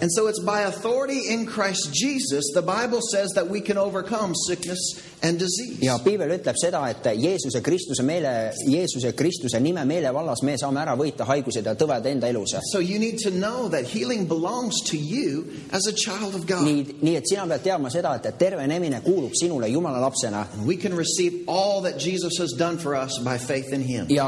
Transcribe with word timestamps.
And 0.00 0.10
so 0.10 0.28
it's 0.28 0.40
by 0.40 0.62
authority 0.62 1.28
in 1.28 1.44
Christ 1.44 1.92
Jesus, 1.92 2.50
the 2.54 2.62
Bible 2.62 3.00
says 3.12 3.30
that 3.34 3.48
we 3.48 3.60
can 3.60 3.76
overcome 3.76 4.34
sickness 4.34 4.78
and 5.22 5.38
disease. 5.38 5.78
ja 5.84 5.98
piibel 6.04 6.30
ütleb 6.38 6.56
seda, 6.60 6.82
et 6.90 7.06
Jeesuse 7.20 7.60
Kristuse 7.62 8.02
meele, 8.02 8.52
Jeesuse 8.66 9.12
Kristuse 9.16 9.60
nime 9.60 9.84
meelevallas 9.84 10.42
me 10.46 10.56
saame 10.58 10.80
ära 10.82 10.96
võita 10.98 11.26
haigused 11.28 11.66
ja 11.66 11.74
tõved 11.78 12.06
enda 12.10 12.28
elus. 12.30 12.56
So 12.72 12.80
you 12.80 12.98
need 12.98 13.18
to 13.24 13.30
know 13.30 13.68
that 13.68 13.84
healing 13.84 14.26
belongs 14.28 14.80
to 14.90 14.96
you 14.96 15.44
as 15.72 15.86
a 15.86 15.92
child 15.92 16.34
of 16.34 16.46
God. 16.46 16.64
nii, 16.64 17.00
nii 17.02 17.16
et 17.16 17.28
sina 17.28 17.46
pead 17.46 17.64
teadma 17.66 17.90
seda, 17.92 18.14
et 18.16 18.38
tervenemine 18.38 19.02
kuulub 19.04 19.34
sinule 19.38 19.68
Jumala 19.70 20.00
lapsena 20.00 20.46
We 20.66 20.76
can 20.76 20.96
receive 20.96 21.44
all 21.46 21.82
that 21.82 21.98
Jesus 21.98 22.38
has 22.38 22.52
done 22.52 22.78
for 22.78 22.94
us 22.96 23.18
by 23.18 23.38
faith 23.38 23.72
in 23.72 23.82
Him. 23.82 24.06
ja 24.08 24.26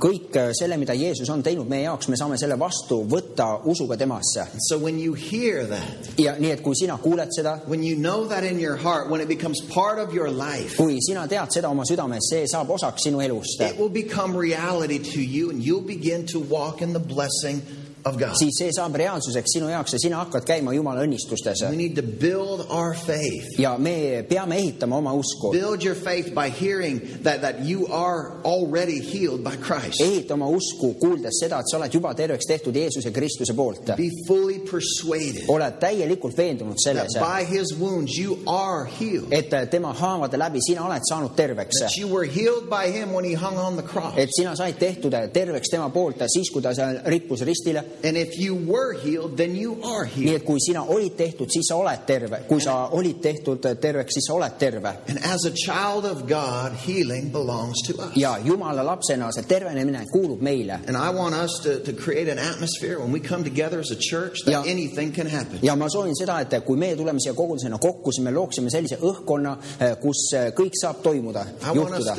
kõik 0.00 0.36
selle, 0.58 0.76
mida 0.80 0.94
Jeesus 0.94 1.28
on 1.30 1.42
teinud 1.42 1.68
meie 1.68 1.84
jaoks, 1.84 2.08
me 2.08 2.16
saame 2.16 2.38
selle 2.40 2.58
vastu 2.58 3.02
võtta 3.08 3.60
usuga 3.68 3.96
temasse. 4.00 4.46
So 4.68 4.78
when 4.78 4.98
you 4.98 5.14
hear 5.14 5.66
that, 5.66 6.10
ja 6.18 6.34
nii, 6.38 6.54
et 6.56 6.62
kui 6.64 6.76
sina 6.78 6.96
kuuled 6.98 7.32
seda, 7.36 7.58
when 7.68 7.82
you 7.84 7.96
know 7.96 8.26
that 8.28 8.44
in 8.44 8.60
your 8.60 8.76
heart, 8.76 9.10
when 9.10 9.20
it 9.20 9.28
becomes 9.28 9.60
part 9.72 9.98
of 9.98 10.14
your 10.14 10.29
life, 10.30 10.76
kui 10.76 10.98
sina 11.00 11.26
tead 11.28 11.50
seda 11.50 11.70
oma 11.70 11.84
südames, 11.84 12.30
see 12.30 12.44
saab 12.44 12.70
osaks 12.70 13.06
sinu 13.06 13.22
elust, 13.24 13.60
it 13.60 13.78
will 13.78 13.88
become 13.88 14.36
reality 14.36 14.98
to 14.98 15.22
you 15.22 15.50
and 15.50 15.62
you'll 15.62 15.80
begin 15.80 16.26
to 16.26 16.38
walk 16.38 16.82
in 16.82 16.92
the 16.92 17.00
blessing 17.00 17.58
of 17.58 17.68
God. 17.68 17.79
Siis 18.38 18.56
see 18.58 18.70
saab 18.72 18.94
reaalsuseks 18.96 19.52
sinu 19.54 19.68
jaoks 19.68 19.92
ja 19.92 19.98
sina 20.02 20.16
hakkad 20.22 20.44
käima 20.48 20.72
Jumala 20.74 21.04
õnnistustes. 21.04 21.62
Ja 23.58 23.76
me 23.78 24.24
peame 24.28 24.56
ehitama 24.56 24.96
oma 24.96 25.12
usku, 25.12 25.50
Build 25.52 25.84
your 25.84 25.96
faith 25.96 26.34
by 26.34 26.48
hearing 26.50 27.00
that, 27.22 27.40
that 27.40 27.64
you 27.64 27.86
are 27.90 28.40
already 28.44 29.00
healed 29.00 29.42
by 29.44 29.56
Christ. 29.56 30.00
ehita 30.00 30.34
oma 30.34 30.48
usku, 30.48 30.94
kuuldes 31.00 31.40
seda, 31.40 31.60
et 31.60 31.70
sa 31.70 31.78
oled 31.78 31.94
juba 31.94 32.14
terveks 32.14 32.46
tehtud 32.48 32.76
Jeesuse 32.76 33.12
Kristuse 33.12 33.54
poolt. 33.54 33.92
Be 33.96 34.10
fully 34.26 34.60
persuaded 34.70 35.48
oled 35.48 35.78
täielikult 35.80 36.36
veendunud 36.36 36.78
selles, 36.80 37.16
et 39.30 39.70
tema 39.70 39.92
haavade 39.92 40.38
läbi 40.38 40.60
sina 40.64 40.86
oled 40.86 41.04
saanud 41.08 41.34
terveks. 41.36 41.82
Et 44.16 44.34
sina 44.36 44.56
said 44.56 44.78
tehtud 44.78 45.14
terveks 45.32 45.70
tema 45.70 45.88
poolt 45.90 46.22
siis, 46.30 46.50
kui 46.50 46.62
ta 46.62 46.74
seal 46.74 47.00
rippus 47.10 47.44
ristile. 47.46 47.84
And 48.04 48.16
if 48.16 48.38
you 48.38 48.54
were 48.54 48.94
healed, 48.94 49.36
then 49.36 49.54
you 49.56 49.76
are 49.84 50.04
nii 50.06 50.10
healed. 50.16 50.34
et 50.40 50.44
kui 50.44 50.58
sina 50.60 50.84
olid 50.84 51.16
tehtud, 51.16 51.48
siis 51.50 51.66
sa 51.68 51.76
oled 51.76 52.06
terve, 52.06 52.38
kui 52.48 52.60
sa 52.60 52.88
olid 52.92 53.20
tehtud 53.22 53.60
terveks, 53.80 54.14
siis 54.14 54.26
sa 54.26 54.34
oled 54.34 54.58
terve. 54.58 54.92
And 55.08 55.18
as 55.24 55.44
a 55.44 55.50
child 55.50 56.04
of 56.04 56.26
God, 56.28 56.72
healing 56.86 57.30
belongs 57.32 57.82
to 57.86 57.92
us. 58.02 58.16
ja 58.16 58.36
Jumala 58.44 58.82
lapsena 58.84 59.30
see 59.32 59.42
tervenemine 59.42 60.06
kuulub 60.12 60.40
meile. 60.40 60.78
And 60.86 60.96
I 60.96 61.10
want 61.10 61.34
us 61.34 61.60
to, 61.64 61.80
to 61.80 61.92
create 61.92 62.28
an 62.28 62.38
atmosphere 62.38 62.98
when 62.98 63.12
we 63.12 63.20
come 63.20 63.44
together 63.44 63.80
as 63.80 63.90
a 63.90 63.96
church 63.96 64.44
that 64.44 64.52
Ja. 64.52 64.62
anything 64.62 65.12
can 65.12 65.26
happen. 65.26 65.58
ja 65.62 65.76
ma 65.76 65.88
soovin 65.88 66.14
seda, 66.16 66.40
et 66.40 66.64
kui 66.64 66.76
me 66.76 66.94
tuleme 66.96 67.20
siia 67.20 67.34
kogudusena 67.34 67.78
kokku, 67.78 68.12
siis 68.12 68.24
me 68.24 68.30
looksime 68.30 68.70
sellise 68.70 68.96
õhkkonna, 68.96 69.56
kus 70.00 70.30
kõik 70.56 70.72
saab 70.80 71.02
toimuda, 71.02 71.44
juhtuda 71.74 72.14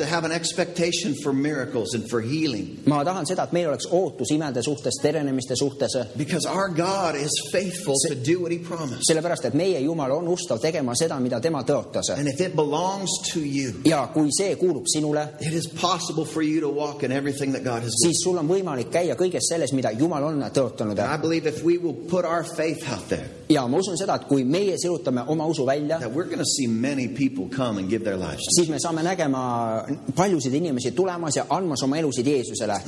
ma 2.86 3.04
tahan 3.04 3.26
seda, 3.26 3.44
et 3.44 3.52
meil 3.52 3.68
oleks 3.68 3.86
ootus 3.90 4.30
imede 4.34 4.62
suhtes, 4.62 4.98
terenemiste 5.02 5.56
suhtes, 5.56 5.61
He 8.52 8.58
promised. 8.58 9.02
sellepärast 9.08 9.44
et 9.44 9.54
meie 9.54 9.80
Jumal 9.80 10.12
on 10.12 10.28
ustav 10.28 10.60
tegema 10.60 10.94
seda, 10.98 11.18
mida 11.20 11.40
tema 11.40 11.62
tõotas. 11.62 12.10
You, 13.42 13.72
ja 13.84 14.06
kui 14.14 14.30
see 14.34 14.56
kuulub 14.56 14.86
sinule, 14.90 15.26
it 15.40 15.52
is 15.52 15.68
possible 15.68 16.24
for 16.24 16.42
you 16.42 16.60
to 16.60 16.68
walk 16.68 17.02
in 17.02 17.12
everything 17.12 17.52
that 17.52 17.64
God 17.64 17.82
has 17.82 17.94
given. 17.94 18.12
siis 18.12 18.24
sul 18.24 18.38
on 18.38 18.48
võimalik 18.48 18.90
käia 18.92 19.16
kõiges 19.18 19.48
selles, 19.48 19.72
mida 19.72 19.92
Jumal 19.92 20.24
on 20.24 20.42
tõotanud. 20.52 20.98
And 20.98 21.08
I 21.08 21.16
believe 21.16 21.46
if 21.46 21.62
we 21.64 21.78
will 21.78 21.96
put 22.08 22.24
our 22.24 22.44
faith 22.44 22.88
out 22.90 23.08
there, 23.08 23.28
ja 23.48 23.66
ma 23.68 23.78
usun 23.78 23.96
seda, 23.98 24.16
et 24.20 24.26
kui 24.28 24.44
meie 24.44 24.76
sirutame 24.80 25.24
oma 25.28 25.46
usu 25.46 25.66
välja, 25.66 25.98
siis 28.56 28.68
me 28.68 28.78
saame 28.82 29.02
nägema 29.02 29.42
paljusid 30.16 30.54
inimesi 30.54 30.92
tulemas 30.96 31.36
ja 31.36 31.46
andmas 31.50 31.82
oma 31.82 31.98
elusid 31.98 32.26
Jeesusele. 32.26 32.80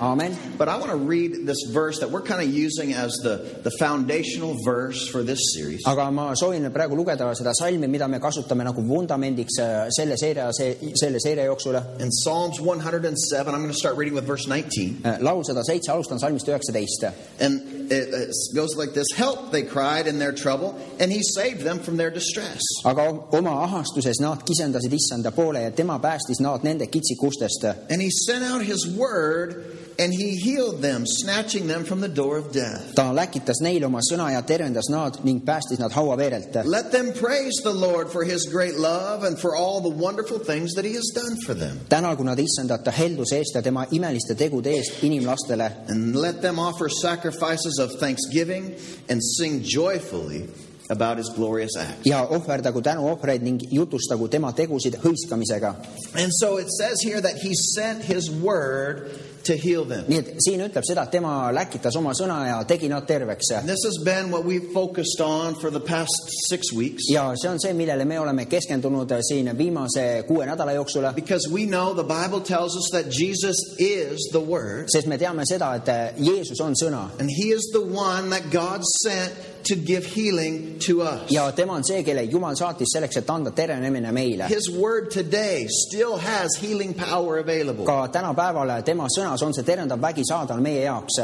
Amen. 0.00 0.36
But 0.58 0.68
I 0.68 0.76
want 0.78 0.90
to 0.90 0.96
read 0.96 1.46
this 1.46 1.62
verse 1.72 2.00
that 2.00 2.10
we're 2.10 2.26
kind 2.26 2.40
of 2.40 2.48
using 2.48 2.94
as 2.94 3.12
the, 3.22 3.60
the 3.62 3.70
foundational 3.78 4.56
verse 4.64 5.08
for 5.08 5.22
this 5.22 5.54
series. 5.54 5.82
aga 5.86 6.10
ma 6.10 6.34
soovin 6.34 6.70
praegu 6.72 6.96
lugeda 6.96 7.30
seda 7.34 7.52
salmi, 7.54 7.86
mida 7.86 8.08
me 8.08 8.18
kasutame 8.18 8.64
nagu 8.64 8.82
vundamendiks 8.82 9.58
äh, 9.58 9.88
selle 9.90 10.16
seeria, 10.16 10.50
selle 10.52 11.20
seeria 11.20 11.44
jooksul. 11.44 11.76
In 12.00 12.10
Psalms 12.10 12.60
107, 12.60 13.54
I'm 13.54 13.60
going 13.60 13.72
to 13.72 13.78
start 13.78 13.96
reading 13.96 14.14
with 14.14 14.26
verse 14.26 14.46
19. 14.46 15.20
laul 15.20 15.44
sada 15.44 15.64
seitse, 15.64 15.90
alustan 15.92 16.18
salmist 16.18 16.48
üheksateist. 16.48 17.12
And 17.40 17.92
it, 17.92 18.08
it 18.14 18.34
goes 18.54 18.76
like 18.76 18.92
this 18.94 19.06
Help, 19.16 19.50
they 19.50 19.62
cried 20.00 20.12
in 20.12 20.18
their 20.18 20.32
trouble, 20.32 20.74
and 20.98 21.12
he 21.12 21.22
saved 21.22 21.62
them 21.62 21.78
from 21.78 21.96
their 21.96 22.10
distress. 22.10 22.60
aga 22.84 23.02
oma 23.32 23.50
ahastuses 23.66 24.20
nad 24.20 24.38
kisendasid 24.44 24.92
issanda 24.92 25.30
poole 25.30 25.62
ja 25.62 25.70
tema 25.70 25.98
päästis 25.98 26.40
nad 26.40 26.62
nende 26.62 26.86
kitsikustest. 26.86 27.64
And 27.90 28.00
he 28.02 28.10
sent 28.10 28.44
out 28.44 28.62
his 28.62 28.86
word, 28.96 29.64
and 29.98 30.12
he 30.14 30.36
healed 30.36 30.80
them, 30.80 31.04
snatching 31.06 31.66
them 31.68 31.84
from 31.84 32.00
the 32.00 32.08
door 32.08 32.38
of 32.38 32.52
death. 32.52 32.94
ta 32.94 33.12
läkitas 33.12 33.60
neile 33.60 33.86
oma 33.86 34.00
sõna 34.00 34.30
ja 34.32 34.42
tervendas 34.42 34.88
nad 34.88 35.18
ning 35.24 35.40
päästis 35.44 35.78
nad 35.78 35.92
hauaveerelt. 35.92 36.56
Let 36.64 36.90
them 36.90 37.12
praise 37.12 37.60
the 37.62 37.74
Lord 37.74 38.08
for 38.08 38.24
his 38.24 38.46
great 38.52 38.76
love 38.78 39.24
and 39.26 39.38
for 39.38 39.54
all 39.56 39.80
the 39.80 39.94
wonderful 40.04 40.38
things 40.38 40.72
that 40.74 40.84
he 40.84 40.94
has 40.94 41.10
done 41.14 41.36
for 41.46 41.54
them. 41.54 41.80
tänagu 41.88 42.24
nad 42.24 42.38
issandat 42.38 42.84
ta 42.84 42.90
helduse 42.90 43.36
eest 43.36 43.54
ja 43.54 43.62
tema 43.62 43.86
imeliste 43.90 44.34
tegude 44.34 44.70
eest 44.70 45.02
inimlastele 45.02 45.70
And 45.88 46.16
let 46.16 46.40
them 46.40 46.58
offer 46.58 46.88
sacrifices 46.88 47.78
of 47.78 47.90
thanksgiving 48.00 48.74
and 49.10 49.20
sing 49.38 49.62
joyfully 49.90 50.48
about 50.90 51.18
his 51.18 51.30
glorious 51.36 51.76
acts. 51.76 52.00
ja 52.04 52.26
ohverdagu 52.26 52.82
tänuohvreid 52.82 53.42
ning 53.42 53.60
jutustagu 53.70 54.28
tema 54.28 54.52
tegusid 54.52 54.94
hõiskamisega. 55.04 55.74
And 56.14 56.30
so 56.40 56.58
it 56.58 56.66
says 56.78 57.02
here 57.04 57.20
that 57.20 57.36
he 57.42 57.52
sent 57.74 58.04
his 58.04 58.30
word 58.30 59.10
to 59.44 59.56
heal 59.56 59.84
them. 59.84 60.04
nii 60.08 60.18
et 60.18 60.30
siin 60.44 60.60
ütleb 60.64 60.84
seda, 60.86 61.04
et 61.06 61.14
tema 61.14 61.50
läkitas 61.54 61.96
oma 61.96 62.12
sõna 62.16 62.40
ja 62.46 62.58
tegi 62.68 62.88
nad 62.88 63.06
terveks. 63.06 63.52
This 63.66 63.84
has 63.84 63.98
been 64.04 64.30
what 64.30 64.44
we've 64.44 64.72
focused 64.72 65.20
on 65.20 65.54
for 65.60 65.70
the 65.70 65.80
past 65.80 66.34
six 66.48 66.72
weeks 66.72 67.08
ja 67.10 67.30
see 67.36 67.48
on 67.50 67.60
see, 67.60 67.72
millele 67.74 68.04
me 68.04 68.20
oleme 68.20 68.46
keskendunud 68.46 69.12
siin 69.28 69.50
viimase 69.58 70.24
kuue 70.28 70.46
nädala 70.46 70.72
jooksul, 70.72 71.12
because 71.14 71.48
we 71.50 71.66
know 71.66 71.94
the 71.94 72.04
Bible 72.04 72.40
tells 72.40 72.76
us 72.76 72.90
that 72.92 73.10
Jesus 73.10 73.56
is 73.78 74.28
the 74.32 74.40
Word 74.40 74.88
sest 74.92 75.06
me 75.06 75.18
teame 75.18 75.44
seda, 75.48 75.74
et 75.76 76.18
Jeesus 76.18 76.60
on 76.60 76.74
sõna 76.74 77.08
and 77.18 77.30
he 77.30 77.50
is 77.50 77.70
the 77.72 77.82
one 77.82 78.30
that 78.30 78.50
God 78.50 78.82
sent 79.02 79.32
to 79.64 79.76
give 79.76 80.04
healing 80.06 80.78
to 80.86 81.02
us. 81.02 81.30
ja 81.30 81.50
tema 81.52 81.74
on 81.74 81.84
see, 81.84 82.02
kelle 82.02 82.22
Jumal 82.22 82.56
saatis 82.56 82.92
selleks, 82.94 83.16
et 83.16 83.30
anda 83.30 83.50
terenemine 83.50 84.12
meile. 84.12 84.48
His 84.48 84.70
Word 84.70 85.10
today 85.10 85.66
still 85.68 86.16
has 86.16 86.56
healing 86.60 86.94
power 86.94 87.38
available. 87.38 87.84
ka 87.84 88.08
tänapäeval 88.08 88.82
tema 88.82 89.06
sõnas 89.30 89.42
on 89.46 89.54
see 89.54 89.64
terendav 89.66 90.00
vägi 90.02 90.24
saadaval 90.26 90.62
meie 90.62 90.82
jaoks 90.84 91.20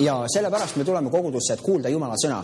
ja 0.00 0.24
sellepärast 0.28 0.76
me 0.76 0.84
tuleme 0.84 1.10
kogudusse, 1.10 1.54
et 1.54 1.62
kuulda 1.62 1.88
Jumala 1.88 2.14
sõna. 2.22 2.42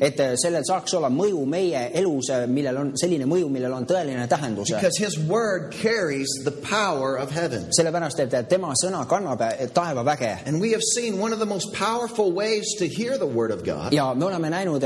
Et 0.00 0.22
sellel 0.42 0.64
saaks 0.66 0.94
olla 0.94 1.10
mõju 1.10 1.44
meie 1.46 1.90
elus, 2.00 2.30
millel 2.48 2.76
on 2.76 2.92
selline 2.98 3.26
mõju, 3.26 3.48
millel 3.52 3.72
on 3.72 3.86
tõeline 3.86 4.26
tähendus. 4.28 4.70
Because 4.70 4.98
His 4.98 5.18
Word 5.18 5.74
carries 5.82 6.28
the 6.44 6.52
power 6.52 7.16
of 7.16 7.30
heaven. 7.30 7.68
sellepärast, 7.70 8.20
et 8.20 8.48
tema 8.48 8.72
sõna 8.74 9.04
kannab 9.08 9.40
of 13.52 13.64
God 13.64 13.92
ja 13.92 14.14
me 14.14 14.24
oleme 14.24 14.50
näinud 14.50 14.84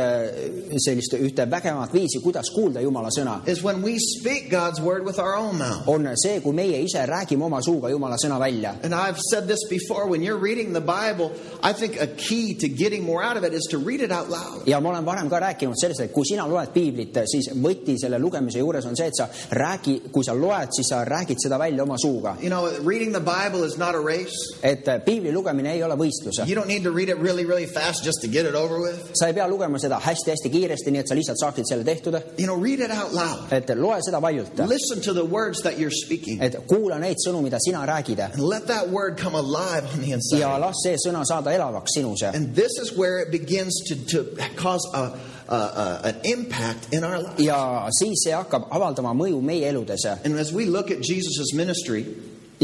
sellist 0.84 1.14
ühte 1.18 1.46
vägevat 1.50 1.92
viisi, 1.94 2.20
kuidas 2.22 2.50
kuulda 2.54 2.80
Jumala 2.80 3.10
sõna. 3.14 3.38
Is 3.54 3.62
when 3.62 3.82
we 3.82 3.98
speak 3.98 4.50
God's 4.50 4.80
Word 4.80 5.04
with 5.04 5.18
our 5.18 5.36
own 5.36 5.58
mouth. 5.58 5.86
on 5.86 6.16
see, 6.16 6.40
kui 6.40 6.52
meie 6.52 6.82
ise 6.82 7.06
räägime 7.06 7.44
oma 7.44 7.60
suuga 7.62 7.90
Jumala 7.90 8.16
sõna 8.18 8.38
välja. 8.40 8.74
And 8.82 8.94
I've 8.94 9.18
said 9.30 9.46
this 9.46 9.62
before 9.70 10.08
when 10.08 10.22
you're 10.22 10.40
reading 10.40 10.72
the 10.72 10.80
Bible, 10.80 11.32
I 11.62 11.72
think 11.72 12.00
a 12.00 12.06
key 12.06 12.54
to 12.54 12.68
getting 12.68 13.04
more 13.04 13.22
out 13.22 13.36
of 13.36 13.44
it 13.44 13.52
is 13.52 13.68
to 13.70 13.78
read 13.78 14.00
it 14.00 14.10
out 14.10 14.28
loud. 14.28 14.66
ja 14.66 14.80
ma 14.80 14.90
olen 14.90 15.06
varem 15.06 15.30
ka 15.30 15.40
rääkinud 15.40 15.78
sellest, 15.80 16.00
et 16.00 16.12
kui 16.12 16.24
sina 16.26 16.46
loed 16.48 16.72
piiblit, 16.74 17.14
siis 17.30 17.50
võti 17.54 17.96
selle 18.00 18.18
lugemise 18.18 18.58
juures 18.58 18.86
on 18.86 18.96
see, 18.96 19.06
et 19.06 19.16
sa 19.16 19.28
räägi, 19.50 20.00
kui 20.12 20.24
sa 20.26 20.34
loed, 20.34 20.74
siis 20.74 20.90
sa 20.90 21.04
räägid 21.04 21.38
seda 21.42 21.58
välja 21.58 21.82
oma 21.82 21.98
suuga. 21.98 22.36
You 22.42 22.50
know, 22.50 22.66
reading 22.82 23.12
the 23.12 23.22
Bible 23.22 23.64
is 23.64 23.78
not 23.78 23.94
a 23.94 24.02
race. 24.02 24.34
et 24.62 24.88
piibli 25.04 25.32
lugemine 25.32 25.72
ei 25.72 25.82
ole 25.82 25.96
võistlus. 26.00 26.42
You 26.46 26.56
don't 26.58 26.70
need 26.70 26.84
to 26.84 26.92
read 26.92 27.08
it 27.08 27.18
really, 27.18 27.44
really 27.44 27.66
fast 27.66 28.04
just 28.04 28.20
to 28.22 28.28
get 28.28 28.46
it 28.46 28.54
over 28.54 28.80
with. 28.80 29.14
sa 29.14 29.28
ei 29.30 29.34
pea 29.34 29.46
lugema 29.48 29.78
seda 29.78 30.00
hästi-hästi 30.02 30.50
kiiresti, 30.50 30.90
nii 30.90 31.04
et 31.04 31.08
sa 31.08 31.14
lihtsalt 31.18 31.40
saaksid 31.40 31.68
selle 31.68 31.84
tehtud. 31.84 32.18
You 32.38 32.46
know, 32.46 32.58
read 32.58 32.80
it 32.80 32.90
out 32.90 33.12
loud. 33.12 33.43
Et 33.52 33.68
loe 33.76 34.00
seda 34.02 34.20
valjult. 34.20 34.58
Listen 34.68 35.00
to 35.02 35.12
the 35.12 35.24
words 35.24 35.62
that 35.62 35.78
you're 35.78 35.90
speaking 35.90 36.42
et 36.42 36.56
kuula 36.68 36.98
neid 36.98 37.16
sõnu, 37.24 37.42
mida 37.42 37.58
sina 37.60 37.84
räägid 37.86 38.18
and 38.18 38.40
let 38.40 38.66
that 38.66 38.88
word 38.88 39.18
come 39.18 39.34
alive 39.34 39.84
on 39.92 40.00
the 40.00 40.08
ja 40.08 40.16
inside. 40.16 40.60
las 40.60 40.74
see 40.82 40.96
sõna 41.06 41.24
saada 41.24 41.50
elavaks 41.50 41.94
sinus. 41.94 42.22
And 42.22 42.54
this 42.54 42.78
is 42.78 42.96
where 42.96 43.18
it 43.18 43.30
begins 43.30 43.82
to, 43.88 43.96
to 44.06 44.24
cause 44.56 44.86
a, 44.94 45.18
a, 45.48 45.56
a, 45.56 46.00
an 46.04 46.16
impact 46.24 46.92
in 46.92 47.04
our 47.04 47.18
life. 47.18 47.38
ja 47.38 47.88
siis 47.98 48.24
see 48.24 48.32
hakkab 48.32 48.68
avaldama 48.70 49.14
mõju 49.14 49.42
meie 49.42 49.68
eludes. 49.68 50.04
And 50.24 50.38
as 50.38 50.52
we 50.52 50.66
look 50.66 50.90
at 50.90 51.02
Jesus' 51.02 51.54
ministry, 51.54 52.06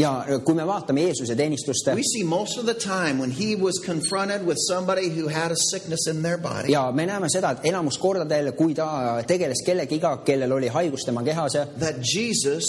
ja 0.01 0.39
kui 0.45 0.55
me 0.57 0.65
vaatame 0.67 1.05
Jeesuse 1.05 1.35
teenistust 1.37 1.91
we 1.95 2.03
see 2.03 2.23
most 2.23 2.57
of 2.57 2.65
the 2.65 2.73
time 2.73 3.19
when 3.19 3.31
he 3.31 3.55
was 3.55 3.79
confronted 3.85 4.45
with 4.45 4.57
somebody 4.67 5.09
who 5.09 5.27
had 5.27 5.51
a 5.51 5.59
sickness 5.69 6.07
in 6.07 6.21
their 6.23 6.37
body, 6.37 6.71
ja 6.73 6.91
me 6.91 7.05
näeme 7.05 7.29
seda, 7.29 7.55
et 7.57 7.69
enamus 7.71 7.99
kordadel, 8.01 8.51
kui 8.57 8.73
ta 8.77 9.21
tegeles 9.27 9.63
kellegiga, 9.65 10.17
kellel 10.25 10.57
oli 10.57 10.71
haigus 10.71 11.05
tema 11.05 11.23
kehas, 11.23 11.57
that 11.79 12.01
Jesus 12.01 12.67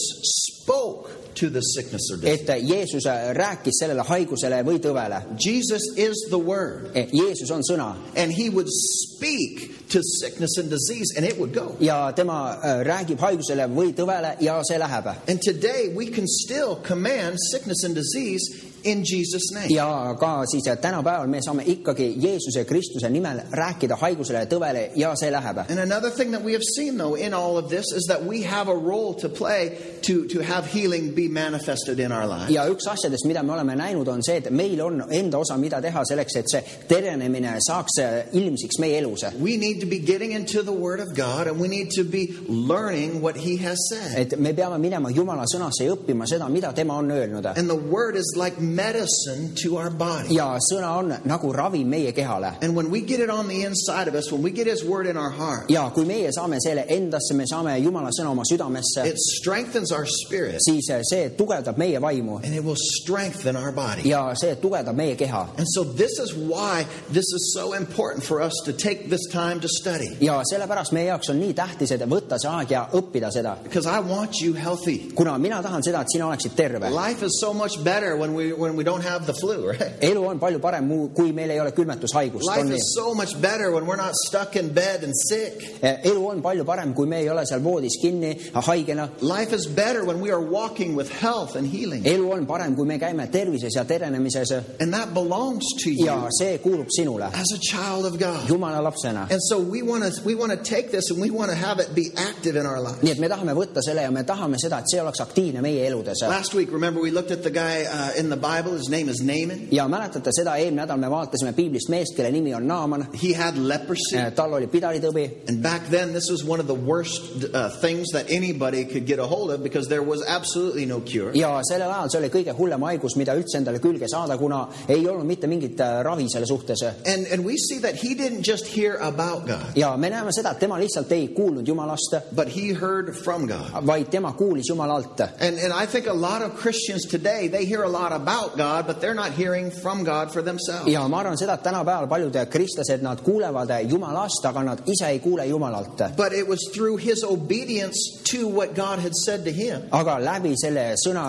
spoke 0.62 1.34
to 1.34 1.48
the 1.48 1.60
sickness 1.60 2.10
or 2.12 2.16
disease. 2.16 2.48
et 2.50 2.62
Jeesus 2.62 3.06
äh, 3.06 3.32
rääkis 3.34 3.78
sellele 3.80 4.02
haigusele 4.02 4.62
või 4.64 4.78
tõvele. 4.78 5.22
Jesus 5.38 5.82
is 5.96 6.26
the 6.30 6.38
Word, 6.38 6.90
eh, 6.94 7.08
Jeesus 7.12 7.50
on 7.50 7.62
sõna 7.62 7.96
and 8.16 8.32
he 8.32 8.48
would 8.50 8.68
speak 8.68 9.88
to 9.88 10.00
sickness 10.02 10.58
and 10.58 10.70
disease, 10.70 11.14
and 11.16 11.26
it 11.26 11.38
would 11.38 11.52
go. 11.52 11.76
ja 11.80 12.12
tema 12.12 12.58
äh, 12.62 12.82
räägib 12.84 13.20
haigusele 13.20 13.68
või 13.68 13.92
tõvele 13.94 14.36
ja 14.40 14.60
see 14.62 14.78
läheb. 14.78 15.06
And 15.28 15.40
today 15.42 15.88
we 15.94 16.06
can 16.06 16.26
still 16.26 16.76
command 16.76 17.38
sickness 17.50 17.84
and 17.84 17.94
disease 17.94 18.71
in 18.84 19.04
Jesus' 19.04 19.52
name. 19.54 19.66
ja 19.70 20.16
ka 20.20 20.46
siis 20.46 20.68
äh, 20.68 20.78
tänapäeval 20.78 21.26
me 21.26 21.40
saame 21.42 21.62
ikkagi 21.66 22.14
Jeesuse 22.22 22.64
Kristuse 22.64 23.10
nimel 23.10 23.40
rääkida 23.50 23.96
haigusele 23.96 24.38
ja 24.38 24.46
tõvele 24.46 24.90
ja 24.96 25.14
see 25.16 25.30
läheb. 25.30 25.58
And 25.70 25.78
another 25.78 26.10
thing 26.10 26.30
that 26.32 26.44
we 26.44 26.52
have 26.52 26.64
seen, 26.76 26.98
though, 26.98 27.14
in 27.14 27.34
all 27.34 27.56
of 27.56 27.68
this 27.68 27.86
is 27.96 28.06
that 28.08 28.24
we 28.24 28.42
have 28.42 28.68
a 28.70 28.74
role 28.74 29.14
to 29.14 29.28
play 29.28 29.70
to, 30.02 30.26
to 30.28 30.42
have 30.42 30.66
healing 30.66 31.14
be 31.14 31.28
manifested 31.28 31.98
in 32.00 32.12
our 32.12 32.26
lives. 32.26 32.50
ja 32.50 32.66
üks 32.70 32.86
asjadest, 32.88 33.26
mida 33.26 33.42
me 33.42 33.52
oleme 33.52 33.76
näinud, 33.76 34.08
on 34.08 34.22
see, 34.22 34.36
et 34.36 34.50
meil 34.50 34.80
on 34.82 35.02
enda 35.10 35.38
osa, 35.38 35.56
mida 35.56 35.80
teha 35.80 36.04
selleks, 36.08 36.36
et 36.36 36.50
see 36.50 36.62
terenemine 36.88 37.56
saaks 37.68 37.98
äh, 38.02 38.18
ilmsiks 38.32 38.78
meie 38.82 38.98
elus. 38.98 39.24
We 39.40 39.56
need 39.56 39.80
to 39.80 39.86
be 39.86 39.98
getting 39.98 40.32
into 40.32 40.62
the 40.62 40.72
Word 40.72 41.00
of 41.00 41.14
God 41.16 41.46
and 41.46 41.60
we 41.60 41.68
need 41.68 41.90
to 41.96 42.04
be 42.04 42.34
learning 42.48 43.20
what 43.22 43.36
He 43.36 43.56
has 43.58 43.78
said. 43.88 44.18
et 44.18 44.38
me 44.38 44.52
peame 44.52 44.78
minema 44.78 45.10
Jumala 45.10 45.44
sõnasse 45.46 45.86
ja 45.86 45.94
õppima 45.94 46.26
seda, 46.26 46.48
mida 46.48 46.72
tema 46.72 46.96
on 46.98 47.10
öelnud. 47.10 47.46
And 47.56 47.68
the 47.70 47.76
Word 47.76 48.16
is 48.16 48.34
like 48.36 48.60
medicine 48.74 49.54
to 49.62 49.76
our 49.78 49.90
body. 49.90 50.34
ja 50.34 50.56
sõna 50.60 50.90
on 50.98 51.14
nagu 51.24 51.52
ravim 51.52 51.88
meie 51.88 52.12
kehale. 52.12 52.54
And 52.62 52.76
when 52.76 52.90
we 52.90 53.00
get 53.00 53.20
it 53.20 53.30
on 53.30 53.48
the 53.48 53.64
inside 53.64 54.08
of 54.08 54.14
us, 54.14 54.32
when 54.32 54.42
we 54.42 54.50
get 54.50 54.66
His 54.66 54.84
Word 54.84 55.06
in 55.06 55.16
our 55.16 55.30
heart, 55.30 55.70
ja 55.70 55.90
kui 55.90 56.04
meie 56.04 56.30
saame 56.32 56.58
selle 56.60 56.84
endasse, 56.88 57.34
me 57.34 57.44
saame 57.50 57.76
Jumala 57.82 58.10
sõna 58.10 58.30
oma 58.30 58.44
südamesse, 58.48 59.06
it 59.06 59.18
strengthens 59.18 59.92
our 59.92 60.06
spirit 60.06 60.60
siis 60.64 60.90
äh, 60.90 61.00
see 61.08 61.30
tugevdab 61.36 61.78
meie 61.78 62.00
vaimu 62.00 62.36
and 62.44 62.54
it 62.54 62.64
will 62.64 62.78
strengthen 62.78 63.56
our 63.56 63.72
body. 63.72 64.08
ja 64.08 64.34
see 64.34 64.54
tugevdab 64.56 64.96
meie 64.96 65.16
keha. 65.16 65.46
And 65.58 65.66
so, 65.74 65.84
this 65.84 66.18
is 66.18 66.34
why 66.34 66.86
this 67.10 67.26
is 67.32 67.52
so 67.54 67.72
important 67.74 68.24
for 68.24 68.40
us 68.42 68.54
to 68.64 68.72
take 68.72 69.08
this 69.08 69.26
time 69.30 69.60
to 69.60 69.68
study. 69.68 70.16
ja 70.20 70.40
sellepärast 70.44 70.92
meie 70.92 71.06
jaoks 71.12 71.30
on 71.30 71.40
nii 71.40 71.54
tähtis, 71.54 71.92
et 71.92 72.02
võtta 72.08 72.38
see 72.40 72.50
aeg 72.50 72.70
ja 72.70 72.86
õppida 72.92 73.30
seda, 73.32 73.56
Because 73.62 73.86
I 73.86 74.00
want 74.00 74.40
you 74.40 74.54
healthy. 74.54 75.12
kuna 75.14 75.38
mina 75.38 75.62
tahan 75.62 75.82
seda, 75.82 76.02
et 76.02 76.12
sina 76.12 76.26
oleksid 76.26 76.54
terve. 76.56 76.90
Life 76.90 77.22
is 77.22 77.40
so 77.40 77.52
much 77.54 77.82
better 77.84 78.16
when 78.16 78.34
we 78.34 78.52
when 78.62 78.76
we 78.76 78.84
don't 78.84 79.02
have 79.02 79.26
the 79.26 79.34
flu, 79.34 79.68
right? 79.72 80.00
elu 80.00 80.24
on 80.28 80.40
palju 80.40 80.60
parem, 80.60 80.88
kui 81.14 81.32
meil 81.32 81.50
ei 81.50 81.60
ole 81.60 81.72
külmetushaigust, 81.76 82.46
Life 82.48 82.64
on 82.64 82.72
nii 82.72 82.80
is 82.80 82.94
so 82.96 83.14
much 83.14 83.34
better 83.40 83.70
when 83.72 83.86
we're 83.86 84.00
not 84.00 84.14
stuck 84.26 84.56
in 84.56 84.72
bed 84.72 85.04
and 85.04 85.14
sick. 85.28 85.60
elu 85.82 86.22
on 86.30 86.42
palju 86.42 86.64
parem, 86.64 86.94
kui 86.94 87.06
me 87.06 87.22
ei 87.22 87.28
ole 87.30 87.44
seal 87.46 87.60
voodis 87.60 87.98
kinni 88.02 88.34
haigena. 88.54 89.10
Life 89.20 89.52
is 89.52 89.66
better 89.66 90.04
when 90.04 90.20
we 90.20 90.30
are 90.30 90.40
walking 90.40 90.94
with 90.94 91.10
health 91.20 91.56
and 91.56 91.66
healing. 91.66 92.02
elu 92.04 92.32
on 92.38 92.46
parem, 92.46 92.76
kui 92.76 92.86
me 92.86 92.98
käime 92.98 93.28
tervises 93.30 93.76
ja 93.76 93.84
terenemises 93.84 94.52
And 94.80 94.92
that 94.94 95.14
belongs 95.14 95.64
to 95.84 95.90
ja 95.90 96.16
you 96.16 96.28
see 96.38 96.58
kuulub 96.58 96.88
sinule 96.96 97.30
as 97.32 97.52
a 97.52 97.58
child 97.58 98.06
of 98.06 98.18
God. 98.18 98.48
Jumala 98.48 98.82
lapsena. 98.82 99.30
And 99.30 99.40
so 99.42 99.58
we 99.58 99.82
want 99.82 100.04
to 100.04 100.22
we 100.24 100.34
want 100.34 100.52
to 100.52 100.58
take 100.58 100.90
this 100.90 101.10
and 101.10 101.20
we 101.20 101.30
want 101.30 101.50
to 101.50 101.56
have 101.56 101.78
it 101.78 101.94
be 101.94 102.10
active 102.16 102.56
in 102.56 102.66
our 102.66 102.80
lives. 102.80 103.02
nii 103.02 103.12
et 103.12 103.18
me 103.18 103.28
tahame 103.28 103.54
võtta 103.54 103.82
selle 103.82 104.02
ja 104.02 104.10
me 104.10 104.24
tahame 104.24 104.58
seda, 104.60 104.80
et 104.80 104.90
see 104.90 105.00
oleks 105.00 105.20
aktiivne 105.20 105.62
meie 105.62 105.86
eludes. 105.86 106.22
Last 106.28 106.54
week, 106.54 106.72
remember 106.72 107.00
we 107.00 107.10
looked 107.10 107.30
at 107.30 107.42
the 107.42 107.50
guy 107.50 107.84
uh, 107.84 108.18
in 108.18 108.28
the 108.28 108.36
Bible. 108.36 108.51
His 108.52 108.88
name 108.90 109.08
is 109.10 109.20
Naaman. 109.22 109.68
ja 109.70 109.88
mäletate 109.88 110.30
seda, 110.32 110.56
eelmine 110.56 110.82
nädal 110.82 110.98
me 110.98 111.08
vaatasime 111.10 111.52
piiblist 111.52 111.88
meest, 111.88 112.14
kelle 112.16 112.30
nimi 112.30 112.54
on 112.54 112.66
Naaman. 112.66 113.06
He 113.22 113.32
had 113.34 113.56
leprosy. 113.56 114.18
tal 114.36 114.52
oli 114.54 114.66
pidalitõbi 114.66 115.24
And 115.48 115.62
back 115.62 115.88
then, 115.90 116.12
this 116.12 116.30
was 116.30 116.44
one 116.44 116.60
of 116.60 116.66
the 116.66 116.74
worst 116.74 117.44
uh, 117.54 117.68
things 117.80 118.08
that 118.12 118.30
anybody 118.30 118.84
could 118.84 119.06
get 119.06 119.18
a 119.18 119.26
hold 119.26 119.50
of 119.50 119.62
because 119.62 119.88
there 119.88 120.02
was 120.02 120.22
absolutely 120.28 120.86
no 120.86 121.00
cure. 121.00 121.30
ja 121.34 121.60
sellel 121.70 121.90
ajal 121.90 122.10
see 122.10 122.18
oli 122.20 122.28
kõige 122.28 122.52
hullem 122.58 122.82
haigus, 122.82 123.16
mida 123.16 123.34
üldse 123.38 123.58
endale 123.58 123.78
külge 123.80 124.08
saada, 124.08 124.36
kuna 124.38 124.66
ei 124.88 125.06
olnud 125.08 125.26
mitte 125.26 125.46
mingit 125.46 125.80
äh, 125.80 126.02
ravi 126.04 126.28
selle 126.28 126.46
suhtes. 126.46 126.82
And, 127.06 127.26
and 127.32 127.44
we 127.44 127.56
see 127.56 127.78
that 127.80 127.94
he 127.94 128.14
didn't 128.14 128.42
just 128.46 128.66
hear 128.66 128.98
about 129.00 129.46
God, 129.46 129.76
ja 129.76 129.96
me 129.96 130.10
näeme 130.10 130.32
seda, 130.32 130.52
et 130.52 130.60
tema 130.60 130.78
lihtsalt 130.80 131.12
ei 131.12 131.28
kuulnud 131.36 131.68
Jumalast, 131.68 132.16
but 132.34 132.48
he 132.48 132.72
heard 132.74 133.14
from 133.16 133.46
God. 133.46 133.86
vaid 133.86 134.10
tema 134.10 134.32
kuulis 134.32 134.68
Jumala 134.70 134.94
alt. 135.00 135.20
And, 135.20 135.58
and 135.58 135.72
I 135.72 135.86
think 135.86 136.06
a 136.06 136.12
lot 136.12 136.42
of 136.42 136.56
Christians 136.56 137.06
today, 137.06 137.48
they 137.48 137.64
hear 137.64 137.82
a 137.82 137.88
lot 137.88 138.12
about 138.12 138.41
God, 138.56 138.86
but 138.86 139.00
they're 139.00 139.14
not 139.14 139.32
hearing 139.32 139.70
from 139.70 140.04
God 140.04 140.32
for 140.32 140.42
themselves. 140.42 140.86
ja 140.86 141.08
ma 141.08 141.22
arvan 141.22 141.38
seda, 141.38 141.54
et 141.54 141.62
tänapäeval 141.62 142.08
paljud 142.08 142.36
kristlased, 142.50 143.02
nad 143.02 143.22
kuulevad 143.22 143.70
Jumalast, 143.90 144.44
aga 144.44 144.62
nad 144.62 144.82
ise 144.86 145.06
ei 145.06 145.18
kuule 145.18 145.46
Jumalalt. 145.46 146.16
But 146.16 146.32
it 146.32 146.48
was 146.48 146.60
through 146.74 146.96
his 146.96 147.24
obedience 147.24 148.22
to 148.24 148.48
what 148.48 148.74
God 148.74 148.98
had 148.98 149.14
said 149.14 149.44
to 149.44 149.52
him 149.52 149.82
aga 149.92 150.18
läbi 150.22 150.52
selle 150.58 150.92
sõna, 151.00 151.24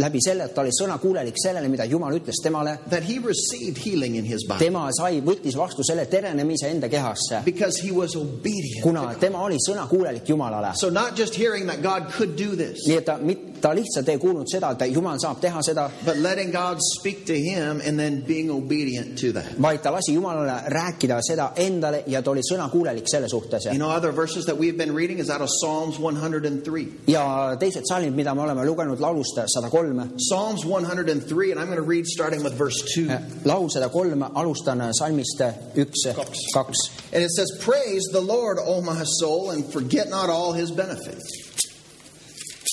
läbi 0.00 0.20
selle, 0.24 0.46
et 0.48 0.54
ta 0.54 0.62
oli 0.62 0.72
sõnakuulelik 0.74 1.38
sellele, 1.40 1.68
mida 1.72 1.84
Jumal 1.88 2.14
ütles 2.16 2.40
temale, 2.42 2.78
that 2.90 3.04
he 3.04 3.18
received 3.18 3.78
healing 3.82 4.16
in 4.16 4.24
his 4.24 4.46
body 4.48 4.64
tema 4.64 4.86
sai, 4.96 5.20
võttis 5.24 5.56
vastu 5.58 5.84
selle 5.86 6.06
terenemise 6.10 6.70
enda 6.70 6.88
kehasse, 6.92 7.42
because 7.44 7.82
he 7.82 7.92
was 7.92 8.16
obedient. 8.16 8.82
kuna 8.82 9.14
tema 9.20 9.42
oli 9.44 9.58
sõnakuulelik 9.60 10.28
Jumalale. 10.28 10.74
So, 10.76 10.90
not 10.90 11.16
just 11.18 11.34
hearing 11.34 11.66
that 11.66 11.82
God 11.82 12.12
could 12.16 12.36
do 12.36 12.56
this, 12.56 12.86
nii 12.88 13.00
et 13.02 13.08
ta, 13.08 13.18
ta 13.62 13.70
lihtsalt 13.74 14.08
ei 14.08 14.18
kuulnud 14.18 14.48
seda, 14.50 14.72
et 14.74 14.82
Jumal 14.92 15.18
saab 15.22 15.40
teha 15.40 15.62
seda, 15.62 15.88
but 16.04 16.16
letting 16.16 16.50
God 16.52 16.78
speak 16.98 17.24
to 17.26 17.34
him 17.34 17.80
and 17.86 17.98
then 17.98 18.20
being 18.26 18.50
obedient 18.50 19.16
to 19.18 19.32
that. 19.32 19.54
vaid 19.62 19.82
ta 19.82 19.92
lasi 19.92 20.14
Jumalale 20.14 20.56
rääkida 20.66 21.20
seda 21.22 21.52
endale 21.56 22.02
ja 22.06 22.22
ta 22.22 22.30
oli 22.30 22.42
sõnakuulelik 22.42 23.06
selle 23.06 23.28
suhtes. 23.28 23.66
You 23.66 23.78
know, 23.78 23.90
other 23.90 24.12
verses 24.12 24.44
that 24.46 24.58
we've 24.58 24.76
been 24.76 24.94
reading 24.94 25.18
is 25.18 25.30
out 25.30 25.40
of 25.40 25.48
Psalms 25.48 25.98
103. 25.98 26.88
ja 27.06 27.56
teised 27.60 27.86
salmid, 27.88 28.14
mida 28.14 28.34
me 28.34 28.42
oleme 28.42 28.64
lugenud 28.66 29.00
laulust 29.00 29.38
sada 29.46 29.70
kolm, 29.70 30.00
Psalms 30.18 30.64
103, 30.66 31.52
and 31.52 31.60
I'm 31.60 31.66
going 31.66 31.76
to 31.76 31.88
read 31.88 32.06
starting 32.06 32.42
with 32.42 32.54
verse 32.58 32.82
2. 32.94 33.08
laul 33.44 33.68
sada 33.70 33.88
kolm, 33.88 34.22
alustan 34.34 34.82
salmist 34.98 35.40
üks, 35.76 36.06
Kaks. 36.14 36.38
kaks. 36.54 36.78
And 37.12 37.22
it 37.22 37.30
says, 37.30 37.50
Praise 37.60 38.02
the 38.12 38.20
Lord, 38.20 38.58
O 38.60 38.80
my 38.80 39.02
soul, 39.04 39.50
and 39.50 39.64
forget 39.72 40.08
not 40.08 40.30
all 40.30 40.52
his 40.52 40.70
benefits. 40.70 41.41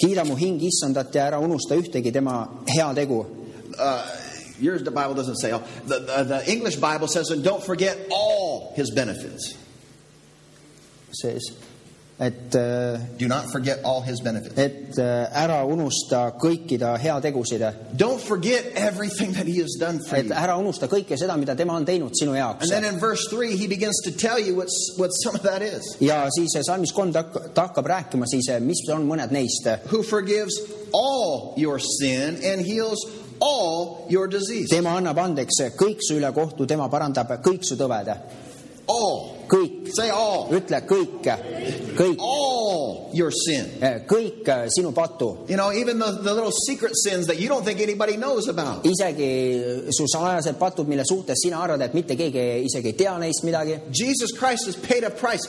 Kiida 0.01 0.25
mu 0.25 0.35
hing 0.35 0.61
issandat 0.63 1.15
ja 1.15 1.27
ära 1.27 1.39
unusta 1.39 1.75
ühtegi 1.75 2.11
tema 2.13 2.47
heategu. 2.67 3.25
Uh, 3.79 4.03
yours, 4.59 4.83
the 4.83 4.91
Bible 4.91 5.13
doesn't 5.13 5.37
say 5.37 5.51
all. 5.51 5.63
The, 5.87 5.99
the, 5.99 6.23
the 6.23 6.51
English 6.51 6.75
Bible 6.77 7.07
says, 7.07 7.31
and 7.31 7.43
don't 7.43 7.63
forget 7.63 7.97
all 8.11 8.73
his 8.75 8.91
benefits. 8.91 9.55
sees, 11.11 11.51
et, 12.19 12.51
Do 13.17 13.27
not 13.27 13.45
forget 13.51 13.79
all 13.85 14.01
his 14.01 14.19
benefits. 14.21 14.57
et 14.57 14.97
äh, 14.99 15.29
ära 15.43 15.61
unusta 15.65 16.33
kõiki 16.37 16.77
ta 16.79 16.97
heategusid, 16.97 17.61
Don't 17.95 18.19
forget 18.19 18.73
everything 18.75 19.31
that 19.33 19.47
he 19.47 19.61
has 19.61 19.77
done 19.79 19.99
for 19.99 20.17
et 20.17 20.25
you. 20.25 20.33
ära 20.35 20.57
unusta 20.59 20.87
kõike 20.91 21.15
seda, 21.17 21.37
mida 21.37 21.55
tema 21.55 21.73
on 21.79 21.85
teinud 21.85 22.11
sinu 22.19 22.35
jaoks 22.35 22.63
And 22.63 22.71
then 22.71 22.93
in 22.93 22.99
verse 22.99 23.23
3, 23.29 23.55
he 23.55 23.67
begins 23.67 24.01
to 24.03 24.11
tell 24.11 24.37
you 24.39 24.55
what's, 24.55 24.95
what 24.97 25.11
some 25.23 25.35
of 25.35 25.43
that 25.43 25.61
is. 25.61 25.95
ja 26.01 26.27
siis 26.29 26.57
salmis 26.65 26.91
kolm 26.91 27.13
ta 27.13 27.23
hakk- 27.23 27.53
ta 27.53 27.67
hakkab 27.69 27.85
rääkima 27.87 28.25
siis, 28.27 28.49
mis 28.61 28.83
on 28.93 29.07
mõned 29.07 29.31
neist, 29.31 29.67
Who 29.91 30.03
forgives 30.03 30.59
all 30.93 31.53
your 31.57 31.79
sin 31.79 32.35
and 32.43 32.65
heals 32.65 32.99
all 33.41 34.05
your 34.09 34.27
disease. 34.27 34.67
tema 34.69 34.97
annab 34.99 35.17
andeks 35.17 35.61
kõik 35.77 36.03
su 36.03 36.15
üle 36.19 36.33
kohtu, 36.35 36.65
tema 36.67 36.89
parandab 36.89 37.31
kõik 37.41 37.63
su 37.63 37.75
tõved, 37.79 38.11
All. 38.89 39.38
kõik, 39.49 39.89
ütle 40.55 40.79
kõik, 40.87 41.29
kõik, 41.97 42.23
sin. 43.35 43.71
kõik 44.09 44.51
sinu 44.75 44.91
patu, 44.95 45.29
You 45.49 45.57
know, 45.57 45.71
even 45.71 45.99
the, 45.99 46.11
the 46.21 46.33
little 46.33 46.51
secret 46.51 46.95
sins 46.95 47.27
that 47.27 47.39
you 47.39 47.49
don't 47.49 47.65
think 47.65 47.81
anybody 47.81 48.17
knows 48.17 48.47
about. 48.47 48.83
isegi 48.85 49.89
su 49.91 50.07
salajased 50.07 50.57
patud, 50.59 50.87
mille 50.87 51.03
suhtes 51.05 51.41
sina 51.43 51.63
arvad, 51.63 51.81
et 51.81 51.93
mitte 51.93 52.15
keegi 52.15 52.65
isegi 52.67 52.93
ei 52.93 52.97
tea 52.97 53.17
neist 53.17 53.43
midagi. 53.43 53.79
Jesus 53.91 54.31
Christ 54.37 54.65
has 54.65 54.75
paid 54.75 55.03
a 55.03 55.09
price 55.09 55.47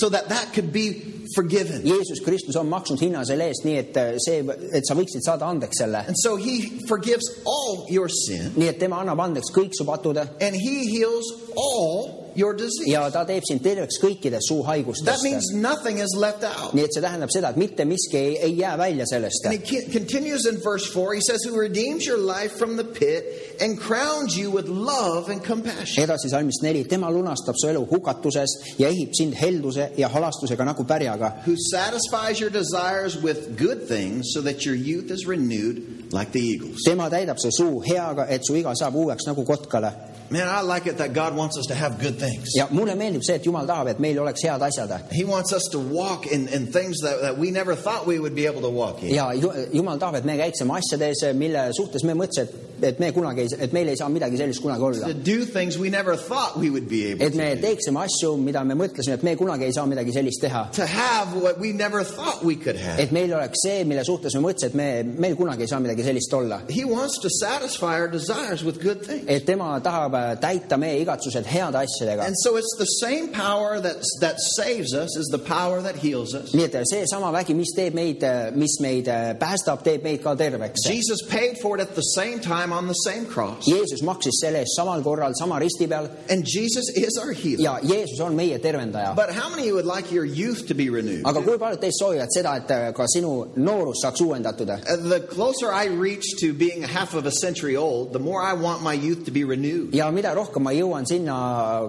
so 0.00 0.08
that 0.08 0.28
that 0.28 0.52
could 0.54 0.72
be 0.72 1.02
forgiven. 1.34 1.84
Jeesus 1.84 2.20
Kristus 2.24 2.56
on 2.56 2.68
maksnud 2.68 3.00
hinna 3.00 3.24
selle 3.24 3.50
eest, 3.50 3.64
nii 3.64 3.76
et 3.80 4.00
see, 4.22 4.40
et 4.72 4.86
sa 4.88 4.96
võiksid 4.96 5.24
saada 5.24 5.48
andeks 5.48 5.82
selle. 5.82 6.04
And 6.08 6.16
so 6.18 6.36
he 6.36 6.80
forgives 6.88 7.28
all 7.46 7.86
your 7.90 8.08
sin 8.08 8.52
nii 8.56 8.68
et 8.68 8.80
tema 8.80 9.00
annab 9.02 9.20
andeks 9.24 9.52
kõik 9.54 9.76
su 9.76 9.86
patud 9.88 10.18
and 10.18 10.56
he 10.56 10.74
heals 10.90 11.28
all 11.56 12.21
your 12.36 12.54
disease. 12.56 12.90
ja 12.90 13.10
ta 13.10 13.24
teeb 13.24 13.42
sind 13.48 13.62
terveks 13.62 13.98
kõikidest 14.02 14.48
suu 14.48 14.62
That 14.62 14.70
haigustest. 14.76 15.22
means 15.22 15.50
nothing 15.54 15.98
is 15.98 16.14
left 16.16 16.44
out. 16.44 16.72
nii 16.74 16.84
et 16.84 16.92
see 16.94 17.02
tähendab 17.02 17.30
seda, 17.30 17.50
et 17.50 17.56
mitte 17.56 17.84
miski 17.84 18.16
ei, 18.16 18.36
ei 18.38 18.58
jää 18.58 18.76
välja 18.78 19.06
sellest 19.06 19.46
And 19.46 19.58
he 19.58 19.82
continues 19.92 20.46
in 20.46 20.60
verse 20.64 20.86
4. 20.92 21.14
He 21.14 21.20
says, 21.20 21.44
Who 21.46 21.56
redeems 21.60 22.06
your 22.06 22.18
life 22.18 22.56
from 22.58 22.76
the 22.76 22.84
pit 22.84 23.56
and 23.60 23.78
crowns 23.78 24.36
you 24.36 24.50
with 24.50 24.68
love 24.68 25.28
and 25.32 25.42
compassion. 25.44 26.04
edasi 26.04 26.28
salmist 26.30 26.62
neli, 26.62 26.84
tema 26.84 27.10
lunastab 27.10 27.54
su 27.56 27.68
elu 27.68 27.86
hukatusest 27.90 28.78
ja 28.78 28.88
ehib 28.88 29.12
sind 29.14 29.34
helduse 29.34 29.90
ja 29.96 30.08
halastusega 30.08 30.64
nagu 30.64 30.84
pärjaga. 30.84 31.32
Who 31.46 31.54
satisfies 31.70 32.40
your 32.40 32.50
desires 32.50 33.16
with 33.22 33.56
good 33.58 33.86
things 33.88 34.32
so 34.34 34.40
that 34.42 34.64
your 34.66 34.74
youth 34.76 35.10
is 35.10 35.26
renewed 35.26 35.82
like 36.12 36.32
the 36.32 36.40
eagles. 36.40 36.78
tema 36.86 37.10
täidab 37.10 37.38
su 37.38 37.50
suu 37.50 37.80
heaga, 37.86 38.26
et 38.28 38.42
su 38.46 38.54
iga 38.56 38.74
saab 38.74 38.94
uueks 38.96 39.26
nagu 39.26 39.44
kotkale. 39.44 39.92
Man, 40.30 40.48
I 40.48 40.62
like 40.62 40.86
it 40.86 40.96
that 40.98 41.12
God 41.12 41.36
wants 41.36 41.58
us 41.58 41.66
to 41.66 41.74
have 41.74 41.98
good 42.00 42.18
things. 42.18 42.48
ja 42.56 42.66
mulle 42.70 42.94
meeldib 42.94 43.22
see, 43.22 43.34
et 43.34 43.44
Jumal 43.46 43.66
tahab, 43.66 43.88
et 43.88 43.98
meil 43.98 44.18
oleks 44.18 44.42
head 44.44 44.62
asjad 44.62 44.90
He 45.12 45.24
wants 45.24 45.52
us 45.52 45.68
to 45.72 45.78
walk 45.78 46.26
in, 46.26 46.48
in 46.48 46.66
things 46.72 47.00
that, 47.02 47.20
that 47.22 47.38
we 47.38 47.50
never 47.50 47.74
thought 47.74 48.06
we 48.06 48.18
would 48.18 48.34
be 48.34 48.46
able 48.46 48.60
to 48.62 48.70
walk 48.70 49.02
in. 49.02 49.14
ja 49.14 49.32
Ju- 49.34 49.52
Jumal 49.72 49.98
tahab, 49.98 50.14
et 50.16 50.24
me 50.24 50.36
käiksime 50.36 50.72
asjades, 50.78 51.22
mille 51.34 51.70
suhtes 51.72 52.04
me 52.04 52.14
mõtlesime, 52.14 52.48
et, 52.82 52.84
et 52.92 52.98
me 52.98 53.12
kunagi 53.12 53.40
ei, 53.44 53.48
et 53.60 53.72
meil 53.72 53.88
ei 53.88 53.96
saa 53.96 54.08
midagi 54.08 54.36
sellist 54.36 54.62
kunagi 54.62 54.82
olla 54.82 55.06
To. 55.08 55.12
do 55.14 55.44
things 55.44 55.78
we 55.78 55.90
never 55.90 56.16
thought 56.16 56.56
we 56.58 56.70
would 56.70 56.88
be 56.88 57.12
able 57.12 57.26
et 57.26 57.34
me 57.34 57.50
to 57.54 57.60
do. 57.60 57.66
teeksime 57.66 58.00
asju, 58.02 58.36
mida 58.36 58.64
me 58.64 58.74
mõtlesime, 58.74 59.14
et 59.14 59.22
me 59.22 59.36
kunagi 59.36 59.64
ei 59.68 59.72
saa 59.72 59.86
midagi 59.86 60.12
sellist 60.12 60.40
teha. 60.42 60.64
To 60.72 60.86
have 60.86 61.36
what 61.42 61.58
we 61.60 61.72
never 61.72 62.02
thought 62.04 62.42
we 62.44 62.56
could 62.56 62.76
have. 62.76 62.98
et 63.00 63.12
meil 63.12 63.32
oleks 63.34 63.62
see, 63.66 63.84
mille 63.84 64.04
suhtes 64.04 64.34
me 64.34 64.40
mõtlesime, 64.48 64.66
et 64.72 64.74
me, 64.74 64.88
meil 65.26 65.36
kunagi 65.36 65.62
ei 65.62 65.68
saa 65.68 65.80
midagi 65.80 66.02
sellist 66.08 66.32
olla. 66.34 66.60
He 66.70 66.84
wants 66.84 67.18
to 67.22 67.28
satisfy 67.30 68.00
our 68.00 68.08
desires 68.08 68.64
with 68.64 68.80
good 68.82 69.02
things. 69.06 69.24
et 69.28 69.44
tema 69.46 69.78
tahab 69.80 70.14
äh, 70.14 70.21
täita 70.42 70.78
meie 70.80 71.00
igatsused 71.02 71.46
heade 71.46 71.78
asjadega. 71.82 72.26
And 72.26 72.36
so 72.42 72.56
it's 72.56 72.74
the 72.78 72.86
same 73.00 73.28
power 73.32 73.80
that, 73.80 73.96
that 74.20 74.36
saves 74.56 74.94
us 74.94 75.16
is 75.16 75.28
the 75.32 75.38
power 75.38 75.82
that 75.82 75.96
heals 75.96 76.34
us. 76.34 76.52
nii 76.54 76.64
et 76.68 76.76
seesama 76.90 77.32
vägi, 77.34 77.54
mis 77.56 77.72
teeb 77.76 77.94
meid, 77.94 78.24
mis 78.56 78.78
meid 78.80 79.08
äh, 79.08 79.32
päästab, 79.38 79.82
teeb 79.84 80.02
meid 80.04 80.22
ka 80.24 80.34
terveks. 80.36 80.86
Jesus 80.88 81.22
paid 81.30 81.58
for 81.62 81.76
it 81.76 81.82
at 81.82 81.94
the 81.94 82.06
same 82.16 82.40
time 82.40 82.72
on 82.72 82.86
the 82.88 82.98
same 83.06 83.26
cross. 83.26 83.66
Jeesus 83.68 84.02
maksis 84.02 84.40
selle 84.40 84.62
eest 84.62 84.76
samal 84.78 85.02
korral 85.02 85.32
sama 85.38 85.58
risti 85.60 85.88
peal 85.88 86.08
And 86.30 86.44
Jesus 86.46 86.88
is 86.96 87.18
our 87.18 87.32
healer. 87.32 87.62
ja 87.62 87.78
Jeesus 87.82 88.20
on 88.20 88.36
meie 88.36 88.58
tervendaja. 88.58 89.14
But 89.16 89.30
how 89.30 89.48
many 89.48 89.72
would 89.72 89.86
like 89.86 90.10
your 90.12 90.24
youth 90.24 90.66
to 90.68 90.74
be 90.74 90.88
renewed? 90.90 91.24
aga 91.26 91.42
kui 91.42 91.58
paljud 91.58 91.80
teist 91.82 92.00
soovivad 92.02 92.30
seda, 92.34 92.56
et 92.62 92.70
äh, 92.70 92.92
ka 92.96 93.06
sinu 93.06 93.32
noorus 93.56 94.02
saaks 94.04 94.20
uuendatud? 94.20 94.68
Uh, 94.70 94.96
The 95.12 95.20
closer 95.20 95.72
I 95.72 95.86
reach 95.86 96.24
to 96.40 96.52
being 96.54 96.82
half 96.82 97.14
of 97.14 97.26
a 97.26 97.30
century 97.30 97.76
old, 97.76 98.12
the 98.12 98.18
more 98.18 98.40
I 98.42 98.52
want 98.54 98.82
my 98.82 98.92
youth 98.94 99.24
to 99.26 99.30
be 99.30 99.44
renewed. 99.44 99.94
Ja 100.02 100.10
mida 100.14 100.34
rohkem 100.34 100.64
ma 100.66 100.72
jõuan 100.74 101.06
sinna, 101.08 101.36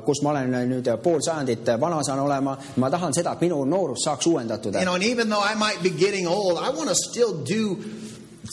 kus 0.05 0.21
ma 0.23 0.33
olen 0.33 0.53
nüüd 0.69 0.89
pool 1.03 1.21
sajandit 1.23 1.73
vana 1.81 2.01
saan 2.05 2.21
olema, 2.23 2.55
ma 2.77 2.89
tahan 2.93 3.15
seda, 3.15 3.33
et 3.33 3.41
minu 3.45 3.63
noorus 3.65 4.05
saaks 4.05 4.29
uuendatud 4.29 4.75
You 4.75 4.85
know, 4.85 4.95
and 4.95 5.03
even 5.03 5.29
though 5.29 5.41
I 5.41 5.55
might 5.55 5.81
be 5.83 5.89
getting 5.89 6.27
old, 6.27 6.57
I 6.57 6.69
want 6.69 6.89
to 6.89 6.95
still 6.95 7.33
do 7.43 7.77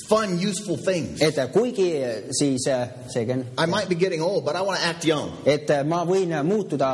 fun, 0.08 0.38
useful 0.38 0.76
things. 0.76 1.20
et 1.20 1.38
kuigi 1.52 1.90
siis 2.30 2.66
äh, 2.68 2.88
see 3.08 3.26
Ken, 3.26 3.44
I 3.58 3.66
might 3.66 3.88
be 3.88 3.94
getting 3.94 4.22
old, 4.22 4.44
but 4.44 4.54
I 4.54 4.62
want 4.62 4.78
to 4.78 4.86
act 4.86 5.04
young. 5.04 5.32
et 5.44 5.68
ma 5.86 6.04
võin 6.06 6.30
muutuda, 6.46 6.90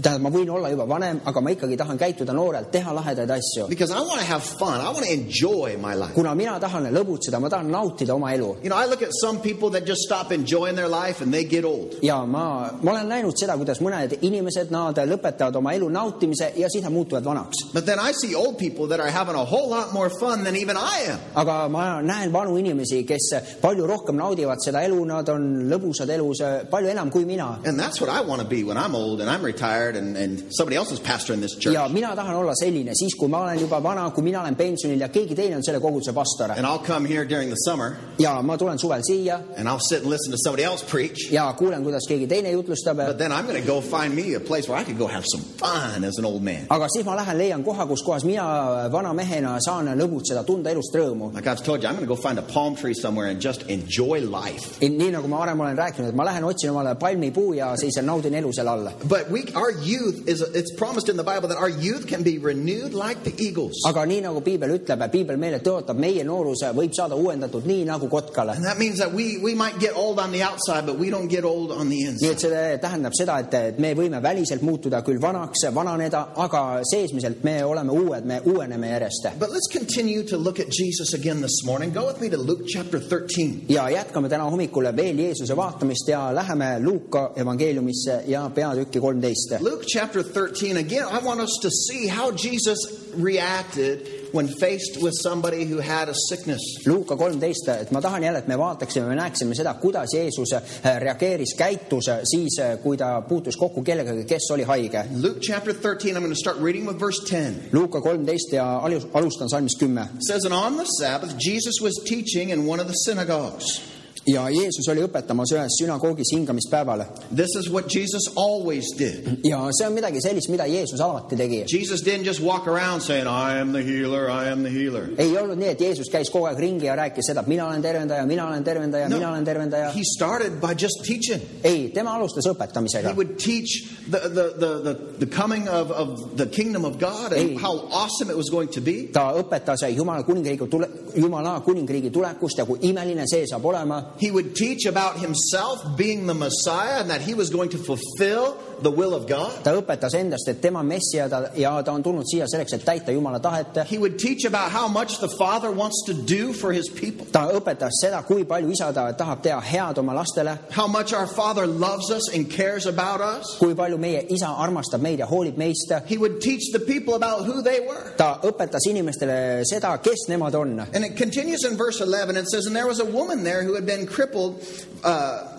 tähendab, 0.00 0.22
ma 0.26 0.30
võin 0.34 0.50
olla 0.50 0.70
juba 0.70 0.86
vanem, 0.90 1.20
aga 1.24 1.40
ma 1.40 1.52
ikkagi 1.54 1.78
tahan 1.78 1.98
käituda 1.98 2.34
noorelt, 2.34 2.70
teha 2.72 2.94
lahedaid 2.94 3.30
asju. 3.30 3.68
Because 3.68 3.92
I 3.92 4.00
want 4.00 4.20
to 4.20 4.26
have 4.26 4.42
fun. 4.42 4.80
I 4.80 4.90
want 4.90 5.06
to 5.06 5.12
enjoy 5.12 5.76
my 5.78 5.94
life. 5.94 6.14
kuna 6.14 6.34
mina 6.34 6.58
tahan 6.60 6.90
lõbutseda, 6.94 7.40
ma 7.40 7.48
tahan 7.48 7.70
nautida 7.70 8.14
oma 8.14 8.32
elu 8.34 8.56
You 8.62 8.70
know, 8.70 8.76
I 8.76 8.86
look 8.86 9.02
at 9.02 9.12
some 9.20 9.40
people 9.40 9.70
that 9.70 9.86
just 9.86 10.02
stop 10.02 10.32
enjoying 10.32 10.74
their 10.76 10.88
life 10.88 11.20
and 11.20 11.32
they 11.32 11.44
get 11.44 11.64
old. 11.64 11.94
ja 12.02 12.24
ma, 12.26 12.70
ma 12.82 12.92
olen 12.92 13.08
näinud 13.08 13.38
seda, 13.38 13.56
kuidas 13.60 13.80
mõned 13.84 14.18
inimesed, 14.20 14.70
nad 14.74 14.98
lõpetavad 14.98 15.56
oma 15.62 15.74
elu 15.78 15.88
nautimise 15.88 16.52
ja 16.56 16.68
siis 16.70 16.82
nad 16.82 16.92
muutuvad 16.92 17.24
vanaks. 17.24 17.70
But 17.72 17.86
then 17.86 17.98
I 17.98 18.12
see 18.12 18.34
old 18.34 18.58
people 18.58 18.88
that 18.88 19.00
are 19.00 19.10
having 19.10 19.36
a 19.36 19.44
whole 19.44 19.70
lot 19.70 19.92
more 19.92 20.10
fun 20.10 20.44
than 20.44 20.56
even 20.56 20.76
I 20.76 21.14
am. 21.14 21.20
aga 21.34 21.68
ma 21.68 21.83
näen 22.02 22.32
vanu 22.32 22.56
inimesi, 22.58 23.04
kes 23.08 23.30
palju 23.60 23.86
rohkem 23.86 24.16
naudivad 24.16 24.62
seda 24.64 24.82
elu, 24.86 25.04
nad 25.04 25.28
on 25.28 25.48
lõbusad 25.70 26.10
elus 26.10 26.42
palju 26.70 26.88
enam 26.92 27.10
kui 27.10 27.24
mina. 27.24 27.58
And 27.64 27.78
that's 27.78 28.00
what 28.00 28.10
I 28.10 28.20
want 28.26 28.42
to 28.42 28.48
be 28.48 28.64
when 28.64 28.76
I'm 28.76 28.94
old 28.94 29.20
and 29.20 29.30
I'm 29.30 29.42
retired 29.44 29.96
and, 29.96 30.16
and 30.16 30.42
somebody 30.50 30.76
else 30.76 30.92
is 30.92 31.00
pastoring 31.00 31.40
this 31.40 31.56
church. 31.56 31.74
ja 31.74 31.88
mina 31.88 32.14
tahan 32.16 32.36
olla 32.36 32.54
selline 32.54 32.94
siis, 32.94 33.14
kui 33.14 33.28
ma 33.28 33.42
olen 33.44 33.60
juba 33.60 33.82
vana, 33.82 34.10
kui 34.10 34.22
mina 34.22 34.40
olen 34.40 34.56
pensionil 34.56 35.00
ja 35.00 35.08
keegi 35.08 35.34
teine 35.34 35.56
on 35.56 35.64
selle 35.64 35.80
koguduse 35.80 36.12
pastor 36.12 36.50
And 36.50 36.66
I'll 36.66 36.86
come 36.86 37.06
here 37.08 37.24
during 37.24 37.48
the 37.48 37.56
summer 37.56 37.96
ja 38.18 38.42
ma 38.42 38.56
tulen 38.56 38.78
suvel 38.78 39.02
siia 39.02 39.40
and 39.56 39.68
I'll 39.68 39.80
sit 39.80 40.02
and 40.02 40.10
listen 40.10 40.30
to 40.32 40.38
somebody 40.44 40.64
else 40.64 40.84
preach. 40.90 41.32
ja 41.32 41.52
kuulen, 41.52 41.82
kuidas 41.82 42.06
keegi 42.08 42.26
teine 42.26 42.50
jutlustab. 42.50 42.96
But 42.96 43.18
then 43.18 43.32
I'm 43.32 43.46
going 43.46 43.60
to 43.60 43.66
go 43.66 43.80
find 43.80 44.14
me 44.14 44.34
a 44.34 44.40
place 44.40 44.68
where 44.68 44.80
I 44.80 44.84
could 44.84 44.98
go 44.98 45.06
have 45.06 45.24
some 45.26 45.42
fun 45.58 46.04
as 46.04 46.18
an 46.18 46.24
old 46.24 46.42
man. 46.42 46.66
aga 46.70 46.88
siis 46.88 47.04
ma 47.06 47.16
lähen 47.16 47.38
leian 47.38 47.64
koha, 47.64 47.86
kus 47.86 48.02
kohas 48.02 48.24
mina 48.24 48.44
vana 48.92 49.12
mehena 49.14 49.58
saan 49.60 49.88
lõbutseda, 49.98 50.44
tunda 50.44 50.70
elust 50.70 50.94
rõõmu. 50.94 51.32
Like 51.34 51.46
I've 51.46 51.62
told 51.64 51.73
I'm 51.82 51.96
going 51.96 52.06
to 52.06 52.14
go 52.14 52.16
find 52.16 52.38
a 52.38 52.42
palm 52.42 52.76
tree 52.76 52.94
somewhere 52.94 53.28
and 53.28 53.40
just 53.40 53.62
enjoy 53.70 54.20
life. 54.20 54.78
nii 54.80 55.10
nagu 55.10 55.28
ma 55.28 55.38
varem 55.38 55.60
olen 55.60 55.76
rääkinud, 55.76 56.08
et 56.08 56.14
ma 56.14 56.24
lähen 56.24 56.44
otsin 56.44 56.70
omale 56.70 56.94
palmipuu 56.94 57.54
ja 57.54 57.76
siis 57.76 57.96
naudin 58.02 58.34
elu 58.34 58.52
seal 58.52 58.68
all. 58.68 58.90
But 59.08 59.30
we, 59.30 59.42
our 59.54 59.70
youth 59.70 60.28
is, 60.28 60.42
it's 60.54 60.74
promised 60.76 61.08
in 61.08 61.16
the 61.16 61.24
Bible 61.24 61.48
that 61.48 61.58
our 61.58 61.70
youth 61.70 62.06
can 62.06 62.22
be 62.22 62.38
renewed 62.38 62.94
like 62.94 63.24
the 63.24 63.34
eagles. 63.38 63.82
aga 63.86 64.04
nii 64.06 64.20
nagu 64.28 64.40
piibel 64.40 64.76
ütleb, 64.76 65.08
piibel 65.10 65.40
meile 65.40 65.58
tõotab, 65.64 65.98
meie 65.98 66.24
nooruse 66.24 66.70
võib 66.76 66.94
saada 66.94 67.16
uuendatud 67.16 67.66
nii 67.66 67.84
nagu 67.88 68.08
kotkale. 68.08 68.56
And 68.56 68.64
that 68.64 68.78
means 68.78 68.98
that 68.98 69.12
we, 69.12 69.38
we 69.42 69.54
might 69.54 69.78
get 69.80 69.96
old 69.96 70.18
on 70.18 70.32
the 70.32 70.42
outside, 70.42 70.86
but 70.86 70.98
we 70.98 71.10
don't 71.10 71.28
get 71.28 71.44
old 71.44 71.72
on 71.72 71.88
the 71.88 71.94
nii 71.94 72.06
inside. 72.10 72.30
et 72.30 72.40
see 72.40 72.78
tähendab 72.82 73.14
seda, 73.16 73.38
et, 73.44 73.54
et 73.54 73.78
me 73.78 73.94
võime 73.96 74.20
väliselt 74.22 74.62
muutuda 74.66 75.02
küll 75.06 75.20
vanaks, 75.22 75.66
vananeda, 75.74 76.26
aga 76.44 76.64
seesmiselt 76.90 77.44
me 77.46 77.58
oleme 77.64 77.92
uued, 77.94 78.26
me 78.26 78.40
uueneme 78.44 78.90
järjest. 78.90 79.30
But 79.38 79.50
let's 79.50 79.70
continue 79.72 80.24
to 80.24 80.36
look 80.36 80.60
at 80.60 80.68
Jesus 80.68 81.14
again 81.14 81.40
this 81.40 81.62
morning. 81.64 81.92
Go 81.92 82.06
with 82.06 82.20
me 82.20 82.28
to 82.30 82.36
Luke 82.36 82.66
chapter 82.66 83.00
13. 83.00 83.64
ja 83.68 83.88
jätkame 83.90 84.28
täna 84.28 84.44
hommikul 84.44 84.84
veel 84.96 85.18
Jeesuse 85.18 85.56
vaatamist 85.56 86.08
ja 86.08 86.34
läheme 86.34 86.80
Luuka 86.80 87.32
evangeeliumisse 87.36 88.22
ja 88.26 88.50
peatükki 88.54 89.00
kolmteist. 89.00 89.60
Luke 89.60 89.84
chapter 89.84 90.22
13, 90.22 90.76
again, 90.76 91.04
I 91.08 91.24
want 91.24 91.40
us 91.40 91.58
to 91.62 91.70
see 91.70 92.08
how 92.08 92.32
Jesus 92.32 93.03
reacted 93.22 93.98
when 94.32 94.48
faced 94.48 95.02
with 95.02 95.14
somebody 95.22 95.64
who 95.64 95.78
had 95.78 96.08
a 96.08 96.14
sickness. 96.28 96.60
Luuka 96.86 97.16
kolmteist, 97.16 97.68
et 97.68 97.90
ma 97.92 98.00
tahan 98.00 98.22
jälle, 98.22 98.38
et 98.38 98.48
me 98.48 98.56
vaataksime, 98.58 99.06
me 99.08 99.14
näeksime 99.14 99.54
seda, 99.54 99.74
kuidas 99.74 100.14
Jeesus 100.14 100.52
äh, 100.52 100.62
reageeris, 101.00 101.54
käitus 101.58 102.08
äh, 102.08 102.20
siis, 102.24 102.58
kui 102.82 102.96
ta 102.96 103.20
puutus 103.28 103.56
kokku 103.56 103.82
kellegagi, 103.82 104.24
kes 104.24 104.50
oli 104.50 104.62
haige. 104.62 105.04
Luke 105.22 105.40
chapter 105.40 105.72
13, 105.74 106.16
I'm 106.16 106.22
going 106.22 106.34
to 106.34 106.40
start 106.40 106.56
reading 106.58 106.86
with 106.86 106.98
verse 107.00 107.20
10. 107.30 107.70
Luuka 107.72 108.00
kolmteist 108.00 108.52
ja 108.52 108.66
alus- 108.82 109.06
alustan 109.14 109.48
salmist 109.48 109.78
kümme. 109.78 110.08
It 110.14 110.26
says, 110.28 110.44
And 110.44 110.54
on 110.54 110.76
the 110.76 110.84
Sabbath, 110.98 111.36
Jesus 111.38 111.80
was 111.82 111.94
teaching 112.04 112.50
in 112.50 112.66
one 112.66 112.80
of 112.80 112.86
the 112.86 112.94
synagogues. 113.06 113.80
Ja 114.26 114.46
Jeesus 114.50 114.88
oli 114.88 115.02
õpetamas 115.04 115.52
ühes 115.52 115.74
sünagoogis 115.80 116.30
hingamispäeval 116.32 117.02
This 117.34 117.52
is 117.60 117.68
what 117.70 117.88
Jesus 117.94 118.28
always 118.36 118.84
did. 118.98 119.28
ja 119.44 119.58
see 119.76 119.86
on 119.86 119.92
midagi 119.92 120.20
sellist, 120.24 120.48
mida 120.48 120.66
Jeesus 120.66 121.00
alati 121.00 121.36
tegi. 121.36 121.64
Jesus 121.68 122.02
didn't 122.02 122.24
just 122.24 122.40
walk 122.40 122.66
around 122.68 123.02
saying, 123.02 123.26
I 123.28 123.58
am 123.60 123.72
the 123.72 123.82
healer, 123.82 124.28
I 124.30 124.48
am 124.52 124.62
the 124.62 124.70
healer. 124.70 125.08
ei 125.18 125.36
olnud 125.38 125.58
nii, 125.60 125.68
et 125.74 125.80
Jeesus 125.80 126.08
käis 126.12 126.30
kogu 126.32 126.46
aeg 126.48 126.58
ringi 126.58 126.86
ja 126.86 126.96
rääkis 126.96 127.26
seda, 127.30 127.40
et 127.44 127.50
mina 127.52 127.66
olen 127.68 127.82
tervendaja, 127.82 128.26
mina 128.26 128.48
olen 128.48 128.64
tervendaja 128.64 129.08
no,, 129.08 129.16
mina 129.18 129.30
olen 129.32 129.44
tervendaja. 129.44 129.90
He 129.92 130.04
started 130.16 130.60
by 130.60 130.72
just 130.78 131.02
teaching. 131.06 131.42
ei, 131.64 131.90
tema 131.94 132.14
alustas 132.16 132.46
He 132.46 132.52
õpetamisega. 132.54 133.14
would 133.16 133.36
teach 133.38 133.84
the, 134.10 134.20
the, 134.28 134.48
the, 134.58 134.70
the, 134.84 134.94
the 135.26 135.26
coming 135.26 135.68
of, 135.68 135.90
of 135.90 136.36
the 136.36 136.46
kingdom 136.46 136.84
of 136.84 136.98
God 136.98 137.32
and 137.32 137.50
Ei. 137.50 137.54
how 137.56 137.88
awesome 137.92 138.30
it 138.30 138.36
was 138.36 138.48
going 138.50 138.70
to 138.72 138.80
be. 138.80 139.08
ta 139.12 139.32
õpetas 139.36 139.84
Jumala 139.94 140.22
kuningriigi 140.24 140.68
tule, 140.70 140.88
Jumala 141.16 141.60
kuningriigi 141.60 142.10
tulekust 142.10 142.58
ja 142.58 142.64
kui 142.64 142.78
imeline 142.88 143.26
see 143.28 143.44
saab 143.46 143.64
olema. 143.64 144.13
He 144.18 144.30
would 144.30 144.54
teach 144.54 144.86
about 144.86 145.18
himself 145.18 145.96
being 145.96 146.26
the 146.26 146.34
Messiah 146.34 147.00
and 147.00 147.10
that 147.10 147.20
he 147.20 147.34
was 147.34 147.50
going 147.50 147.70
to 147.70 147.78
fulfill 147.78 148.56
the 148.82 148.90
will 148.90 149.14
of 149.14 149.26
God. 149.26 149.62
ta 149.64 149.72
õpetas 149.72 150.14
endast, 150.18 150.48
et 150.48 150.60
tema 150.60 150.80
on 150.80 150.88
messia 150.88 151.28
ta, 151.28 151.48
ja 151.56 151.82
ta 151.82 151.92
on 151.92 152.02
tulnud 152.02 152.26
siia 152.28 152.46
selleks, 152.50 152.74
et 152.74 152.84
täita 152.84 153.12
Jumala 153.12 153.40
tahet. 153.40 153.86
He 153.88 153.98
would 153.98 154.18
teach 154.18 154.44
about 154.44 154.70
how 154.70 154.88
much 154.88 155.20
the 155.20 155.28
Father 155.28 155.70
wants 155.70 156.02
to 156.06 156.14
do 156.14 156.52
for 156.52 156.72
his 156.72 156.88
people, 156.88 157.26
ta 157.32 157.48
õpetas 157.54 158.00
seda, 158.02 158.22
kui 158.26 158.44
palju 158.44 158.70
isa 158.70 158.92
ta 158.92 159.12
tahab 159.12 159.42
teha 159.42 159.60
head 159.62 159.98
oma 159.98 160.14
lastele, 160.14 160.58
how 160.70 160.86
much 160.86 161.12
our 161.12 161.26
Father 161.26 161.66
loves 161.66 162.10
us 162.10 162.34
and 162.34 162.50
cares 162.50 162.86
about 162.86 163.20
us. 163.20 163.56
kui 163.58 163.74
palju 163.74 163.98
meie 163.98 164.26
isa 164.28 164.46
armastab 164.46 165.00
meid 165.00 165.18
ja 165.18 165.26
hoolib 165.26 165.56
meist. 165.56 165.92
He 166.06 166.18
would 166.18 166.40
teach 166.40 166.72
the 166.72 166.80
people 166.80 167.14
about 167.14 167.44
who 167.46 167.62
they 167.62 167.80
were. 167.80 168.12
ta 168.16 168.40
õpetas 168.42 168.88
inimestele 168.90 169.64
seda, 169.64 169.96
kes 170.02 170.28
nemad 170.28 170.54
on 170.54 170.74
And 170.80 171.04
it 171.04 171.16
continues 171.16 171.64
in 171.64 171.76
verse 171.76 172.00
11. 172.00 172.36
It 172.36 172.48
says, 172.48 172.66
And 172.66 172.74
there 172.74 172.86
was 172.86 173.00
a 173.00 173.04
woman 173.04 173.44
there 173.44 173.62
who 173.62 173.74
had 173.74 173.86
been 173.86 174.06
crippled 174.06 174.62
uh, 175.04 175.53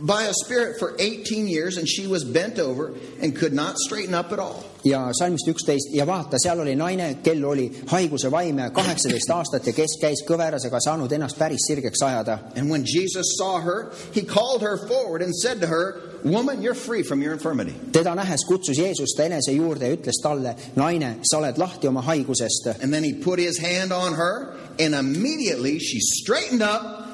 by 0.00 0.24
a 0.24 0.32
spirit 0.44 0.78
for 0.78 0.96
18 0.98 1.46
years, 1.46 1.76
and 1.76 1.88
she 1.88 2.06
was 2.06 2.24
bent 2.24 2.58
over 2.58 2.94
and 3.20 3.36
could 3.36 3.52
not 3.52 3.76
straighten 3.76 4.14
up 4.14 4.32
at 4.32 4.38
all. 4.38 4.64
ja 4.84 5.10
salmist 5.12 5.48
üksteist 5.48 5.92
ja 5.92 6.06
vaata, 6.06 6.38
seal 6.40 6.60
oli 6.60 6.74
naine, 6.74 7.18
kel 7.22 7.44
oli 7.44 7.66
haiguse 7.90 8.30
vaim 8.32 8.56
kaheksateist 8.72 9.30
aastat 9.34 9.66
ja 9.66 9.74
kes 9.76 9.98
käis 10.00 10.22
kõverasega 10.28 10.80
saanud 10.80 11.12
ennast 11.12 11.36
päris 11.38 11.66
sirgeks 11.68 12.00
ajada. 12.06 12.38
And 12.56 12.70
when 12.70 12.86
Jesus 12.86 13.36
saw 13.36 13.60
her, 13.60 13.92
he 14.14 14.22
called 14.22 14.62
her 14.62 14.78
forward 14.88 15.22
and 15.22 15.34
said 15.34 15.60
to 15.60 15.66
her, 15.66 16.00
Woman, 16.24 16.62
you're 16.62 16.74
free 16.74 17.02
from 17.02 17.22
your 17.22 17.32
infirmity. 17.32 17.74
teda 17.92 18.14
nähes 18.14 18.44
kutsus 18.48 18.78
Jeesus 18.78 19.14
ta 19.16 19.24
enese 19.24 19.52
juurde 19.52 19.88
ja 19.88 19.96
ütles 19.96 20.20
talle, 20.22 20.54
naine, 20.76 21.18
sa 21.22 21.38
oled 21.38 21.58
lahti 21.58 21.88
oma 21.88 22.02
haigusest. 22.02 22.82
And 22.82 22.92
then 22.92 23.04
he 23.04 23.12
put 23.12 23.38
his 23.38 23.58
hand 23.58 23.92
on 23.92 24.14
her, 24.14 24.56
and 24.78 24.94
immediately 24.94 25.78
she 25.78 26.00
straightened 26.00 26.62
up 26.62 26.82
and 26.82 26.88
praised 26.88 27.00
God. 27.00 27.09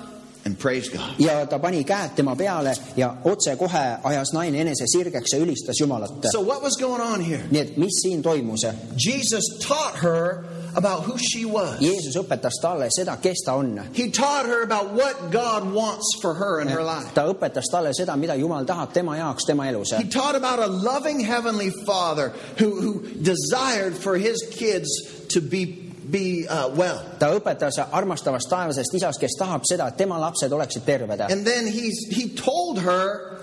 Ja 1.18 1.46
ta 1.46 1.58
pani 1.58 1.84
käed 1.84 2.14
tema 2.16 2.36
peale 2.36 2.74
ja 2.96 3.16
otsekohe 3.24 3.98
ajas 4.02 4.32
naine 4.32 4.60
enese 4.60 4.84
sirgeks 4.86 5.32
ja 5.32 5.38
ülistas 5.38 5.80
Jumalat. 5.80 6.26
So, 6.32 6.40
what 6.40 6.62
was 6.62 6.76
going 6.80 7.02
on 7.02 7.20
here? 7.20 7.42
nii 7.50 7.60
et 7.60 7.76
mis 7.76 8.02
siin 8.02 8.22
toimus? 8.22 8.66
Jesus 8.96 9.44
taught 9.68 9.96
her 10.02 10.44
about 10.76 11.04
who 11.04 11.16
she 11.18 11.44
was. 11.44 11.80
Jeesus 11.80 12.16
õpetas 12.20 12.60
talle 12.60 12.88
seda, 12.92 13.16
kes 13.22 13.42
ta 13.46 13.54
on. 13.56 13.80
He 13.94 14.10
taught 14.10 14.46
her 14.46 14.62
about 14.62 14.92
what 14.92 15.30
God 15.32 15.72
wants 15.72 16.18
for 16.20 16.34
her 16.34 16.60
in 16.60 16.68
her 16.68 16.82
life. 16.82 17.14
ta 17.14 17.26
õpetas 17.26 17.70
talle 17.72 17.94
seda, 17.96 18.16
mida 18.16 18.36
Jumal 18.36 18.66
tahab 18.66 18.92
tema 18.92 19.16
jaoks 19.16 19.46
tema 19.46 19.66
elus. 19.70 19.94
He 19.96 20.08
taught 20.08 20.36
about 20.36 20.58
a 20.58 20.66
loving 20.66 21.20
heavenly 21.20 21.70
father 21.86 22.28
who, 22.58 22.80
who 22.80 23.00
desired 23.22 23.94
for 23.96 24.16
his 24.16 24.42
kids 24.50 24.88
to 25.28 25.40
be, 25.40 25.85
be 26.10 26.46
uh, 26.48 26.68
well. 26.76 27.00
ta 27.18 27.30
õpetas 27.34 27.78
armastavast 27.90 28.48
taevasest 28.50 28.94
isast, 28.94 29.20
kes 29.20 29.36
tahab 29.38 29.64
seda, 29.68 29.88
et 29.88 29.96
tema 29.96 30.18
lapsed 30.20 30.52
oleksid 30.52 30.84
terved. 30.86 31.20
And 31.20 31.44
then 31.46 31.66
he's, 31.66 32.06
he 32.10 32.28
told 32.34 32.78
her, 32.80 33.38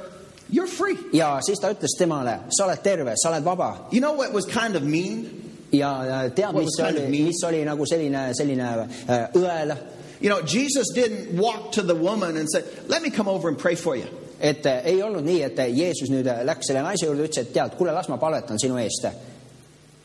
You're 0.50 0.68
free. 0.68 0.98
ja 1.14 1.40
siis 1.42 1.60
ta 1.60 1.72
ütles 1.74 1.96
temale, 1.98 2.40
sa 2.50 2.68
oled 2.68 2.84
terve, 2.84 3.16
sa 3.18 3.32
oled 3.32 3.44
vaba. 3.44 3.88
You 3.92 4.02
know 4.02 4.14
what 4.14 4.34
was 4.34 4.46
kind 4.46 4.76
of 4.76 4.84
mean? 4.84 5.42
ja 5.72 6.30
tead, 6.30 6.54
What 6.54 6.64
mis 6.64 6.66
was 6.66 6.78
kind 6.78 6.98
of 6.98 7.04
oli, 7.04 7.12
mean? 7.12 7.26
mis 7.26 7.44
oli 7.44 7.64
nagu 7.66 7.86
selline, 7.90 8.34
selline 8.38 8.88
äh, 9.08 9.28
õel, 9.34 9.78
You 10.24 10.30
know, 10.30 10.40
Jesus 10.42 10.88
didn't 10.96 11.36
walk 11.38 11.74
to 11.74 11.82
the 11.82 11.96
woman 11.96 12.38
and 12.38 12.48
say, 12.50 12.64
Let 12.88 13.02
me 13.02 13.10
come 13.10 13.28
over 13.28 13.50
and 13.50 13.58
pray 13.58 13.76
for 13.76 13.96
you. 13.96 14.08
et 14.40 14.66
äh, 14.66 14.86
ei 14.86 15.02
olnud 15.04 15.24
nii, 15.24 15.42
et 15.44 15.60
Jeesus 15.72 16.10
nüüd 16.12 16.28
äh, 16.28 16.42
läks 16.44 16.68
selle 16.68 16.82
naise 16.84 17.06
juurde, 17.08 17.24
ütles, 17.30 17.40
et 17.46 17.54
tead, 17.56 17.76
kuule, 17.80 17.94
las 17.96 18.10
ma 18.12 18.18
palvetan 18.20 18.60
sinu 18.60 18.76
eest. 18.78 19.06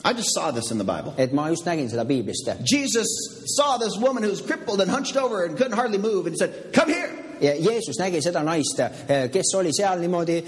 I 0.05 0.13
just 0.13 0.33
saw 0.33 0.51
this 0.53 0.71
in 0.71 0.79
the 0.79 0.85
Bible. 0.85 1.13
et 1.19 1.33
ma 1.33 1.49
just 1.51 1.65
nägin 1.67 1.89
seda 1.91 2.05
piiblist. 2.05 2.49
Jesus 2.65 3.07
saw 3.57 3.77
this 3.79 3.97
woman 3.99 4.23
who 4.23 4.31
was 4.31 4.41
crippled 4.41 4.81
and 4.81 4.91
hunched 4.91 5.17
over 5.17 5.45
and 5.45 5.57
couldn't 5.59 5.75
hardly 5.77 5.99
move, 5.99 6.27
and 6.27 6.35
he 6.35 6.39
said, 6.39 6.73
Come 6.73 6.93
here. 6.93 7.11
ja 7.41 7.53
Jeesus 7.55 7.99
nägi 7.99 8.21
seda 8.23 8.43
naist, 8.43 8.81
kes 9.33 9.55
oli 9.55 9.73
seal 9.73 9.99
niimoodi, 10.03 10.39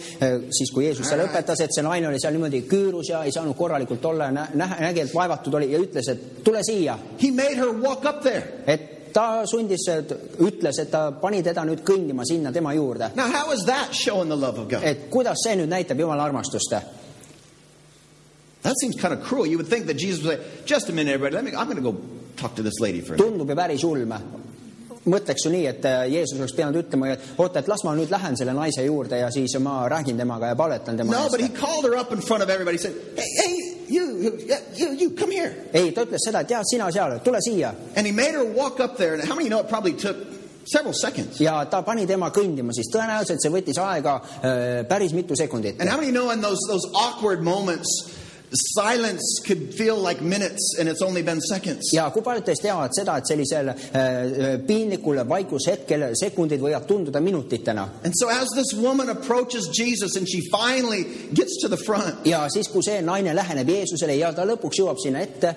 siis 0.50 0.70
kui 0.74 0.84
Jeesus 0.86 1.06
seal 1.08 1.20
õpetas, 1.26 1.60
et 1.62 1.70
see 1.74 1.82
naine 1.86 2.08
oli 2.08 2.18
seal 2.18 2.32
niimoodi 2.34 2.62
küürus 2.70 3.10
ja 3.10 3.20
ei 3.24 3.30
saanud 3.34 3.54
korralikult 3.58 4.04
olla 4.04 4.24
ja 4.24 4.30
nä- 4.34 4.48
nä- 4.54 4.76
nägi, 4.80 5.00
et 5.04 5.14
vaevatud 5.14 5.54
oli 5.54 5.68
ja 5.72 5.78
ütles, 5.78 6.08
et 6.10 6.42
tule 6.44 6.62
siia. 6.66 6.98
He 7.22 7.30
made 7.30 7.54
her 7.56 7.70
walk 7.82 8.04
up 8.10 8.22
there. 8.22 8.42
et 8.66 9.12
ta 9.12 9.46
sundis, 9.46 9.86
ütles, 10.38 10.78
et 10.82 10.90
ta 10.90 11.10
pani 11.12 11.42
teda 11.42 11.64
nüüd 11.66 11.82
kõndima 11.86 12.22
sinna 12.26 12.52
tema 12.52 12.72
juurde. 12.74 13.10
Now, 13.16 13.26
how 13.30 13.52
is 13.52 13.64
that 13.66 13.94
showing 13.94 14.28
the 14.30 14.36
love 14.36 14.58
of 14.58 14.68
God? 14.68 14.82
et 14.82 15.08
kuidas 15.10 15.36
see 15.44 15.56
nüüd 15.56 15.68
näitab 15.70 15.98
Jumala 15.98 16.24
armastust? 16.24 16.74
That 18.62 18.74
seems 18.80 18.96
kind 19.00 19.14
of 19.14 19.22
cruel. 19.24 19.46
You 19.46 19.56
would 19.56 19.68
think 19.68 19.86
that 19.86 19.96
Jesus 19.96 20.24
would 20.24 20.38
say, 20.38 20.44
Just 20.66 20.88
a 20.88 20.92
minute, 20.92 21.14
everybody, 21.14 21.34
let 21.36 21.44
me, 21.44 21.50
I'm 21.56 21.64
going 21.66 21.76
to 21.82 21.82
go 21.92 21.96
talk 22.36 22.54
to 22.56 22.62
this 22.62 22.78
lady 22.80 23.00
for 23.00 23.14
a 23.14 23.16
minute. 23.16 23.32
tundub 23.32 23.48
ju 23.48 23.56
päris 23.56 23.84
ulme. 23.84 24.20
mõtleks 25.06 25.44
ju 25.46 25.50
nii, 25.50 25.64
et 25.66 25.84
äh, 25.88 26.02
Jeesus 26.12 26.36
oleks 26.38 26.52
pidanud 26.52 26.76
ütlema, 26.82 27.08
et 27.14 27.22
oota, 27.40 27.62
et 27.62 27.68
las 27.72 27.80
ma 27.86 27.94
nüüd 27.96 28.10
lähen 28.12 28.36
selle 28.36 28.52
naise 28.52 28.82
juurde 28.84 29.16
ja 29.16 29.30
siis 29.32 29.54
ma 29.64 29.78
räägin 29.88 30.18
temaga 30.20 30.50
ja 30.52 30.56
palvetan 30.58 30.96
tema 30.98 31.14
No, 31.14 31.28
but 31.30 31.40
he 31.40 31.46
eest. 31.46 31.56
called 31.56 31.84
her 31.88 31.96
up 31.96 32.12
in 32.12 32.20
front 32.20 32.42
of 32.42 32.50
everybody. 32.50 32.76
He 32.76 32.82
said, 32.82 32.92
Hey, 33.16 33.24
hey, 33.40 33.54
you, 33.88 34.04
you, 34.20 34.30
you, 34.76 34.92
you, 35.00 35.10
come 35.16 35.30
here. 35.32 35.54
ei, 35.72 35.90
ta 35.96 36.04
ütles 36.04 36.20
seda, 36.28 36.42
et 36.44 36.48
tead, 36.52 36.68
sina 36.68 36.90
seal, 36.92 37.16
tule 37.24 37.40
siia 37.40 37.72
And 37.96 38.06
he 38.06 38.12
made 38.12 38.34
her 38.36 38.44
walk 38.44 38.78
up 38.78 38.98
there. 38.98 39.14
And 39.14 39.24
how 39.24 39.34
many 39.34 39.48
know 39.48 39.60
it 39.60 39.68
probably 39.70 39.94
took 39.94 40.16
several 40.68 40.92
seconds? 40.92 41.40
ja 41.40 41.64
ta 41.64 41.80
pani 41.82 42.04
tema 42.06 42.28
kõndima, 42.30 42.76
siis 42.76 42.92
tõenäoliselt 42.92 43.40
see 43.40 43.50
võttis 43.56 43.80
aega 43.80 44.18
äh, 44.20 44.84
päris 44.86 45.16
mitu 45.16 45.32
sekundit. 45.34 45.80
And 45.80 45.88
how 45.88 45.96
many 45.96 46.12
know 46.12 46.28
in 46.30 46.42
those, 46.44 46.60
those 46.68 46.84
awkward 46.94 47.40
moments, 47.42 47.88
silence 48.52 49.40
could 49.46 49.72
feel 49.74 49.96
like 49.96 50.20
minutes 50.20 50.76
and 50.78 50.88
it's 50.88 51.02
only 51.02 51.22
been 51.22 51.40
seconds? 51.40 51.92
ja 51.94 52.10
kui 52.10 52.22
paljud 52.22 52.44
teist 52.44 52.62
teavad 52.64 52.94
seda, 52.96 53.16
et 53.20 53.30
sellisel 53.30 53.72
äh, 53.72 54.56
piinlikul 54.66 55.22
vaikushetkel 55.28 56.10
sekundid 56.18 56.62
võivad 56.62 56.86
tunduda 56.88 57.22
minutitena 57.22 57.88
And 58.04 58.14
so 58.16 58.28
as 58.28 58.48
this 58.56 58.72
woman 58.74 59.08
approaches 59.08 59.68
Jesus 59.76 60.16
and 60.16 60.28
she 60.28 60.42
finally 60.50 61.04
gets 61.34 61.60
to 61.62 61.68
the 61.68 61.78
front, 61.78 62.26
ja 62.26 62.46
siis, 62.52 62.68
kui 62.68 62.82
see 62.82 63.00
naine 63.02 63.34
läheneb 63.36 63.68
Jeesusele 63.70 64.18
ja 64.18 64.32
ta 64.34 64.46
lõpuks 64.48 64.82
jõuab 64.82 64.98
sinna 65.02 65.22
ette, 65.22 65.54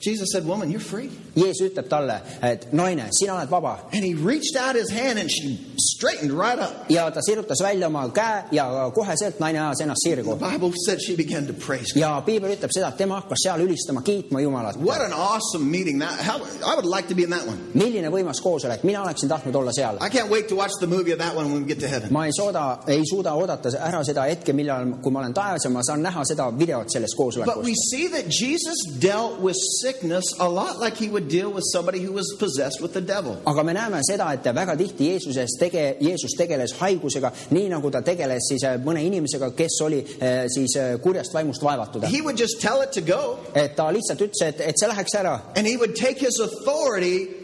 Jesus 0.00 0.28
said, 0.30 0.44
Woman, 0.46 0.70
you're 0.70 0.80
free. 0.80 1.10
Jeesus 1.34 1.72
ütleb 1.72 1.88
talle, 1.90 2.20
et 2.42 2.68
naine, 2.72 3.08
sina 3.18 3.34
oled 3.34 3.50
vaba 3.50 3.80
And 3.92 4.04
he 4.04 4.14
reached 4.14 4.54
out 4.56 4.76
his 4.76 4.90
hand 4.90 5.18
and 5.18 5.30
she 5.30 5.58
straightened 5.98 6.30
right 6.32 6.60
up. 6.66 6.72
ja 6.88 7.10
ta 7.10 7.20
sirutas 7.22 7.58
välja 7.62 7.86
oma 7.86 8.08
käe 8.14 8.44
ja 8.52 8.90
koheselt 8.94 9.40
naine 9.40 9.58
ajas 9.60 9.80
ennast 9.80 10.02
The 10.04 10.10
sirgu 10.16 10.36
Bible 10.38 10.72
said 10.86 10.98
she 11.06 11.16
began 11.16 11.46
to 11.46 11.52
praise 11.66 11.92
God. 11.94 12.00
ja 12.00 12.10
piibel 12.26 12.52
ütleb 12.54 12.70
seda, 12.76 12.88
et 12.92 12.96
tema 12.96 13.18
hakkas 13.20 13.38
seal 13.42 13.60
ülistama, 13.66 14.02
kiitma 14.02 14.40
Jumalat. 14.40 14.76
What 14.76 15.00
an 15.02 15.12
awesome 15.12 15.64
meeting 15.70 15.98
that 16.00 16.14
how, 16.28 16.36
I 16.70 16.74
would 16.76 16.86
like 16.96 17.08
to 17.08 17.14
be 17.14 17.22
in 17.26 17.30
that 17.30 17.46
one. 17.46 17.58
milline 17.74 18.10
võimas 18.14 18.40
koosolek, 18.42 18.84
mina 18.86 19.02
oleksin 19.02 19.28
tahtnud 19.28 19.54
olla 19.58 19.72
seal. 19.72 19.98
I 20.00 20.08
can't 20.16 20.30
wait 20.30 20.48
to 20.48 20.56
watch 20.56 20.72
the 20.80 20.86
movie 20.86 21.12
of 21.12 21.18
that 21.18 21.34
one 21.36 21.46
when 21.50 21.62
we 21.62 21.66
get 21.68 21.80
to 21.80 21.88
heaven. 21.88 22.12
ma 22.12 22.24
ei 22.26 22.32
sooda, 22.32 22.78
ei 22.86 23.02
suuda 23.10 23.32
oodata 23.34 23.68
ära 23.90 24.04
seda 24.04 24.22
hetke, 24.30 24.52
millal, 24.52 24.86
kui 25.02 25.12
ma 25.12 25.20
olen 25.24 25.34
taevas 25.34 25.64
ja 25.66 25.70
ma 25.70 25.82
saan 25.82 26.02
näha 26.02 26.24
seda 26.24 26.50
videot 26.58 26.86
sellest 26.94 27.16
But 27.18 27.24
we 27.26 27.42
koosolekust. 27.42 27.90
see 27.90 28.06
that 28.08 28.28
Jesus 28.30 28.78
dealt 29.00 29.40
with 29.40 29.56
sickness 29.82 30.34
a 30.38 30.48
lot 30.48 30.78
like 30.84 30.96
he 30.96 31.08
would 31.10 31.28
deal 31.28 31.50
with 31.52 31.64
somebody 31.72 31.98
who 32.04 32.12
was 32.12 32.26
possessed 32.38 32.80
with 32.80 32.92
the 32.92 33.00
devil. 33.00 33.36
aga 33.46 33.62
me 33.64 33.72
näeme 33.74 34.00
seda, 34.10 34.32
et 34.32 34.44
väga 34.54 34.76
tihti 34.76 35.08
Jeesuses 35.10 35.56
tege-, 35.60 35.87
Jeesus 36.00 36.36
tegeles 36.38 36.74
haigusega, 36.80 37.32
nii 37.54 37.68
nagu 37.72 37.90
ta 37.90 38.02
tegeles 38.06 38.50
siis 38.52 38.64
äh, 38.68 38.78
mõne 38.82 39.02
inimesega, 39.06 39.50
kes 39.56 39.80
oli 39.86 40.02
äh, 40.04 40.44
siis 40.52 40.76
äh, 40.78 40.94
kurjast 41.02 41.34
vaimust 41.34 41.64
vaevatud. 41.64 42.06
He 42.08 42.22
would 42.22 42.38
just 42.38 42.60
tell 42.60 42.82
it 42.82 42.92
to 42.92 43.02
go 43.04 43.38
et 43.54 43.76
ta 43.76 43.88
lihtsalt 43.94 44.22
ütles, 44.28 44.42
et, 44.44 44.60
et 44.60 44.78
see 44.78 44.88
läheks 44.90 45.14
ära 45.18 45.34
and 45.56 45.66
he 45.66 45.76
would 45.76 45.96
take 45.96 46.20
his 46.24 46.40
authority 46.40 47.37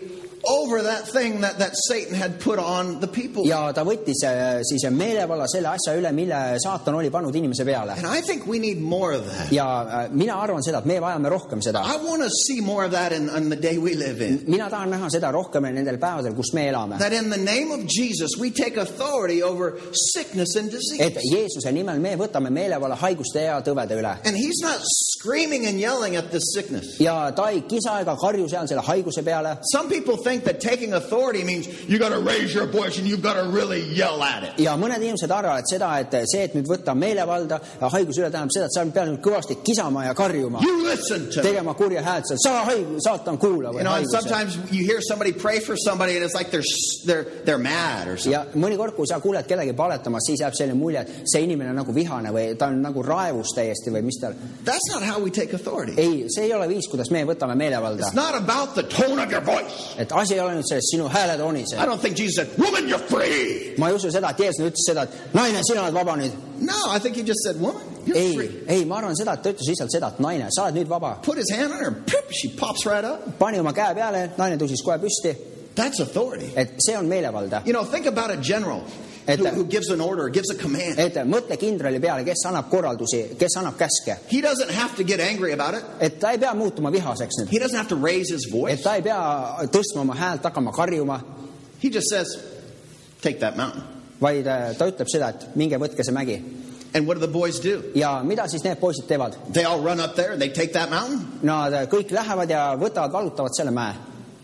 over 0.48 0.82
that 0.82 1.08
thing 1.08 1.40
that, 1.40 1.58
that 1.58 1.72
Satan 1.88 2.14
had 2.14 2.38
put 2.40 2.58
on 2.58 3.00
the 3.00 3.06
people. 3.08 3.44
ja 3.48 3.72
ta 3.72 3.84
võttis 3.84 4.22
äh, 4.26 4.60
siis 4.66 4.84
meelevalla 4.90 5.46
selle 5.50 5.72
asja 5.74 5.94
üle, 5.98 6.12
mille 6.12 6.40
saatan 6.62 6.94
oli 6.98 7.10
pannud 7.10 7.34
inimese 7.34 7.64
peale. 7.64 7.96
And 7.98 8.06
I 8.06 8.20
think 8.20 8.46
we 8.46 8.58
need 8.58 8.80
more 8.80 9.14
of 9.16 9.26
that. 9.26 9.52
ja 9.52 9.66
äh, 9.82 10.10
mina 10.10 10.38
arvan 10.42 10.62
seda, 10.64 10.78
et 10.82 10.88
me 10.90 10.98
vajame 11.00 11.28
rohkem 11.32 11.62
seda. 11.64 11.82
I 11.84 11.96
want 12.04 12.22
to 12.22 12.30
see 12.30 12.60
more 12.60 12.84
of 12.84 12.92
that 12.92 13.12
in, 13.12 13.28
in 13.36 13.48
the 13.50 13.60
day 13.60 13.78
we 13.78 13.94
live 13.94 14.20
in. 14.20 14.40
mina 14.46 14.68
tahan 14.70 14.90
näha 14.90 15.10
seda 15.10 15.32
rohkem 15.32 15.64
nendel 15.64 15.98
päevadel, 15.98 16.34
kus 16.34 16.52
me 16.54 16.68
elame. 16.68 16.98
That 16.98 17.12
in 17.12 17.30
the 17.30 17.40
name 17.40 17.72
of 17.72 17.86
Jesus, 17.86 18.36
we 18.38 18.50
take 18.50 18.76
authority 18.76 19.42
over 19.42 19.78
sickness 19.92 20.56
and 20.56 20.70
disease. 20.70 21.00
et 21.00 21.18
Jeesuse 21.24 21.72
nimel 21.72 22.00
me 22.00 22.16
võtame 22.20 22.50
meelevalla 22.50 22.98
haiguste 23.00 23.46
ja 23.46 23.60
tõvede 23.64 23.98
üle. 24.00 24.16
And 24.24 24.36
he's 24.36 24.60
not 24.62 24.80
screaming 24.84 25.66
and 25.66 25.80
yelling 25.80 26.16
at 26.16 26.30
this 26.30 26.52
sickness. 26.54 26.98
ja 27.00 27.30
ta 27.36 27.48
ei 27.50 27.62
kisa 27.68 28.00
ega 28.02 28.16
karju 28.20 28.48
seal 28.48 28.68
selle 28.68 28.82
haiguse 28.84 29.22
peale. 29.24 29.56
Some 29.72 29.88
people 29.88 30.16
think 30.16 30.33
that 30.42 30.60
taking 30.60 30.92
authority 30.94 31.44
means 31.44 31.66
you 31.88 31.98
got 31.98 32.10
to 32.10 32.18
raise 32.20 32.54
your 32.54 32.66
voice 32.66 32.98
and 32.98 33.06
you've 33.06 33.22
got 33.22 33.34
to 33.34 33.48
really 33.50 33.82
yell 33.94 34.22
at 34.22 34.42
it. 34.44 34.58
ja 34.58 34.76
mõned 34.76 34.98
inimesed 35.02 35.30
arvavad 35.30 35.64
seda, 35.70 35.92
et 36.00 36.12
see, 36.30 36.42
et 36.44 36.54
nüüd 36.54 36.66
võtta 36.66 36.94
meelevalda 36.94 37.60
haiguse 37.80 38.20
üle, 38.22 38.30
tähendab 38.30 38.50
seda, 38.52 38.66
et 38.66 38.72
sa 38.74 38.84
pead 38.84 39.08
nüüd 39.12 39.22
kõvasti 39.24 39.56
kisama 39.64 40.04
ja 40.06 40.14
karjuma, 40.14 40.60
You 40.64 40.82
listen 40.86 41.30
to 41.30 41.42
me. 41.42 41.48
tegema 41.48 41.74
kurja 41.74 42.02
häält 42.02 42.24
sa 42.42 42.64
haig-, 42.66 42.96
saatan 43.04 43.38
kuula 43.38 43.70
You 43.70 43.78
või 43.78 43.82
know, 43.84 43.94
and 43.94 44.06
haiguse. 44.06 44.20
sometimes 44.20 44.56
you 44.72 44.84
hear 44.84 45.00
somebody 45.00 45.32
pray 45.32 45.60
for 45.60 45.76
somebody 45.76 46.16
and 46.16 46.24
it's 46.24 46.34
like 46.34 46.50
they're, 46.50 46.64
they're, 47.06 47.24
they're 47.44 47.58
mad 47.62 48.08
or 48.08 48.16
something. 48.16 48.32
ja 48.32 48.44
mõnikord, 48.58 48.94
kui 48.96 49.06
sa 49.06 49.20
kuuled 49.20 49.46
kedagi 49.46 49.72
paletamas, 49.76 50.24
siis 50.26 50.40
jääb 50.40 50.54
selline 50.56 50.76
mulje, 50.78 51.00
et 51.04 51.28
see 51.30 51.42
inimene 51.44 51.70
on 51.70 51.76
nagu 51.82 51.92
vihane 51.94 52.32
või 52.34 52.54
ta 52.58 52.66
on 52.72 52.80
nagu 52.82 53.02
raevus 53.04 53.52
täiesti 53.54 53.92
või 53.92 54.02
mis 54.06 54.18
tal. 54.20 54.34
That's 54.64 54.88
not 54.92 55.02
how 55.02 55.20
we 55.22 55.30
take 55.30 55.52
authority. 55.54 55.94
ei, 56.00 56.24
see 56.32 56.44
ei 56.48 56.52
ole 56.54 56.68
viis, 56.68 56.88
kuidas 56.90 57.10
me 57.10 57.24
võtame 57.28 57.54
meelevalda. 57.58 58.06
It's 58.06 58.14
not 58.16 58.34
about 58.34 58.74
the 58.74 58.82
tone 58.82 59.20
of 59.22 59.30
your 59.30 59.42
voice. 59.44 59.94
et 59.98 60.12
asi 60.24 60.34
ei 60.34 60.40
ole 60.42 60.56
nüüd 60.58 60.66
selles 60.68 60.88
sinu 60.90 61.06
hääletoonis. 61.12 61.72
I 61.76 61.86
don't 61.86 62.00
think 62.02 62.16
Jesus 62.18 62.34
said, 62.40 62.48
Woman, 62.58 62.88
you're 62.88 63.04
free. 63.12 63.74
ma 63.78 63.88
ei 63.90 63.94
usu 63.94 64.10
seda, 64.10 64.30
et 64.34 64.38
Jeesus 64.42 64.64
ütles 64.66 64.84
seda, 64.88 65.04
et 65.06 65.34
naine, 65.36 65.60
sina 65.68 65.84
oled 65.86 65.94
vaba 65.94 66.16
nüüd. 66.18 66.32
No, 66.60 66.76
I 66.90 66.98
think 66.98 67.16
he 67.16 67.22
just 67.22 67.42
said, 67.46 67.60
Woman, 67.60 67.82
you're 68.06 68.18
ei 68.18 68.34
free., 68.34 68.50
ei, 68.68 68.84
ma 68.84 68.98
arvan 69.02 69.14
seda, 69.18 69.34
et 69.38 69.42
ta 69.46 69.50
ütles 69.54 69.68
lihtsalt 69.70 69.92
seda, 69.94 70.12
et 70.14 70.20
naine, 70.24 70.50
sa 70.50 70.66
oled 70.68 70.80
nüüd 70.80 70.88
vaba. 70.90 71.14
Put 71.22 71.38
his 71.38 71.50
hand 71.54 71.72
on 71.72 71.78
her, 71.84 71.90
pip, 72.06 72.30
she 72.32 72.48
pops 72.56 72.86
right 72.86 73.04
up. 73.04 73.38
pani 73.38 73.58
oma 73.62 73.72
käe 73.76 73.94
peale, 73.94 74.30
naine 74.38 74.56
tõusis 74.60 74.82
kohe 74.84 74.98
püsti, 75.02 75.36
That's 75.74 75.98
authority. 76.00 76.52
et 76.56 76.76
see 76.78 76.94
on 76.96 77.08
meelevalda. 77.10 77.62
You 77.66 77.72
know, 77.72 77.82
think 77.84 78.06
about 78.06 78.30
a 78.30 78.36
general 78.36 78.82
Et- 78.86 79.13
who, 79.26 79.46
who 79.48 79.64
gives 79.64 79.88
an 79.90 80.00
order, 80.00 80.28
gives 80.28 80.50
a 80.50 80.54
command. 80.54 80.98
et 80.98 81.14
mõtle 81.24 81.56
kindrali 81.56 82.00
peale, 82.00 82.24
kes 82.24 82.44
annab 82.48 82.68
korraldusi, 82.70 83.36
kes 83.38 83.56
annab 83.56 83.76
käske, 83.78 84.18
He 84.30 84.40
doesn't 84.42 84.70
have 84.70 84.96
to 84.96 85.04
get 85.04 85.20
angry 85.20 85.52
about 85.52 85.74
it. 85.74 85.84
et 86.00 86.18
ta 86.20 86.30
ei 86.32 86.38
pea 86.38 86.54
muutuma 86.54 86.90
vihaseks 86.92 87.40
nüüd, 87.40 87.50
He 87.52 87.58
doesn't 87.58 87.76
have 87.76 87.88
to 87.88 87.96
raise 87.96 88.30
his 88.32 88.46
et 88.46 88.52
voice. 88.52 88.82
ta 88.82 88.96
ei 88.96 89.02
pea 89.02 89.66
tõstma 89.72 90.00
oma 90.04 90.14
häält, 90.14 90.42
hakkama 90.44 90.72
karjuma, 90.72 91.20
He 91.82 91.88
just 91.90 92.08
says, 92.08 92.28
Take 93.22 93.40
that 93.40 93.56
mountain. 93.56 93.82
vaid 94.20 94.46
äh, 94.46 94.74
ta 94.78 94.86
ütleb 94.88 95.08
seda, 95.08 95.28
et 95.34 95.56
minge 95.56 95.76
võtke 95.80 96.04
see 96.04 96.12
mägi. 96.14 96.38
And 96.94 97.06
what 97.08 97.18
do 97.18 97.26
the 97.26 97.32
boys 97.32 97.58
do? 97.60 97.80
ja 97.94 98.22
mida 98.22 98.46
siis 98.48 98.62
need 98.64 98.78
poisid 98.78 99.08
teevad? 99.08 99.34
They 99.52 99.64
all 99.64 99.80
run 99.82 100.00
up 100.00 100.14
there 100.14 100.32
and 100.32 100.40
they 100.40 100.48
take 100.50 100.72
that 100.72 100.90
mountain. 100.90 101.24
Nad 101.42 101.72
äh, 101.72 101.86
kõik 101.90 102.12
lähevad 102.14 102.50
ja 102.50 102.74
võtavad, 102.78 103.12
vallutavad 103.12 103.56
selle 103.56 103.72
mäe. 103.74 103.94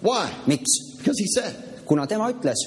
Why? 0.02 0.26
miks? 0.46 0.96
Because 0.98 1.20
he 1.20 1.28
said. 1.28 1.54
kuna 1.86 2.06
tema 2.06 2.28
ütles, 2.30 2.60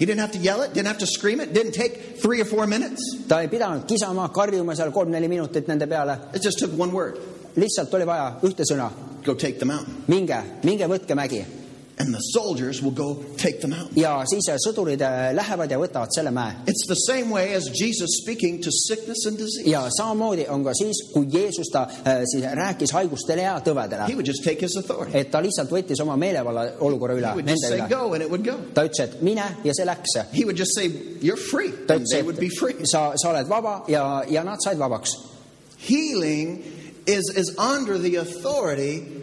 He 0.00 0.06
didn't 0.06 0.20
have 0.20 0.32
to 0.32 0.38
yell 0.38 0.62
it, 0.62 0.72
didn't 0.72 0.88
have 0.88 0.98
to 0.98 1.06
scream 1.06 1.40
it, 1.40 1.52
didn't 1.52 1.72
take 1.72 2.18
three 2.22 2.40
or 2.40 2.46
four 2.46 2.66
minutes. 2.66 3.02
ta 3.28 3.40
ei 3.40 3.48
pidanud 3.48 3.84
kisama, 3.86 4.30
karjuma 4.32 4.74
seal 4.74 4.90
kolm-neli 4.90 5.28
minutit 5.28 5.66
nende 5.68 5.86
peale, 5.86 6.18
It 6.34 6.40
just 6.42 6.58
took 6.58 6.72
one 6.72 6.90
word 6.90 7.18
lihtsalt 7.54 7.92
oli 7.94 8.06
vaja 8.06 8.38
ühte 8.42 8.64
sõna, 8.64 8.90
go 9.22 9.34
take 9.34 9.58
the 9.58 9.66
mountain. 9.66 10.02
minge, 10.08 10.42
minge 10.64 10.86
võtke 10.88 11.14
mägi 11.14 11.44
And 12.00 12.14
the 12.14 12.20
soldiers 12.32 12.80
will 12.82 12.94
go 12.96 13.08
take 13.36 13.60
the 13.60 13.68
mountain. 13.68 13.92
ja 14.00 14.22
siis 14.30 14.46
sõdurid 14.64 15.02
äh, 15.04 15.34
lähevad 15.36 15.70
ja 15.70 15.76
võtavad 15.78 16.08
selle 16.16 16.30
mäe 16.32 16.54
It's 16.66 16.86
the 16.88 16.96
same 17.06 17.28
way 17.30 17.52
as 17.54 17.66
Jesus 17.80 18.14
speaking 18.22 18.60
to 18.64 18.70
sickness 18.72 19.26
and 19.28 19.36
disease. 19.36 19.68
ja 19.68 19.82
samamoodi 19.98 20.46
on 20.48 20.64
ka 20.64 20.72
siis, 20.74 21.02
kui 21.12 21.26
Jeesus 21.32 21.68
ta 21.72 21.82
äh, 22.06 22.22
siis 22.32 22.44
rääkis 22.56 22.92
haigustele 22.96 23.42
ja 23.44 23.58
tõvedele 23.60 24.08
He 24.08 24.14
would 24.16 24.26
just 24.26 24.42
take 24.44 24.60
his 24.64 24.76
authority. 24.80 25.18
et 25.18 25.30
ta 25.30 25.42
lihtsalt 25.44 25.70
võttis 25.70 26.00
oma 26.02 26.16
meelevalla 26.16 26.64
olukorra 26.80 27.14
üle 27.20 27.26
He 27.28 27.34
would 27.42 27.48
just 27.50 27.62
nende 27.68 27.76
say 27.76 27.80
üle. 27.84 27.88
go 27.92 28.14
and 28.14 28.22
it 28.22 28.30
would 28.30 28.44
go. 28.48 28.56
ta 28.74 28.84
ütles, 28.88 29.00
et 29.04 29.20
mine 29.22 29.44
ja 29.64 29.74
see 29.76 29.84
läks. 29.84 30.16
He 30.32 30.44
would 30.44 30.56
just 30.58 30.72
say, 30.74 30.88
You're 31.20 31.36
free. 31.36 31.70
ta 31.86 31.94
And 32.00 32.06
they 32.06 32.22
ütles, 32.22 32.24
would 32.26 32.40
be 32.40 32.48
free. 32.48 32.74
et 32.80 32.88
sa, 32.88 33.12
sa 33.20 33.34
oled 33.34 33.46
vaba 33.48 33.82
ja, 33.88 34.22
ja 34.30 34.42
nad 34.42 34.58
said 34.64 34.78
vabaks. 34.78 35.12
Healing 35.78 36.62
is, 37.06 37.30
is 37.36 37.54
under 37.58 37.98
the 37.98 38.16
authority 38.16 38.98
of 38.98 39.02
Jesus' 39.02 39.08
name. 39.08 39.19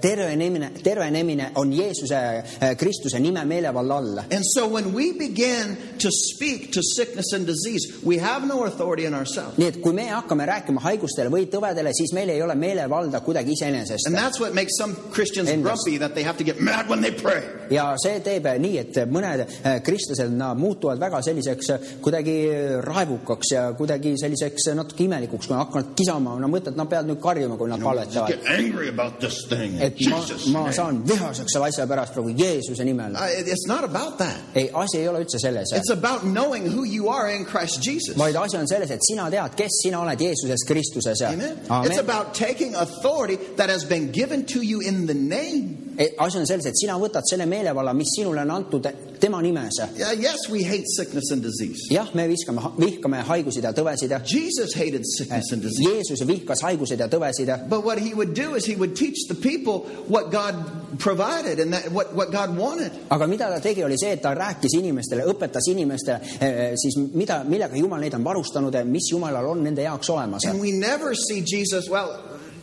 tervenemine, 0.00 0.70
tervenemine 0.82 1.50
on 1.54 1.72
Jeesuse 1.72 2.14
äh, 2.60 2.76
Kristuse 2.76 3.18
nime 3.18 3.44
meelevalla 3.44 3.96
all. 3.96 4.18
And 4.18 4.44
so 4.44 4.68
when 4.68 4.94
we 4.94 5.12
begin 5.12 5.76
to 5.98 6.08
speak 6.10 6.70
to 6.72 6.80
sickness 6.82 7.32
and 7.32 7.46
disease, 7.46 8.00
we 8.04 8.18
have 8.18 8.46
no 8.46 8.64
authority 8.64 9.04
in 9.04 9.14
ourselves. 9.14 9.58
nii 9.58 9.66
et 9.66 9.80
kui 9.82 9.92
me 9.92 10.06
hakkame 10.08 10.46
rääkima 10.46 10.80
haigustele 10.84 11.30
või 11.32 11.48
tõvedele, 11.50 11.90
siis 11.96 12.12
meil 12.14 12.30
ei 12.30 12.42
ole 12.42 12.54
meelevalda 12.54 13.20
kuidagi 13.20 13.56
iseenesest 13.56 14.06
And. 14.06 14.16
that's 14.16 14.38
what 14.40 14.54
makes 14.54 14.78
some 14.78 14.94
Christians 15.10 15.50
grumpy 15.62 15.98
that 15.98 16.14
they 16.14 16.22
have 16.22 16.38
to 16.38 16.44
get 16.44 16.60
mad 16.60 16.88
when 16.88 17.02
they 17.02 17.10
pray. 17.10 17.42
ja 17.70 17.94
see 17.98 18.20
teeb 18.22 18.46
nii, 18.62 18.78
et 18.78 19.02
mõned 19.10 19.44
kristlased, 19.84 20.30
nad 20.38 20.58
muutuvad 20.58 21.02
väga 21.02 21.22
selliseks 21.24 21.72
kuidagi 22.04 22.36
raevukaks 22.84 23.52
ja 23.56 23.66
kuidagi 23.74 24.14
selliseks 24.20 24.70
natuke 24.78 25.04
imelikuks, 25.08 25.48
kui 25.48 25.56
nad 25.56 25.64
hakkavad 25.66 25.94
kisama, 25.98 26.38
no 26.38 26.50
mõtled, 26.52 26.78
nad 26.78 26.90
peavad 26.90 27.10
nüüd 27.10 27.20
karjuma, 27.22 27.58
kui 27.58 27.70
nad 27.72 27.82
palvetavad. 27.82 28.38
Get 28.84 28.90
angry 28.90 29.04
about 29.04 29.20
this 29.20 29.46
thing. 29.48 29.74
in 29.76 29.82
et 29.82 29.92
ma, 30.10 30.20
Jesus' 30.20 30.46
ma 30.48 30.62
name. 30.64 30.72
saan 30.72 31.04
vihaseks 31.06 31.52
selle 31.52 31.66
asja 31.66 31.86
pärast 31.86 32.12
praegu 32.14 32.34
Jeesuse 32.38 32.84
nimel. 32.84 33.14
Uh, 33.16 33.26
it- 33.40 33.48
it's 33.48 33.66
not 33.68 33.84
about 33.84 34.18
that. 34.18 34.36
ei, 34.54 34.70
asi 34.74 34.98
ei 34.98 35.08
ole 35.08 35.18
üldse 35.24 35.38
selles, 35.38 35.72
It's 35.72 35.90
about 35.90 36.22
knowing 36.24 36.66
who 36.70 36.84
you 36.84 37.08
are 37.08 37.28
in 37.34 37.44
Christ 37.44 37.80
Jesus. 37.82 38.16
vaid 38.16 38.36
asi 38.36 38.56
on 38.56 38.66
selles, 38.66 38.90
et 38.90 39.00
sina 39.08 39.30
tead, 39.30 39.56
kes 39.56 39.70
sina 39.82 40.00
oled 40.00 40.18
Jeesuses 40.18 40.64
Kristuses. 40.68 41.22
Amen. 41.22 41.58
It's 41.60 41.70
amen. 41.70 41.98
about 41.98 42.34
taking 42.34 42.74
authority 42.74 43.36
that 43.56 43.68
has 43.70 43.84
been 43.84 44.10
given 44.12 44.44
to 44.46 44.60
you 44.62 44.80
in 44.80 45.06
the 45.06 45.14
name. 45.14 45.93
Asi 46.18 46.38
on 46.38 46.46
selles, 46.46 46.66
et 46.66 46.78
sina 46.78 46.96
võtad 47.00 47.26
selle 47.28 47.46
meelevalla, 47.46 47.94
mis 47.96 48.14
sinule 48.16 48.42
on 48.42 48.50
antud 48.54 48.88
tema 49.20 49.40
nimes. 49.42 49.80
Yes, 49.98 50.48
we 50.50 50.64
hate 50.64 50.86
sickness 50.96 51.30
and 51.32 51.42
disease. 51.42 51.88
jah, 51.90 52.08
me 52.14 52.26
viskame, 52.28 52.60
vihkame 52.78 53.22
haigusid 53.28 53.64
ja 53.64 53.72
tõvesid 53.72 54.12
Jesus 54.28 54.74
hated 54.74 55.04
sickness 55.06 55.52
and 55.52 55.62
disease. 55.62 55.88
Jeesus 55.88 56.24
vihkas 56.26 56.62
haigused 56.64 57.00
ja 57.00 57.08
tõvesid 57.08 57.52
But 57.68 57.84
what 57.84 57.98
he 57.98 58.14
would 58.14 58.34
do 58.34 58.54
is 58.54 58.66
he 58.66 58.76
would 58.76 58.96
teach 58.96 59.26
the 59.28 59.34
people 59.34 59.86
what 60.08 60.30
God 60.30 60.98
provided 60.98 61.60
and 61.60 61.72
that, 61.72 61.90
what, 61.92 62.14
what 62.14 62.30
God 62.32 62.56
wanted. 62.56 62.92
aga 63.10 63.26
mida 63.26 63.48
ta 63.50 63.60
tegi, 63.60 63.84
oli 63.84 63.98
see, 64.00 64.14
et 64.16 64.22
ta 64.22 64.34
rääkis 64.34 64.76
inimestele, 64.78 65.26
õpetas 65.30 65.68
inimestele 65.70 66.20
eh, 66.40 66.74
siis 66.80 66.98
mida, 67.14 67.42
millega 67.48 67.76
Jumal 67.76 68.00
neid 68.04 68.14
on 68.14 68.24
varustanud 68.24 68.74
ja 68.74 68.84
mis 68.84 69.10
Jumalal 69.12 69.46
on 69.54 69.62
nende 69.64 69.84
jaoks 69.84 70.10
olemas. 70.10 70.46
And 70.48 70.60
we 70.60 70.72
never 70.72 71.14
see 71.14 71.42
Jesus, 71.42 71.88
well, 71.90 72.18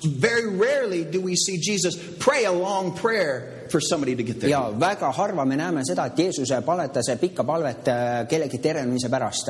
very 0.05 0.47
rarely 0.47 1.03
do 1.05 1.21
we 1.21 1.35
see 1.35 1.57
Jesus 1.57 1.95
pray 2.19 2.45
a 2.45 2.51
long 2.51 2.93
prayer 2.93 3.67
for 3.69 3.79
somebody 3.79 4.15
to 4.15 4.23
get 4.23 4.39
there. 4.39 4.49
ja 4.49 4.71
väga 4.71 5.11
harva 5.13 5.45
me 5.45 5.55
näeme 5.55 5.83
seda, 5.85 6.05
et 6.05 6.17
Jeesus 6.17 6.51
palvetas 6.65 7.09
pikka 7.19 7.43
palvet 7.43 7.87
eh, 7.87 8.27
kellegi 8.29 8.57
tervenemise 8.57 9.09
pärast. 9.09 9.49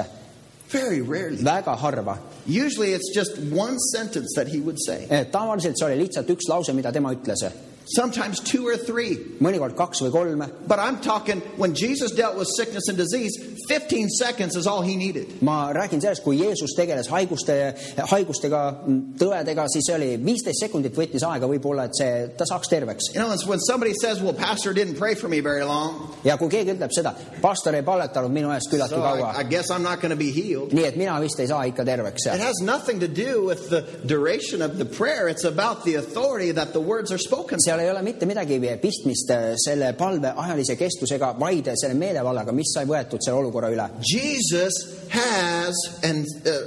Very 0.74 1.02
rarely. 1.02 1.44
väga 1.44 1.76
harva. 1.76 2.18
Usually 2.48 2.94
it's 2.94 3.12
just 3.16 3.38
one 3.52 3.78
sentence 3.78 4.34
that 4.36 4.48
he 4.48 4.60
would 4.60 4.78
say. 4.80 5.08
Eh, 5.10 5.26
tavaliselt 5.32 5.78
see 5.78 5.86
oli 5.86 5.98
lihtsalt 6.06 6.30
üks 6.30 6.48
lause, 6.50 6.74
mida 6.74 6.92
tema 6.92 7.12
ütles. 7.14 7.44
Sometimes 7.96 8.40
two 8.40 8.68
or 8.68 8.78
three. 8.78 9.18
mõnikord 9.42 9.76
kaks 9.76 10.02
või 10.02 10.12
kolm. 10.12 10.44
But 10.68 10.80
I'm 10.80 11.02
talking 11.02 11.42
when 11.58 11.74
Jesus 11.76 12.12
dealt 12.12 12.38
with 12.38 12.48
sickness 12.56 12.88
and 12.88 12.98
disease, 12.98 13.38
15 13.68 14.10
seconds 14.10 14.56
is 14.56 14.68
all 14.68 14.82
he 14.82 14.96
needed. 14.96 15.42
ma 15.42 15.72
räägin 15.74 16.02
sellest, 16.02 16.24
kui 16.24 16.38
Jeesus 16.38 16.74
tegeles 16.78 17.08
haiguste, 17.12 17.76
haigustega, 18.12 18.62
tõvedega, 19.20 19.66
siis 19.74 19.88
see 19.88 19.96
oli 19.96 20.10
viisteist 20.24 20.64
sekundit 20.64 20.96
võttis 20.96 21.26
aega 21.28 21.50
võib-olla, 21.50 21.88
et 21.90 21.98
see, 22.00 22.28
ta 22.38 22.48
saaks 22.48 22.70
terveks. 22.72 23.12
You 23.14 23.22
know, 23.22 23.32
it's 23.34 23.46
when 23.46 23.60
somebody 23.60 23.94
says, 23.94 24.22
well, 24.22 24.34
pastor 24.34 24.74
didn't 24.74 24.96
pray 24.96 25.16
for 25.16 25.28
me 25.28 25.42
very 25.42 25.64
long, 25.66 26.14
ja 26.24 26.38
kui 26.38 26.50
keegi 26.54 26.76
ütleb 26.78 26.94
seda, 26.96 27.14
pastor 27.42 27.76
ei 27.76 27.84
palvetanud 27.84 28.32
minu 28.32 28.54
eest 28.56 28.72
küllaltki 28.72 28.96
so 28.96 29.02
kaua 29.04 29.34
I, 29.36 29.42
I 29.42 29.44
guess 29.44 29.72
I'm 29.72 29.84
not 29.84 30.00
going 30.02 30.16
to 30.16 30.20
be 30.20 30.32
healed. 30.32 30.72
nii 30.72 30.88
et 30.88 30.98
mina 31.00 31.20
vist 31.24 31.40
ei 31.40 31.50
saa 31.52 31.66
ikka 31.68 31.86
terveks. 31.88 32.28
It 32.32 32.40
has 32.40 32.62
nothing 32.64 33.02
to 33.02 33.08
do 33.08 33.44
with 33.46 33.70
the 33.70 33.82
duration 34.08 34.62
of 34.62 34.78
the 34.78 34.86
prayer. 34.86 35.28
It's 35.28 35.44
about 35.44 35.84
the 35.84 35.96
authority 35.96 36.52
that 36.52 36.74
the 36.74 36.82
words 36.82 37.12
are 37.12 37.20
spoken. 37.20 37.60
seal 37.60 37.81
ei 37.82 37.90
ole 37.92 38.02
mitte 38.06 38.26
midagi 38.30 38.60
pistmist 38.82 39.32
äh, 39.34 39.54
selle 39.66 39.94
palve 39.98 40.34
ajalise 40.36 40.76
kestusega, 40.80 41.34
vaid 41.40 41.72
selle 41.76 41.96
meelevallaga, 41.98 42.54
mis 42.56 42.74
sai 42.76 42.86
võetud 42.90 43.22
selle 43.24 43.40
olukorra 43.42 43.72
üle. 43.74 43.88
Jesus 44.06 44.80
has 45.12 45.76
and 46.04 46.26
uh. 46.46 46.62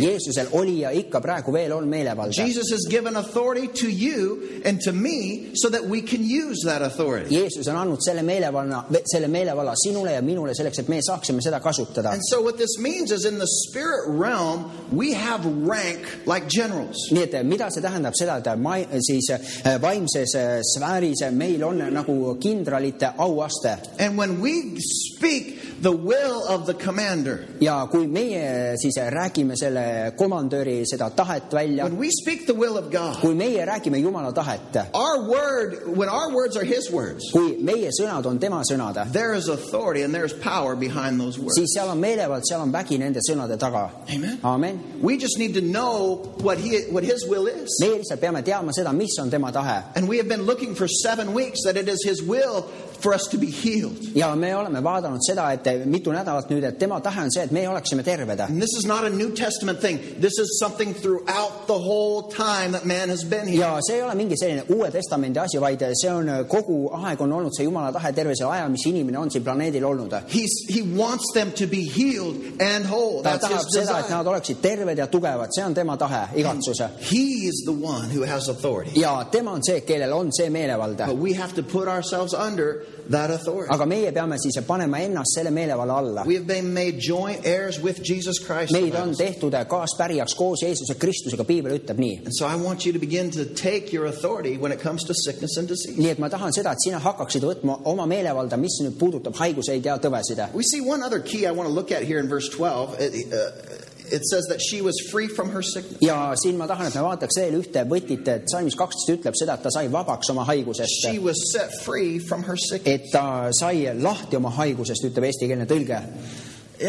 Jeesusel 0.00 0.46
oli 0.52 0.80
ja 0.80 0.90
ikka 0.90 1.20
praegu 1.20 1.52
veel 1.52 1.72
on 1.72 1.88
meelevald. 1.88 2.32
Jesus 2.36 2.70
has 2.70 2.86
given 2.90 3.16
authority 3.16 3.68
to 3.68 3.88
you 3.88 4.40
and 4.64 4.80
to 4.84 4.92
me 4.92 5.50
so 5.54 5.68
that 5.70 5.84
we 5.84 6.00
can 6.02 6.22
use 6.22 6.64
that 6.66 6.82
authority. 6.82 7.34
Jeesus 7.34 7.68
on 7.68 7.76
andnud 7.76 8.02
selle 8.04 8.22
meelevalla, 8.22 8.84
selle 9.12 9.28
meelevalla 9.28 9.74
sinule 9.76 10.12
ja 10.12 10.22
minule 10.22 10.54
selleks, 10.54 10.78
et 10.78 10.88
me 10.88 11.00
saaksime 11.02 11.42
seda 11.42 11.60
kasutada 11.60 12.10
And 12.12 12.22
so 12.28 12.40
what 12.42 12.56
this 12.56 12.78
means 12.78 13.10
is 13.12 13.24
in 13.24 13.38
the 13.38 13.46
spirit 13.46 14.08
realm, 14.08 14.70
we 14.92 15.12
have 15.12 15.44
rank 15.46 16.26
like 16.26 16.48
generals. 16.48 16.96
nii 17.12 17.22
et 17.22 17.46
mida 17.46 17.70
see 17.70 17.82
tähendab 17.84 18.16
seda, 18.18 18.38
et 18.40 18.58
ma 18.58 18.76
siis 19.06 19.19
äh, 19.30 19.80
vaimses 19.82 20.34
äh, 20.34 20.60
sfääris 20.62 21.24
meil 21.30 21.64
on 21.64 21.82
nagu 21.90 22.34
kindralite 22.40 23.12
auaste. 23.16 23.76
And 23.98 24.18
when 24.18 24.40
we 24.40 24.80
speak 24.80 25.69
the 25.82 25.92
will 25.92 26.46
of 26.48 26.66
the 26.66 26.74
commander, 26.74 27.46
ja 27.60 27.86
kui 27.90 28.06
meie 28.06 28.76
siis 28.80 28.96
räägime 28.96 29.56
selle 29.56 30.12
komandöri 30.16 30.84
seda 30.86 31.10
tahet 31.10 31.52
välja, 31.52 31.84
when 31.84 31.98
we 31.98 32.10
speak 32.10 32.46
the 32.46 32.54
will 32.54 32.78
of 32.78 32.90
God, 32.90 33.20
kui 33.20 33.34
meie 33.34 33.66
räägime 33.66 33.98
Jumala 33.98 34.32
tahet, 34.32 34.76
our 34.94 35.28
word, 35.28 35.96
when 35.96 36.08
our 36.08 36.32
words 36.34 36.56
are 36.56 36.64
his 36.64 36.90
words, 36.90 37.30
kui 37.32 37.56
meie 37.60 37.90
sõnad 37.90 38.26
on 38.26 38.38
tema 38.38 38.62
sõnad, 38.62 39.12
there 39.12 39.34
is 39.34 39.48
authority 39.48 40.02
and 40.02 40.14
there's 40.14 40.34
power 40.34 40.76
behind 40.76 41.20
those 41.20 41.38
words. 41.38 41.58
siis 41.58 41.74
seal 41.74 41.88
on 41.88 42.00
meelevald, 42.00 42.44
seal 42.48 42.60
on 42.60 42.72
vägi 42.72 42.98
nende 42.98 43.20
sõnade 43.24 43.58
taga. 43.58 43.90
Amen. 44.14 44.38
amen. 44.44 44.80
We 45.00 45.16
just 45.16 45.38
need 45.38 45.54
to 45.54 45.60
know 45.60 46.34
what 46.42 46.58
he 46.58 46.84
what 46.90 47.04
his 47.04 47.26
will 47.26 47.46
is. 47.46 47.80
meie 47.80 47.98
lihtsalt 48.00 48.20
peame 48.20 48.42
teadma 48.42 48.72
seda, 48.76 48.92
mis 48.92 49.18
on 49.18 49.30
tema 49.30 49.52
tahe 49.52 49.80
And 49.94 50.08
we 50.08 50.18
have 50.18 50.28
been 50.28 50.42
looking 50.42 50.74
for 50.74 50.88
seven 50.88 51.34
weeks 51.34 51.64
that 51.64 51.76
it 51.76 51.88
is 51.88 52.04
his 52.04 52.22
will 52.22 52.68
for 53.02 53.14
us 53.14 53.28
to 53.30 53.38
be 53.38 53.46
healed. 53.46 53.96
ja 54.14 54.34
me 54.36 54.56
oleme 54.56 54.82
vaadanud 54.82 55.20
seda, 55.26 55.52
et 55.52 55.86
mitu 55.86 56.12
nädalat 56.12 56.50
nüüd, 56.50 56.64
et 56.64 56.78
tema 56.78 57.00
tahe 57.00 57.22
on 57.22 57.30
see, 57.32 57.42
et 57.42 57.50
meie 57.52 57.68
oleksime 57.68 58.02
terved. 58.02 58.40
And 58.40 58.60
this 58.60 58.74
is 58.78 58.86
not 58.86 59.04
a 59.04 59.10
New 59.10 59.30
Testament 59.30 59.80
thing. 59.80 59.98
This 60.20 60.38
is 60.38 60.58
something 60.60 60.94
throughout 60.94 61.66
the 61.66 61.78
whole 61.78 62.22
time 62.30 62.72
that 62.72 62.84
man 62.84 63.08
has 63.08 63.24
been 63.24 63.48
here. 63.48 63.60
ja 63.60 63.78
see 63.80 63.96
ei 63.96 64.02
ole 64.02 64.14
mingi 64.14 64.36
selline 64.36 64.64
Uue 64.68 64.90
Testamendi 64.90 65.38
asi, 65.40 65.60
vaid 65.60 65.82
see 65.94 66.10
on 66.10 66.26
kogu 66.48 66.90
aeg 67.04 67.20
on 67.20 67.32
olnud 67.32 67.54
see 67.56 67.64
Jumala 67.66 67.92
tahe 67.92 68.12
terve 68.12 68.34
selle 68.36 68.52
aja, 68.54 68.68
mis 68.68 68.86
inimene 68.86 69.18
on 69.18 69.30
siin 69.30 69.44
planeedil 69.44 69.84
olnud. 69.84 70.12
He's, 70.28 70.54
he 70.68 70.82
wants 70.82 71.32
them 71.34 71.52
to 71.52 71.66
be 71.66 71.82
healed 71.84 72.36
and 72.60 72.84
whole. 72.86 73.22
ta 73.22 73.30
That's 73.30 73.46
tahab 73.46 73.64
his 73.64 73.76
seda, 73.76 73.98
et 73.98 74.04
desire. 74.04 74.16
nad 74.16 74.26
oleksid 74.26 74.60
terved 74.62 74.98
ja 74.98 75.06
tugevad, 75.06 75.50
see 75.54 75.64
on 75.64 75.74
tema 75.74 75.96
tahe, 75.96 76.26
igatsus. 76.36 76.80
He 77.10 77.46
is 77.48 77.62
the 77.64 77.72
one 77.72 78.10
who 78.10 78.24
has 78.26 78.48
authority. 78.48 79.00
ja 79.00 79.24
tema 79.24 79.52
on 79.52 79.62
see, 79.62 79.80
kellel 79.80 80.12
on 80.12 80.32
see 80.32 80.48
meelevald. 80.50 80.96
But 80.96 81.16
we 81.16 81.34
have 81.34 81.54
to 81.54 81.62
put 81.62 81.88
ourselves 81.88 82.34
under 82.34 82.82
that 83.10 83.30
authority. 83.30 83.72
aga 83.74 83.86
meie 83.86 84.12
peame 84.12 84.38
siis 84.38 84.58
panema 84.66 85.00
ennast 85.04 85.34
selle 85.34 85.50
meelevalla 85.50 85.98
alla. 85.98 86.24
We 86.26 86.34
have 86.34 86.46
been 86.46 86.72
made 86.74 86.98
joint 86.98 87.46
heirs 87.46 87.80
with 87.82 88.02
Jesus 88.02 88.38
Christ. 88.38 88.72
meid 88.72 88.94
on 88.94 89.14
tehtud 89.16 89.54
kaaspärijaks 89.68 90.34
koos 90.34 90.62
Jeesuse 90.62 90.94
Kristusega, 90.94 91.44
piibel 91.44 91.76
ütleb 91.78 91.98
nii. 91.98 92.16
And 92.24 92.34
so 92.36 92.46
I 92.46 92.56
want 92.56 92.86
you 92.86 92.92
to 92.92 92.98
begin 92.98 93.30
to 93.32 93.44
take 93.44 93.92
your 93.92 94.06
authority 94.06 94.56
when 94.56 94.72
it 94.72 94.80
comes 94.82 95.04
to 95.04 95.14
sickness 95.14 95.56
and 95.58 95.68
disease. 95.68 95.98
nii 95.98 96.14
et 96.14 96.18
ma 96.18 96.28
tahan 96.28 96.52
seda, 96.52 96.72
et 96.72 96.84
sina 96.84 97.00
hakkaksid 97.02 97.44
võtma 97.46 97.80
oma 97.90 98.06
meelevalda, 98.06 98.56
mis 98.60 98.80
nüüd 98.84 98.98
puudutab 98.98 99.36
haiguseid 99.40 99.86
ja 99.86 99.98
tõvesid. 99.98 100.40
We 100.54 100.62
see 100.62 100.80
one 100.80 101.02
other 101.02 101.20
key 101.20 101.46
I 101.46 101.52
want 101.52 101.68
to 101.68 101.74
look 101.74 101.92
at 101.92 102.02
here 102.02 102.20
in 102.20 102.28
verse 102.28 102.48
12. 102.48 103.00
It, 103.00 103.32
uh, 103.32 103.79
it 104.12 104.24
says 104.26 104.46
that 104.48 104.60
she 104.60 104.80
was 104.82 104.96
free 105.10 105.28
from 105.28 105.50
her 105.50 105.62
sickness. 105.62 105.98
ja 106.02 106.34
siin 106.36 106.56
ma 106.58 106.66
tahan, 106.66 106.86
et 106.90 106.94
me 106.94 107.04
vaataks 107.06 107.38
veel 107.40 107.58
ühte 107.60 107.84
võtit, 107.88 108.28
et 108.28 108.50
salmis 108.50 108.76
kaksteist 108.78 109.14
ütleb 109.18 109.38
seda, 109.38 109.54
et 109.58 109.62
ta 109.66 109.70
sai 109.74 109.88
vabaks 109.92 110.30
oma 110.30 110.44
haigusest 110.48 111.06
She 111.06 111.18
was 111.18 111.40
set 111.52 111.70
free 111.84 112.18
from 112.18 112.42
her 112.44 112.56
sickness. 112.56 112.86
et 112.94 113.10
ta 113.12 113.50
sai 113.52 113.88
lahti 113.98 114.36
oma 114.36 114.50
haigusest, 114.60 115.04
ütleb 115.10 115.30
eestikeelne 115.30 115.66
tõlge. 115.70 116.02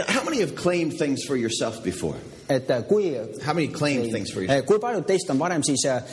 How 0.08 0.24
many 0.24 0.40
have 0.40 0.56
claimed 0.56 0.98
things 0.98 1.26
for 1.28 1.36
yourself 1.36 1.84
before? 1.84 2.16
et 2.50 2.68
kui, 2.88 3.16
How 3.44 3.54
many 3.54 3.68
claimed 3.68 4.12
things 4.12 4.32
for 4.32 4.42
yourself? 4.42 4.66
kui 4.66 4.80
paljud 4.80 5.06
teist 5.08 5.30
on 5.32 5.40
varem 5.40 5.64
siis 5.64 5.86
äh, 5.88 6.04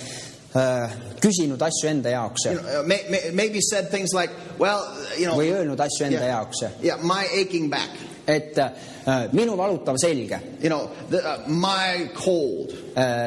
äh, 0.54 0.92
küsinud 1.22 1.62
asju 1.62 1.88
enda 1.90 2.10
jaoks 2.14 2.44
You 2.46 2.58
know, 2.58 2.80
uh, 2.80 2.86
may, 2.86 3.04
may, 3.10 3.30
maybe 3.32 3.60
said 3.60 3.90
things 3.90 4.12
like, 4.14 4.32
well, 4.58 4.82
you 5.18 5.26
know, 5.26 5.36
või 5.38 5.50
öelnud 5.54 5.80
asju 5.80 6.06
enda 6.06 6.20
yeah, 6.20 6.36
jaoks, 6.36 6.62
yeah, 6.82 7.02
my 7.02 7.26
aching 7.34 7.70
back, 7.70 7.90
et 8.28 8.58
äh, 8.58 9.28
minu 9.32 9.56
valutav 9.56 9.96
selge, 9.98 10.38
you 10.60 10.68
know, 10.68 10.90
the, 11.10 11.16
uh, 11.18 11.48
my 11.48 12.08
cold, 12.14 12.74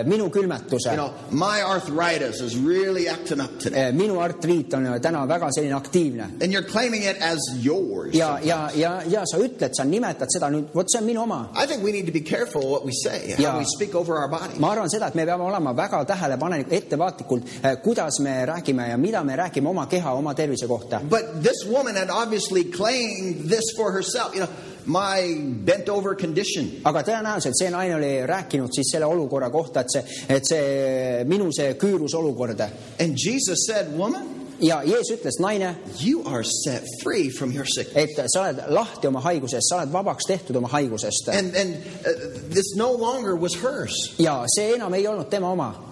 minu 0.06 0.28
külmetuse 0.30 0.92
you, 0.92 0.98
know, 0.98 1.14
my 1.32 1.62
arthritis 1.64 2.42
is 2.42 2.58
really 2.58 3.08
acting 3.10 3.40
up 3.42 3.58
today. 3.60 3.92
minu 3.92 4.20
artriit 4.22 4.74
on 4.78 4.86
täna 5.02 5.26
väga 5.28 5.50
selline 5.56 5.74
aktiivne 5.78 6.28
And 6.44 6.52
you're 6.54 6.68
claiming 6.68 7.04
it 7.04 7.18
as 7.22 7.40
yours. 7.66 8.14
ja, 8.14 8.38
ja, 8.44 8.70
ja, 8.76 9.02
ja 9.08 9.24
sa 9.26 9.38
ütled, 9.42 9.72
sa 9.74 9.84
nimetad 9.84 10.28
seda 10.30 10.50
nüüd, 10.54 10.70
vot 10.76 10.86
see 10.92 11.00
on 11.02 11.08
minu 11.08 11.24
oma 11.24 11.40
I 11.56 11.66
think 11.66 11.84
we 11.84 11.92
need 11.92 12.06
to 12.06 12.12
be 12.14 12.22
careful 12.22 12.62
what 12.72 12.86
we 12.86 12.92
say, 13.04 13.32
how 13.32 13.42
Yeah. 13.42 13.58
we 13.58 13.66
speak 13.66 13.96
over 13.96 14.18
our 14.20 14.28
body. 14.30 14.60
ma 14.60 14.74
arvan 14.76 14.90
seda, 14.90 15.08
et 15.08 15.16
me 15.16 15.26
peame 15.26 15.44
olema 15.50 15.74
väga 15.74 16.04
tähelepanelikud, 16.06 16.74
ettevaatlikud, 16.78 17.42
kuidas 17.84 18.20
me 18.20 18.46
räägime 18.46 18.90
ja 18.90 18.98
mida 18.98 19.24
me 19.24 19.36
räägime 19.36 19.70
oma 19.70 19.86
keha, 19.88 20.14
oma 20.14 20.34
tervise 20.36 20.68
kohta. 20.68 21.00
But 21.10 21.42
this 21.42 21.66
woman 21.66 21.96
had 21.96 22.10
obviously 22.12 22.64
claimed 22.66 23.50
this 23.50 23.72
for 23.76 23.92
herself. 23.92 24.36
You 24.36 24.42
know, 24.46 24.50
my 24.86 25.36
bent 25.66 25.90
over 25.90 26.16
condition. 26.16 26.70
aga 26.86 27.04
tõenäoliselt 27.04 27.58
see 27.58 27.70
naine 27.70 27.96
oli 27.96 28.14
rääkinud 28.28 28.74
siis 28.74 28.92
selle 28.92 29.06
olukorra 29.06 29.50
kohta, 29.50 29.82
et 29.82 29.94
see, 29.94 30.04
et 30.30 30.46
see 30.48 31.24
minu 31.26 31.52
see 31.56 31.74
küürus 31.82 32.16
olukord 32.18 32.60
And 33.00 33.18
Jesus 33.18 33.66
said, 33.68 33.94
Woman, 33.98 34.42
ja 34.62 34.82
Jeesus 34.84 35.12
ütles, 35.18 35.40
naine, 35.40 35.76
you 36.00 36.24
are 36.26 36.44
set 36.44 36.84
free 37.04 37.30
from 37.30 37.52
your 37.52 37.66
sickness. 37.66 37.96
et 37.96 38.30
sa 38.34 38.48
oled 38.48 38.64
lahti 38.70 39.08
oma 39.08 39.22
haigusest, 39.22 39.70
sa 39.70 39.82
oled 39.82 39.94
vabaks 39.94 40.28
tehtud 40.28 40.56
oma 40.56 40.68
haigusest 40.68 41.30
And, 41.30 41.56
and 41.56 41.76
uh, 42.06 42.12
this 42.50 42.76
no 42.76 42.92
longer 42.92 43.36
was 43.36 43.56
hers. 43.56 44.14
ja 44.20 44.44
see 44.56 44.76
enam 44.76 44.94
ei 44.94 45.08
olnud 45.08 45.30
tema 45.30 45.52
oma. 45.52 45.91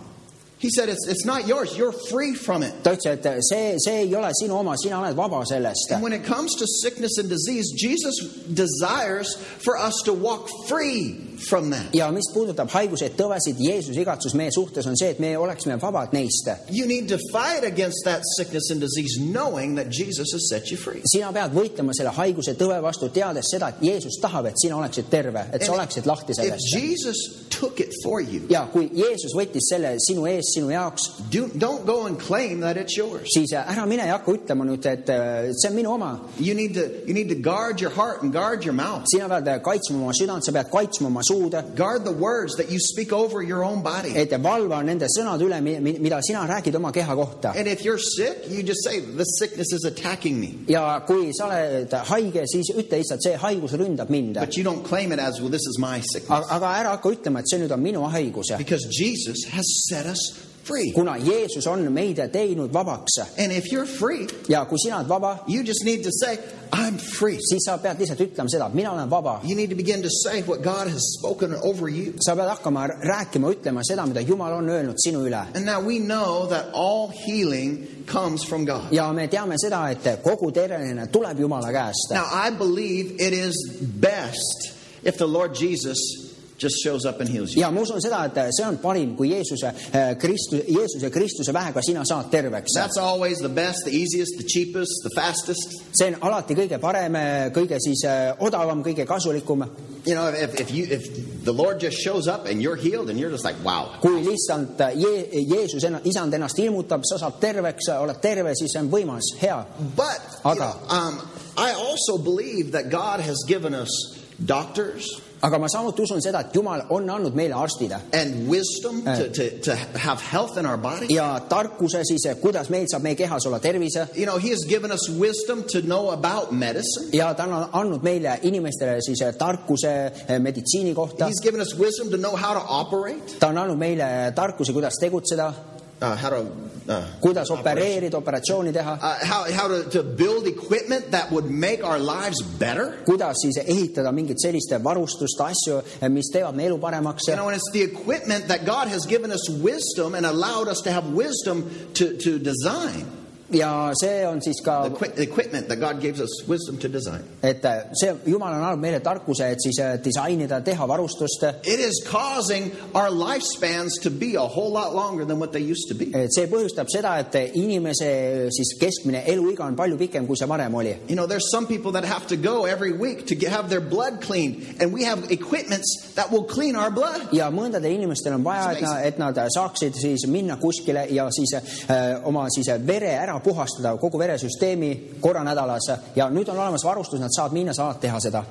He 0.60 0.70
said, 0.70 0.90
it's, 0.90 1.08
it's 1.08 1.26
not 1.26 1.48
yours. 1.48 1.78
You're 1.78 1.94
free 2.10 2.36
from 2.36 2.64
it. 2.64 2.84
ta 2.84 2.92
ütles, 2.92 3.26
et 3.26 3.44
see, 3.44 3.80
see 3.80 3.92
ei 3.92 4.16
ole 4.16 4.30
sinu 4.42 4.60
oma, 4.60 4.76
sina 4.78 5.00
oled 5.00 5.16
vaba 5.16 5.46
sellest 5.46 5.92
And 5.92 6.04
when 6.04 6.12
it 6.12 6.26
comes 6.26 6.54
to 6.56 6.68
sickness 6.68 7.18
and 7.18 7.30
disease, 7.30 7.72
Jesus 7.72 8.20
desires 8.54 9.36
for 9.64 9.78
us 9.78 9.94
to 10.04 10.14
walk 10.14 10.50
free 10.68 11.29
from 11.50 11.70
that. 11.72 11.94
ja 11.94 12.10
mis 12.12 12.30
puudutab 12.34 12.70
haiguseid, 12.74 13.16
tõvesid, 13.20 13.60
Jeesuse 13.60 14.02
igatsus 14.02 14.36
meie 14.38 14.52
suhtes 14.54 14.88
on 14.90 14.98
see, 15.00 15.12
et 15.14 15.20
me 15.20 15.34
oleksime 15.38 15.80
vabad 15.82 16.14
neist. 16.14 16.50
You 16.70 16.88
need 16.88 17.10
to 17.10 17.18
fight 17.32 17.64
against 17.64 18.06
that 18.06 18.22
sickness 18.38 18.72
and 18.72 18.82
disease 18.82 19.20
knowing 19.20 19.76
that 19.76 19.90
Jesus 19.90 20.32
has 20.34 20.50
set 20.50 20.72
you 20.72 20.78
free. 20.78 21.02
sina 21.06 21.32
pead 21.36 21.54
võitlema 21.56 21.94
selle 21.98 22.14
haiguse 22.16 22.56
tõve 22.60 22.80
vastu, 22.84 23.10
teades 23.14 23.52
seda, 23.52 23.72
et 23.74 23.84
Jeesus 23.84 24.20
tahab, 24.22 24.50
et 24.50 24.60
sina 24.62 24.78
oleksid 24.80 25.10
terve, 25.12 25.46
et 25.54 25.64
sa 25.66 25.74
oleksid 25.76 26.08
lahti 26.10 26.34
if 26.34 26.42
sellest. 26.42 26.74
Jesus 26.76 27.18
took 27.50 27.80
it 27.80 27.94
for 28.04 28.22
you, 28.22 28.42
ja 28.50 28.66
kui 28.72 28.90
Jeesus 28.94 29.36
võttis 29.38 29.70
selle 29.72 29.96
sinu 30.04 30.26
eest, 30.30 30.54
sinu 30.56 30.72
jaoks, 30.74 31.10
do, 31.32 31.48
don't 31.56 31.86
go 31.86 32.06
and 32.06 32.20
claim 32.20 32.62
that 32.62 32.78
it's 32.78 32.98
yours. 32.98 33.28
siis 33.34 33.54
ära 33.54 33.86
mine 33.90 34.08
ja 34.08 34.18
hakka 34.18 34.36
ütlema 34.38 34.68
nüüd, 34.68 34.86
et 34.90 35.10
äh, 35.14 35.52
see 35.54 35.72
on 35.72 35.78
minu 35.78 35.94
oma. 35.96 36.14
You 36.40 36.56
need 36.56 36.76
to 36.76 36.88
you 37.08 37.14
need 37.14 37.30
to 37.30 37.36
guard 37.36 37.82
your 37.82 37.92
heart 37.92 38.24
and 38.24 38.34
guard 38.34 38.66
your 38.66 38.76
mouth. 38.76 39.06
sina 39.12 39.30
pead 39.30 39.50
kaitsma 39.64 39.98
oma 39.98 40.14
südant, 40.16 40.46
sa 40.46 40.56
pead 40.56 40.72
kaitsma 40.72 41.08
oma 41.08 41.24
suud, 41.30 41.54
Guard 41.76 42.04
the 42.06 42.12
words 42.12 42.56
that 42.58 42.70
you 42.72 42.80
speak 42.80 43.14
over 43.14 43.42
your 43.44 43.64
own 43.64 43.82
body. 43.84 44.12
et 44.16 44.32
valva 44.42 44.82
nende 44.84 45.08
sõnade 45.08 45.42
üle, 45.46 45.62
mida 45.62 46.20
sina 46.22 46.46
räägid 46.48 46.76
oma 46.76 46.92
keha 46.92 47.16
kohta. 47.16 47.54
And 47.56 47.68
if 47.68 47.84
you're 47.86 48.00
sick, 48.00 48.50
you 48.50 48.64
just 48.64 48.84
say, 48.84 49.00
This 49.00 49.38
sickness 49.40 49.72
is 49.74 49.86
attacking 49.86 50.40
me. 50.40 50.56
ja 50.68 51.00
kui 51.06 51.32
sa 51.34 51.46
oled 51.48 51.92
haige, 51.92 52.44
siis 52.48 52.72
ütle 52.76 52.98
lihtsalt, 53.00 53.22
see 53.24 53.36
haigus 53.38 53.74
ründab 53.74 54.10
mind. 54.10 54.36
But 54.40 54.58
you 54.58 54.64
don't 54.64 54.84
claim 54.84 55.12
it 55.12 55.20
as, 55.20 55.40
Well, 55.40 55.50
this 55.50 55.66
is 55.68 55.78
my 55.78 56.02
sickness. 56.02 56.30
aga 56.32 56.56
aga 56.56 56.66
ära 56.82 56.90
hakka 56.98 57.12
ütlema, 57.16 57.40
et 57.40 57.50
see 57.50 57.60
nüüd 57.60 57.72
on 57.72 57.82
minu 57.84 58.04
haigus, 58.10 58.52
Because 58.58 58.88
Jesus 58.92 59.46
has 59.54 59.66
set 59.90 60.06
us 60.06 60.34
free. 60.64 60.92
kuna 60.92 61.18
Jeesus 61.18 61.68
on 61.68 61.94
meid 61.94 62.18
teinud 62.34 62.72
vabaks 62.74 63.20
And 63.38 63.52
if 63.52 63.72
you're 63.72 63.86
free, 63.86 64.28
ja 64.48 64.66
kui 64.66 64.78
sina 64.78 64.98
oled 64.98 65.08
vaba, 65.08 65.40
you 65.48 65.64
just 65.64 65.84
need 65.86 66.04
to 66.04 66.12
say, 66.12 66.38
I'm 66.72 66.98
free. 66.98 67.38
siis 67.40 67.66
sa 67.66 67.78
pead 67.78 68.00
lihtsalt 68.00 68.20
ütlema 68.20 68.50
seda, 68.50 68.68
et 68.68 68.74
mina 68.74 68.92
olen 68.94 69.10
vaba. 69.10 69.40
You 69.44 69.56
need 69.56 69.70
to 69.70 69.76
begin 69.76 70.02
to 70.04 70.10
say 70.10 70.42
what 70.44 70.62
God 70.62 70.88
has 70.88 71.04
spoken 71.20 71.54
over 71.64 71.90
you. 71.90 72.14
sa 72.22 72.36
pead 72.36 72.50
hakkama 72.50 72.88
rääkima, 72.88 73.52
ütlema 73.56 73.82
seda, 73.84 74.06
mida 74.06 74.22
Jumal 74.22 74.54
on 74.54 74.70
öelnud 74.70 74.98
sinu 74.98 75.26
üle. 75.28 75.42
And 75.56 75.66
now 75.66 75.82
we 75.82 76.00
know 76.00 76.48
that 76.48 76.70
all 76.74 77.08
healing 77.26 78.06
comes 78.06 78.44
from 78.44 78.66
God. 78.66 78.92
ja 78.92 79.12
me 79.14 79.28
teame 79.28 79.56
seda, 79.58 79.90
et 79.92 80.24
kogu 80.24 80.52
tervenemine 80.52 81.08
tuleb 81.12 81.40
Jumala 81.40 81.72
käest. 81.72 82.12
Now, 82.12 82.26
I 82.32 82.52
believe 82.52 83.16
it 83.20 83.34
is 83.34 83.56
best 83.82 84.74
if 85.04 85.18
the 85.18 85.28
Lord 85.28 85.56
Jesus 85.56 86.29
just 86.60 86.84
shows 86.84 87.06
up 87.06 87.20
and 87.22 87.30
heals 87.30 87.56
you. 87.56 87.62
ja 87.62 87.72
ma 87.72 87.82
usun 87.82 88.02
seda, 88.04 88.26
et 88.28 88.54
see 88.56 88.66
on 88.66 88.78
parim, 88.84 89.16
kui 89.18 89.32
Jeesuse 89.32 89.72
Kristus, 90.20 90.66
Jeesuse 90.68 91.10
Kristuse 91.10 91.54
väega 91.56 91.82
sina 91.86 92.04
saad 92.06 92.30
terveks. 92.32 92.76
That's 92.76 92.98
always 92.98 93.40
the 93.40 93.50
best, 93.50 93.86
the 93.86 93.96
easiest, 93.96 94.38
the 94.38 94.44
cheapest, 94.44 95.04
the 95.04 95.14
fastest. 95.16 95.74
see 95.96 96.08
on 96.12 96.20
alati 96.22 96.56
kõige 96.58 96.80
parem, 96.82 97.16
kõige 97.56 97.80
siis 97.82 98.04
äh, 98.08 98.34
odavam, 98.46 98.84
kõige 98.84 99.06
kasulikum. 99.08 99.66
You 100.06 100.16
know, 100.16 100.28
if, 100.28 100.60
if 100.60 100.72
you 100.72 100.86
if 100.90 101.44
the 101.44 101.54
Lord 101.54 101.80
just 101.80 101.98
shows 101.98 102.28
up 102.28 102.46
and 102.46 102.62
you're 102.62 102.76
healed 102.76 103.10
and 103.10 103.20
you're 103.20 103.32
just 103.32 103.46
like, 103.46 103.58
wow. 103.64 103.96
kui 104.02 104.22
lihtsalt 104.24 104.80
Je 104.96 105.44
Jeesus 105.48 105.84
enna,, 105.84 106.02
isand 106.04 106.34
ennast 106.34 106.60
ilmutab, 106.60 107.04
sa 107.08 107.18
saad 107.18 107.40
terveks, 107.42 107.90
oled 108.00 108.22
terve, 108.22 108.54
siis 108.56 108.74
see 108.74 108.82
on 108.82 108.90
võimas, 108.92 109.34
hea. 109.40 109.60
But 109.96 110.22
you 110.44 110.52
Aga- 110.52 110.60
know, 110.60 110.96
um, 110.96 111.22
I 111.58 111.74
also 111.74 112.18
believe 112.18 112.72
that 112.72 112.90
God 112.90 113.20
has 113.20 113.44
given 113.48 113.74
us 113.74 114.19
doctors 114.48 115.10
aga 115.42 115.58
ma 115.60 115.68
samuti 115.72 116.04
usun 116.04 116.22
seda, 116.22 116.42
et 116.44 116.56
Jumal 116.56 116.84
on 116.96 117.08
andnud 117.10 117.36
meile 117.36 117.56
arstid 117.56 117.94
and 118.14 118.48
wisdom 118.50 119.02
to, 119.04 119.30
to, 119.32 119.50
to 119.64 119.76
have 119.98 120.22
health 120.22 120.58
in 120.58 120.66
our 120.66 120.78
body. 120.78 121.08
ja 121.14 121.40
tarkuse 121.50 122.04
siis, 122.04 122.28
kuidas 122.42 122.70
meil 122.70 122.88
saab 122.92 123.04
meie 123.04 123.16
kehas 123.16 123.48
olla 123.48 123.60
tervis 123.60 123.96
You 124.16 124.26
know, 124.26 124.38
He 124.38 124.50
has 124.50 124.66
given 124.68 124.92
us 124.92 125.10
wisdom 125.10 125.64
to 125.72 125.82
know 125.82 126.12
about 126.12 126.52
medicine. 126.52 127.10
ja 127.14 127.34
ta 127.34 127.44
on 127.44 127.70
andnud 127.72 128.04
meile 128.04 128.40
inimestele 128.44 129.00
siis 129.02 129.24
tarkuse 129.38 130.12
eh, 130.28 130.40
meditsiini 130.40 130.94
kohta. 130.94 131.26
He's 131.26 131.42
given 131.44 131.62
us 131.62 131.74
wisdom 131.80 132.12
to 132.12 132.18
know 132.18 132.36
how 132.36 132.54
to 132.54 132.64
operate, 132.68 133.40
ta 133.40 133.48
on 133.48 133.58
andnud 133.58 133.78
meile 133.80 134.32
tarkuse, 134.36 134.74
kuidas 134.74 135.00
tegutseda, 135.02 135.54
uh, 136.02 136.16
how 136.16 136.30
to 136.30 136.48
uh, 136.90 137.06
kuidas 137.22 137.50
opereerida, 137.50 138.18
operatsiooni 138.18 138.74
teha, 138.74 138.98
uh, 139.02 139.26
how, 139.26 139.52
how 139.52 139.68
to, 139.68 139.90
to 139.90 140.04
build 140.04 140.48
equipment 140.48 141.12
that 141.12 141.32
would 141.32 141.46
make 141.46 141.84
our 141.84 142.00
lives 142.00 142.42
better. 142.42 142.98
kuidas 143.06 143.36
siis 143.42 143.58
ehitada 143.66 144.12
mingit 144.12 144.40
sellist 144.40 144.74
varustust, 144.84 145.40
asju, 145.40 145.82
mis 146.10 146.32
teevad 146.34 146.56
meie 146.56 146.70
elu 146.70 146.80
paremaks 146.80 147.28
You 147.28 147.36
know, 147.36 147.48
and 147.48 147.56
it's 147.56 147.70
the 147.72 147.84
equipment 147.84 148.48
that 148.48 148.66
God 148.66 148.88
has 148.88 149.06
given 149.06 149.32
us 149.32 149.50
wisdom 149.50 150.16
and 150.16 150.26
allowed 150.26 150.68
us 150.68 150.82
to 150.84 150.92
have 150.92 151.08
wisdom 151.10 151.70
to, 151.94 152.18
to 152.18 152.40
design. 152.40 153.19
Ja 153.52 153.92
see 154.00 154.26
on 154.28 154.42
siis 154.42 154.62
ka 154.66 154.84
The, 154.90 154.96
equi- 154.96 155.14
the 155.16 155.24
equipment 155.24 155.68
that 155.68 155.80
God 155.80 156.02
gives 156.02 156.20
us 156.22 156.44
wisdom 156.48 156.78
to 156.78 156.88
design. 156.88 157.24
et 157.42 157.64
see, 157.94 158.14
Jumal 158.26 158.54
on 158.54 158.64
andnud 158.64 158.80
meile 158.82 159.00
tarkuse, 159.00 159.48
et 159.52 159.62
siis 159.64 159.80
eh, 159.80 159.98
disainida, 160.04 160.62
teha 160.62 160.86
varustust. 160.88 161.44
It 161.64 161.80
is 161.80 162.04
causing 162.10 162.72
our 162.94 163.10
lifespans 163.10 164.00
to 164.04 164.10
be 164.12 164.36
a 164.36 164.46
whole 164.46 164.72
lot 164.72 164.94
longer 164.94 165.26
than 165.26 165.40
what 165.40 165.52
they 165.52 165.62
used 165.62 165.88
to 165.90 165.96
be. 165.96 166.12
et 166.14 166.32
see 166.34 166.46
põhjustab 166.48 166.88
seda, 166.94 167.18
et 167.20 167.36
inimese 167.58 168.50
siis 168.54 168.76
keskmine 168.80 169.24
eluiga 169.28 169.66
on 169.66 169.76
palju 169.76 169.98
pikem, 169.98 170.28
kui 170.28 170.38
see 170.38 170.48
varem 170.48 170.74
oli. 170.76 170.96
You 171.08 171.16
know, 171.16 171.26
there's 171.28 171.50
some 171.52 171.68
people 171.68 171.92
that 171.94 172.06
have 172.06 172.28
to 172.28 172.38
go 172.38 172.66
every 172.66 172.92
week 172.92 173.26
to 173.28 173.36
get, 173.36 173.52
have 173.52 173.70
their 173.70 173.82
blood 173.82 174.22
cleaned, 174.22 174.76
and 174.80 174.94
we 174.94 175.04
have 175.04 175.32
equipments 175.32 176.14
that 176.16 176.32
will 176.32 176.44
clean 176.44 176.76
our 176.76 176.92
blood. 176.92 177.28
ja 177.34 177.50
mõndadel 177.52 177.94
inimestel 177.98 178.34
on 178.34 178.44
vaja, 178.44 178.72
et 178.78 178.82
nad, 178.82 179.06
et 179.06 179.18
nad 179.20 179.40
saaksid 179.56 179.96
siis 179.98 180.28
minna 180.28 180.58
kuskile 180.62 181.06
ja 181.10 181.30
siis 181.32 181.54
äh, 181.56 182.20
oma 182.28 182.46
siis 182.54 182.70
vere 182.86 183.12
ära 183.18 183.39
puhastada, 183.44 183.96
kogu 183.98 184.20
veresüsteemi 184.20 184.90
korra 185.22 185.44
nädalas 185.44 185.88
ja 186.16 186.30
nüüd 186.30 186.50
on 186.50 186.58
olemas 186.60 186.84
varustus, 186.86 187.20
nad 187.20 187.34
saavad 187.36 187.54
minna, 187.54 187.74
saavad 187.74 188.00
teha 188.02 188.20
seda. 188.20 188.44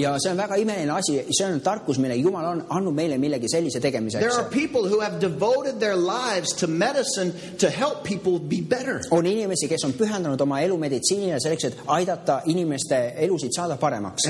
Ja 0.00 0.14
see 0.18 0.30
on 0.30 0.36
väga 0.36 0.56
imeline 0.60 0.92
asi, 0.92 1.18
see 1.30 1.46
on 1.46 1.60
tarkus, 1.60 1.98
mille 1.98 2.16
Jumal 2.20 2.46
on 2.46 2.64
andnud 2.68 2.94
meile 2.94 3.18
millegi 3.18 3.48
sellise 3.48 3.80
There 3.80 3.90
tegemiseks 3.90 4.38
are. 4.38 4.48
people 4.50 4.88
who 4.88 5.00
have 5.00 5.20
devoted 5.20 5.80
their 5.80 5.96
lives 5.96 6.52
to 6.60 6.66
medicine 6.66 7.32
to 7.58 7.70
help 7.70 8.04
people 8.04 8.38
be 8.38 8.60
better. 8.60 9.00
on 9.10 9.26
inimesi, 9.26 9.68
kes 9.68 9.84
on 9.84 9.92
pühendanud 9.92 10.40
oma 10.40 10.60
elu 10.60 10.78
meditsiinile 10.78 11.40
selleks, 11.40 11.64
et 11.64 11.78
aidata 11.86 12.40
inimeste 12.46 13.14
elusid 13.16 13.52
saada 13.56 13.76
paremaks 13.76 14.26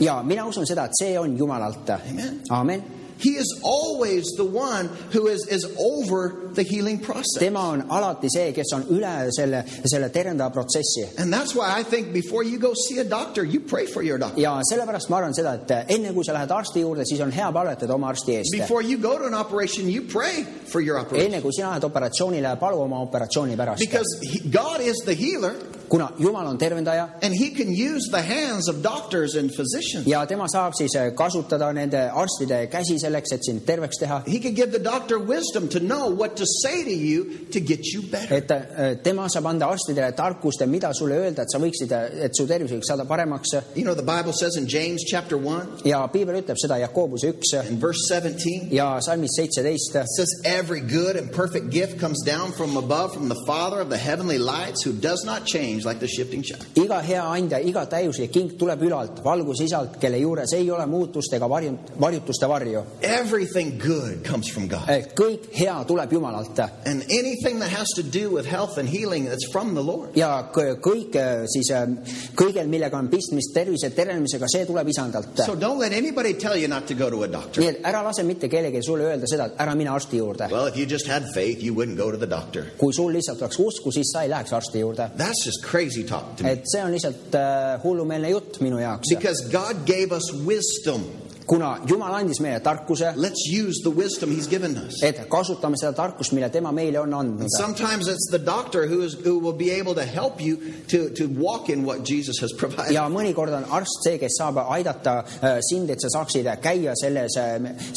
ja 0.00 0.22
mina 0.22 0.46
usun 0.46 0.66
seda, 0.66 0.84
et 0.84 0.96
see 0.98 1.18
on 1.18 1.38
Jumalalt. 1.38 1.90
Amen. 1.90 2.40
amen. 2.50 2.97
He 3.18 3.30
is 3.30 3.60
always 3.64 4.24
the 4.36 4.44
one 4.44 4.88
who 5.12 5.26
is, 5.26 5.46
is 5.48 5.64
over 5.78 6.50
the 6.54 6.62
healing 6.62 6.98
process. 7.00 7.38
tema 7.38 7.60
on 7.60 7.82
alati 7.88 8.28
see, 8.30 8.52
kes 8.52 8.72
on 8.74 8.84
üle 8.94 9.30
selle, 9.34 9.64
selle 9.84 10.10
terendava 10.10 10.52
protsessi 10.52 11.06
And 11.18 11.32
that's 11.32 11.54
why 11.54 11.78
I 11.78 11.82
think 11.82 12.12
before 12.12 12.44
you 12.44 12.58
go 12.58 12.74
see 12.74 12.98
a 12.98 13.04
doctor, 13.04 13.44
you 13.44 13.60
pray 13.60 13.86
for 13.86 14.02
your 14.02 14.18
doctor. 14.18 14.40
ja 14.40 14.60
sellepärast 14.70 15.08
ma 15.10 15.18
arvan 15.18 15.34
seda, 15.34 15.54
et 15.54 15.90
enne 15.96 16.12
kui 16.14 16.24
sa 16.24 16.32
lähed 16.36 16.50
arsti 16.50 16.84
juurde, 16.84 17.06
siis 17.08 17.20
on 17.20 17.32
hea 17.32 17.50
palvetada 17.52 17.94
oma 17.94 18.08
arsti 18.12 18.38
eest. 18.38 18.54
Before 18.54 18.82
you 18.82 18.98
go 18.98 19.18
to 19.18 19.26
an 19.26 19.34
operation, 19.34 19.88
you 19.88 20.02
pray 20.02 20.44
for 20.44 20.80
your 20.80 20.98
operation. 20.98 21.32
enne 21.32 21.42
kui 21.42 21.52
sina 21.52 21.72
lähed 21.74 21.84
operatsioonile, 21.84 22.56
palu 22.60 22.82
oma 22.82 23.02
operatsiooni 23.02 23.56
pärast. 23.56 23.80
Because 23.80 24.18
he, 24.22 24.48
God 24.48 24.80
is 24.80 25.02
the 25.04 25.14
healer, 25.14 25.54
kuna 25.88 26.12
Jumal 26.18 26.46
on 26.46 26.58
tervendaja 26.58 27.08
And 27.22 27.34
he 27.34 27.50
can 27.50 27.68
use 27.72 28.08
the 28.10 28.22
hands 28.22 28.68
of 28.68 28.82
doctors 28.82 29.34
and 29.34 29.50
physicians. 29.50 30.06
ja 30.06 30.24
tema 30.26 30.46
saab 30.48 30.74
siis 30.78 30.94
äh, 30.96 31.10
kasutada 31.14 31.72
nende 31.72 32.10
arstide 32.10 32.66
käsi 32.70 32.98
selleks, 32.98 33.32
et 33.32 33.44
sind 33.44 33.64
terveks 33.66 33.98
teha. 34.00 34.22
He 34.26 34.38
can 34.40 34.54
give 34.54 34.70
the 34.72 34.78
doctor 34.78 35.18
wisdom 35.18 35.68
to 35.68 35.80
know 35.80 36.08
what 36.10 36.36
to 36.36 36.44
say 36.46 36.84
to 36.84 36.90
you 36.90 37.24
to 37.52 37.60
get 37.60 37.86
you 37.92 38.02
better. 38.02 38.34
et 38.36 38.50
äh, 38.50 38.96
tema 39.02 39.28
saab 39.28 39.46
anda 39.46 39.66
arstidele 39.66 40.12
tarkust, 40.12 40.64
mida 40.66 40.92
sulle 40.94 41.14
öelda, 41.18 41.42
et 41.42 41.50
sa 41.50 41.58
võiksid, 41.58 41.92
et 42.26 42.36
su 42.36 42.46
tervis 42.46 42.70
võiks 42.72 42.88
saada 42.90 43.04
paremaks. 43.04 43.54
You 43.74 43.84
know, 43.84 43.94
the 43.94 44.02
Bible 44.02 44.32
says 44.32 44.56
in 44.56 44.66
James 44.68 45.04
chapter 45.04 45.36
1 45.38 45.84
ja 45.84 46.06
piibel 46.12 46.40
ütleb 46.42 46.58
seda 46.60 46.78
Jakobuse 46.82 47.32
üks 47.32 47.54
and 47.58 47.80
verse 47.80 48.06
17, 48.08 48.68
ja 48.72 48.98
salmis 49.00 49.36
seitseteist. 49.38 49.94
it 49.96 50.08
says, 50.16 50.30
Every 50.44 50.80
good 50.80 51.16
and 51.16 51.32
perfect 51.32 51.70
gift 51.70 51.98
comes 51.98 52.22
down 52.24 52.52
from 52.52 52.76
above, 52.76 53.14
from 53.14 53.28
the 53.28 53.40
Father 53.46 53.80
of 53.80 53.90
the 53.90 53.96
heavenly 53.98 54.38
lights, 54.38 54.84
who 54.84 54.92
does 54.92 55.24
not 55.24 55.44
change 55.46 55.77
like 55.84 56.00
the 56.00 56.08
shifting 56.08 56.42
shadow. 56.42 56.64
iga 56.74 57.00
hea 57.02 57.22
andja, 57.22 57.58
iga 57.60 57.86
täiuslik 57.86 58.32
king 58.32 58.50
tuleb 58.58 58.82
ülalt, 58.82 59.22
valguse 59.24 59.64
isalt, 59.64 59.98
kelle 60.00 60.18
juures 60.20 60.52
ei 60.56 60.70
ole 60.70 60.86
muutust 60.86 61.32
ega 61.34 61.48
varjut, 61.48 61.92
varjutuste 62.00 62.48
varju. 62.48 62.82
Everything 63.02 63.78
good 63.78 64.24
comes 64.24 64.48
from 64.50 64.68
God. 64.68 64.88
Eh, 64.88 65.06
kõik 65.14 65.50
hea 65.54 65.76
tuleb 65.88 66.12
Jumalalt 66.12 66.58
And 66.86 67.02
anything 67.10 67.58
that 67.60 67.70
has 67.70 67.88
to 67.96 68.02
do 68.02 68.30
with 68.30 68.46
health 68.46 68.78
and 68.78 68.88
healing, 68.88 69.26
that's 69.26 69.46
from 69.52 69.74
the 69.74 69.82
Lord. 69.82 70.16
ja 70.16 70.48
kõ- 70.52 70.78
kõik 70.80 71.14
eh, 71.14 71.44
siis 71.46 71.70
eh, 71.70 71.86
kõigel, 72.34 72.66
millega 72.68 72.96
on 72.98 73.08
pistmist 73.08 73.52
tervise 73.54 73.90
tervenemisega, 73.94 74.46
see 74.50 74.64
tuleb 74.66 74.88
isandalt. 74.88 75.36
So 75.44 75.54
don't 75.54 75.78
let 75.78 75.92
anybody 75.92 76.34
tell 76.34 76.56
you 76.56 76.68
not 76.68 76.86
to 76.88 76.94
go 76.94 77.10
to 77.10 77.22
a 77.22 77.28
doctor. 77.28 77.62
nii 77.62 77.68
et 77.68 77.82
ära 77.84 78.02
lase 78.02 78.22
mitte 78.24 78.48
kellelgi 78.48 78.82
sulle 78.82 79.04
öelda 79.10 79.26
seda, 79.30 79.46
et 79.52 79.60
ära 79.60 79.74
mine 79.78 79.90
arsti 79.90 80.18
juurde. 80.18 80.48
Well, 80.50 80.66
if 80.66 80.76
you 80.76 80.86
just 80.86 81.06
had 81.06 81.24
faith, 81.34 81.62
you 81.62 81.74
wouldn't 81.74 81.96
go 81.96 82.10
to 82.10 82.16
the 82.18 82.26
doctor. 82.26 82.64
kui 82.78 82.92
sul 82.92 83.12
lihtsalt 83.12 83.42
oleks 83.42 83.58
usku, 83.58 83.92
siis 83.92 84.10
sa 84.12 84.22
ei 84.22 84.28
läheks 84.32 84.52
arsti 84.52 84.80
juurde. 84.80 85.10
That's 85.18 85.44
just 85.46 85.64
crazy 85.70 86.04
talk 86.04 86.36
to 86.36 86.44
me. 86.44 86.50
et 86.56 86.64
see 86.72 86.80
on 86.82 86.92
lihtsalt 86.94 87.34
äh, 87.36 87.78
hullumeelne 87.84 88.30
jutt 88.34 88.60
minu 88.64 88.80
jaoks. 88.82 89.08
Because 89.14 89.48
God 89.52 89.84
gave 89.86 90.12
us 90.12 90.32
wisdom. 90.46 91.04
kuna 91.48 91.68
Jumal 91.88 92.12
andis 92.12 92.42
meile 92.44 92.58
tarkuse, 92.60 93.14
Let's 93.16 93.46
use 93.48 93.78
the 93.82 93.88
wisdom 93.90 94.28
He's 94.30 94.46
given 94.46 94.76
us. 94.76 94.98
et 95.02 95.16
kasutame 95.32 95.78
seda 95.80 95.94
tarkust, 95.96 96.34
mille 96.36 96.50
tema 96.52 96.72
meile 96.76 96.98
on 97.00 97.14
andnud. 97.16 97.48
Sometimes 97.56 98.06
it's 98.06 98.26
the 98.30 98.38
doctor 98.38 98.82
who 98.86 98.98
is 99.00 99.14
who 99.24 99.38
will 99.38 99.56
be 99.56 99.70
able 99.70 99.94
to 99.94 100.04
help 100.04 100.42
you 100.44 100.58
to, 100.92 101.08
to 101.16 101.24
walk 101.44 101.70
in 101.70 101.86
what 101.86 102.04
Jesus 102.04 102.36
has 102.44 102.52
provided. 102.62 102.92
ja 102.92 103.06
mõnikord 103.08 103.54
on 103.56 103.64
arst 103.78 104.04
see, 104.04 104.18
kes 104.20 104.36
saab 104.42 104.60
aidata 104.66 105.14
äh, 105.40 105.56
sind, 105.70 105.88
et 105.94 106.04
sa 106.04 106.10
saaksid 106.18 106.50
käia 106.60 106.92
selles, 107.00 107.38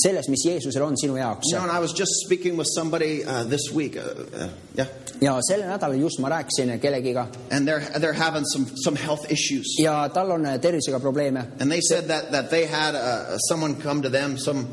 selles, 0.05 0.29
mis 0.31 0.45
Jeesusel 0.47 0.87
on 0.87 0.95
sinu 0.95 1.19
jaoks 1.19 1.51
You 1.51 1.57
know, 1.59 1.67
and 1.67 1.75
I 1.77 1.81
was 1.81 1.91
just 1.91 2.23
speaking 2.23 2.55
with 2.55 2.69
somebody 2.71 3.25
uh, 3.25 3.43
this 3.43 3.67
week. 3.73 3.97
Uh, 3.97 4.15
uh, 4.45 4.47
yeah. 4.77 4.87
ja 5.21 5.39
sellel 5.41 5.67
nädalal 5.69 5.99
just 6.01 6.19
ma 6.19 6.29
rääkisin 6.29 6.79
kellegiga 6.79 7.27
And 7.51 7.67
they're, 7.67 7.99
they're 7.99 8.13
having 8.23 8.45
some, 8.53 8.65
some 8.83 8.97
health 8.97 9.31
issues. 9.31 9.65
ja 9.79 10.09
tal 10.09 10.31
on 10.31 10.45
tervisega 10.61 10.99
probleeme 10.99 11.43
And 11.59 11.71
they 11.71 11.81
said 11.81 12.03
that, 12.07 12.31
that 12.31 12.49
they 12.49 12.65
had 12.65 12.95
uh, 12.95 13.37
someone 13.49 13.75
come 13.75 14.01
to 14.01 14.09
them, 14.09 14.37
some 14.37 14.67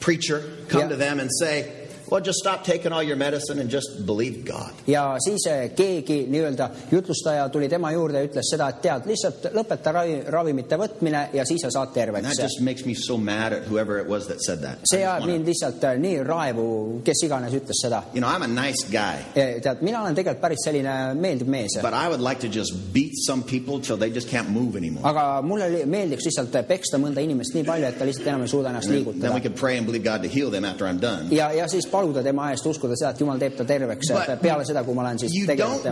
preacher 0.00 0.42
come 0.68 0.80
Yeah. 0.82 0.88
to 0.90 0.96
them 0.96 1.20
and 1.20 1.30
say, 1.40 1.83
Well, 2.10 2.20
just 2.24 2.38
stop 2.38 2.64
taking 2.64 2.92
all 2.92 3.02
your 3.02 3.16
medicine 3.16 3.58
and 3.60 3.70
just 3.70 4.06
believe 4.06 4.44
God. 4.44 4.72
ja 4.86 5.16
siis 5.24 5.46
eh, 5.46 5.70
keegi 5.76 6.26
nii-öelda 6.30 6.70
jutlustaja 6.92 7.48
tuli 7.48 7.68
tema 7.68 7.90
juurde 7.92 8.18
ja 8.20 8.24
ütles 8.28 8.50
seda, 8.50 8.68
et 8.68 8.82
tead, 8.82 9.06
lihtsalt 9.08 9.46
lõpeta 9.54 9.92
ravi, 9.92 10.18
ravimite 10.28 10.76
võtmine 10.76 11.22
ja 11.32 11.44
siis 11.48 11.62
sa 11.64 11.70
saad 11.70 11.88
And 11.88 11.94
terveks 11.96 12.36
that. 12.36 12.44
just 12.44 12.60
makes 12.60 12.84
me 12.86 12.94
so 12.94 13.16
mad 13.16 13.52
at 13.52 13.62
whoever 13.70 13.98
it 14.00 14.08
was 14.08 14.26
that 14.28 14.42
said 14.42 14.60
that. 14.60 14.78
I 14.78 14.86
see 14.90 14.96
just 14.98 15.02
ajab 15.08 15.20
wanna- 15.20 15.32
mind 15.32 15.46
lihtsalt 15.48 15.84
eh, 15.84 15.96
nii 15.98 16.22
raevu, 16.28 17.00
kes 17.04 17.22
iganes 17.24 17.52
ütles 17.54 17.80
seda. 17.82 18.02
you 18.14 18.20
know, 18.20 18.28
I'm 18.28 18.42
a 18.42 18.48
nice 18.48 18.84
guy, 18.90 19.16
tead, 19.34 19.82
mina 19.82 20.02
olen 20.02 20.14
tegelikult 20.14 20.42
päris 20.42 20.64
selline 20.66 21.14
meeldiv 21.14 21.46
mees, 21.48 21.78
but 21.82 21.94
I 21.94 22.08
would 22.08 22.20
like 22.20 22.40
to 22.40 22.48
just 22.58 22.74
beat 22.92 23.12
some 23.26 23.42
people 23.42 23.80
till 23.80 23.96
they 23.96 24.10
just 24.10 24.28
can't 24.28 24.48
move 24.50 24.76
anymore. 24.76 25.08
aga 25.08 25.40
mulle 25.42 25.68
li- 25.72 25.84
meeldiks 25.86 26.24
lihtsalt 26.28 26.52
peksta 26.68 26.98
mõnda 26.98 27.20
inimest 27.24 27.54
nii 27.54 27.64
palju, 27.64 27.86
et 27.88 27.98
ta 27.98 28.04
lihtsalt 28.04 28.26
enam 28.28 28.42
ei 28.42 28.48
suuda 28.48 28.68
ennast 28.70 28.88
Then, 28.88 29.04
then 29.04 29.14
we 29.14 29.20
liigutada. 29.20 29.42
could 29.42 29.56
pray 29.56 29.76
and 29.78 29.86
believe 29.86 30.04
God 30.04 30.22
to 30.22 30.28
heal 30.28 30.50
them 30.50 30.64
after 30.64 30.84
I'm 30.86 31.00
done. 31.00 31.28
ja, 31.30 31.50
ja 31.52 31.66
siis 31.68 31.86
paluda 31.94 32.24
tema 32.26 32.50
eest, 32.52 32.66
uskuda 32.66 32.98
seda, 32.98 33.14
et 33.14 33.22
Jumal 33.22 33.38
teeb 33.42 33.54
ta 33.60 33.68
terveks 33.68 34.10
But 34.14 34.42
peale 34.42 34.66
seda, 34.66 34.82
kui 34.86 34.96
ma 34.98 35.06
olen 35.06 35.22
siis 35.22 35.38
You 35.38 35.46
tegelenud 35.50 35.86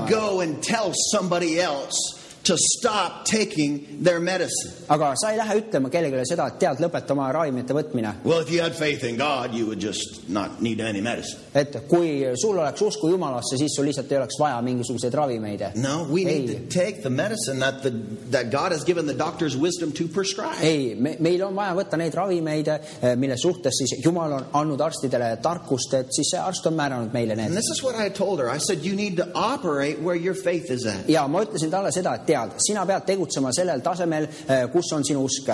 don't 2.44 2.48
temaga. 2.48 2.50
go 2.50 2.50
and 2.50 2.50
tell 2.50 2.56
somebody 2.56 2.56
else 2.56 2.56
to 2.56 2.56
stop 2.58 3.24
taking 3.24 4.02
their 4.02 4.20
medicine. 4.20 4.72
aga 4.88 5.14
sa 5.16 5.30
ei 5.30 5.38
lähe 5.38 5.60
ütlema 5.60 5.90
kellelegi 5.90 6.26
seda, 6.34 6.46
et 6.48 6.58
tead, 6.58 6.78
lõpeta 6.80 7.12
oma 7.12 7.32
ravimite 7.32 7.72
võtmine. 7.74 8.14
Well, 8.24 8.40
if 8.40 8.50
you 8.50 8.60
had 8.62 8.74
faith 8.74 9.04
in 9.04 9.16
God, 9.16 9.54
you 9.54 9.66
would 9.66 9.80
just 9.80 10.28
not 10.28 10.60
need 10.62 10.80
any 10.80 11.00
medicine. 11.00 11.38
et 11.54 11.76
kui 11.88 12.24
sul 12.36 12.58
oleks 12.58 12.80
usku 12.82 13.08
Jumalasse, 13.08 13.56
siis 13.58 13.74
sul 13.76 13.84
lihtsalt 13.84 14.10
ei 14.12 14.18
oleks 14.18 14.38
vaja 14.40 14.60
mingisuguseid 14.62 15.14
ravimeid. 15.14 15.62
No, 15.76 16.06
we 16.10 16.24
need 16.24 16.50
ei, 16.50 16.56
to 16.56 16.78
take 16.80 17.02
the 17.02 17.10
medicine 17.10 17.58
that 17.60 17.82
the 17.82 17.90
that 18.30 18.50
God 18.50 18.72
has 18.72 18.84
given 18.84 19.06
the 19.06 19.14
doctors 19.14 19.56
wisdom 19.56 19.92
to 19.92 20.08
prescribe. 20.08 20.56
ei, 20.62 20.94
me, 20.94 21.16
meil 21.20 21.42
on 21.44 21.54
vaja 21.54 21.74
võtta 21.74 21.96
neid 21.96 22.14
ravimeid, 22.14 22.68
mille 23.16 23.36
suhtes 23.36 23.74
siis 23.78 23.96
Jumal 24.04 24.32
on 24.32 24.46
andnud 24.52 24.80
arstidele 24.80 25.36
tarkust, 25.42 25.94
et 25.94 26.06
siis 26.12 26.30
see 26.34 26.40
arst 26.40 26.66
on 26.66 26.74
määranud 26.74 27.12
meile 27.12 27.32
And 27.32 27.40
need. 27.40 27.52
this 27.52 27.70
is 27.70 27.82
what 27.82 27.94
I 27.96 28.08
told 28.10 28.40
her. 28.40 28.48
I 28.50 28.58
said, 28.58 28.84
you 28.84 28.94
need 28.96 29.16
to 29.16 29.28
operate 29.34 30.00
where 30.02 30.16
your 30.16 30.34
faith 30.34 30.70
is 30.70 30.86
at. 30.86 31.08
ja 31.08 31.26
ma 31.28 31.42
ütlesin 31.44 31.70
talle 31.70 31.92
seda, 31.92 32.14
et 32.14 32.28
tead, 32.32 32.56
sina 32.66 32.86
pead 32.88 33.06
tegutsema 33.08 33.52
sellel 33.54 33.84
tasemel, 33.84 34.28
kus 34.72 34.92
on 34.96 35.06
sinu 35.06 35.24
usk 35.28 35.52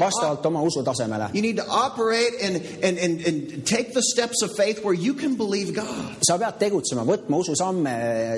vastavalt 0.00 0.46
oma 0.46 0.62
usu 0.62 0.84
tasemele. 0.86 1.30
You 1.34 1.42
need 1.42 1.56
to 1.56 1.66
operate 1.66 2.40
and, 2.42 2.56
and, 2.82 2.98
and, 2.98 3.20
and 3.26 3.66
take 3.66 3.94
the 3.94 4.02
steps 4.02 4.42
of 4.42 4.50
faith 4.56 4.84
where 4.84 4.94
you 4.94 5.14
can 5.14 5.36
believe 5.36 5.74
God. 5.74 6.16
sa 6.26 6.38
pead 6.38 6.58
tegutsema, 6.60 7.04
võtma 7.08 7.40
ususamme 7.40 7.94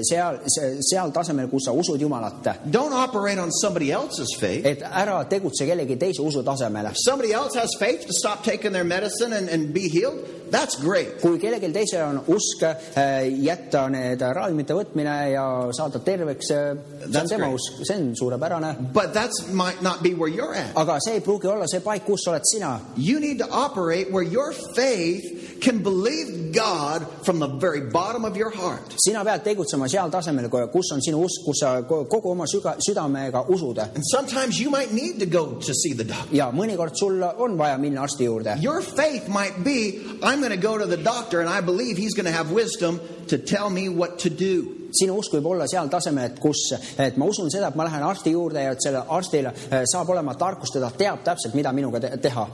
seal, 0.07 0.41
seal 0.81 1.13
tasemel, 1.15 1.51
kus 1.51 1.67
sa 1.69 1.75
usud 1.77 2.01
Jumalat. 2.01 2.49
Don't 2.71 2.93
operate 2.93 3.39
on 3.39 3.53
somebody 3.53 3.93
else's 3.93 4.37
faith. 4.39 4.67
et 4.67 4.83
ära 4.83 5.19
tegutse 5.29 5.67
kellegi 5.67 5.97
teise 6.01 6.23
usu 6.23 6.43
tasemel. 6.47 6.91
Somebody 7.05 7.33
else 7.33 7.59
has 7.59 7.75
faith 7.79 8.07
to 8.07 8.13
stop 8.13 8.45
taking 8.45 8.73
their 8.73 8.85
medicine 8.85 9.33
and, 9.33 9.49
and 9.49 9.73
be 9.75 9.89
healed, 9.89 10.19
that's 10.51 10.77
great. 10.81 11.21
kui 11.23 11.39
kellelgi 11.43 11.73
teisel 11.73 12.05
on 12.07 12.21
usk 12.35 12.63
äh, 12.67 13.27
jätta 13.45 13.87
need 13.93 14.23
ravimite 14.37 14.77
võtmine 14.77 15.17
ja 15.33 15.47
saada 15.75 16.01
terveks, 16.05 16.51
see 16.53 17.21
on 17.21 17.31
tema 17.31 17.49
usk, 17.53 17.72
see 17.85 17.95
on 17.95 18.15
suurepärane. 18.15 18.93
But 18.93 19.15
that 19.15 19.31
might 19.53 19.83
not 19.83 20.03
be 20.03 20.15
where 20.15 20.29
you're 20.29 20.55
at. 20.55 20.77
aga 20.77 21.01
see 21.01 21.13
ei 21.13 21.21
pruugi 21.21 21.47
olla 21.47 21.67
see 21.67 21.79
paik, 21.79 22.05
kus 22.05 22.27
oled 22.29 22.43
sina. 22.45 22.81
You 22.97 23.21
need 23.21 23.39
to 23.39 23.49
operate 23.51 24.11
where 24.11 24.23
your 24.23 24.53
faith 24.75 25.59
can 25.61 25.83
believe 25.83 26.53
God 26.53 27.07
from 27.25 27.39
the 27.39 27.47
very 27.47 27.81
bottom 27.81 28.25
of 28.25 28.37
your 28.37 28.51
heart. 28.51 28.95
sina 29.05 29.25
pead 29.25 29.45
tegutsema 29.45 29.89
seal 29.89 30.11
tasemel, 30.11 30.51
kus 30.73 30.93
on 30.93 31.01
sinu 31.01 31.25
usk, 31.25 31.45
kus 31.45 31.61
sa 31.61 31.83
kogu 31.83 32.31
oma 32.31 32.45
süga, 32.45 32.77
südamega 32.79 33.49
usud. 33.49 33.79
And 33.79 34.05
sometimes 34.05 34.61
you 34.61 34.71
might 34.71 34.93
need 34.93 35.21
to 35.21 35.27
go 35.27 35.55
to 35.55 35.75
see 35.75 35.93
the 35.93 36.05
doctor. 36.05 36.35
ja 36.35 36.51
mõnikord 36.51 36.97
sul 36.97 37.23
on 37.23 37.57
vaja 37.57 37.79
minna 37.79 38.03
arsti 38.03 38.25
juurde. 38.25 38.61
Your 38.63 38.83
faith 38.83 39.29
might 39.29 39.63
be, 39.65 40.01
I'm 40.23 40.41
going 40.41 40.51
to 40.51 40.57
go 40.57 40.79
to 40.79 40.87
the 40.87 40.97
doctor 40.97 41.41
and 41.41 41.49
I 41.49 41.61
believe 41.61 41.97
he's 41.97 42.15
going 42.15 42.27
to 42.27 42.33
have 42.33 42.51
wisdom 42.51 43.01
to 43.29 43.39
tell 43.39 43.71
me 43.71 43.89
what 43.89 44.21
to 44.21 44.31
do. 44.31 44.82
Sinu 44.99 45.17
usk 45.21 45.37
võib 45.37 45.49
olla 45.55 45.67
seal 45.71 45.89
tasemel, 45.93 46.31
et 46.31 46.41
kus, 46.43 46.65
et 47.01 47.17
ma 47.21 47.29
usun 47.29 47.51
seda, 47.53 47.71
et 47.73 47.79
ma 47.79 47.87
lähen 47.89 48.05
arsti 48.07 48.35
juurde 48.35 48.65
ja 48.65 48.75
et 48.77 48.85
sellel 48.85 49.09
arstil 49.17 49.49
eh, 49.49 49.83
saab 49.93 50.11
olema 50.15 50.35
tarkust 50.39 50.77
ja 50.77 50.85
ta 50.85 50.91
teab 50.99 51.25
täpselt, 51.27 51.57
mida 51.59 51.73
minuga 51.73 52.01
te 52.03 52.13
teha. 52.23 52.47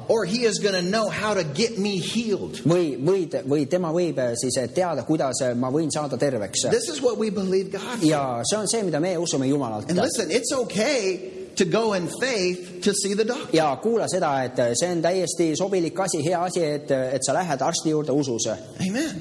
Või, 2.68 2.94
või, 3.04 3.26
või 3.48 3.66
tema 3.70 3.92
võib 3.94 4.20
eh, 4.22 4.34
siis 4.40 4.60
eh, 4.62 4.70
teada, 4.74 5.04
kuidas 5.08 5.42
ma 5.58 5.72
võin 5.74 5.90
saada 5.94 6.18
terveks. 6.20 6.68
Ja 8.06 8.22
see 8.48 8.60
on 8.60 8.70
see, 8.70 8.84
mida 8.86 9.02
meie 9.02 9.18
usume 9.18 9.48
Jumalalt 9.48 9.88
And. 9.88 10.00
listen, 10.04 10.30
it's 10.30 10.52
okay 10.52 11.48
to 11.56 11.64
go 11.64 11.92
in 11.94 12.08
faith 12.20 12.82
to 12.82 12.92
see 12.94 13.14
the 13.14 13.24
doctor. 13.24 13.56
ja 13.56 13.76
kuula 13.82 14.06
seda, 14.08 14.34
et 14.44 14.60
see 14.78 14.90
on 14.92 15.02
täiesti 15.02 15.50
sobilik 15.58 16.00
asi, 16.00 16.22
hea 16.24 16.42
asi, 16.44 16.64
et, 16.64 16.90
et 16.90 17.24
sa 17.24 17.34
lähed 17.34 17.62
arsti 17.70 17.90
juurde 17.90 18.12
usus. 18.12 18.50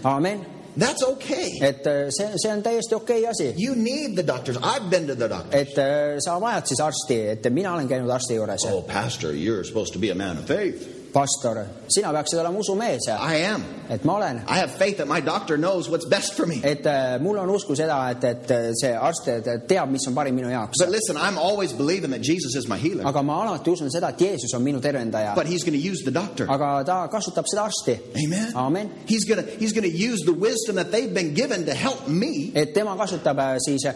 Amen. 0.04 0.57
That's 0.78 1.04
okay. 1.04 1.58
et 1.62 1.88
eh, 1.88 2.10
see, 2.10 2.38
see 2.38 2.52
on 2.52 2.62
täiesti 2.62 2.96
okei 2.96 3.24
okay 3.24 3.32
asi. 3.32 3.54
You 3.58 3.76
need 3.76 4.16
the 4.16 4.24
doctors. 4.24 4.58
I've 4.58 4.90
been 4.90 5.08
to 5.08 5.16
the 5.16 5.30
doctor. 5.30 5.58
et 5.58 5.78
eh, 5.78 6.20
sa 6.20 6.38
vajad 6.40 6.70
siis 6.70 6.82
arsti, 6.82 7.18
et 7.34 7.50
mina 7.50 7.74
olen 7.74 7.88
käinud 7.90 8.10
arsti 8.14 8.38
juures. 8.38 8.66
Oh, 8.70 8.84
Pastor, 8.86 9.34
you're 9.34 9.64
supposed 9.64 9.94
to 9.94 10.00
be 10.00 10.12
a 10.12 10.16
man 10.16 10.38
of 10.38 10.46
faith. 10.46 10.97
pastor, 11.18 11.64
sina 11.90 12.12
peaksid 12.14 12.40
olema 12.44 12.60
usumees. 12.62 13.08
I 13.10 13.42
am. 13.50 13.64
et 13.90 14.04
ma 14.06 14.18
olen 14.18 14.42
I 14.48 14.58
have 14.60 14.72
faith 14.72 14.98
that 14.98 15.08
my 15.08 15.22
doctor 15.22 15.58
knows 15.58 15.90
what's 15.90 16.06
best 16.06 16.34
for 16.36 16.46
me. 16.46 16.60
et 16.64 16.86
äh, 16.86 17.18
mul 17.24 17.38
on 17.40 17.50
usku 17.50 17.76
seda, 17.76 17.98
et, 18.12 18.24
et 18.24 18.52
äh, 18.52 18.72
see 18.76 18.92
arst 18.94 19.24
te- 19.26 19.58
teab, 19.68 19.90
mis 19.90 20.06
on 20.08 20.16
parim 20.16 20.36
minu 20.36 20.50
jaoks 20.52 20.78
But. 20.82 20.92
listen, 20.92 21.18
I'm 21.18 21.38
always 21.38 21.74
believing 21.74 22.12
that 22.12 22.22
Jesus 22.22 22.56
is 22.56 22.68
my 22.68 22.78
healer. 22.78 23.08
aga 23.08 23.24
ma 23.24 23.40
alati 23.46 23.72
usun 23.72 23.90
seda, 23.94 24.10
et 24.14 24.20
Jeesus 24.22 24.54
on 24.54 24.64
minu 24.66 24.82
tervendaja. 24.82 25.34
But 25.36 25.48
he's 25.48 25.64
going 25.64 25.80
to 25.80 25.86
use 25.92 26.04
the 26.04 26.12
doctor. 26.12 26.46
aga 26.52 26.84
ta 26.86 27.08
kasutab 27.08 27.46
seda 27.52 27.64
arsti. 27.70 27.96
Amen. 28.26 28.52
Amen. 28.56 28.92
He's 29.08 29.26
going 29.26 29.44
to 29.44 29.50
he's 29.58 29.74
going 29.74 29.90
to 29.90 29.98
use 30.10 30.22
the 30.26 30.34
wisdom 30.34 30.76
that 30.76 30.92
they've 30.92 31.14
been 31.14 31.34
given 31.34 31.66
to 31.66 31.74
help 31.74 32.08
me 32.08 32.52
et 32.56 32.74
tema 32.74 32.96
kasutab 32.98 33.40
äh, 33.40 33.58
siis, 33.66 33.88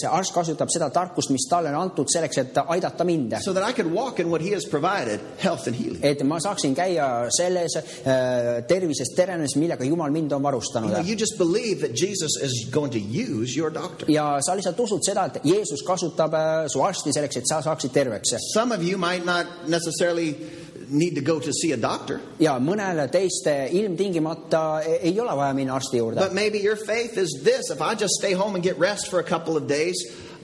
see 0.00 0.08
arst 0.08 0.34
kasutab 0.34 0.68
seda 0.70 0.90
tarkust, 0.90 1.30
mis 1.30 1.48
talle 1.50 1.72
on 1.72 1.80
antud 1.88 2.08
selleks, 2.14 2.38
et 2.38 2.62
aidata 2.68 3.04
mind. 3.04 3.34
so 3.40 3.52
that 3.52 3.64
I 3.64 3.72
can 3.72 3.92
walk 3.92 4.20
in 4.20 4.30
what 4.30 4.40
he 4.42 4.50
has 4.52 4.64
provided, 4.66 5.20
health 5.38 5.66
and 5.66 5.74
healing. 5.76 6.00
et 6.04 6.22
ma 6.22 6.38
saaksin 6.44 6.74
käia 6.76 7.08
selles 7.34 7.76
äh, 7.76 8.62
tervisest 8.68 9.16
terenemis, 9.16 9.56
millega 9.60 9.84
Jumal 9.84 10.12
mind 10.14 10.32
on 10.32 10.42
varustanud. 10.44 10.90
You, 10.90 10.96
know, 10.96 11.10
you 11.10 11.16
just 11.16 11.38
believe 11.38 11.80
that 11.80 11.94
Jesus 11.96 12.36
is 12.42 12.68
going 12.70 12.92
to 12.92 13.00
use 13.00 13.56
your 13.56 13.72
doctor. 13.72 14.06
ja 14.08 14.38
sa 14.44 14.56
lihtsalt 14.56 14.80
usud 14.80 15.04
seda, 15.04 15.26
et 15.30 15.44
Jeesus 15.44 15.84
kasutab 15.86 16.34
äh, 16.34 16.66
su 16.72 16.82
arsti 16.82 17.14
selleks, 17.14 17.40
et 17.40 17.48
sa 17.48 17.62
saaksid 17.64 17.94
terveks. 17.94 18.36
Some 18.52 18.74
of 18.74 18.82
you 18.82 18.98
might 18.98 19.24
not 19.24 19.68
necessarily 19.68 20.36
need 20.88 21.14
to 21.14 21.20
go 21.20 21.40
to 21.40 21.52
see 21.52 21.72
a 21.72 21.76
doctor. 21.76 22.20
ja 22.40 22.58
mõnel 22.60 23.06
teist 23.12 23.48
ilmtingimata 23.48 24.82
ei 25.00 25.14
ole 25.20 25.36
vaja 25.36 25.54
minna 25.56 25.74
arsti 25.78 25.98
juurde. 25.98 26.20
But 26.20 26.34
maybe 26.34 26.58
your 26.58 26.76
faith 26.76 27.18
is 27.18 27.40
this, 27.44 27.70
if 27.70 27.80
I 27.80 27.94
just 27.94 28.14
stay 28.20 28.32
home 28.32 28.54
and 28.54 28.62
get 28.64 28.78
rest 28.78 29.10
for 29.10 29.18
a 29.20 29.24
couple 29.24 29.56
of 29.56 29.66
days, 29.68 29.96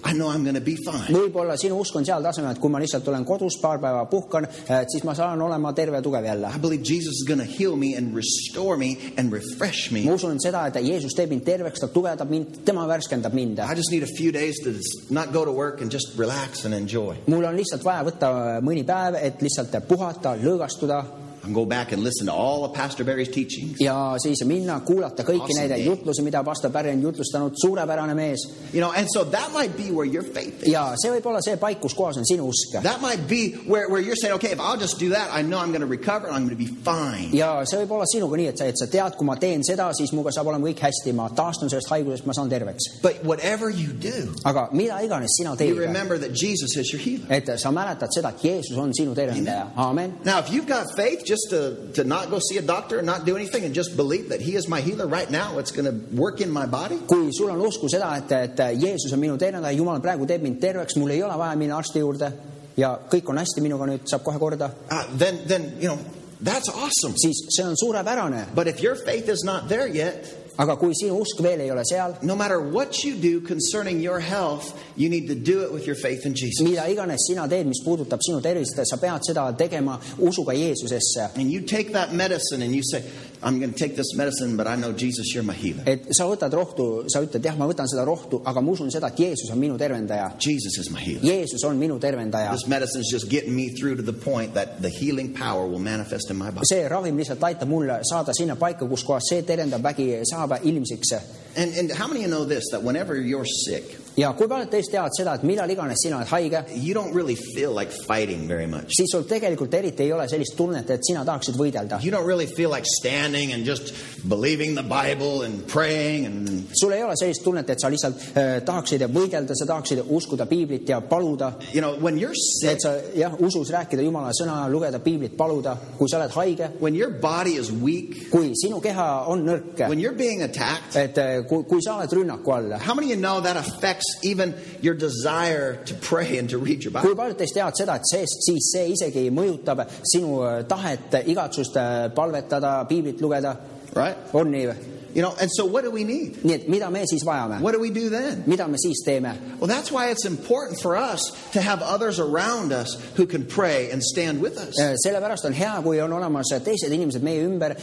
I 0.04 0.12
know 0.12 0.30
I'm 0.30 0.42
going 0.42 0.56
to 0.56 0.64
be 0.64 0.76
fine. 0.76 1.12
võib-olla 1.12 1.56
sinu 1.60 1.76
usk 1.82 1.96
on 1.98 2.06
seal 2.08 2.22
tasemel, 2.24 2.54
et 2.54 2.60
kui 2.62 2.72
ma 2.72 2.80
lihtsalt 2.80 3.08
olen 3.12 3.24
kodus 3.28 3.58
paar 3.60 3.80
päeva 3.82 4.06
puhkan, 4.10 4.46
et 4.48 4.92
siis 4.92 5.04
ma 5.04 5.14
saan 5.14 5.42
olema 5.44 5.72
terve 5.76 6.00
ja 6.00 6.04
tugev 6.04 6.24
jälle. 6.24 6.48
I 6.48 6.58
believe 6.58 6.82
Jesus 6.82 7.20
is 7.20 7.26
going 7.28 7.40
to 7.40 7.46
heal 7.46 7.76
me 7.76 7.94
and 7.98 8.16
restore 8.16 8.76
me 8.80 8.96
and 9.18 9.32
refresh 9.32 9.92
me. 9.92 10.04
ma 10.08 10.16
usun 10.16 10.40
seda, 10.40 10.66
et 10.70 10.80
Jeesus 10.80 11.14
teeb 11.16 11.30
mind 11.34 11.44
terveks, 11.44 11.84
ta 11.84 11.90
tugevdab 11.92 12.30
mind, 12.30 12.62
tema 12.64 12.86
värskendab 12.88 13.36
mind. 13.36 13.60
I 13.60 13.76
just 13.76 13.92
need 13.92 14.02
a 14.02 14.12
few 14.16 14.32
days 14.32 14.60
to 14.64 14.74
not 15.10 15.32
go 15.32 15.44
to 15.44 15.52
work 15.52 15.80
and 15.80 15.92
just 15.92 16.16
relax 16.18 16.64
and 16.64 16.74
enjoy. 16.74 17.16
mul 17.26 17.44
on 17.44 17.56
lihtsalt 17.56 17.84
vaja 17.84 18.06
võtta 18.08 18.30
mõni 18.64 18.86
päev, 18.88 19.20
et 19.20 19.42
lihtsalt 19.42 19.76
puhata, 19.88 20.36
lõõgastuda 20.40 21.04
and 21.44 21.54
go 21.54 21.64
back 21.64 21.92
and 21.92 22.02
listen 22.02 22.26
to 22.26 22.32
all 22.32 22.64
of 22.64 22.72
Pastor 22.74 23.04
Barry's 23.04 23.28
teachings. 23.28 23.76
ja 23.80 24.14
siis 24.18 24.44
minna 24.44 24.80
kuulata 24.80 25.22
kõiki 25.24 25.40
Awesome 25.40 25.60
neid 25.60 25.70
day. 25.70 25.84
jutlusi, 25.86 26.22
mida 26.22 26.42
pastor 26.44 26.70
Barry 26.70 26.90
on 26.90 27.02
jutlustanud, 27.02 27.52
suurepärane 27.64 28.14
mees. 28.14 28.40
You 28.72 28.80
know, 28.80 28.92
and 28.92 29.06
so 29.14 29.24
that 29.24 29.52
might 29.52 29.76
be 29.76 29.90
where 29.90 30.04
your 30.06 30.22
faith 30.22 30.62
is. 30.62 30.72
ja 30.72 30.94
see 30.96 31.10
võib 31.10 31.26
olla 31.26 31.40
see 31.42 31.56
paik, 31.56 31.80
kus 31.80 31.94
kohas 31.94 32.16
on 32.16 32.24
sinu 32.24 32.48
usk. 32.48 32.82
That 32.82 33.00
might 33.00 33.26
be 33.28 33.54
where, 33.66 33.88
where 33.88 34.00
you're 34.00 34.16
saying, 34.16 34.34
okay, 34.34 34.52
if 34.52 34.60
I'll 34.60 34.76
just 34.78 34.98
do 34.98 35.10
that, 35.10 35.30
I 35.32 35.42
know 35.42 35.58
I'm 35.58 35.70
going 35.72 35.80
to 35.80 35.86
recover 35.90 36.26
and 36.26 36.36
I'm 36.36 36.46
going 36.46 36.56
to 36.56 36.62
be 36.64 36.70
fine. 36.84 37.30
ja 37.36 37.64
see 37.64 37.78
võib 37.84 37.90
olla 37.96 38.04
sinuga 38.10 38.36
nii, 38.36 38.48
et 38.52 38.58
sa, 38.58 38.64
et 38.66 38.78
sa 38.78 38.86
tead, 38.86 39.16
kui 39.16 39.26
ma 39.26 39.36
teen 39.36 39.64
seda, 39.64 39.90
siis 39.96 40.12
minuga 40.12 40.32
saab 40.34 40.46
olema 40.52 40.68
kõik 40.68 40.82
hästi, 40.86 41.12
ma 41.16 41.28
taastun 41.34 41.70
sellest 41.72 41.88
haigusest, 41.90 42.26
ma 42.26 42.32
saan 42.36 42.50
terveks. 42.52 42.90
But 43.02 43.24
whatever 43.24 43.70
you 43.70 43.92
do, 43.92 44.34
aga 44.44 44.68
mida 44.72 45.00
iganes 45.04 45.34
sina 45.38 45.50
you 45.56 45.56
teed, 45.56 45.76
remember 45.78 46.18
that 46.18 46.32
Jesus 46.32 46.76
is 46.76 46.92
your 46.92 47.00
healer. 47.00 47.26
et 47.30 47.48
sa 47.58 47.70
mäletad 47.72 48.12
seda, 48.14 48.30
et 48.36 48.44
Jeesus 48.44 48.76
on 48.76 48.92
sinu 48.94 49.14
tervendaja. 49.14 49.70
aamen. 49.76 50.14
Now, 50.24 50.38
if 50.40 50.50
you've 50.52 50.66
got 50.68 50.86
faith 50.96 51.24
just 51.24 51.39
to, 51.50 51.92
to 51.94 52.04
not 52.04 52.30
go 52.30 52.38
see 52.38 52.58
a 52.58 52.62
doctor 52.62 52.98
and 52.98 53.06
not 53.06 53.24
do 53.24 53.36
anything 53.36 53.64
and 53.64 53.74
just 53.74 53.96
believe 53.96 54.28
that 54.28 54.40
He 54.40 54.54
is 54.54 54.68
my 54.68 54.80
healer 54.80 55.06
right 55.06 55.30
now, 55.30 55.58
it's 55.58 55.70
going 55.70 55.86
to 55.86 56.14
work 56.14 56.40
in 56.40 56.50
my 56.50 56.66
body, 56.66 56.98
kui 57.08 57.32
sul 57.32 57.50
on 57.50 57.58
usku 57.58 57.88
seda, 57.88 58.16
et, 58.18 58.32
et 58.32 58.80
Jeesus 58.80 59.12
on 59.12 59.20
minu 59.20 59.38
tervendaja, 59.38 59.76
Jumal 59.76 60.00
praegu 60.00 60.26
teeb 60.26 60.42
mind 60.42 60.60
terveks, 60.60 60.96
mul 60.96 61.10
ei 61.10 61.22
ole 61.22 61.36
vaja 61.38 61.56
minna 61.56 61.76
arsti 61.76 62.02
juurde 62.04 62.32
ja 62.76 62.94
kõik 63.10 63.28
on 63.30 63.40
hästi 63.40 63.62
minuga 63.64 63.86
nüüd, 63.90 64.06
saab 64.08 64.24
kohe 64.24 64.38
korda, 64.38 64.70
uh, 64.90 65.04
then, 65.18 65.40
then, 65.46 65.72
you 65.80 65.88
know, 65.88 65.98
that's 66.40 66.68
awesome. 66.68 67.14
siis 67.16 67.46
see 67.50 67.64
on 67.64 67.76
suurepärane. 67.76 68.54
But 68.54 68.68
if 68.68 68.82
your 68.82 68.94
faith 68.96 69.28
is 69.28 69.44
not 69.44 69.68
there 69.68 69.86
yet, 69.86 70.39
aga 70.58 70.76
kui 70.76 70.94
sinu 70.94 71.20
usk 71.20 71.40
veel 71.42 71.60
ei 71.60 71.70
ole 71.70 71.84
seal, 71.84 72.16
no 72.22 72.36
matter 72.36 72.60
what 72.60 73.04
you 73.04 73.14
do 73.14 73.40
concerning 73.40 74.00
your 74.00 74.20
health, 74.20 74.72
you 74.96 75.08
need 75.08 75.26
to 75.28 75.34
do 75.34 75.62
it 75.62 75.72
with 75.72 75.86
your 75.86 75.96
faith 75.96 76.26
in 76.26 76.34
Jesus. 76.34 76.60
mida 76.60 76.82
iganes 76.88 77.26
sina 77.26 77.48
teed, 77.48 77.66
mis 77.66 77.82
puudutab 77.84 78.20
sinu 78.20 78.42
tervist, 78.42 78.78
sa 78.84 78.96
pead 78.96 79.22
seda 79.22 79.52
tegema 79.56 79.98
usuga 80.18 80.54
Jeesusesse. 80.54 81.36
And 81.36 81.50
you 81.50 81.60
take 81.60 81.92
that 81.92 82.12
medicine 82.12 82.62
and 82.62 82.74
you 82.74 82.82
say, 82.82 83.04
I'm 83.42 83.58
going 83.58 83.72
to 83.72 83.78
take 83.78 83.96
this 83.96 84.14
medicine, 84.14 84.56
but 84.56 84.66
I 84.66 84.76
know 84.76 84.92
Jesus, 84.92 85.32
you're 85.34 85.42
my 85.42 85.54
healer. 85.54 85.82
et 85.86 86.02
sa 86.12 86.26
võtad 86.28 86.52
rohtu, 86.52 87.08
sa 87.08 87.22
ütled 87.24 87.42
jah, 87.44 87.56
ma 87.56 87.66
võtan 87.66 87.88
seda 87.88 88.04
rohtu, 88.04 88.42
aga 88.44 88.60
ma 88.60 88.70
usun 88.72 88.90
seda, 88.92 89.08
et 89.08 89.18
Jeesus 89.18 89.50
on 89.50 89.58
minu 89.58 89.78
tervendaja. 89.78 90.34
Jesus 90.38 90.76
is 90.78 90.90
my 90.90 91.00
healer. 91.00 91.24
Jeesus 91.24 91.64
on 91.64 91.78
minu 91.80 91.98
tervendaja. 91.98 92.52
This 92.52 92.66
medicine 92.68 93.00
is 93.00 93.08
just 93.10 93.30
getting 93.30 93.56
me 93.56 93.70
through 93.70 93.96
to 93.96 94.02
the 94.02 94.12
point 94.12 94.54
that 94.54 94.82
the 94.82 94.90
healing 94.90 95.32
power 95.32 95.66
will 95.66 95.78
manifest 95.80 96.30
in 96.30 96.36
my 96.36 96.50
body. 96.50 96.66
see 96.68 96.82
ravim 96.88 97.16
lihtsalt 97.16 97.40
aitab 97.40 97.68
mul 97.68 97.88
saada 98.02 98.32
sinna 98.36 98.56
paika, 98.56 98.86
kus 98.88 99.04
kohas 99.04 99.22
see 99.30 99.42
tervendav 99.42 99.80
vägi 99.80 100.20
saab 100.24 100.58
ilmsiks. 100.62 101.14
And, 101.56 101.74
and 101.74 101.90
how 101.90 102.06
many 102.06 102.20
of 102.20 102.26
you 102.26 102.30
know 102.30 102.44
this, 102.44 102.70
that 102.70 102.82
whenever 102.82 103.16
you're 103.16 103.44
sick, 103.44 104.00
ja 104.18 104.32
kui 104.36 104.48
paljud 104.50 104.70
teist 104.70 104.90
teavad 104.92 105.14
seda, 105.16 105.34
et 105.38 105.44
millal 105.46 105.70
iganes 105.70 106.00
sina 106.02 106.18
oled 106.18 106.28
haige, 106.30 106.62
you 106.74 106.94
don't 106.94 107.14
really 107.14 107.36
feel 107.54 107.72
like 107.74 107.92
fighting 108.06 108.46
very 108.48 108.66
much. 108.66 108.90
siis 108.96 109.10
sul 109.12 109.24
tegelikult 109.28 109.74
eriti 109.74 110.04
ei 110.04 110.12
ole 110.12 110.26
sellist 110.28 110.56
tunnet, 110.58 110.90
et 110.90 111.04
sina 111.06 111.24
tahaksid 111.24 111.56
võidelda. 111.58 112.00
You 112.04 112.12
don't 112.12 112.26
really 112.26 112.46
feel 112.46 112.70
like 112.70 112.86
standing 112.86 113.52
and 113.54 113.66
just 113.66 113.94
believing 114.28 114.74
the 114.74 114.82
Bible 114.82 115.42
and 115.46 115.66
praying 115.66 116.26
and 116.26 116.74
sul 116.74 116.92
ei 116.92 117.04
ole 117.04 117.16
sellist 117.18 117.44
tunnet, 117.46 117.70
et 117.70 117.80
sa 117.80 117.90
lihtsalt 117.92 118.26
äh, 118.34 118.50
tahaksid 118.66 119.06
võidelda, 119.14 119.56
sa 119.56 119.68
tahaksid 119.70 120.02
uskuda 120.06 120.46
piiblit 120.50 120.88
ja 120.90 121.00
paluda. 121.00 121.54
you 121.72 121.80
know 121.80 121.94
when 122.00 122.18
you're 122.18 122.34
sick 122.34 122.74
et 122.74 122.82
sa 122.82 122.96
jah, 123.14 123.34
usus 123.40 123.70
rääkida 123.70 124.02
Jumala 124.02 124.34
sõna, 124.36 124.64
lugeda 124.70 125.00
piiblit, 125.00 125.36
paluda, 125.38 125.76
kui 125.98 126.10
sa 126.10 126.18
oled 126.20 126.34
haige, 126.34 126.72
when 126.80 126.94
your 126.98 127.10
body 127.10 127.56
is 127.56 127.70
weak 127.70 128.28
kui 128.30 128.52
sinu 128.58 128.82
keha 128.82 129.08
on 129.30 129.46
nõrk, 129.46 129.86
when 129.88 130.02
you're 130.02 130.18
being 130.18 130.42
attacked 130.42 130.96
et 130.98 131.18
äh, 131.18 131.39
kui, 131.48 131.82
sa 131.84 131.96
oled 131.98 132.14
rünnaku 132.18 132.54
all, 132.54 132.78
how 132.78 132.94
many 132.94 133.12
of 133.12 133.16
you 133.16 133.20
know 133.20 133.40
that 133.40 133.56
affects 133.56 134.18
even 134.22 134.54
your 134.80 134.94
desire 134.94 135.76
to 135.84 135.94
pray 135.94 136.38
and 136.38 136.50
to 136.50 136.58
read 136.58 136.84
your 136.84 136.92
Bible? 136.92 137.08
kui 137.08 137.18
paljud 137.18 137.40
teist 137.40 137.56
teavad 137.56 137.76
seda, 137.78 137.98
et 138.00 138.08
see, 138.10 138.24
siis 138.46 138.70
see 138.74 138.86
isegi 138.94 139.26
mõjutab 139.34 139.84
sinu 140.12 140.40
äh, 140.44 140.62
tahet, 140.68 141.20
igatsust 141.24 141.76
palvetada, 142.14 142.80
piiblit 142.88 143.20
lugeda, 143.20 143.56
right. 143.96 144.34
On 144.34 144.50
nii 144.50 144.72
või? 144.72 144.99
You 145.14 145.22
know 145.22 145.34
and 145.40 145.50
so 145.50 145.64
what 145.64 145.84
do 145.84 145.90
we 145.90 146.04
need 146.04 146.36
nii 146.44 146.54
et 146.54 146.68
mida 146.68 146.90
me 146.90 147.04
siis 147.06 147.24
vajame? 147.24 147.60
what 147.60 147.72
do 147.72 147.80
we 147.80 147.90
do 147.90 148.08
then 148.10 148.42
mida 148.46 148.68
me 148.68 148.76
siis 148.78 149.02
teeme? 149.06 149.34
well 149.60 149.68
that's 149.68 149.90
why 149.90 150.10
it's 150.10 150.24
important 150.24 150.80
for 150.80 150.96
us 150.96 151.32
to 151.52 151.60
have 151.60 151.82
others 151.82 152.18
around 152.18 152.72
us 152.72 152.96
who 153.16 153.26
can 153.26 153.44
pray 153.44 153.90
and 153.90 154.02
stand 154.02 154.40
with 154.40 154.56
us 154.58 154.78
Äh, 154.80 154.94
sellepärast 154.96 155.44
on 155.44 155.52
hea, 155.52 155.80
kui 155.82 156.00
on 156.00 156.12
olemas 156.12 156.50
teised 156.64 156.92
inimesed 156.92 157.22
meie 157.22 157.42
ümber, 157.44 157.74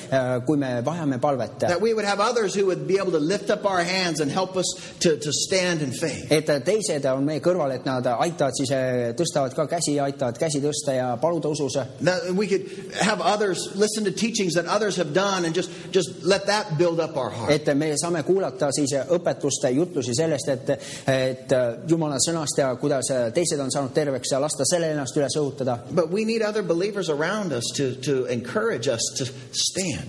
kui 0.46 0.58
me 0.58 0.82
vajame 0.86 1.20
palvet. 1.20 1.60
that 1.60 1.82
we 1.82 1.94
would 1.94 2.06
have 2.06 2.20
others 2.20 2.56
who 2.56 2.66
would 2.66 2.88
be 2.88 2.98
able 2.98 3.12
to 3.12 3.20
lift 3.20 3.50
up 3.50 3.66
our 3.66 3.84
hands 3.84 4.20
and 4.22 4.32
help 4.32 4.56
us 4.56 4.66
to, 5.00 5.18
to 5.18 5.32
stand 5.34 5.82
in 5.82 5.92
faith 5.92 6.32
et 6.32 6.48
teised 6.66 7.06
on 7.06 7.26
meie 7.26 7.40
kõrval, 7.40 7.74
et 7.76 7.86
nad 7.86 8.06
aitavad 8.08 8.54
siis, 8.58 8.72
tõstavad 9.18 9.56
ka 9.56 9.68
käsi, 9.68 10.00
aitavad 10.00 10.38
käsi 10.40 10.62
tõsta 10.64 10.96
ja 10.96 11.18
paluda 11.22 11.50
usus. 11.50 11.78
that 12.02 12.32
we 12.34 12.48
could 12.48 12.66
have 13.02 13.22
others 13.22 13.76
listen 13.76 14.04
to 14.04 14.12
teachings 14.12 14.54
that 14.54 14.66
others 14.66 14.96
have 14.96 15.14
done 15.14 15.46
and 15.46 15.56
just 15.56 15.70
just 15.92 16.24
let 16.24 16.46
that 16.48 16.78
build 16.78 17.00
up 17.00 17.17
our 17.17 17.17
heart 17.17 17.17
et 17.50 17.72
me 17.76 17.92
saame 17.98 18.24
kuulata 18.24 18.70
siis 18.76 18.94
õpetust, 19.18 19.68
jutlusi 19.74 20.16
sellest, 20.16 20.50
et, 20.54 20.70
et 21.12 21.56
Jumala 21.90 22.18
sõnast 22.24 22.60
ja 22.60 22.70
kuidas 22.80 23.12
teised 23.34 23.60
on 23.60 23.72
saanud 23.72 23.94
terveks 23.96 24.32
ja 24.32 24.40
lasta 24.42 24.66
sellele 24.68 24.94
ennast 24.96 25.18
üles 25.18 25.38
õhutada. 25.40 25.78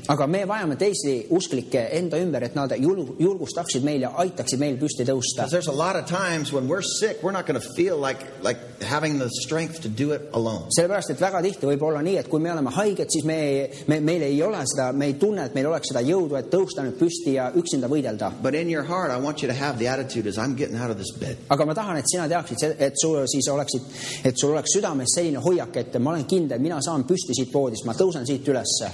aga 0.09 0.27
me 0.27 0.45
vajame 0.49 0.77
teisi 0.77 1.27
usklikke 1.31 1.89
enda 1.99 2.19
ümber, 2.19 2.45
et 2.45 2.55
nad 2.55 2.73
jul- 2.77 3.15
julgustaksid 3.19 3.85
meil 3.85 4.03
ja 4.03 4.13
aitaksid 4.17 4.61
meil 4.61 4.77
püsti 4.81 5.07
tõusta. 5.09 5.49
There's 5.49 5.69
a 5.69 5.73
lot 5.73 5.97
of 5.97 6.07
times 6.07 6.53
when 6.53 6.69
we're 6.69 6.83
sick, 6.83 7.23
we're 7.23 7.33
not 7.33 7.47
going 7.47 7.61
to 7.61 7.67
feel 7.77 7.99
like, 7.99 8.25
like 8.43 8.59
having 8.83 9.19
the 9.19 9.29
strength 9.43 9.81
to 9.83 9.89
do 9.89 10.13
it 10.13 10.23
alone. 10.33 10.69
sellepärast, 10.77 11.11
et 11.11 11.21
väga 11.21 11.43
tihti 11.43 11.67
võib 11.67 11.83
olla 11.83 12.03
nii, 12.03 12.17
et 12.19 12.29
kui 12.29 12.41
me 12.41 12.53
oleme 12.53 12.71
haiged, 12.75 13.09
siis 13.11 13.25
me, 13.25 13.39
me, 13.89 14.01
meil 14.01 14.23
ei 14.27 14.43
ole 14.43 14.61
seda, 14.67 14.91
me 14.93 15.07
ei 15.11 15.15
tunne, 15.21 15.47
et 15.49 15.55
meil 15.55 15.67
oleks 15.71 15.93
seda 15.93 16.03
jõudu, 16.05 16.37
et 16.39 16.51
tõusta 16.53 16.85
nüüd 16.85 16.98
püsti 16.99 17.37
ja 17.37 17.51
üksinda 17.57 17.89
võidelda. 17.91 18.31
But 18.43 18.55
in 18.55 18.71
your 18.71 18.85
heart, 18.85 19.13
I 19.13 19.21
want 19.23 19.43
you 19.43 19.49
to 19.53 19.57
have 19.57 19.79
the 19.79 19.89
attitude 19.89 20.29
as 20.29 20.39
I'm 20.39 20.57
getting 20.57 20.77
out 20.77 20.91
of 20.91 20.97
this 20.97 21.13
bed. 21.19 21.37
aga 21.49 21.67
ma 21.67 21.75
tahan, 21.75 21.97
et 21.99 22.11
sina 22.11 22.29
teaksid, 22.29 22.77
et 22.79 22.95
sul 23.01 23.21
siis 23.31 23.49
oleksid, 23.49 23.83
et 24.25 24.39
sul 24.39 24.53
oleks 24.53 24.75
südames 24.77 25.15
selline 25.15 25.43
hoiak, 25.45 25.77
et 25.77 25.99
ma 25.99 26.13
olen 26.15 26.27
kindel, 26.29 26.61
mina 26.63 26.81
saan 26.85 27.05
püsti 27.09 27.37
siit 27.37 27.53
voodist, 27.55 27.87
ma 27.87 27.95
tõusen 27.99 28.27
siit 28.27 28.47
ülesse, 28.49 28.91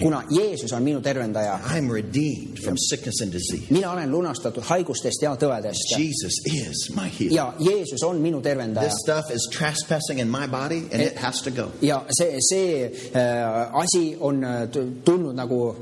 kuna 0.00 0.22
Jeesus 0.30 0.72
on 0.72 0.82
minu 0.82 1.00
tervendaja. 1.04 1.58
I'm 1.74 1.90
redeemed 1.92 2.58
from 2.64 2.76
sickness 2.78 3.20
and 3.22 3.32
disease. 3.32 3.70
mina 3.70 3.92
olen 3.92 4.10
lunastatud 4.10 4.62
haigustest 4.62 5.22
ja 5.22 5.34
tõvedest 5.36 5.98
Jesus 5.98 6.40
is 6.46 6.88
my 6.96 7.08
healer. 7.18 7.34
ja 7.34 7.52
Jeesus 7.58 8.02
on 8.02 8.20
minu 8.22 8.40
tervendaja. 8.40 8.88
This 8.88 9.00
stuff 9.02 9.30
is 9.34 9.48
trespassing 9.52 10.20
in 10.20 10.30
my 10.30 10.46
body 10.46 10.84
and 10.92 11.02
it 11.02 11.18
has 11.18 11.42
to 11.42 11.50
go. 11.50 11.70
ja 11.82 12.04
see, 12.18 12.38
see 12.40 12.84
äh, 13.14 13.74
asi 13.74 14.16
on 14.20 14.44
äh, 14.44 14.68
tulnud 15.04 15.34
nagu 15.36 15.76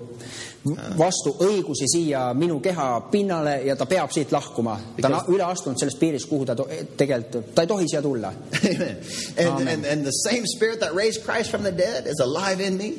vastu 0.98 1.34
õigusi 1.46 1.88
siia 1.90 2.34
minu 2.34 2.60
keha 2.60 2.86
pinnale 3.10 3.58
ja 3.66 3.76
ta 3.76 3.86
peab 3.86 4.10
siit 4.14 4.32
lahkuma. 4.32 4.78
ta 5.00 5.08
on 5.08 5.34
üle 5.34 5.44
astunud 5.46 5.78
sellest 5.78 5.98
piirist, 6.00 6.28
kuhu 6.28 6.46
ta 6.46 6.56
tegelikult, 6.96 7.52
ta 7.54 7.62
ei 7.62 7.70
tohi 7.70 7.88
siia 7.88 8.02
tulla. 8.02 8.32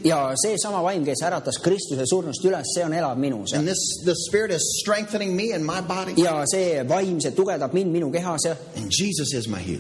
Ja 0.07 0.19
seesama 0.41 0.83
vaim, 0.83 1.05
kes 1.05 1.21
äratas 1.25 1.59
Kristuse 1.63 2.05
surnust 2.09 2.45
üles, 2.45 2.73
see 2.75 2.85
on 2.85 2.93
elav 2.93 3.17
minus. 3.19 3.53
Ja 6.17 6.41
see 6.51 6.83
vaim, 6.89 7.19
see 7.23 7.31
tugevdab 7.35 7.73
mind 7.73 7.91
minu 7.93 8.11
kehas 8.13 8.47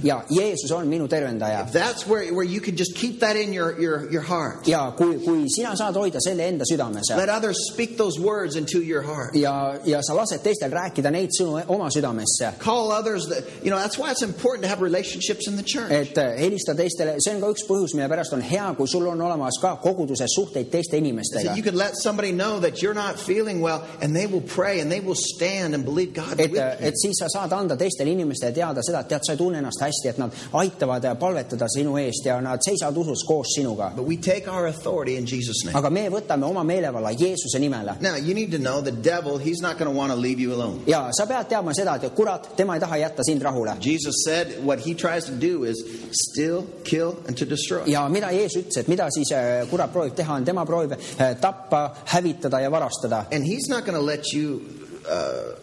ja 0.03 0.21
Jeesus 0.29 0.71
on 0.71 0.87
minu 0.87 1.07
tervendaja. 1.07 1.67
That's 1.71 2.07
where, 2.07 2.33
where 2.33 2.43
you 2.43 2.61
can 2.61 2.75
just 2.77 2.95
keep 2.95 3.19
that 3.19 3.35
in 3.35 3.53
your, 3.53 3.79
your, 3.79 4.11
your 4.11 4.23
heart. 4.23 4.67
ja 4.67 4.91
kui, 4.97 5.19
kui 5.23 5.45
sina 5.53 5.75
saad 5.75 5.95
hoida 5.95 6.19
selle 6.23 6.47
enda 6.47 6.65
südames, 6.69 7.11
Let 7.17 7.29
others 7.29 7.57
speak 7.77 7.97
those 7.97 8.17
words 8.19 8.55
into 8.55 8.79
your 8.81 9.03
heart. 9.05 9.35
ja, 9.35 9.77
ja 9.85 10.01
sa 10.01 10.15
lased 10.17 10.41
teistel 10.43 10.71
rääkida 10.73 11.11
neid 11.13 11.29
sõnu 11.37 11.61
oma 11.67 11.89
südamesse. 11.93 12.53
Call 12.63 12.91
others 12.91 13.27
that, 13.29 13.45
you 13.61 13.69
know, 13.69 13.77
that's 13.77 13.97
why 13.99 14.11
it's 14.11 14.25
important 14.25 14.63
to 14.63 14.69
have 14.69 14.81
relationships 14.81 15.47
in 15.47 15.55
the 15.55 15.63
church. 15.63 15.91
et 15.91 16.17
äh, 16.17 16.37
helista 16.39 16.75
teistele, 16.75 17.17
see 17.19 17.35
on 17.35 17.41
ka 17.41 17.53
üks 17.53 17.67
põhjus, 17.69 17.93
mille 17.97 18.09
pärast 18.09 18.33
on 18.33 18.41
hea, 18.41 18.73
kui 18.77 18.87
sul 18.87 19.07
on 19.07 19.21
olemas 19.21 19.59
ka 19.61 19.75
koguduses 19.83 20.33
suhteid 20.35 20.71
teiste 20.73 20.97
inimestega 20.97 21.55
you 21.57 21.63
can 21.63 21.75
let 21.75 21.95
somebody 21.97 22.31
know 22.31 22.59
that 22.59 22.81
you're 22.81 22.93
not 22.93 23.19
feeling 23.19 23.61
well 23.61 23.83
and 24.01 24.15
they 24.15 24.27
will 24.27 24.41
pray 24.41 24.79
and 24.79 24.91
they 24.91 24.99
will 24.99 25.15
stand 25.15 25.73
and 25.73 25.85
believe 25.85 26.13
God 26.13 26.39
et 26.39 26.51
with, 26.51 26.59
you. 26.59 26.87
et 26.87 26.93
siis 26.97 27.17
sa 27.19 27.29
saad 27.29 27.53
anda 27.53 27.77
teistele 27.77 28.11
inimestele 28.11 28.53
teada 28.53 28.83
seda, 28.85 29.01
et 29.01 29.09
tead, 29.09 29.25
sa 29.25 29.33
ei 29.33 29.39
tunne 29.39 29.61
ennast 29.61 29.81
hästi, 29.81 30.09
et 30.09 30.21
nad 30.21 30.33
aitavad 30.61 31.07
palvetada 31.19 31.69
sinu 31.71 31.97
eest 32.01 32.25
ja 32.25 32.39
nad 32.41 32.61
seisavad 32.63 32.97
usus 32.97 33.23
koos 33.27 33.53
sinuga. 33.55 33.91
But 33.95 34.05
we 34.05 34.17
take 34.17 34.47
our 34.51 34.67
authority 34.67 35.17
in 35.17 35.25
Jesus' 35.25 35.65
name. 35.65 35.77
aga 35.77 35.89
me 35.89 36.07
võtame 36.13 36.45
oma 36.45 36.63
meelevalla 36.63 37.11
Jeesuse 37.17 37.56
nimele 37.59 37.95
Now, 38.01 38.15
you 38.15 38.33
need 38.33 38.51
to 38.51 38.57
know 38.59 38.81
the 38.81 38.91
devil, 38.91 39.37
he's 39.37 39.61
not 39.61 39.77
going 39.77 39.91
to 39.91 39.97
want 39.97 40.11
to 40.11 40.15
leave 40.17 40.39
you 40.39 40.53
alone. 40.53 40.81
ja 40.87 41.11
sa 41.11 41.25
pead 41.25 41.49
teadma 41.49 41.73
seda, 41.73 41.95
et 42.01 42.15
kurat, 42.15 42.55
tema 42.57 42.73
ei 42.75 42.79
taha 42.79 42.97
jätta 42.97 43.23
sind 43.23 43.41
rahule. 43.41 43.75
Jesus 43.81 44.23
said 44.25 44.63
what 44.63 44.79
he 44.79 44.93
tries 44.93 45.25
to 45.25 45.31
do 45.31 45.63
is 45.63 45.77
steal, 46.11 46.63
kill, 46.83 47.17
and 47.27 47.37
to 47.37 47.45
destroy. 47.45 47.83
ja 47.85 48.07
mida 48.09 48.31
Jeesus 48.31 48.63
ütles, 48.63 48.77
et 48.77 48.87
mida 48.87 49.09
siis 49.11 49.31
äh, 49.31 49.67
kurat 49.69 49.91
proovib 49.93 50.15
teha, 50.15 50.33
on 50.35 50.45
tema 50.45 50.65
proovib 50.65 50.91
äh, 50.93 51.35
tappa, 51.41 51.95
hävitada 52.05 52.59
ja 52.61 52.69
varastada. 52.71 53.25
And 53.31 53.43
he's 53.45 53.69
not 53.69 53.85
going 53.85 53.97
to 53.97 54.01
let 54.05 54.33
you 54.33 54.61
uh, 55.09 55.55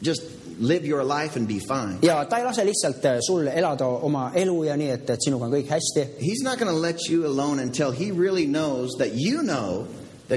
just 0.00 0.22
live 0.60 0.84
your 0.84 1.02
life 1.04 1.36
and 1.36 1.48
be 1.48 1.58
fine. 1.58 1.98
ja 2.02 2.24
ta 2.24 2.38
ei 2.38 2.44
lase 2.44 2.64
lihtsalt 2.64 3.04
äh, 3.04 3.18
sul 3.20 3.46
elada 3.46 3.86
oma 3.86 4.30
elu 4.34 4.64
ja 4.64 4.76
nii, 4.76 4.90
et, 4.90 5.10
et 5.10 5.24
sinuga 5.24 5.46
on 5.46 5.52
kõik 5.52 5.70
hästi. 5.70 6.06
He's 6.20 6.42
not 6.44 6.58
going 6.58 6.70
to 6.70 6.78
let 6.78 7.08
you 7.08 7.26
alone 7.26 7.62
until 7.62 7.90
he 7.90 8.10
really 8.12 8.46
knows 8.46 8.96
that 8.98 9.14
you 9.14 9.42
know 9.42 9.86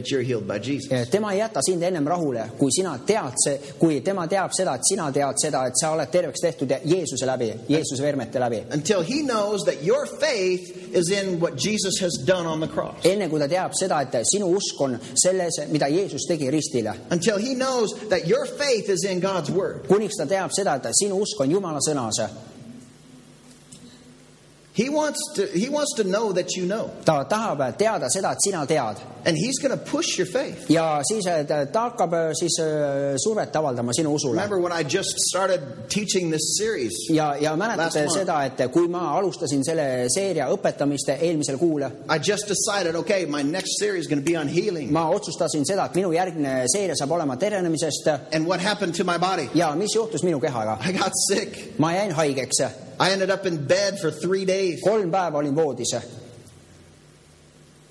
Jesus. 0.02 1.10
tema 1.10 1.34
ei 1.34 1.40
jäta 1.40 1.62
sind 1.62 1.84
ennem 1.84 2.08
rahule, 2.08 2.50
kui 2.58 2.72
sina 2.72 2.98
tead 3.06 3.34
see, 3.44 3.60
kui 3.80 4.02
tema 4.02 4.28
teab 4.28 4.52
seda, 4.54 4.76
et 4.76 4.88
sina 4.88 5.12
tead 5.12 5.40
seda, 5.42 5.66
et 5.68 5.78
sa 5.80 5.92
oled 5.96 6.12
terveks 6.12 6.42
tehtud 6.42 6.72
Jeesuse 6.86 7.26
läbi, 7.26 7.52
Jeesuse 7.70 8.04
vermete 8.04 8.40
läbi. 8.40 8.64
Until 8.74 9.04
he 9.04 9.22
knows 9.24 9.64
that 9.66 9.84
your 9.84 10.06
faith 10.06 10.96
is 10.96 11.12
in 11.12 11.40
what 11.40 11.56
Jesus 11.56 12.00
has 12.02 12.18
done 12.26 12.48
on 12.48 12.60
the 12.60 12.68
cross. 12.68 13.06
enne 13.06 13.30
kui 13.30 13.40
ta 13.40 13.48
teab 13.48 13.74
seda, 13.74 14.02
et 14.02 14.16
sinu 14.24 14.54
usk 14.56 14.82
on 14.82 15.00
selles, 15.16 15.60
mida 15.70 15.88
Jeesus 15.90 16.26
tegi 16.28 16.50
ristile. 16.52 16.96
Until 17.12 17.38
he 17.38 17.54
knows 17.56 17.94
that 18.10 18.28
your 18.28 18.46
faith 18.46 18.90
is 18.90 19.04
in 19.04 19.20
God's 19.20 19.52
word. 19.52 19.88
kuniks 19.88 20.18
ta 20.18 20.26
teab 20.26 20.52
seda, 20.52 20.76
et 20.76 20.92
sinu 20.94 21.22
usk 21.22 21.40
on 21.42 21.52
Jumala 21.52 21.80
sõnas. 21.80 22.45
He 24.78 24.90
wants 24.90 25.20
to 25.36 25.48
he 25.48 25.70
wants 25.70 25.94
to 25.96 26.04
know 26.04 26.34
that 26.34 26.56
you 26.58 26.66
know. 26.66 26.92
ta 27.06 27.24
tahab 27.24 27.78
teada 27.78 28.10
seda, 28.10 28.32
et 28.32 28.42
sina 28.44 28.66
tead 28.66 28.98
And 29.28 29.36
he's 29.36 29.58
going 29.58 29.72
to 29.72 29.84
push 29.92 30.20
your 30.20 30.28
faith. 30.28 30.70
ja 30.70 31.02
siis 31.02 31.26
ta 31.48 31.82
hakkab 31.82 32.14
äh, 32.14 32.34
siis 32.34 32.60
äh, 32.60 33.16
survet 33.18 33.56
avaldama 33.56 33.94
sinu 33.94 34.14
usule. 34.14 34.36
Remember 34.36 34.60
when 34.60 34.74
I 34.74 34.84
just 34.84 35.18
started 35.32 35.62
teaching 35.90 36.30
this 36.30 36.58
series? 36.60 36.94
ja, 37.10 37.36
ja 37.40 37.56
mäletate 37.56 38.06
seda, 38.14 38.44
et 38.46 38.72
kui 38.72 38.88
ma 38.88 39.18
alustasin 39.18 39.64
selle 39.66 40.10
seeria 40.14 40.50
õpetamist 40.54 41.10
eelmisel 41.16 41.58
kuul, 41.58 41.88
I 42.10 42.20
just 42.20 42.48
decided, 42.48 42.96
okay, 42.96 43.26
my 43.26 43.42
next 43.44 43.80
series 43.80 44.06
is 44.06 44.08
going 44.08 44.22
to 44.24 44.30
be 44.32 44.38
on 44.38 44.48
healing. 44.48 44.92
ma 44.92 45.08
otsustasin 45.10 45.66
seda, 45.66 45.86
et 45.86 45.96
minu 45.96 46.12
järgmine 46.14 46.66
seeria 46.68 46.96
saab 47.00 47.12
olema 47.16 47.38
tervenemisest 47.38 48.12
And 48.34 48.46
what 48.46 48.60
happened 48.60 48.94
to 48.96 49.04
my 49.04 49.18
body? 49.18 49.50
ja 49.56 49.74
mis 49.76 49.96
juhtus 49.96 50.24
minu 50.24 50.40
kehaga. 50.40 50.78
I 50.84 50.92
got 50.92 51.14
sick. 51.30 51.80
ma 51.80 51.94
jäin 51.96 52.12
haigeks, 52.12 52.62
I 53.00 53.12
ended 53.12 53.30
up 53.30 53.46
in 53.46 53.66
bed 53.68 54.00
for 54.00 54.12
three 54.12 54.46
days. 54.46 54.82
kolm 54.82 55.12
päeva 55.12 55.38
olin 55.38 55.56
voodis, 55.56 55.96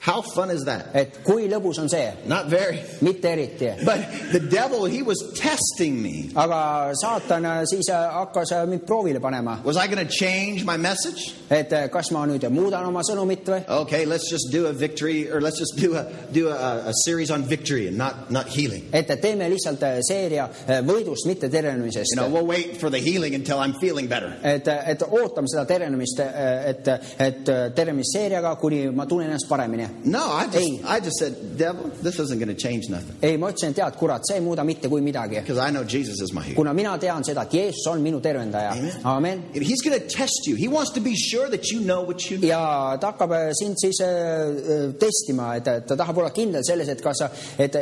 How 0.05 0.21
fun 0.21 0.51
is 0.51 0.65
that? 0.67 0.91
et 0.95 1.23
kui 1.25 1.49
lõbus 1.49 1.79
on 1.81 1.89
see, 1.89 2.11
Not 2.27 2.49
very. 2.51 2.83
mitte 3.01 3.25
eriti. 3.25 3.71
But 3.87 4.33
the 4.33 4.41
devil, 4.41 4.85
he 4.85 5.01
was 5.03 5.17
testing 5.35 6.03
me. 6.03 6.29
aga 6.37 6.93
saatan 7.03 7.45
äh, 7.45 7.65
siis 7.65 7.89
äh, 7.89 7.95
hakkas 8.13 8.53
äh, 8.53 8.67
mind 8.69 8.83
proovile 8.87 9.19
panema, 9.21 9.63
Was 9.65 9.77
I 9.79 9.87
going 9.87 10.07
to 10.07 10.13
change 10.13 10.63
my 10.65 10.77
message? 10.77 11.33
et 11.51 11.73
äh, 11.73 11.89
kas 11.89 12.11
ma 12.13 12.27
nüüd 12.27 12.45
muudan 12.53 12.85
oma 12.85 13.01
sõnumit 13.01 13.49
või, 13.49 13.63
Okay, 13.69 14.05
let's 14.05 14.31
just 14.31 14.53
do 14.53 14.67
a 14.67 14.73
victory, 14.73 15.31
or 15.31 15.41
let's 15.41 15.59
just 15.59 15.77
do 15.81 15.97
a 15.97 16.05
do 16.33 16.49
a, 16.49 16.89
a 16.91 16.93
series 17.07 17.31
on 17.31 17.43
victory 17.43 17.89
and 17.89 17.97
not 17.97 18.31
not 18.31 18.47
healing. 18.47 18.85
et 18.93 19.09
teeme 19.23 19.49
lihtsalt 19.49 19.83
äh, 19.83 20.01
seeria 20.03 20.51
äh, 20.69 20.83
võidust, 20.85 21.27
mitte 21.27 21.49
tervenemisest 21.49 22.13
You 22.13 22.21
know, 22.21 22.29
we'll 22.29 22.47
wait 22.47 22.77
for 22.77 22.91
the 22.91 22.99
healing 23.01 23.35
until 23.35 23.59
I'm 23.59 23.73
feeling 23.81 24.07
better. 24.09 24.37
et, 24.43 24.69
et 24.69 25.03
ootame 25.09 25.49
seda 25.49 25.65
tervenemist, 25.65 26.21
et, 26.21 26.89
et 27.19 27.45
tervenemisseeriaga, 27.75 28.57
kuni 28.61 28.91
ma 28.93 29.07
tunnen 29.09 29.31
ennast 29.33 29.49
paremini. 29.49 29.94
No, 30.05 30.33
I 30.33 30.47
just 30.47 30.59
Hey. 30.59 30.81
I 30.85 31.01
just 31.01 31.19
said, 31.19 31.57
devil, 31.57 31.91
this 32.03 32.19
isn't 32.19 32.39
going 32.39 32.55
to 32.55 32.55
change 32.55 32.89
nothing 32.91 33.17
ei, 33.23 33.37
ma 33.37 33.51
ütlesin, 33.51 33.71
et 33.73 33.79
tead, 33.81 33.97
kurat, 33.97 34.27
see 34.27 34.37
ei 34.37 34.43
muuda 34.45 34.65
mitte 34.65 34.89
kui 34.89 35.01
midagi, 35.01 35.41
because 35.41 35.59
I 35.59 35.71
know 35.71 35.85
Jesus 35.85 36.21
is 36.21 36.33
my 36.33 36.43
healer. 36.43 36.57
kuna 36.57 36.75
mina 36.75 36.99
tean 36.99 37.25
seda, 37.25 37.43
et 37.43 37.53
Jeesus 37.53 37.87
on 37.87 38.03
minu 38.03 38.21
tervendaja 38.21 38.73
Amen.. 38.73 39.01
amen. 39.05 39.45
And 39.55 39.63
He's 39.63 39.83
going 39.83 39.99
to 39.99 40.07
test 40.07 40.47
you. 40.47 40.57
He 40.57 40.69
wants 40.69 40.91
to 40.93 41.01
be 41.01 41.15
sure 41.17 41.49
that 41.49 41.71
you 41.71 41.81
know 41.81 42.03
what 42.03 42.31
you 42.31 42.39
know. 42.39 42.49
ja 42.49 42.97
ta 43.01 43.13
hakkab 43.13 43.33
äh, 43.33 43.53
sind 43.55 43.79
siis 43.81 44.01
äh, 44.01 44.09
äh, 44.09 44.93
testima, 44.99 45.57
et 45.57 45.67
et 45.69 45.87
ta 45.87 45.97
tahab 45.97 46.19
olla 46.19 46.31
kindel 46.31 46.65
selles, 46.65 46.89
et 46.89 47.03
kas 47.03 47.19
sa, 47.19 47.31
et, 47.59 47.75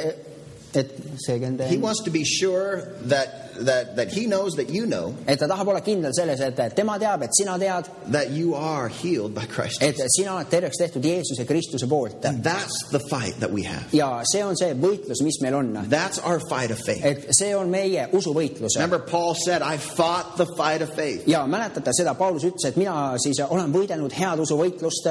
et 0.74 0.90
see 1.18 1.38
He 1.68 1.76
wants 1.76 2.02
to 2.04 2.10
be 2.10 2.24
sure 2.24 2.94
that 3.08 3.41
that 3.61 3.96
that 3.96 4.09
He 4.12 4.26
knows 4.26 4.55
that 4.57 4.70
you 4.70 4.86
know 4.86 5.14
et 5.26 5.38
ta 5.38 5.46
tahab 5.46 5.68
olla 5.68 5.80
kindel 5.80 6.12
selles, 6.12 6.40
et 6.40 6.57
tema 6.76 6.98
teab, 6.98 7.22
et 7.22 7.30
sina 7.34 7.59
tead, 7.59 7.88
that 8.12 8.30
you 8.30 8.55
are 8.55 8.88
healed 8.88 9.34
by 9.34 9.46
Christ. 9.46 9.82
et 9.82 9.96
sina 10.16 10.34
oled 10.36 10.50
terveks 10.50 10.78
tehtud 10.78 11.05
Jeesuse 11.05 11.44
Kristuse 11.46 11.86
poolt. 11.88 12.20
That's 12.22 12.88
the 12.90 13.00
fight 13.11 13.40
that 13.40 13.50
we 13.50 13.62
have. 13.62 13.84
ja 13.92 14.22
see 14.24 14.42
on 14.42 14.57
see 14.57 14.72
võitlus, 14.74 15.22
mis 15.22 15.40
meil 15.40 15.55
on. 15.55 15.72
That's 15.88 16.18
our 16.18 16.40
fight 16.48 16.70
of 16.70 16.78
faith. 16.78 17.05
et 17.05 17.26
see 17.34 17.55
on 17.55 17.70
meie 17.70 18.09
usuvõitlus. 18.12 18.76
Remember, 18.76 18.98
Paul 18.98 19.34
said, 19.34 19.62
"I 19.62 19.76
fought 19.78 20.36
the 20.36 20.46
fight 20.57 20.82
of 20.82 20.94
faith." 20.94 21.28
ja 21.28 21.46
mäletate 21.46 21.90
seda, 21.92 22.14
Paulus 22.14 22.44
ütles, 22.44 22.64
et 22.68 22.76
mina 22.76 23.14
siis 23.18 23.40
olen 23.48 23.72
võidelnud 23.72 24.12
head 24.12 24.38
usuvõitlust, 24.38 25.09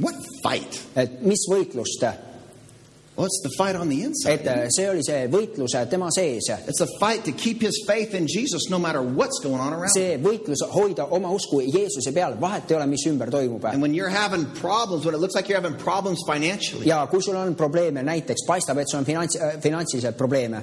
What 0.00 0.14
fight? 0.44 0.78
et 0.94 1.22
mis 1.26 1.40
võitlust, 1.50 2.04
It's 3.18 3.40
the 3.42 3.50
fight 3.58 3.74
on 3.76 3.88
the 3.88 4.02
inside. 4.02 4.46
et 4.46 4.72
see 4.72 4.86
oli 4.88 5.02
see 5.02 5.26
võitlus 5.28 5.74
tema 5.90 6.10
sees, 6.14 6.48
It's 6.68 6.80
a 6.80 6.86
fight 7.00 7.24
to 7.24 7.32
keep 7.32 7.60
his 7.60 7.82
faith 7.86 8.14
in 8.14 8.26
Jesus 8.26 8.68
no 8.70 8.78
matter 8.78 9.02
what's 9.02 9.40
going 9.42 9.60
on 9.60 9.72
around. 9.72 9.90
see 9.90 10.16
võitlus 10.18 10.62
hoida 10.70 11.08
oma 11.10 11.28
usku 11.34 11.60
Jeesuse 11.60 12.12
peal, 12.14 12.36
vahet 12.40 12.70
ei 12.70 12.76
ole, 12.76 12.86
mis 12.86 13.06
ümber 13.06 13.30
toimub. 13.30 13.64
And 13.64 13.82
when 13.82 13.94
you're 13.94 14.08
having 14.08 14.46
problems, 14.60 15.04
when 15.04 15.14
it 15.14 15.18
looks 15.18 15.34
like 15.34 15.48
you're 15.48 15.60
having 15.60 15.78
problems 15.78 16.22
financially, 16.26 16.86
ja 16.86 17.06
kui 17.06 17.22
sul 17.22 17.36
on 17.36 17.54
probleeme, 17.54 18.02
näiteks 18.02 18.46
paistab, 18.46 18.78
et 18.78 18.88
sul 18.88 19.00
on 19.00 19.04
finants, 19.04 19.36
finantsiliselt 19.60 20.16
probleeme, 20.16 20.62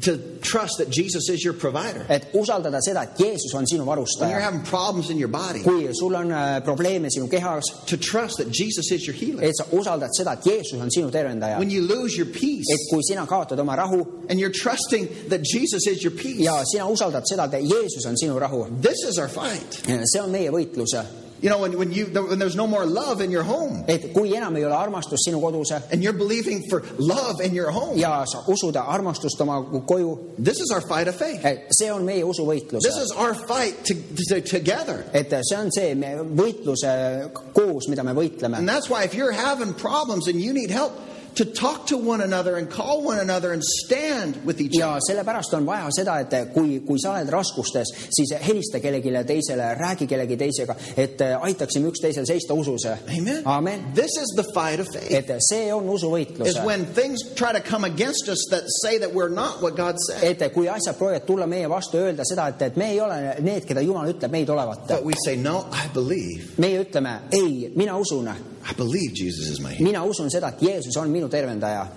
to 0.00 0.16
trust 0.40 0.78
that 0.78 0.88
Jesus 0.88 1.28
is 1.28 1.44
your 1.44 1.52
provider. 1.52 2.06
et 2.08 2.32
usaldada 2.32 2.80
seda, 2.80 3.02
et 3.02 3.18
Jeesus 3.18 3.52
on 3.54 3.66
sinu 3.66 3.84
When 3.84 3.98
you're 3.98 4.06
varustaja. 4.06 4.40
having 4.40 4.62
problems 4.62 5.10
in 5.10 5.18
your 5.18 5.28
body, 5.28 5.62
kui 5.62 5.92
sul 5.92 6.14
on 6.16 6.30
äh, 6.30 6.62
probleeme 6.64 7.08
sinu 7.10 7.28
kehas, 7.28 7.62
to 7.86 7.98
trust 7.98 8.38
that 8.38 8.50
Jesus 8.50 8.90
is 8.90 9.06
your 9.06 9.14
healer. 9.14 9.42
et 9.44 9.54
sa 9.54 9.64
usaldad 9.64 10.08
seda, 10.16 10.32
et 10.32 10.44
Jeesus 10.46 10.80
on 10.80 10.88
sinu 10.88 11.10
tervendaja. 11.10 11.58
When 11.58 11.70
you 11.70 11.82
lose 11.82 12.16
your 12.16 12.26
peace 12.26 12.64
et 12.72 12.80
kui 12.90 13.02
sina 13.02 13.26
kaotad 13.26 13.58
oma 13.58 13.76
rahu 13.76 14.24
and 14.30 14.40
you're 14.40 14.52
trusting 14.54 15.08
that 15.28 15.42
Jesus 15.42 15.86
is 15.86 16.02
your 16.02 16.12
peace, 16.12 16.40
ja 16.40 16.62
sina 16.64 16.84
usaldad 16.88 17.24
seda, 17.30 17.44
et 17.52 17.62
Jeesus 17.62 18.06
on 18.06 18.16
sinu 18.16 18.40
rahu, 18.40 18.66
this 18.80 19.04
is 19.04 19.18
our 19.18 19.28
fight. 19.28 19.82
see 20.06 20.20
on 20.20 20.32
meie 20.32 20.50
võitlus. 20.50 20.94
You 21.42 21.50
know, 21.50 21.58
when, 21.58 21.76
when, 21.76 21.90
you, 21.90 22.06
when 22.06 22.38
there's 22.38 22.54
no 22.54 22.68
more 22.68 22.86
love 22.86 23.20
in 23.20 23.32
your 23.32 23.42
home 23.42 23.84
et 23.88 24.14
kui 24.14 24.30
enam 24.30 24.56
ei 24.56 24.64
ole 24.64 24.76
armastust 24.78 25.26
sinu 25.26 25.40
kodus 25.42 25.72
and 25.90 26.02
you're 26.02 26.12
believing 26.12 26.62
for 26.70 26.82
love 26.98 27.40
in 27.40 27.52
your 27.52 27.72
home, 27.72 27.98
ja 27.98 28.24
sa 28.24 28.44
usud 28.46 28.76
armastust 28.78 29.40
oma 29.40 29.60
koju, 29.82 30.36
this 30.38 30.60
is 30.60 30.70
our 30.70 30.80
fight 30.80 31.08
of 31.08 31.16
faith. 31.16 31.42
see 31.72 31.88
on 31.90 32.06
meie 32.06 32.22
usuvõitlus. 32.22 32.82
This 32.82 32.96
is 32.96 33.10
our 33.10 33.34
fight 33.34 33.84
to, 33.86 33.94
to, 34.28 34.40
together. 34.40 35.04
et 35.12 35.34
see 35.44 35.56
on 35.56 35.72
see 35.72 35.94
me- 35.94 36.22
võitlus 36.42 36.84
äh, 36.86 37.28
koos, 37.52 37.88
mida 37.88 38.04
me 38.04 38.12
võitleme 38.12 38.58
And 38.58 38.68
that's 38.68 38.88
why 38.88 39.02
if 39.02 39.14
you're 39.14 39.32
having 39.32 39.74
problems 39.74 40.28
and 40.28 40.40
you 40.40 40.52
need 40.52 40.70
help, 40.70 40.92
to 41.34 41.44
talk 41.44 41.86
to 41.86 41.96
one 41.96 42.20
another 42.20 42.56
and 42.56 42.68
call 42.70 43.02
one 43.02 43.18
another 43.18 43.52
and 43.52 43.62
stand 43.64 44.36
with 44.44 44.60
each 44.60 44.78
ja 44.78 44.90
other. 44.90 45.00
sellepärast 45.08 45.54
on 45.54 45.66
vaja 45.66 45.88
seda, 45.90 46.20
et 46.20 46.52
kui, 46.54 46.80
kui 46.80 46.98
sa 47.00 47.14
oled 47.14 47.30
raskustes, 47.32 47.92
siis 48.10 48.34
helista 48.46 48.80
kellelegi 48.80 49.12
teisele, 49.26 49.74
räägi 49.74 50.06
kellegi 50.06 50.36
teisega, 50.36 50.76
et 50.96 51.20
aitaksime 51.40 51.88
üksteisel 51.88 52.26
seista 52.26 52.54
usus. 52.54 52.86
Amen. 52.86 53.42
amen. 53.44 53.84
This 53.94 54.16
is 54.20 54.34
the 54.36 54.44
fight 54.54 54.80
of 54.80 54.88
faith. 54.92 55.12
et 55.12 55.30
see 55.48 55.72
on 55.72 55.88
usuvõitlus 55.88 56.48
Is 56.48 56.60
when 56.64 56.86
things 56.94 57.22
try 57.34 57.52
to 57.52 57.60
come 57.60 57.84
against 57.84 58.28
us 58.28 58.46
that 58.50 58.64
say 58.82 58.98
that 58.98 59.12
we're 59.14 59.34
not 59.34 59.62
what 59.62 59.76
God 59.76 59.96
said. 60.06 60.42
et 60.42 60.52
kui 60.52 60.68
asjad 60.68 60.96
proovivad 60.98 61.26
tulla 61.26 61.46
meie 61.46 61.68
vastu 61.68 61.96
ja 61.96 62.10
öelda 62.10 62.24
seda, 62.28 62.48
et, 62.48 62.62
et 62.62 62.76
me 62.76 62.90
ei 62.92 63.00
ole 63.00 63.36
need, 63.40 63.64
keda 63.68 63.80
Jumal 63.80 64.12
ütleb 64.12 64.30
meid 64.32 64.48
olevat. 64.50 64.86
But 64.88 65.04
we 65.04 65.14
say, 65.24 65.36
no, 65.36 65.66
I 65.72 65.88
believe. 65.94 66.52
meie 66.58 66.82
ütleme 66.84 67.20
ei, 67.32 67.72
mina 67.76 67.96
usun, 67.98 68.28
I 68.64 68.72
believe 68.74 69.14
Jesus 69.14 69.48
is 69.48 69.60
my 69.60 69.72
healer. 69.72 69.92
mina 69.92 70.04
usun 70.04 70.30
seda, 70.30 70.48
et 70.48 70.60
Jeesus 70.60 70.96
on 70.96 71.12
minu 71.12 71.28
tervendaja. 71.28 71.88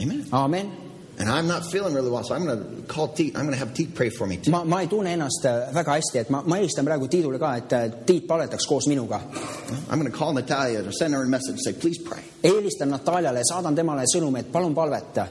Amen. 0.00 0.26
amen. 0.32 0.72
And 1.16 1.28
I'm 1.30 1.46
not 1.46 1.64
feeling 1.70 1.94
really 1.94 2.10
well, 2.10 2.24
so 2.24 2.34
I'm 2.34 2.44
going 2.44 2.58
to 2.58 2.82
call 2.92 3.14
Teet. 3.14 3.36
I'm 3.36 3.42
going 3.42 3.52
to 3.52 3.58
have 3.58 3.72
Teet 3.72 3.94
pray 3.94 4.10
for 4.10 4.26
me 4.26 4.38
too. 4.38 4.50
ma, 4.50 4.64
ma 4.64 4.80
ei 4.80 4.88
tunne 4.88 5.12
ennast 5.14 5.44
äh, 5.44 5.70
väga 5.72 5.94
hästi, 5.94 6.18
et 6.18 6.30
ma, 6.30 6.42
ma 6.42 6.56
helistan 6.56 6.84
praegu 6.84 7.06
Tiidule 7.08 7.38
ka, 7.38 7.52
et 7.56 7.72
äh, 7.72 7.90
Tiit 8.04 8.26
paletaks 8.26 8.66
koos 8.66 8.88
minuga. 8.90 9.20
I'm 9.88 10.00
going 10.00 10.10
to 10.10 10.18
call 10.18 10.32
Natalia 10.32 10.82
or 10.84 10.90
send 10.90 11.14
her 11.14 11.22
a 11.22 11.28
message 11.28 11.54
and 11.54 11.62
say, 11.62 11.72
please 11.72 11.98
pray. 11.98 12.22
helistan 12.42 12.90
Nataljale, 12.90 13.44
saadan 13.46 13.76
temale 13.76 14.08
sõnumi, 14.10 14.42
et 14.42 14.50
palun 14.50 14.74
palveta. 14.74 15.28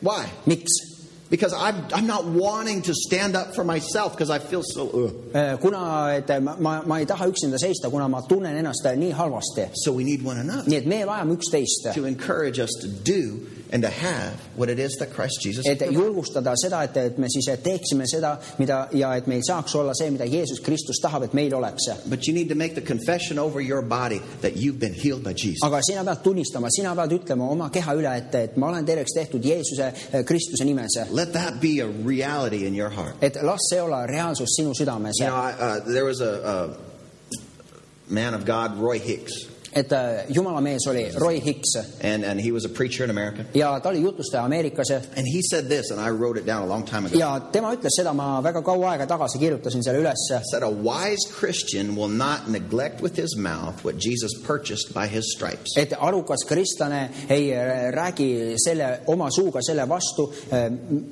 Why? 0.00 0.24
miks? 0.46 0.87
Because 1.30 1.52
I'm, 1.52 1.84
I'm 1.92 2.06
not 2.06 2.24
wanting 2.24 2.82
to 2.82 2.94
stand 2.94 3.36
up 3.36 3.54
for 3.54 3.62
myself 3.64 4.12
because 4.12 4.30
I 4.30 4.38
feel 4.38 4.62
so. 4.62 4.88
Ugh. 4.88 5.34
Äh, 5.34 5.56
kuna, 5.60 6.14
et 6.16 6.42
ma, 6.42 6.56
ma, 6.58 6.82
ma 6.86 6.98
ei 6.98 7.04
taha 7.06 7.28
üksinda 7.28 7.58
seista, 7.58 7.90
kuna 7.90 8.08
ma 8.08 8.22
tunnen 8.22 8.56
ennast 8.56 8.86
äh, 8.86 8.96
nii 8.96 9.12
halvasti. 9.12 9.68
So 9.74 9.92
we 9.92 10.04
need 10.04 10.24
one 10.24 10.38
another 10.38 10.64
nii 10.70 10.76
et 10.76 10.86
me 10.86 11.02
vajame 11.04 11.36
üksteist, 11.36 11.92
to 11.94 12.06
encourage 12.06 12.58
us 12.58 12.70
to 12.80 12.88
do 12.88 13.46
and 13.70 13.82
to 13.82 13.90
have 13.90 14.32
what 14.56 14.70
it 14.70 14.78
is 14.78 14.96
that 14.96 15.12
Christ 15.12 15.42
Jesus 15.44 15.66
et 15.66 15.78
provided. 15.78 16.00
julgustada 16.00 16.54
seda, 16.56 16.82
et, 16.84 16.96
et 16.96 17.18
me 17.18 17.28
siis 17.28 17.48
teeksime 17.62 18.06
seda, 18.08 18.38
mida 18.58 18.88
ja 18.96 19.12
et 19.16 19.26
meil 19.28 19.42
saaks 19.44 19.74
olla 19.76 19.92
see, 19.94 20.08
mida 20.10 20.24
Jeesus 20.24 20.60
Kristus 20.64 21.00
tahab, 21.02 21.24
et 21.28 21.34
meil 21.34 21.54
oleks. 21.54 21.90
But 22.08 22.26
you 22.26 22.32
need 22.32 22.48
to 22.48 22.54
make 22.54 22.74
the 22.74 22.80
confession 22.80 23.38
over 23.38 23.60
your 23.60 23.82
body 23.82 24.20
that 24.40 24.56
you've 24.56 24.80
been 24.80 24.94
healed 24.94 25.22
by 25.24 25.34
Jesus. 25.34 25.62
aga 25.62 25.82
sina 25.84 26.04
pead 26.04 26.24
tunnistama, 26.24 26.70
sina 26.72 26.94
pead 26.96 27.12
ütlema 27.18 27.50
oma 27.52 27.68
keha 27.70 27.94
üle, 28.00 28.16
et, 28.16 28.34
et 28.34 28.56
ma 28.56 28.72
olen 28.72 28.86
terveks 28.88 29.12
tehtud 29.14 29.44
Jeesuse, 29.44 29.92
Kristuse 30.24 30.64
nimes. 30.64 30.96
Let 31.18 31.32
that 31.32 31.60
be 31.60 31.80
a 31.80 31.88
reality 31.88 32.64
in 32.68 32.74
your 32.74 32.90
heart. 32.90 33.16
et 33.20 33.34
las 33.42 33.58
see 33.70 33.80
olla 33.80 34.06
reaalsus 34.06 34.46
sinu 34.56 34.72
südames 34.72 35.14
You 35.18 35.26
know, 35.26 35.34
I, 35.34 35.50
uh, 35.52 35.80
there 35.94 36.04
was 36.04 36.20
a, 36.20 36.32
a 36.54 38.12
man 38.12 38.34
of 38.34 38.44
God, 38.44 38.78
Roy 38.78 39.00
Hicks, 39.00 39.32
et 39.72 39.92
äh, 39.92 40.24
jumala 40.28 40.60
mees 40.60 40.86
oli 40.86 41.10
Roy 41.16 41.40
Hicks 41.40 41.76
and, 42.02 42.24
and 42.24 42.40
he 42.40 42.52
was 42.52 42.64
a 42.64 42.68
preacher 42.68 43.04
in 43.04 43.10
America. 43.10 43.44
ja 43.54 43.80
ta 43.80 43.88
oli 43.88 44.02
jutlustaja 44.02 44.44
Ameerikas 44.44 44.90
And 44.90 45.26
he 45.34 45.42
said 45.50 45.68
this, 45.68 45.90
and 45.90 46.00
I 46.00 46.10
wrote 46.10 46.38
it 46.40 46.46
down 46.46 46.62
a 46.62 46.66
long 46.66 46.84
time 46.84 47.06
ago. 47.06 47.18
ja 47.18 47.40
tema 47.52 47.72
ütles 47.74 47.96
seda, 47.96 48.12
ma 48.12 48.40
väga 48.42 48.62
kaua 48.62 48.92
aega 48.92 49.06
tagasi 49.06 49.38
kirjutasin 49.38 49.82
selle 49.84 50.00
ülesse, 50.00 50.40
said 50.50 50.62
a 50.62 50.70
wise 50.70 51.28
Christian 51.40 51.96
will 51.96 52.08
not 52.08 52.48
neglect 52.48 53.02
with 53.02 53.16
his 53.16 53.36
mouth 53.36 53.84
what 53.84 53.96
Jesus 53.98 54.32
purchased 54.46 54.94
by 54.94 55.06
his 55.06 55.32
stripes. 55.36 55.76
et 55.76 55.92
arukas 55.98 56.46
kristlane 56.48 57.10
ei 57.28 57.52
äh, 57.52 57.90
räägi 57.92 58.54
selle 58.64 59.00
oma 59.06 59.30
suuga 59.30 59.60
selle 59.62 59.88
vastu, 59.88 60.32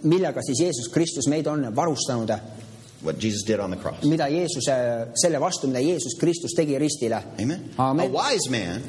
millega 0.02 0.42
siis 0.42 0.60
Jeesus 0.60 0.88
Kristus 0.92 1.26
meid 1.28 1.46
on 1.46 1.76
varustanud, 1.76 2.30
What 3.06 3.18
Jesus 3.20 3.42
did 3.46 3.60
on 3.60 3.70
the 3.70 3.76
cross. 3.76 4.02
mida 4.04 4.24
Jeesuse, 4.28 5.12
selle 5.14 5.38
vastu, 5.38 5.66
mida 5.68 5.80
Jeesus 5.80 6.14
Kristus 6.18 6.54
tegi 6.56 6.78
ristile. 6.78 7.22
Amen. 7.40 7.70
A 7.78 7.82
Amen. 7.90 8.12
wise 8.12 8.50
man 8.50 8.82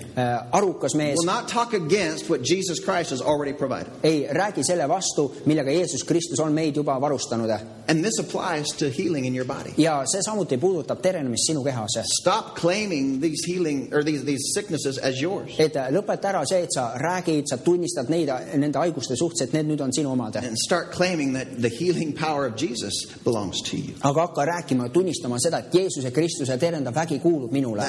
arukas 0.52 0.96
mees 0.96 1.18
will 1.18 1.26
not 1.26 1.48
talk 1.48 1.74
against 1.74 2.30
what 2.30 2.42
Jesus 2.42 2.80
Christ 2.80 3.12
has 3.12 3.22
already 3.22 3.54
provided. 3.54 3.92
ei 4.04 4.28
räägi 4.32 4.64
selle 4.64 4.88
vastu, 4.90 5.32
millega 5.46 5.72
Jeesus 5.72 6.04
Kristus 6.04 6.40
on 6.40 6.54
meid 6.54 6.76
juba 6.76 7.00
varustanud 7.00 7.48
And 7.90 8.04
this 8.04 8.20
applies 8.20 8.68
to 8.80 8.90
healing 8.90 9.26
in 9.26 9.36
your 9.36 9.46
body. 9.46 9.74
ja 9.78 10.04
see 10.06 10.22
samuti 10.22 10.58
puudutab 10.58 11.02
terenemist 11.02 11.48
sinu 11.48 11.64
kehas. 11.64 11.88
Stop 12.22 12.56
claiming 12.56 13.22
these 13.22 13.44
healing 13.46 13.94
or 13.94 14.04
these, 14.04 14.24
these 14.26 14.52
sicknesses 14.54 14.98
as 14.98 15.22
yours. 15.22 15.56
et 15.60 15.74
lõpeta 15.74 16.30
ära 16.30 16.46
see, 16.46 16.64
et 16.64 16.74
sa 16.74 16.94
räägid, 16.98 17.44
sa 17.48 17.58
tunnistad 17.58 18.10
neid, 18.10 18.30
nende 18.58 18.80
haiguste 18.80 19.16
suhtes, 19.16 19.42
et 19.48 19.54
need 19.54 19.68
nüüd 19.68 19.82
on 19.82 19.94
sinu 19.94 20.12
omad. 20.12 20.36
And 20.36 20.58
start 20.58 20.92
claiming 20.92 21.34
that 21.34 21.62
the 21.62 21.70
healing 21.70 22.14
power 22.14 22.46
of 22.46 22.56
Jesus 22.56 23.06
belongs 23.24 23.62
to 23.70 23.78
you. 23.78 23.94
Aga 24.08 24.22
hakka 24.22 24.46
rääkima 24.46 24.88
ja 24.88 24.90
tunnistama 24.90 25.40
seda, 25.40 25.60
et 25.60 25.74
Jeesuse 25.76 26.12
Kristuse 26.12 26.58
terendav 26.58 26.96
vägi 26.96 27.20
kuulub 27.20 27.52
minule 27.52 27.84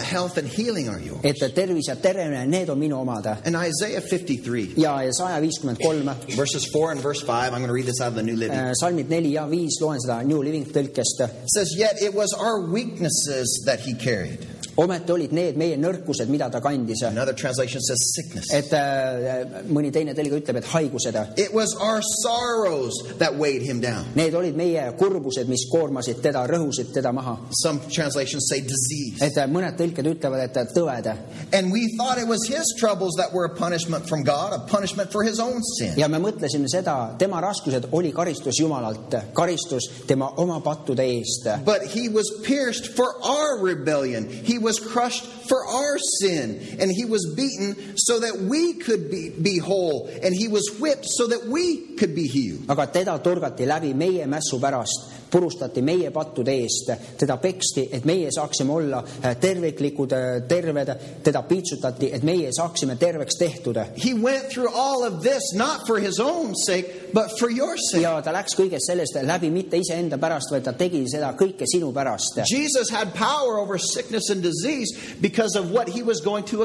et 1.22 1.54
tervis 1.54 1.88
ja 1.88 1.96
terenemine, 1.96 2.46
need 2.46 2.68
on 2.68 2.78
minu 2.78 3.00
omad. 3.00 3.26
In 3.46 3.56
Isaiah 3.68 4.02
53, 4.02 4.74
ja, 4.76 4.96
ja 5.02 5.12
saja 5.12 5.40
viiskümmend 5.40 5.78
kolm, 5.82 6.10
verses 6.36 6.66
4 6.74 6.90
and 6.96 7.02
verse 7.02 7.22
5, 7.22 7.54
I'm 7.54 7.60
going 7.60 7.68
to 7.68 7.74
read 7.74 7.86
this 7.86 8.00
out 8.00 8.08
of 8.08 8.14
the 8.14 8.22
New 8.22 8.36
Living. 8.36 8.74
salmid 8.80 9.10
neli 9.10 9.32
ja 9.32 9.46
viis, 9.50 9.80
loen 9.80 10.00
seda 10.02 10.22
New 10.22 10.42
Living 10.42 10.66
tõlkest. 10.74 11.24
Says, 11.54 11.74
Yet 11.78 12.02
it 12.02 12.14
was 12.14 12.34
our 12.34 12.70
weaknesses 12.72 13.62
that 13.66 13.80
he 13.80 13.94
carried. 13.94 14.46
Ometi 14.79 15.12
olid 15.12 15.33
need 15.35 15.59
meie 15.59 15.76
nõrkused, 15.81 16.31
mida 16.31 16.49
ta 16.51 16.61
kandis. 16.62 17.03
Another 17.09 17.35
translation 17.35 17.83
says 17.83 18.03
sickness. 18.14 18.53
et 18.55 18.72
äh, 18.76 19.62
mõni 19.68 19.91
teine 19.95 20.14
tõlge 20.14 20.39
ütleb, 20.43 20.61
et 20.61 20.68
haigused. 20.72 21.18
It 21.37 21.53
was 21.55 21.74
our 21.81 22.01
sorrows 22.22 22.95
that 23.18 23.35
weighed 23.35 23.62
him 23.62 23.81
down. 23.81 24.07
Need 24.14 24.35
olid 24.39 24.57
meie 24.57 24.85
kurbused, 24.99 25.49
mis 25.51 25.66
koormasid 25.72 26.22
teda, 26.22 26.45
rõhusid 26.51 26.93
teda 26.95 27.12
maha. 27.12 27.39
Some 27.62 27.81
translations 27.91 28.47
say 28.51 28.61
disease. 28.62 29.18
et 29.24 29.39
äh, 29.39 29.49
mõned 29.51 29.74
tõlked 29.79 30.12
ütlevad, 30.12 30.45
et 30.47 30.74
tõved. 30.76 31.11
And 31.53 31.72
we 31.72 31.89
thought 31.97 32.18
it 32.18 32.29
was 32.29 32.47
his 32.47 32.74
troubles 32.79 33.16
that 33.18 33.33
were 33.33 33.47
a 33.47 33.55
punishment 33.57 34.09
from 34.09 34.22
God, 34.22 34.53
a 34.53 34.61
punishment 34.66 35.11
for 35.12 35.24
his 35.24 35.41
own 35.41 35.62
sin. 35.79 35.95
ja 35.97 36.09
me 36.09 36.20
mõtlesime 36.22 36.68
seda, 36.70 37.16
tema 37.18 37.41
raskused 37.43 37.91
oli 37.93 38.12
karistus 38.12 38.61
Jumalalt, 38.61 39.14
karistus 39.35 39.89
tema 40.07 40.31
oma 40.37 40.61
pattude 40.61 41.03
eest. 41.03 41.49
But 41.64 41.83
he 41.91 42.09
was 42.09 42.31
pierced 42.45 42.95
for 42.95 43.14
our 43.24 43.59
rebellion. 43.62 44.29
He 44.29 44.59
was 44.59 44.67
crushed 44.76 45.24
for 45.48 45.64
our 45.64 45.96
sin. 46.20 46.76
And 46.76 46.92
he 46.92 47.08
was 47.08 47.32
beaten 47.32 47.96
so 47.96 48.20
that 48.20 48.36
we 48.36 48.74
could 48.74 49.08
be, 49.08 49.30
be 49.30 49.56
whole. 49.56 50.12
And 50.22 50.36
he 50.36 50.48
was 50.48 50.68
whipped 50.78 51.08
so 51.08 51.26
that 51.28 51.48
we 51.48 51.96
could 51.96 52.12
be 52.14 52.28
healed. 52.28 52.68
aga 52.68 52.86
teda 52.86 53.18
torgati 53.24 53.64
läbi 53.64 53.94
meie 53.96 54.26
mässu 54.28 54.60
pärast, 54.60 55.28
purustati 55.31 55.83
meie 55.83 56.11
pattude 56.11 56.53
eest, 56.53 56.93
teda 57.18 57.37
peksti, 57.43 57.89
et 57.93 58.05
meie 58.09 58.31
saaksime 58.35 58.72
olla 58.72 59.03
äh, 59.03 59.37
terviklikud, 59.41 60.14
terved, 60.49 60.93
teda 61.24 61.43
piitsutati, 61.49 62.12
et 62.14 62.24
meie 62.26 62.53
saaksime 62.53 62.97
terveks 62.97 63.39
tehtud. 63.39 63.76
He 64.05 64.14
went 64.14 64.49
through 64.49 64.70
all 64.74 65.05
of 65.05 65.22
this 65.22 65.53
not 65.55 65.87
for 65.87 65.99
his 65.99 66.20
own 66.20 66.55
sake, 66.57 67.12
but 67.12 67.31
for 67.39 67.51
your 67.51 67.76
sake. 67.76 68.03
ja 68.03 68.16
ta 68.24 68.33
läks 68.35 68.57
kõigest 68.59 68.89
sellest 68.89 69.18
läbi 69.26 69.51
mitte 69.53 69.79
iseenda 69.81 70.18
pärast, 70.18 70.53
vaid 70.53 70.64
ta 70.66 70.72
tegi 70.79 71.05
seda 71.11 71.33
kõike 71.39 71.68
sinu 71.68 71.93
pärast. 71.93 72.41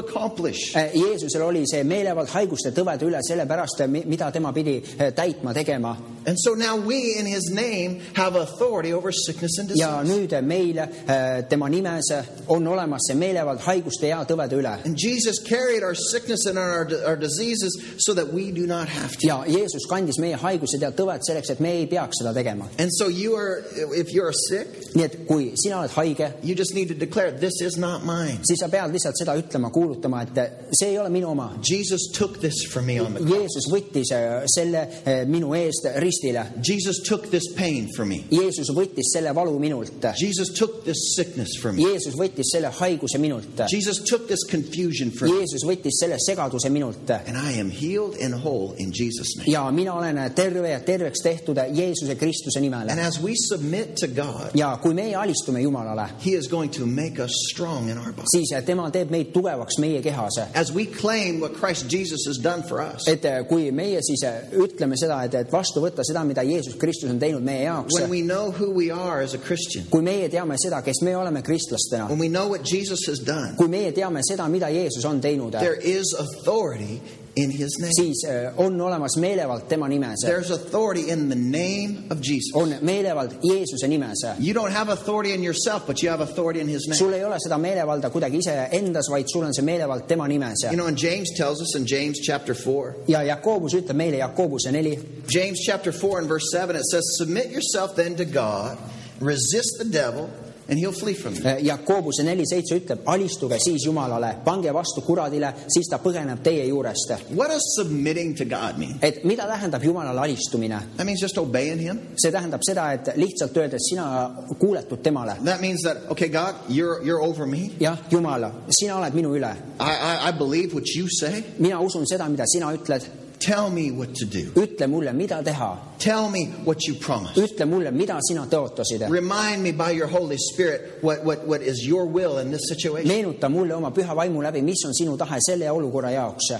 Accomplish. 0.04 0.74
Jeesusel 0.94 1.42
oli 1.42 1.64
see 1.68 1.84
meelevald 1.84 2.32
haiguste 2.34 2.72
tõvede 2.74 3.08
üle 3.08 3.22
sellepärast, 3.24 3.86
mida 3.88 4.30
tema 4.34 4.52
pidi 4.52 4.80
äh, 4.80 5.10
täitma, 5.14 5.54
tegema 5.56 5.94
And 6.26 6.38
so 6.38 6.54
now 6.54 6.76
we, 6.76 7.16
in 7.18 7.26
his 7.26 7.50
name, 7.50 8.00
have 8.14 8.36
authority 8.36 8.92
over 8.92 9.12
sickness 9.12 9.58
and 9.58 9.70
ja 9.76 10.02
disease. 10.02 10.14
nüüd 10.14 10.42
meil 10.42 10.78
äh, 10.78 11.42
tema 11.48 11.68
nimes 11.68 12.10
on 12.48 12.66
olemas 12.66 13.06
see 13.06 13.14
meelevald 13.14 13.60
haiguste 13.60 14.08
ja 14.08 14.24
tõvede 14.24 14.56
üle 14.58 14.78
And 14.84 14.96
Jesus 14.98 15.38
carried 15.38 15.82
our 15.82 15.94
sickness 15.94 16.46
and 16.46 16.58
our, 16.58 16.88
our 17.06 17.16
diseases 17.16 17.96
so 17.98 18.14
that 18.14 18.32
we 18.32 18.50
do 18.50 18.66
not 18.66 18.88
have 18.88 19.16
to. 19.18 19.26
ja 19.26 19.44
Jeesus 19.46 19.86
kandis 19.88 20.18
meie 20.18 20.36
haigused 20.40 20.82
ja 20.82 20.90
tõved 20.90 21.24
selleks, 21.26 21.50
et 21.50 21.60
me 21.60 21.72
ei 21.80 21.86
peaks 21.86 22.20
seda 22.20 22.32
tegema. 22.34 22.68
And 22.78 22.90
so 22.92 23.08
you 23.08 23.36
are, 23.36 23.62
if 23.94 24.12
you're 24.12 24.32
sick, 24.32 24.94
nii 24.94 25.04
et 25.04 25.18
kui 25.28 25.52
sina 25.60 25.82
oled 25.82 25.94
haige, 25.94 26.32
you 26.42 26.54
just 26.54 26.74
need 26.74 26.88
to 26.88 26.94
declare, 26.94 27.32
this 27.32 27.60
is 27.60 27.76
not 27.78 28.04
mine. 28.04 28.40
siis 28.48 28.60
sa 28.60 28.68
pead 28.72 28.92
lihtsalt 28.94 29.18
seda 29.20 29.36
ütlema, 29.38 29.70
kuulutama, 29.74 30.22
et 30.24 30.72
see 30.72 30.92
ei 30.92 30.98
ole 30.98 31.12
minu 31.12 31.30
oma. 31.32 31.52
Jesus 31.62 32.08
took 32.12 32.40
this 32.40 32.64
for 32.70 32.82
me 32.82 33.00
on 33.00 33.14
the 33.14 33.20
cross. 33.20 33.34
Jeesus 33.34 33.68
võttis 33.72 34.12
äh, 34.14 34.44
selle 34.54 34.86
äh, 35.04 35.24
minu 35.28 35.54
eest 35.58 35.88
ristile. 36.14 36.46
Jesus 36.62 37.00
took 37.08 37.30
this 37.30 37.52
pain 37.56 37.88
for 37.96 38.06
me. 38.06 38.24
Jeesus 38.30 38.70
võttis 38.74 39.12
selle 39.12 39.34
valu 39.34 39.58
minult. 39.58 40.04
Jesus 40.18 40.52
took 40.58 40.84
this 40.84 41.14
sickness 41.16 41.56
for 41.60 41.72
me. 41.72 41.82
Jeesus 41.82 42.14
võttis 42.14 42.52
selle 42.52 42.70
haiguse 42.80 43.18
minult. 43.18 43.64
Jesus 43.70 43.98
took 44.08 44.26
this 44.28 44.44
confusion 44.50 45.10
for 45.10 45.28
me. 45.28 45.40
Jeesus 45.40 45.64
võttis 45.66 45.98
selle 46.00 46.18
segaduse 46.22 46.70
minult. 46.70 47.10
And 47.10 47.36
I 47.36 47.58
am 47.60 47.70
healed 47.70 48.16
and 48.20 48.34
whole 48.34 48.74
in 48.78 48.92
Jesus' 48.92 49.36
name. 49.36 49.50
ja 49.50 49.70
mina 49.70 49.94
olen 49.94 50.18
terve 50.34 50.70
ja 50.70 50.80
terveks 50.80 51.22
tehtud 51.22 51.58
Jeesuse 51.74 52.14
Kristuse 52.16 52.60
nimel 52.60 52.90
And 52.90 53.00
as 53.00 53.20
we 53.20 53.34
submit 53.48 53.96
to 53.96 54.08
God, 54.08 54.54
ja 54.54 54.76
kui 54.82 54.94
meie 54.94 55.14
alistume 55.16 55.62
Jumalale, 55.62 56.08
He 56.24 56.34
is 56.34 56.48
going 56.48 56.70
to 56.72 56.86
make 56.86 57.18
us 57.18 57.32
strong 57.50 57.88
in 57.88 57.98
our 57.98 58.12
body. 58.12 58.28
siis 58.34 58.54
tema 58.66 58.90
teeb 58.90 59.10
meid 59.10 59.32
tugevaks 59.32 59.78
meie 59.78 60.02
kehas. 60.02 60.38
As 60.54 60.72
we 60.72 60.86
claim 60.86 61.40
what 61.40 61.54
Christ 61.54 61.88
Jesus 61.88 62.26
has 62.26 62.38
done 62.38 62.62
for 62.62 62.80
us, 62.82 63.08
et 63.08 63.24
kui 63.48 63.70
meie 63.72 64.00
siis 64.02 64.24
ütleme 64.52 64.96
seda, 65.00 65.22
et, 65.24 65.34
et 65.34 65.52
vastu 65.52 65.82
võtta 65.84 66.03
seda, 66.04 66.24
mida 66.24 66.44
Jeesus 66.46 66.76
Kristus 66.80 67.10
on 67.10 67.18
teinud 67.18 67.42
meie 67.44 67.64
jaoks, 67.64 67.98
when 67.98 68.10
we 68.10 68.22
know 68.22 68.50
who 68.50 68.70
we 68.70 68.90
are 68.90 69.22
as 69.22 69.34
a 69.34 69.38
Christian, 69.38 69.86
kui 69.90 70.02
meie 70.02 70.28
teame 70.28 70.58
seda, 70.60 70.82
kes 70.84 71.02
me 71.02 71.16
oleme 71.16 71.42
kristlastena, 71.42 72.08
when 72.08 72.18
we 72.18 72.28
know 72.28 72.48
what 72.48 72.64
Jesus 72.64 73.06
has 73.08 73.18
done, 73.18 73.54
kui 73.56 73.68
meie 73.68 73.92
teame 73.92 74.22
seda, 74.22 74.48
mida 74.48 74.70
Jeesus 74.70 75.04
on 75.04 75.20
teinud, 75.20 75.52
there 75.52 75.80
is 75.80 76.14
authority 76.18 77.00
in 77.36 77.50
His 77.50 77.78
name. 77.80 77.92
siis 77.92 78.24
äh, 78.28 78.52
on 78.56 78.80
olemas 78.80 79.16
meelevald 79.16 79.62
tema 79.68 79.88
nimes, 79.88 80.20
There's 80.24 80.50
authority 80.50 81.10
in 81.10 81.28
the 81.28 81.34
name 81.36 82.04
of 82.10 82.20
Jesus. 82.20 82.52
on 82.54 82.74
meelevald 82.82 83.30
Jeesuse 83.42 83.88
nimes. 83.88 84.22
You 84.38 84.54
don't 84.54 84.70
have 84.72 84.92
authority 84.92 85.32
in 85.32 85.42
yourself, 85.42 85.86
but 85.86 86.02
you 86.02 86.10
have 86.10 86.20
authority 86.22 86.60
in 86.60 86.68
His 86.68 86.86
name. 86.88 86.96
sul 86.98 87.12
ei 87.12 87.24
ole 87.24 87.36
seda 87.38 87.58
meelevalda 87.58 88.10
kuidagi 88.10 88.38
iseendas, 88.38 89.08
vaid 89.10 89.26
sul 89.28 89.42
on 89.44 89.54
see 89.54 89.64
meelevald 89.64 90.06
tema 90.06 90.28
nimes. 90.28 90.62
You 90.70 90.76
know, 90.76 90.86
and 90.86 90.96
James 90.98 91.28
tells 91.36 91.60
us 91.60 91.74
in 91.76 91.86
James 91.86 92.20
chapter 92.20 92.54
4, 92.54 92.94
ja 93.08 93.22
Jakobus 93.22 93.74
ütleb 93.74 93.96
meile 93.96 94.16
Jakobuse 94.16 94.70
neli, 94.72 94.98
James 95.28 95.58
chapter 95.66 95.92
4 95.92 96.18
and 96.20 96.28
verse 96.28 96.46
7, 96.52 96.76
it 96.76 96.84
says, 96.90 97.02
Submit 97.18 97.50
yourself 97.50 97.96
then 97.96 98.14
to 98.16 98.24
God, 98.24 98.78
resist 99.20 99.76
the 99.78 99.84
devil, 99.84 100.28
and 100.68 100.78
he'll 100.78 100.92
flee 100.92 101.14
from 101.14 101.34
you. 101.34 101.42
Jakobuse 101.68 102.22
neli 102.24 102.46
seitse 102.46 102.76
ütleb, 102.78 103.02
alistuge 103.06 103.58
siis 103.60 103.84
Jumalale, 103.86 104.34
pange 104.44 104.72
vastu 104.74 105.02
kuradile, 105.04 105.52
siis 105.68 105.88
ta 105.90 105.98
põgeneb 106.02 106.42
teie 106.44 106.64
juurest. 106.68 107.12
What 107.34 107.50
does 107.50 107.64
submitting 107.76 108.34
to 108.36 108.44
God 108.44 108.78
mean? 108.78 108.98
et 109.02 109.24
mida 109.24 109.46
tähendab 109.48 109.82
Jumalale 109.84 110.20
alistumine? 110.20 110.80
That 110.96 111.06
means 111.06 111.20
just 111.22 111.38
obeying 111.38 111.80
him. 111.80 112.00
see 112.16 112.30
tähendab 112.32 112.62
seda, 112.66 112.92
et 112.92 113.12
lihtsalt 113.16 113.56
öeldes 113.56 113.88
sina 113.90 114.30
kuuletud 114.58 115.02
temale. 115.02 115.36
That 115.44 115.60
means 115.60 115.82
that, 115.82 115.96
okay, 116.10 116.28
God, 116.28 116.54
you're, 116.68 117.02
you're 117.04 117.22
over 117.22 117.46
me. 117.46 117.70
jah, 117.80 117.98
Jumal, 118.10 118.50
sina 118.70 118.96
oled 118.98 119.14
minu 119.14 119.34
üle, 119.36 119.52
I, 119.80 119.90
I, 119.90 120.28
I 120.28 120.32
believe 120.32 120.74
what 120.74 120.86
you 120.96 121.08
say. 121.08 121.44
mina 121.58 121.80
usun 121.80 122.06
seda, 122.06 122.28
mida 122.28 122.46
sina 122.46 122.72
ütled, 122.74 123.02
Tell 123.44 123.70
me 123.70 123.90
what 123.90 124.14
to 124.14 124.24
do. 124.26 124.50
ütle 124.54 124.86
mulle, 124.86 125.12
mida 125.12 125.42
teha, 125.42 125.78
Tell 125.98 126.30
me 126.30 126.46
what 126.64 126.78
you 126.86 126.94
promised. 126.94 127.36
ütle 127.36 127.66
mulle, 127.66 127.90
mida 127.90 128.18
sina 128.22 128.46
tõotasid. 128.46 129.08
Remind 129.10 129.62
me 129.62 129.72
by 129.72 129.90
your 129.90 130.08
Holy 130.08 130.36
Spirit 130.38 130.98
what, 131.02 131.24
what, 131.24 131.46
what 131.46 131.60
is 131.60 131.86
your 131.86 132.06
will 132.06 132.38
in 132.38 132.50
this 132.50 132.68
situation. 132.68 133.08
meenuta 133.08 133.48
mulle 133.48 133.74
oma 133.74 133.90
püha 133.90 134.14
vaimu 134.16 134.42
läbi, 134.42 134.62
mis 134.62 134.84
on 134.86 134.94
sinu 134.94 135.16
tahe 135.18 135.38
selle 135.40 135.70
olukorra 135.70 136.10
jaoks 136.10 136.52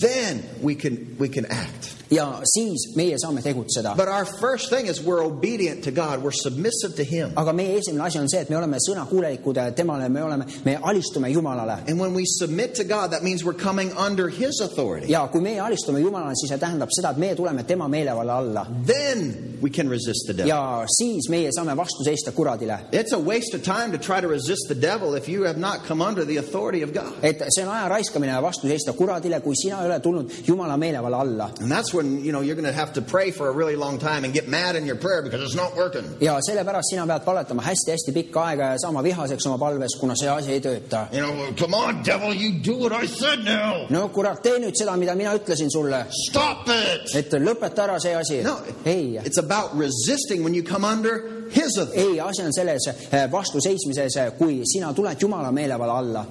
Then 0.00 0.42
we 0.62 0.74
can, 0.76 1.16
we 1.18 1.28
can 1.28 1.44
act. 1.46 2.01
Ja 2.12 2.26
siis 2.44 2.90
meie 2.96 3.16
saame 3.18 3.42
tegutseda. 3.42 3.94
But 3.96 4.08
our 4.08 4.24
first 4.24 4.68
thing 4.70 4.86
is 4.88 5.00
we're 5.00 5.22
obedient 5.24 5.84
to 5.84 5.90
God. 5.90 6.22
We're 6.22 6.36
submissive 6.42 6.96
to 6.96 7.04
Him. 7.04 7.32
aga 7.36 7.52
meie 7.52 7.78
esimene 7.78 8.04
asi 8.06 8.18
on 8.18 8.28
see, 8.28 8.40
et 8.40 8.50
me 8.50 8.56
oleme 8.56 8.78
sõnakuulelikud 8.88 9.60
temale, 9.76 10.08
me 10.08 10.22
oleme, 10.22 10.46
me 10.64 10.76
alistume 10.76 11.30
Jumalale 11.32 11.78
And 11.88 11.98
when 11.98 12.14
we 12.14 12.24
submit 12.26 12.74
to 12.76 12.84
God, 12.84 13.12
that 13.12 13.22
means 13.22 13.44
we're 13.44 13.58
coming 13.58 13.92
under 13.96 14.28
His 14.28 14.60
authority. 14.60 15.06
ja 15.12 15.26
kui 15.28 15.40
meie 15.40 15.60
alistume 15.60 16.00
Jumalale, 16.00 16.34
siis 16.36 16.52
see 16.52 16.58
tähendab 16.58 16.92
seda, 16.92 17.10
et 17.10 17.20
meie 17.22 17.34
tuleme 17.36 17.64
tema 17.64 17.88
meelevalla 17.88 18.36
alla 18.38 18.66
Then 18.86 19.58
we 19.62 19.70
can 19.70 19.88
resist 19.88 20.26
the 20.26 20.34
devil. 20.34 20.48
ja 20.48 20.84
siis 20.98 21.28
meie 21.30 21.50
saame 21.52 21.76
vastu 21.76 22.04
seista 22.04 22.32
kuradile. 22.32 22.78
It's 22.92 23.12
a 23.12 23.18
waste 23.18 23.54
of 23.56 23.62
time 23.62 23.92
to 23.92 23.98
try 23.98 24.20
to 24.20 24.28
resist 24.28 24.68
the 24.68 24.74
devil 24.74 25.14
if 25.14 25.28
you 25.28 25.44
have 25.44 25.58
not 25.58 25.86
come 25.88 26.02
under 26.04 26.24
the 26.24 26.36
authority 26.38 26.82
of 26.82 26.92
God. 26.92 27.12
et 27.22 27.42
see 27.54 27.64
on 27.64 27.72
aja 27.74 27.88
raiskamine 27.88 28.42
vastu 28.42 28.68
seista 28.68 28.92
kuradile, 28.92 29.40
kui 29.40 29.54
sina 29.56 29.80
ei 29.80 29.86
ole 29.86 30.00
tulnud 30.00 30.30
Jumala 30.46 30.76
meelevalla 30.76 31.20
alla. 31.20 31.50
And 31.60 31.70
that's 31.70 31.92
when, 32.02 32.24
you 32.24 32.32
know, 32.32 32.40
you're 32.42 32.56
going 32.60 32.72
to 32.74 32.78
have 32.80 32.92
to 32.92 33.02
pray 33.02 33.30
for 33.30 33.48
a 33.48 33.52
really 33.52 33.76
long 33.76 33.98
time 33.98 34.24
and 34.24 34.34
get 34.34 34.48
mad 34.48 34.76
in 34.76 34.84
your 34.86 34.96
prayer 34.96 35.22
because 35.22 35.40
it's 35.42 35.54
not 35.54 35.76
working. 35.76 36.04
ja 36.20 36.38
sellepärast 36.42 36.88
sina 36.90 37.06
pead 37.06 37.24
palvetama 37.24 37.62
hästi-hästi 37.62 38.12
pikka 38.12 38.44
aega 38.44 38.64
ja 38.72 38.78
saama 38.78 39.02
vihaseks 39.02 39.46
oma 39.46 39.58
palves, 39.58 39.94
kuna 40.00 40.14
see 40.16 40.28
asi 40.28 40.52
ei 40.52 40.60
tööta. 40.60 41.06
You 41.12 41.20
know, 41.20 41.52
come 41.58 41.74
on, 41.74 42.02
devil, 42.04 42.32
you 42.34 42.50
do 42.64 42.74
what 42.82 42.92
I 43.04 43.06
said 43.06 43.44
now. 43.44 43.86
no 43.90 44.08
kurat, 44.08 44.42
tee 44.42 44.58
nüüd 44.58 44.74
seda, 44.78 44.96
mida 44.96 45.14
mina 45.14 45.34
ütlesin 45.38 45.70
sulle, 45.70 46.04
Stop 46.28 46.68
it. 46.68 47.14
et 47.16 47.32
lõpeta 47.32 47.84
ära 47.86 48.00
see 48.00 48.14
asi 48.14 48.42
No, 48.42 48.56
ei, 48.84 49.18
it's 49.24 49.38
about 49.38 49.70
resisting 49.78 50.42
when 50.44 50.54
you 50.54 50.62
come 50.62 50.84
under 50.84 51.22
His 51.50 51.76
authority. 51.78 52.14
ei, 52.16 52.20
asi 52.20 52.42
on 52.42 52.52
selles 52.52 52.86
eh, 52.88 53.26
vastu 53.32 53.60
seismises, 53.60 54.16
kui 54.38 54.62
sina 54.66 54.92
tuled 54.92 55.20
Jumala 55.20 55.52
meelevalla 55.52 55.98
alla. 55.98 56.26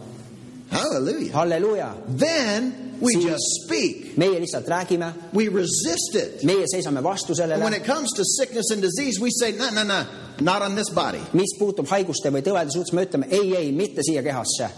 Hallelujah. 0.72 1.32
halleluuja, 1.34 1.94
Then 2.18 2.74
we 3.02 3.14
See- 3.14 3.30
just 3.30 3.44
speak. 3.66 4.18
meie 4.18 4.40
lihtsalt 4.40 4.68
räägime, 4.68 5.14
We 5.34 5.50
resist 5.50 6.16
it. 6.16 6.44
meie 6.44 6.66
seisame 6.68 7.02
vastu 7.04 7.34
And 7.34 7.50
when 7.52 7.60
sellele, 7.60 7.78
it 7.78 7.86
comes 7.86 8.10
to 8.16 8.24
sickness 8.24 8.72
and 8.72 8.82
disease, 8.82 9.20
we 9.22 9.30
say, 9.32 9.52
no, 9.52 9.70
no, 9.70 9.84
no, 9.84 10.06
not 10.40 10.62
on 10.62 10.76
this 10.76 10.90
body. 10.90 11.20
mis 11.34 11.54
puutub 11.60 11.88
haiguste 11.88 12.30
või 12.32 12.42
tõvede 12.42 12.72
suhtes, 12.72 12.94
me 12.94 13.06
ütleme 13.06 13.28
ei, 13.30 13.56
ei, 13.56 13.72
mitte 13.72 14.02
siia 14.04 14.24
kehasse, 14.24 14.70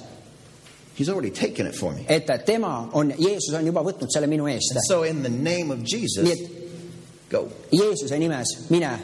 He's 0.95 1.09
already 1.09 1.31
taken 1.31 1.67
it 1.67 1.75
for 1.75 1.91
me. 1.93 2.05
et 2.07 2.27
tema 2.45 2.89
on, 2.93 3.13
Jeesus 3.17 3.53
on 3.53 3.65
juba 3.65 3.81
võtnud 3.83 4.07
selle 4.09 4.27
minu 4.27 4.47
eest. 4.47 4.73
So, 4.87 5.03
in 5.03 5.21
the 5.23 5.29
name 5.29 5.71
of 5.71 5.79
nii 5.79 5.87
Jesus, 6.01 6.29
et 6.29 6.49
go. 7.29 7.47
Jeesuse 7.71 8.17
nimes 8.19 8.47
mine, 8.69 8.99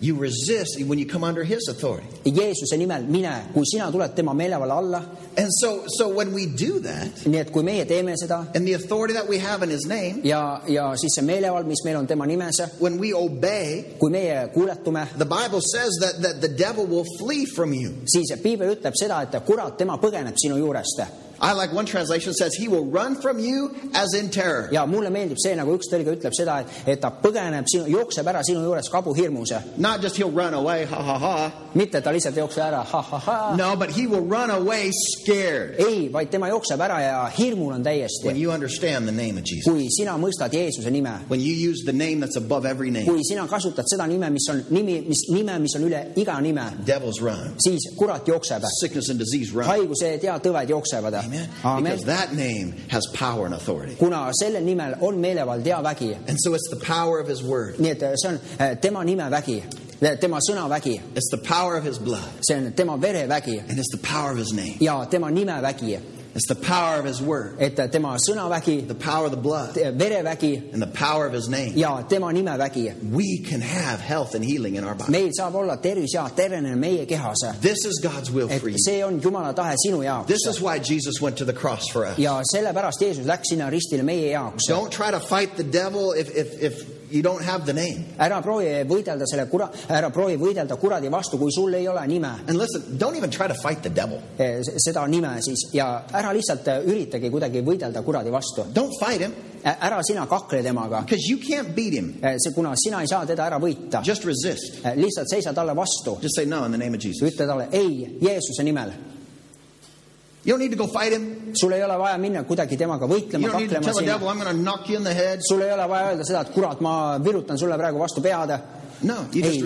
You 0.00 0.16
resist 0.16 0.78
when 0.84 0.98
you 0.98 1.06
come 1.06 1.24
under 1.24 1.44
His 1.44 1.68
authority. 1.68 2.06
Jeesuse 2.24 2.76
nimel 2.76 3.06
mine, 3.08 3.48
kui 3.54 3.64
sina 3.64 3.90
tuled 3.90 4.14
tema 4.14 4.34
meelevalla 4.34 4.76
alla, 4.76 5.02
And 5.38 5.52
so, 5.52 5.84
so 5.86 6.08
when 6.08 6.32
we 6.32 6.46
do 6.46 6.80
that, 6.80 7.12
nii 7.28 7.40
et 7.42 7.50
kui 7.52 7.62
meie 7.62 7.84
teeme 7.84 8.14
seda 8.16 8.38
and 8.56 8.66
the 8.66 8.72
authority 8.72 9.12
that 9.12 9.28
we 9.28 9.36
have 9.38 9.62
in 9.62 9.68
His 9.68 9.84
name, 9.84 10.22
ja, 10.24 10.62
ja 10.66 10.86
siis 10.96 11.12
see 11.18 11.24
meelevald, 11.24 11.68
mis 11.68 11.84
meil 11.84 11.98
on 12.00 12.06
tema 12.08 12.24
nimes, 12.24 12.62
when 12.80 12.96
we 12.98 13.12
obey, 13.12 13.84
kui 14.00 14.10
meie 14.10 14.48
kuuletume, 14.54 15.04
the 15.18 15.28
Bible 15.28 15.60
says 15.60 15.92
that, 16.00 16.22
that 16.22 16.40
the 16.40 16.48
devil 16.48 16.86
will 16.86 17.04
flee 17.18 17.44
from 17.44 17.74
you. 17.74 17.92
siis 18.08 18.32
piibel 18.40 18.78
ütleb 18.78 18.96
seda, 18.96 19.20
et 19.26 19.36
kurat, 19.44 19.76
tema 19.76 20.00
põgeneb 20.00 20.40
sinu 20.40 20.56
juurest. 20.56 21.04
I 21.40 21.52
like 21.52 21.72
one 21.72 21.86
translation 21.86 22.32
says 22.34 22.54
he 22.54 22.68
will 22.68 22.86
run 22.86 23.20
from 23.20 23.38
you 23.38 23.74
as 23.94 24.14
in 24.14 24.30
terror. 24.30 24.68
ja 24.72 24.86
mulle 24.86 25.10
meeldib 25.10 25.38
see, 25.38 25.54
nagu 25.56 25.74
üks 25.76 25.90
tõlge 25.92 26.16
ütleb 26.16 26.32
seda, 26.34 26.60
et, 26.60 26.88
et 26.94 27.00
ta 27.00 27.10
põgeneb 27.10 27.66
sinu, 27.68 27.86
jookseb 27.92 28.26
ära 28.26 28.42
sinu 28.46 28.62
juurest 28.64 28.90
kabuhirmus. 28.92 29.52
Not 29.76 30.00
just 30.02 30.16
he'll 30.16 30.30
run 30.32 30.54
away, 30.54 30.84
ha 30.84 31.02
ha 31.02 31.18
ha. 31.18 31.50
mitte 31.74 32.00
ta 32.00 32.10
lihtsalt 32.12 32.36
jookseb 32.36 32.64
ära, 32.64 32.82
ha-ha-ha. 32.84 33.54
No, 33.56 33.76
but 33.76 33.90
he 33.90 34.06
will 34.06 34.24
run 34.24 34.50
away 34.50 34.90
scared 34.92 35.76
ei, 35.80 36.08
vaid 36.12 36.30
tema 36.30 36.48
jookseb 36.48 36.80
ära 36.80 37.00
ja 37.02 37.26
hirmul 37.38 37.72
on 37.72 37.82
when 37.82 37.84
täiesti. 37.84 38.32
you 38.40 38.50
understand 38.50 39.06
the 39.06 39.12
name 39.12 39.36
of 39.38 39.44
Jesus. 39.44 39.64
kui 39.72 39.88
sina 39.90 40.16
mõistad 40.18 40.52
Jeesuse 40.52 40.90
nime, 40.90 41.12
When 41.28 41.40
you 41.40 41.52
use 41.70 41.84
the 41.84 41.92
name 41.92 42.20
that's 42.20 42.36
above 42.36 42.64
every 42.66 42.90
name, 42.90 43.04
kui 43.06 43.22
sina 43.24 43.46
kasutad 43.46 43.84
seda 43.90 44.06
nime, 44.06 44.30
mis 44.30 44.48
on 44.50 44.64
nimi, 44.70 45.00
mis 45.06 45.26
nime, 45.30 45.58
mis 45.60 45.74
on 45.76 45.82
üle 45.88 46.02
iga 46.16 46.40
nime, 46.40 46.64
devils 46.86 47.20
run, 47.20 47.54
siis 47.62 47.90
kurat 47.98 48.26
jookseb, 48.28 48.64
sickness 48.80 49.10
and 49.10 49.18
disease 49.18 49.52
run. 49.52 49.66
haigused 49.68 50.22
ja 50.24 50.38
tõved 50.42 50.70
jooksevad. 50.70 51.14
Amen. 51.26 51.48
amen 51.64 51.82
Because. 51.96 52.04
that 52.06 52.32
name 52.34 52.74
has 52.88 53.06
power 53.14 53.46
and 53.46 53.54
authority. 53.54 53.94
kuna 53.96 54.32
sellel 54.42 54.62
nimel 54.64 54.94
on 55.00 55.20
meelevald 55.20 55.66
ja 55.66 55.82
vägi, 55.82 56.16
And 56.28 56.36
so 56.40 56.54
it's 56.54 56.68
the 56.70 56.80
power 56.86 57.18
of 57.20 57.28
his 57.28 57.42
word, 57.42 57.76
nii 57.78 57.90
et 57.90 58.18
see 58.18 58.28
on 58.28 58.38
eh, 58.58 58.74
tema 58.80 59.04
nimevägi, 59.04 59.62
tema 60.20 60.38
sõnavägi, 60.40 61.00
it's 61.14 61.30
the 61.30 61.38
power 61.48 61.76
of 61.76 61.84
his 61.84 61.98
blood, 61.98 62.28
see 62.42 62.54
on 62.56 62.72
tema 62.72 62.96
verevägi 62.98 63.58
and 63.68 63.78
it's 63.78 63.90
the 63.90 64.02
power 64.02 64.30
of 64.32 64.38
his 64.38 64.52
name. 64.52 64.76
ja 64.80 65.04
tema 65.04 65.30
nimevägi, 65.30 65.98
It's 66.36 66.48
the 66.48 66.54
power 66.54 66.98
of 66.98 67.06
his 67.06 67.22
word, 67.22 67.56
et 67.60 67.76
tema 67.90 68.18
sõnavägi, 68.20 68.86
the 68.86 68.94
power 68.94 69.24
of 69.24 69.30
the 69.30 69.38
blood, 69.40 69.74
verevägi 69.74 70.70
and 70.74 70.82
the 70.82 70.86
power 70.86 71.26
of 71.26 71.32
his 71.32 71.48
name. 71.48 71.72
ja 71.74 72.02
tema 72.02 72.30
nimevägi. 72.30 72.92
We 73.10 73.38
can 73.48 73.62
have 73.62 74.00
health 74.00 74.34
and 74.34 74.44
healing 74.44 74.76
in 74.76 74.84
our 74.84 74.94
body. 74.94 75.10
meil 75.12 75.30
saab 75.32 75.54
olla 75.54 75.76
tervis 75.76 76.12
ja 76.12 76.28
tervenemine 76.28 76.76
meie 76.76 77.06
kehas. 77.06 77.38
This 77.62 77.86
is 77.86 78.00
God's 78.02 78.30
will 78.30 78.50
et 78.50 78.60
for 78.60 78.68
you. 78.68 78.76
see 78.78 79.02
on 79.02 79.18
Jumala 79.20 79.54
tahe 79.54 79.76
sinu 79.86 80.02
This 80.26 80.46
jaoks 80.46 80.56
is 80.56 80.60
why 80.60 80.78
Jesus 80.78 81.22
went 81.22 81.38
to 81.38 81.46
the 81.46 81.54
cross 81.54 81.88
for 81.90 82.04
us. 82.04 82.18
ja 82.18 82.42
sellepärast 82.52 83.00
Jeesus 83.00 83.24
läks 83.24 83.48
sinna 83.48 83.70
ristile 83.70 84.02
meie 84.02 84.30
jaoks. 84.32 84.68
Don't 84.68 84.90
try 84.90 85.10
to 85.10 85.20
fight 85.20 85.56
the 85.56 85.64
devil 85.64 86.12
if, 86.12 86.28
if, 86.36 86.62
if 86.62 86.95
you 87.10 87.22
don't 87.22 87.42
have 87.44 87.64
the 87.64 87.72
name. 87.72 88.04
ära 88.18 88.40
proovi 88.42 88.66
võidelda 88.88 89.26
selle 89.26 89.46
kura-, 89.50 89.70
ära 89.88 90.10
proovi 90.10 90.36
võidelda 90.36 90.76
kuradi 90.76 91.08
vastu, 91.12 91.38
kui 91.38 91.52
sul 91.52 91.74
ei 91.74 91.88
ole 91.88 92.06
nime, 92.06 92.30
And 92.48 92.58
listen, 92.58 92.82
don't 92.98 93.16
even 93.16 93.30
try 93.30 93.46
to 93.48 93.54
fight 93.54 93.82
the 93.82 93.90
devil. 93.90 94.20
seda 94.78 95.06
nime 95.06 95.36
siis 95.42 95.68
ja 95.72 96.04
ära 96.12 96.32
lihtsalt 96.32 96.68
äh, 96.68 96.84
üritagi 96.86 97.30
kuidagi 97.30 97.62
võidelda 97.62 98.02
kuradi 98.02 98.30
vastu. 98.30 98.64
Don't 98.74 98.94
fight 99.00 99.20
him 99.20 99.34
ära 99.66 99.98
sina 100.06 100.26
kakle 100.30 100.62
temaga, 100.62 101.00
because 101.02 101.26
you 101.28 101.38
can't 101.38 101.74
beat 101.74 101.92
him. 101.92 102.20
see, 102.38 102.52
kuna 102.54 102.74
sina 102.76 103.00
ei 103.02 103.08
saa 103.08 103.26
teda 103.26 103.46
ära 103.46 103.58
võita, 103.58 104.02
Just 104.06 104.24
resist. 104.24 104.82
lihtsalt 104.96 105.28
seisa 105.28 105.52
talle 105.52 105.74
vastu, 105.74 106.18
Just 106.22 106.36
say 106.36 106.44
no 106.46 106.64
in 106.64 106.70
the 106.72 106.78
name 106.78 106.94
of 106.94 107.00
Jesus. 107.00 107.22
ütle 107.32 107.46
talle 107.46 107.68
ei 107.72 108.18
Jeesuse 108.20 108.62
nimel. 108.62 108.92
You 108.92 108.94
don't 108.94 108.94
need 108.94 108.94
to 108.94 108.94
go 108.94 108.94
fight 108.94 110.34
him. 110.34 110.35
Sul 111.60 111.72
ei 111.72 111.82
ole 111.84 111.98
vaja 111.98 112.18
minna 112.18 112.44
kuidagi 112.44 112.76
temaga 112.76 113.06
võitlema, 113.10 113.42
kaklema 113.52 113.82
sinna. 114.00 114.12
sul 115.48 115.60
ei 115.66 115.72
ole 115.72 115.88
vaja 115.88 116.10
öelda 116.12 116.24
seda, 116.24 116.40
et 116.46 116.52
kurat, 116.54 116.80
ma 116.80 117.18
virutan 117.24 117.58
sulle 117.58 117.76
praegu 117.78 117.98
vastu 117.98 118.20
pead. 118.22 118.52
No, 119.02 119.14
ei. 119.52 119.58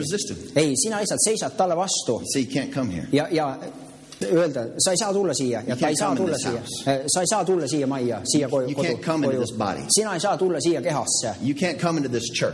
ei, 0.57 0.73
sina 0.77 0.99
lihtsalt 0.99 1.21
seisad 1.25 1.53
talle 1.57 1.77
vastu. 1.77 2.17
Ja, 3.13 3.29
ja 3.31 3.59
öelda, 4.25 4.65
sa 4.79 4.91
ei 4.91 4.97
saa 4.99 5.13
tulla 5.13 5.35
siia. 5.35 5.63
Ja 5.67 5.77
ta 5.77 5.89
ei 5.89 5.97
saa 5.97 6.17
tulla 6.17 6.39
siia. 6.39 6.61
house., 6.61 7.05
sa 7.15 7.21
ei 7.21 7.27
saa 7.27 7.45
tulla 7.45 7.67
siia 7.69 7.87
majja, 7.87 8.21
siia 8.25 8.49
koju, 8.49 8.67
kodu 8.75 8.97
sina 9.95 10.15
ei 10.15 10.21
saa 10.21 10.37
tulla 10.37 10.61
siia 10.61 10.83
kehasse, 10.83 11.35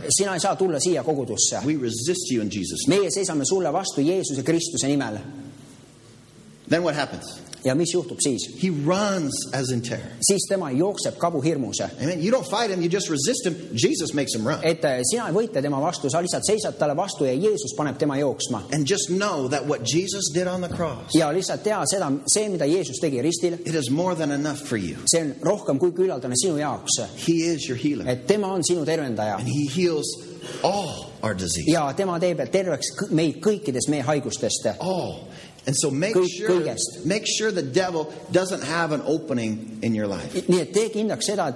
sina 0.09 0.33
ei 0.33 0.39
saa 0.39 0.55
tulla 0.55 0.79
siia 0.79 1.03
kogudusse. 1.03 1.59
Meie 2.87 3.09
seisame 3.11 3.45
sulle 3.45 3.73
vastu 3.73 4.01
Jeesuse 4.01 4.43
Kristuse 4.43 4.87
nimel. 4.87 5.17
Then 6.69 6.83
what 6.83 6.95
happens? 6.95 7.46
Ja 7.65 7.75
mis 7.75 7.93
juhtub 7.93 8.19
siis? 8.23 8.47
He 8.63 8.69
runs 8.85 9.33
as 9.53 9.69
in 9.71 9.81
terror. 9.81 10.11
siis 10.21 10.45
tema 10.49 10.71
jookseb 10.71 11.17
kabuhirmus, 11.17 11.81
Amen. 11.81 12.23
You 12.23 12.31
don't 12.31 12.49
fight 12.49 12.69
him, 12.71 12.81
you 12.81 12.89
just 12.89 13.09
resist 13.09 13.45
him. 13.45 13.55
Jesus 13.73 14.13
makes 14.13 14.35
him 14.35 14.45
run. 14.47 14.59
et 14.63 14.83
äh, 14.85 15.01
sina 15.11 15.27
ei 15.27 15.33
võitle 15.33 15.61
tema 15.61 15.79
vastu, 15.81 16.09
sa 16.09 16.21
lihtsalt 16.21 16.45
seisad 16.45 16.77
talle 16.79 16.95
vastu 16.95 17.25
ja 17.25 17.33
Jeesus 17.33 17.73
paneb 17.77 17.97
tema 17.97 18.17
jooksma 18.17 18.63
And 18.73 18.87
just 18.89 19.09
know 19.09 19.47
that 19.49 19.65
what 19.67 19.81
Jesus 19.93 20.31
did 20.33 20.47
on 20.47 20.61
the 20.61 20.69
cross, 20.75 21.15
ja 21.15 21.31
lihtsalt 21.33 21.63
tea 21.63 21.81
seda, 21.91 22.11
see, 22.33 22.49
mida 22.49 22.65
Jeesus 22.65 22.99
tegi 23.01 23.21
ristil, 23.21 23.53
it 23.65 23.75
is 23.75 23.89
more 23.89 24.15
than 24.15 24.31
enough 24.31 24.59
for 24.63 24.77
you. 24.77 24.97
see 25.11 25.21
on 25.21 25.33
rohkem 25.41 25.79
kui 25.79 25.91
küllaldane 25.91 26.35
sinu 26.35 26.57
jaoks, 26.57 26.99
He 27.27 27.33
is 27.53 27.67
your 27.69 27.77
healer. 27.77 28.07
et 28.07 28.27
tema 28.27 28.47
on 28.53 28.63
sinu 28.63 28.85
tervendaja 28.85 29.37
And 29.37 29.47
he 29.47 29.67
heals 29.81 30.07
all 30.63 31.11
our 31.23 31.33
disease. 31.33 31.65
ja 31.71 31.93
tema 31.93 32.19
teeb 32.19 32.39
terveks 32.51 32.87
meid 33.11 33.39
kõikidest 33.43 33.89
meie 33.89 34.01
haigustest. 34.07 34.67
All. 34.79 35.23
And 35.67 35.75
so 35.75 35.91
make 35.91 36.15
sure 36.15 36.49
kõigest. 36.49 37.03
make 37.05 37.25
sure 37.27 37.51
the 37.51 37.61
devil 37.61 38.11
doesn't 38.31 38.63
have 38.63 38.93
an 38.93 39.01
opening 39.05 39.79
in 39.81 39.93
your 39.93 40.07
life. 40.07 40.33
nii 40.47 40.61
et 40.61 40.73
tee 40.73 40.89
kindlaks 40.89 41.27
seda, 41.27 41.49
et 41.49 41.55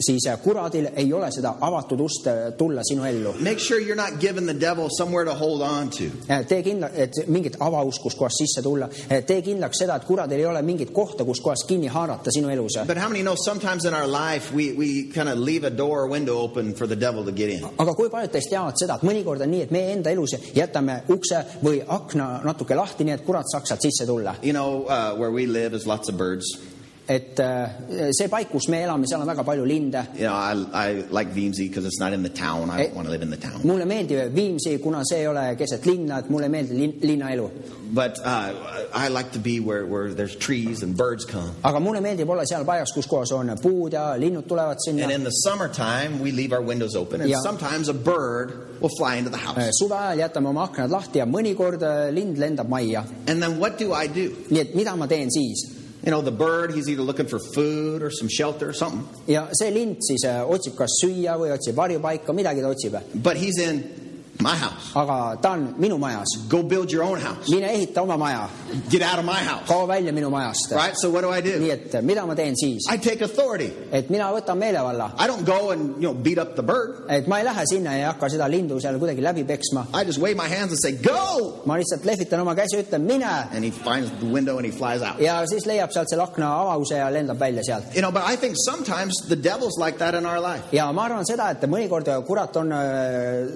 siis 0.00 0.26
äh, 0.26 0.38
kuradil 0.42 0.88
ei 0.96 1.12
ole 1.12 1.30
seda 1.32 1.54
avatud 1.60 2.00
ust 2.00 2.26
äh, 2.26 2.52
tulla 2.58 2.82
sinu 2.84 3.04
ellu. 3.04 3.34
Make 3.40 3.58
sure 3.58 3.80
you're 3.80 3.96
not 3.96 4.20
giving 4.20 4.46
the 4.46 4.60
devil 4.60 4.88
somewhere 4.98 5.24
to 5.24 5.34
hold 5.34 5.62
on 5.62 5.90
to. 5.90 6.10
tee 6.48 6.62
kindla, 6.62 6.90
et 6.94 7.12
mingit 7.26 7.56
avausk, 7.60 8.02
kus 8.02 8.16
kohas 8.18 8.38
sisse 8.38 8.62
tulla, 8.62 8.88
tee 9.26 9.40
kindlaks 9.42 9.78
seda, 9.84 9.96
et 9.96 10.06
kuradil 10.08 10.40
ei 10.40 10.46
ole 10.46 10.62
mingit 10.62 10.92
kohta, 10.92 11.24
kus 11.24 11.40
kohas 11.40 11.64
kinni 11.68 11.88
haarata 11.88 12.32
sinu 12.34 12.50
elus. 12.50 12.78
But 12.86 12.98
how 12.98 13.08
many 13.08 13.22
know 13.22 13.36
sometimes 13.36 13.84
in 13.84 13.94
our 13.94 14.06
life 14.06 14.52
we, 14.52 14.72
we 14.72 15.04
kind 15.04 15.28
of 15.28 15.38
leave 15.38 15.64
a 15.64 15.70
door 15.70 16.02
or 16.02 16.08
window 16.08 16.38
open 16.38 16.74
for 16.74 16.86
the 16.86 16.96
devil 16.96 17.24
to 17.24 17.32
get 17.32 17.50
in? 17.50 17.64
aga 17.78 17.94
kui 17.94 18.10
paljud 18.10 18.32
teist 18.34 18.50
teavad 18.52 18.78
seda, 18.80 18.98
et 18.98 19.06
mõnikord 19.06 19.42
on 19.44 19.52
nii, 19.52 19.64
et 19.66 19.74
meie 19.74 19.92
enda 19.94 20.12
elus 20.14 20.36
jätame 20.56 21.00
ukse 21.12 21.44
või 21.62 21.82
akna 21.86 22.40
natuke 22.44 22.76
lahti, 22.78 23.06
nii 23.06 23.18
et 23.18 23.26
kurat 23.26 23.48
saaks 23.50 23.72
sealt 23.72 23.84
sisse 23.84 24.06
tulla. 24.08 24.36
You 24.42 24.52
know, 24.52 24.84
uh, 24.86 25.14
where 25.18 25.30
we 25.30 25.46
live 25.46 25.74
is 25.74 25.86
lots 25.86 26.08
of 26.08 26.18
birds. 26.18 26.73
Et 27.06 27.38
äh, 27.38 27.68
see 28.16 28.28
paik, 28.28 28.48
kus 28.50 28.68
me 28.68 28.78
elame, 28.82 29.04
seal 29.06 29.20
on 29.20 29.26
väga 29.28 29.44
palju 29.44 29.64
linde. 29.68 30.06
You 30.16 30.26
know, 30.26 30.32
I, 30.34 30.54
I 30.72 31.04
like 31.10 31.28
Vimsey 31.34 31.68
because 31.68 31.84
it's 31.84 32.00
not 32.00 32.12
in 32.14 32.22
the 32.22 32.30
town. 32.30 32.70
I 32.70 32.80
Eh. 32.80 32.86
don't 32.86 32.94
want 32.96 33.06
to 33.08 33.12
live 33.12 33.22
in 33.22 33.30
the 33.30 33.36
town. 33.36 33.60
mulle 33.64 33.84
meeldib 33.84 34.32
Viimsi, 34.34 34.78
kuna 34.82 35.02
see 35.04 35.18
ei 35.20 35.26
ole 35.26 35.54
keset 35.56 35.84
linna, 35.86 36.18
et 36.18 36.30
mulle 36.30 36.44
ei 36.46 36.48
meeldi 36.50 36.74
lin, 36.78 36.92
linnaelu. 37.02 37.50
But 37.92 38.18
uh, 38.24 38.52
I 38.94 39.08
like 39.08 39.32
to 39.32 39.38
be 39.38 39.60
where, 39.60 39.84
where 39.86 40.14
there's 40.14 40.34
trees 40.34 40.82
and 40.82 40.96
birds 40.96 41.24
come. 41.26 41.50
aga 41.62 41.78
mulle 41.80 42.00
meeldib 42.00 42.28
olla 42.30 42.44
seal 42.46 42.64
paigas, 42.64 42.92
kus 42.94 43.06
kohas 43.06 43.32
on 43.32 43.52
puud 43.62 43.92
ja 43.92 44.14
linnud 44.18 44.48
tulevad 44.48 44.78
sinna 44.84 45.02
And. 45.04 45.12
in 45.12 45.24
the 45.24 45.30
summertime, 45.30 46.20
we 46.20 46.32
leave 46.32 46.52
our 46.54 46.62
windows 46.62 46.96
open, 46.96 47.20
and 47.20 47.28
Yeah. 47.30 47.40
sometimes 47.42 47.88
a 47.88 47.94
bird 47.94 48.80
will 48.80 48.90
fly 48.98 49.16
into 49.16 49.30
the 49.30 49.36
house. 49.36 49.70
suve 49.78 49.92
ajal 49.92 50.18
jätame 50.24 50.48
oma 50.48 50.64
aknad 50.68 50.90
lahti 50.90 51.18
ja 51.18 51.26
mõnikord 51.26 51.82
äh, 51.82 52.10
lind 52.14 52.38
lendab 52.38 52.68
majja. 52.68 53.04
And 53.28 53.42
then 53.42 53.58
what 53.58 53.78
do 53.78 53.92
I 53.92 54.06
do? 54.08 54.30
nii 54.50 54.60
et 54.60 54.74
mida 54.74 54.96
ma 54.96 55.06
teen 55.06 55.30
siis? 55.30 55.73
You 56.04 56.10
know, 56.10 56.20
the 56.20 56.30
bird, 56.30 56.74
he's 56.74 56.86
either 56.90 57.00
looking 57.00 57.26
for 57.26 57.38
food 57.54 58.02
or 58.02 58.10
some 58.10 58.28
shelter 58.28 58.68
or 58.68 58.74
something, 58.74 59.08
ja 59.26 59.46
see 59.56 59.70
lind 59.70 59.96
siis 60.04 60.24
äh, 60.28 60.42
otsib 60.44 60.76
kas 60.76 60.98
süüa 61.00 61.38
või 61.40 61.52
otsib 61.54 61.76
varjupaika, 61.78 62.34
midagi 62.36 62.60
ta 62.60 62.68
otsib. 62.68 62.98
but 63.22 63.36
he's 63.36 63.58
in 63.58 64.03
my 64.40 64.56
house. 64.56 64.92
aga 64.94 65.36
ta 65.42 65.52
on 65.52 65.74
minu 65.78 65.98
majas. 65.98 66.26
Go 66.48 66.62
build 66.62 66.90
your 66.92 67.02
own 67.04 67.20
house. 67.20 67.48
mine 67.48 67.64
ehita 67.68 68.02
oma 68.02 68.16
maja, 68.16 68.48
Get 68.90 69.02
out 69.02 69.18
of 69.18 69.24
my 69.24 69.40
house. 69.42 69.66
kao 69.68 69.86
välja 69.86 70.12
minu 70.12 70.30
majast. 70.30 70.70
Right? 70.72 70.96
So 70.96 71.10
what 71.10 71.22
do 71.22 71.30
I 71.30 71.40
nii 71.40 71.66
do? 71.66 71.72
et 71.72 72.02
mida 72.04 72.26
ma 72.26 72.34
teen 72.34 72.54
siis? 72.56 72.82
I 72.92 72.96
take 72.98 73.22
authority. 73.24 73.70
et 73.92 74.10
mina 74.10 74.30
võtan 74.32 74.58
meelevalla, 74.58 75.12
I 75.18 75.26
don't 75.26 75.44
go 75.44 75.70
and, 75.70 76.02
you 76.02 76.12
know, 76.12 76.14
beat 76.14 76.38
up 76.38 76.54
the 76.56 76.62
bird. 76.62 77.04
et 77.08 77.26
ma 77.28 77.38
ei 77.38 77.44
lähe 77.44 77.66
sinna 77.66 77.92
ja 77.92 77.98
ei 77.98 78.04
hakka 78.12 78.28
seda 78.28 78.48
lindu 78.48 78.80
seal 78.80 78.98
kuidagi 78.98 79.22
läbi 79.22 79.44
peksma. 79.44 79.86
I 79.94 80.04
just 80.04 80.18
wave 80.18 80.36
my 80.36 80.48
hands 80.48 80.72
and 80.72 80.80
say, 80.80 80.92
go! 80.92 81.62
ma 81.66 81.76
lihtsalt 81.76 82.04
lehvitan 82.04 82.40
oma 82.40 82.54
käsi, 82.54 82.78
ütlen 82.82 83.02
mine 83.06 83.24
And 83.24 83.64
he 83.64 83.70
finds 83.70 84.10
the 84.20 84.26
window 84.26 84.58
and 84.58 84.66
he 84.66 84.72
flies 84.72 85.02
out. 85.02 85.20
ja 85.20 85.44
siis 85.46 85.66
leiab 85.66 85.90
sealt 85.92 86.08
selle 86.10 86.22
akna 86.24 86.48
avause 86.62 86.96
ja 86.98 87.10
lendab 87.10 87.38
välja 87.40 87.62
sealt. 87.64 87.94
You 87.94 88.02
know, 88.02 88.10
but 88.10 88.22
I 88.26 88.36
think 88.36 88.56
sometimes 88.64 89.14
the 89.28 89.36
devil's 89.36 89.78
like 89.78 89.98
that 89.98 90.14
in 90.14 90.26
our 90.26 90.40
life. 90.40 90.64
ja 90.72 90.90
ma 90.92 91.04
arvan 91.04 91.24
seda, 91.26 91.50
et 91.50 91.62
mõnikord 91.70 92.08
kurat 92.26 92.56
on, 92.56 92.72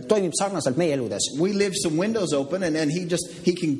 toimib 0.09 0.33
sarnaselt 0.39 0.68
meie 0.77 0.93
eludes. 0.95 1.31
We 1.39 1.53
leave 1.53 1.75
some 1.83 1.97
windows 1.97 2.33
open 2.33 2.62
and 2.62 2.77
then 2.77 2.91
he 2.91 3.07
just, 3.07 3.29
he 3.45 3.55
can, 3.55 3.71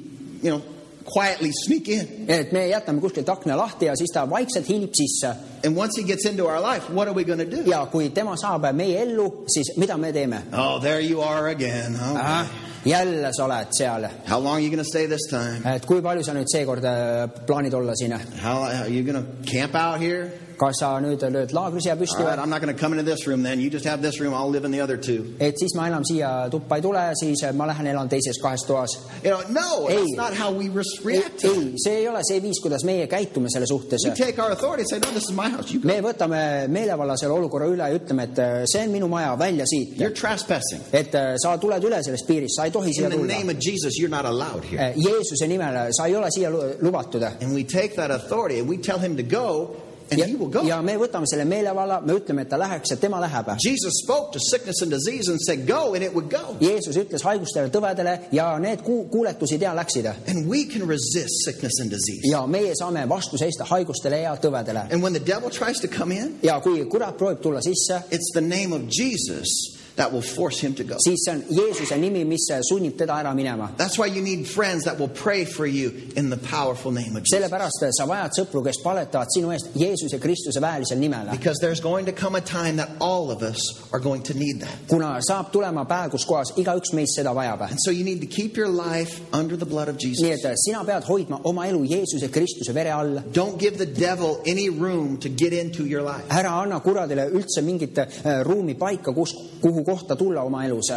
you 0.43 0.51
know, 0.51 0.62
quietly 1.05 1.51
sneak 1.53 1.89
in. 1.89 2.24
et 2.28 2.53
me 2.53 2.68
jätame 2.68 3.01
kuskilt 3.01 3.28
akna 3.28 3.57
lahti 3.57 3.86
ja 3.86 3.95
siis 3.97 4.12
ta 4.12 4.26
vaikselt 4.30 4.68
hiilib 4.68 4.93
sisse 4.93 5.34
And 5.64 5.76
once 5.76 5.97
he 5.97 6.05
gets 6.05 6.24
into 6.26 6.47
our 6.47 6.61
life, 6.61 6.89
what 6.91 7.09
are 7.09 7.14
we 7.14 7.24
going 7.24 7.39
to 7.39 7.57
do? 7.57 7.70
ja 7.70 7.86
kui 7.86 8.11
tema 8.11 8.36
saab 8.36 8.68
meie 8.74 9.01
ellu, 9.03 9.45
siis 9.49 9.76
mida 9.76 9.97
me 9.97 10.12
teeme? 10.12 10.43
Oh, 10.53 10.78
there 10.80 11.01
you 11.01 11.20
are 11.22 11.49
again. 11.49 11.97
Okay. 11.97 12.45
jälle 12.84 13.32
sa 13.32 13.45
oled 13.45 13.72
seal, 13.72 14.09
How 14.26 14.39
long 14.39 14.55
are 14.55 14.61
you 14.61 14.70
going 14.70 14.84
to 14.84 14.91
stay 14.91 15.07
this 15.07 15.26
time? 15.30 15.62
et 15.74 15.86
kui 15.86 16.03
palju 16.03 16.22
sa 16.24 16.34
nüüd 16.34 16.49
seekord 16.53 16.84
äh, 16.84 17.28
plaanid 17.47 17.74
olla 17.74 17.95
siin? 17.97 18.12
How 18.43 18.62
are 18.62 18.89
you 18.89 19.03
going 19.03 19.18
to 19.18 19.51
camp 19.51 19.74
out 19.74 20.01
here? 20.01 20.30
Kas 20.59 20.80
sa 20.80 20.90
nüüd 21.00 21.22
lööd 21.22 21.52
laagrisea 21.54 21.92
All 21.94 22.00
püsti 22.02 22.18
right, 22.24 22.38
või? 22.38 22.42
I'm 22.42 22.50
not 22.50 22.61
going 22.61 22.74
to 22.74 22.80
come 22.80 22.92
into 22.98 23.04
this 23.09 23.26
room 23.26 23.42
then. 23.42 23.61
You 23.61 23.70
just 23.70 23.84
have 23.86 24.02
this 24.02 24.20
room. 24.20 24.34
I'll 24.34 24.50
live 24.50 24.64
in 24.64 24.72
the 24.72 24.80
other 24.80 24.96
two. 24.96 25.24
et 25.40 25.54
siis 25.59 25.74
ma 25.76 25.86
enam 25.88 26.02
siia 26.04 26.48
tuppa 26.50 26.76
ei 26.76 26.82
tule, 26.82 27.02
siis 27.20 27.42
ma 27.54 27.66
lähen 27.70 27.86
elan 27.86 28.09
teises 28.09 28.40
kahes 28.42 28.64
toas. 28.66 28.90
You 29.24 29.30
know, 29.30 29.40
no, 29.50 29.86
Hey. 29.86 29.96
that's 29.96 30.16
not 30.16 30.34
how 30.34 30.50
we 30.52 30.68
res- 30.68 30.98
ei 31.00 31.18
react 31.18 31.40
to 31.40 31.52
it., 31.61 31.74
see 31.84 31.94
ei 32.02 32.09
ole 32.09 32.20
see 32.28 32.40
viis, 32.40 32.61
kuidas 32.62 32.84
meie 32.84 33.06
käitume 33.06 33.48
selle 33.50 33.66
suhtes 33.66 34.04
We 34.04 34.14
take 34.14 34.38
our 34.42 34.50
authority 34.52 34.82
and 34.82 34.88
say, 34.90 34.98
no, 34.98 35.11
this 35.12 35.24
is 35.30 35.32
my 35.36 35.48
house. 35.48 35.70
You 35.72 35.80
go. 35.80 35.88
me 35.88 36.00
võtame 36.02 36.42
meelevalla 36.68 37.16
selle 37.16 37.34
olukorra 37.38 37.66
üle 37.70 37.88
ja 37.88 37.98
ütleme, 37.98 38.24
et 38.30 38.38
äh, 38.38 38.64
see 38.66 38.82
on 38.86 38.92
minu 38.92 39.09
maja, 39.09 39.34
välja 39.38 39.64
siit. 39.66 39.96
You're 40.00 40.14
trespassing. 40.14 40.82
et 40.92 41.14
äh, 41.14 41.36
sa 41.38 41.56
tuled 41.59 41.82
üle 41.84 42.02
sellest 42.02 42.26
piirist, 42.26 42.56
sa 42.59 42.64
ei 42.66 42.70
tohi 42.74 42.92
siia 42.92 43.06
In 43.06 43.11
the 43.11 43.16
tulla 43.18 43.32
name. 43.38 43.50
of 43.50 43.59
Jesus, 43.61 43.98
you're 43.98 44.11
not 44.11 44.24
allowed 44.24 44.64
here. 44.64 44.92
Jeesuse 44.96 45.46
nimel, 45.48 45.92
sa 45.92 46.06
ei 46.06 46.14
ole 46.16 46.30
siia 46.34 46.50
lu- 46.50 46.74
lubatud. 46.82 47.22
And 47.40 47.54
we 47.54 47.64
take 47.64 47.94
that 47.96 48.11
authority 48.11 48.59
and 48.61 48.68
we 48.68 48.76
tell 48.78 48.98
him 48.98 49.16
to 49.16 49.22
go, 49.22 49.76
and 50.11 50.18
ja 50.20 50.26
he 50.26 50.34
will 50.36 50.50
go. 50.50 50.62
ja 50.66 50.80
me 50.82 50.96
võtame 51.00 51.26
selle 51.30 51.44
meelevalla, 51.44 52.00
me 52.00 52.12
ütleme, 52.18 52.42
et 52.42 52.48
ta 52.50 52.59
läheks 52.59 52.90
ja 52.90 52.96
tema 52.96 53.20
läheb. 53.20 53.48
Jesus 53.64 54.00
spoke 54.04 54.32
to 54.32 54.38
sickness 54.50 54.82
and 54.82 54.90
disease 54.92 55.28
and 55.30 55.38
said, 55.40 55.66
go, 55.66 55.94
and 55.94 56.02
it 56.04 56.12
would 56.14 56.30
go. 56.30 56.56
Jeesus 56.61 56.96
ütles 56.96 57.22
haigustele, 57.24 57.70
tõvedele 57.74 58.18
ja 58.32 58.50
need 58.59 58.82
ku- 58.86 59.04
kuuletusid 59.12 59.62
ja 59.62 59.74
läksid. 59.76 60.06
And 60.28 60.46
we 60.48 60.64
can 60.64 60.86
resist 60.88 61.44
sickness 61.44 61.80
and 61.80 61.90
disease. 61.90 62.22
ja 62.30 62.44
meie 62.46 62.74
saame 62.78 63.06
vastu 63.09 63.38
seista 63.38 63.64
haigustele 63.64 64.22
ja 64.22 64.36
tõvedele. 64.36 64.86
And 64.92 65.02
when 65.02 65.12
the 65.12 65.24
devil 65.24 65.50
tries 65.50 65.80
to 65.80 65.88
come 65.88 66.14
in, 66.16 66.38
ja 66.42 66.61
kui 66.61 66.84
kurat 66.90 67.16
proovib 67.18 67.40
tulla 67.42 67.61
sisse, 67.64 68.02
it's 68.11 68.32
the 68.34 68.40
name 68.44 68.72
of 68.72 68.82
Jesus 68.90 69.78
that 69.99 70.12
will 70.12 70.22
force 70.22 70.59
him 70.61 70.74
to 70.74 70.84
go. 70.84 70.96
siis 71.07 71.24
see 71.24 71.32
on 71.32 71.42
Jeesuse 71.42 71.96
nimi, 71.99 72.24
mis 72.24 72.49
sunnib 72.70 72.96
teda 72.96 73.18
ära 73.20 73.34
minema. 73.34 73.70
That's 73.76 73.99
why 73.99 74.07
you 74.07 74.22
need 74.22 74.46
friends 74.46 74.84
that 74.84 74.99
will 74.99 75.09
pray 75.09 75.44
for 75.44 75.66
you 75.66 75.92
in 76.16 76.30
the 76.30 76.36
powerful 76.36 76.92
name 76.92 77.16
of 77.16 77.24
Jesus. 77.24 77.34
sellepärast 77.34 77.84
sa 77.99 78.07
vajad 78.07 78.32
sõpru, 78.38 78.62
kes 78.64 78.80
paletavad 78.84 79.28
sinu 79.34 79.53
eest 79.53 79.74
Jeesuse 79.74 80.18
Kristuse 80.22 80.61
väelisel 80.61 80.99
nimel. 80.99 81.30
Because 81.30 81.59
there's 81.61 81.80
going 81.80 82.07
to 82.07 82.12
come 82.12 82.36
a 82.36 82.40
time 82.40 82.76
that 82.76 82.90
all 83.01 83.30
of 83.30 83.42
us 83.42 83.61
are 83.92 84.01
going 84.01 84.22
to 84.22 84.34
need 84.34 84.61
that. 84.61 84.76
kuna 84.88 85.18
saab 85.20 85.51
tulema 85.53 85.84
päev, 85.84 86.11
kus 86.11 86.24
kohas 86.24 86.55
igaüks 86.57 86.94
meist 86.94 87.18
seda 87.18 87.34
vajab. 87.34 87.68
And 87.70 87.78
so 87.80 87.90
you 87.90 88.05
need 88.05 88.20
to 88.20 88.26
keep 88.26 88.57
your 88.57 88.68
life 88.68 89.20
under 89.32 89.57
the 89.57 89.66
blood 89.66 89.88
of 89.88 89.96
nii 89.96 90.14
Jesus. 90.14 90.44
et 90.44 90.59
sina 90.59 90.84
pead 90.84 91.05
hoidma 91.05 91.40
oma 91.44 91.66
elu 91.66 91.84
Jeesuse 91.88 92.28
Kristuse 92.30 92.72
vere 92.72 92.92
all. 92.94 93.18
Don't 93.32 93.59
give 93.59 93.78
the 93.78 93.86
devil 93.86 94.40
any 94.46 94.68
room 94.70 95.18
to 95.18 95.28
get 95.28 95.53
into 95.53 95.84
your 95.84 96.03
life. 96.03 96.28
ära 96.28 96.62
anna 96.62 96.80
kuradile 96.80 97.28
üldse 97.32 97.62
mingit 97.62 97.99
äh, 97.99 98.44
ruumi 98.44 98.74
paika, 98.74 99.12
kus, 99.12 99.34
kuhu 99.61 99.84
kohta 99.89 100.16
tulla 100.16 100.43
oma 100.45 100.64
elus. 100.66 100.91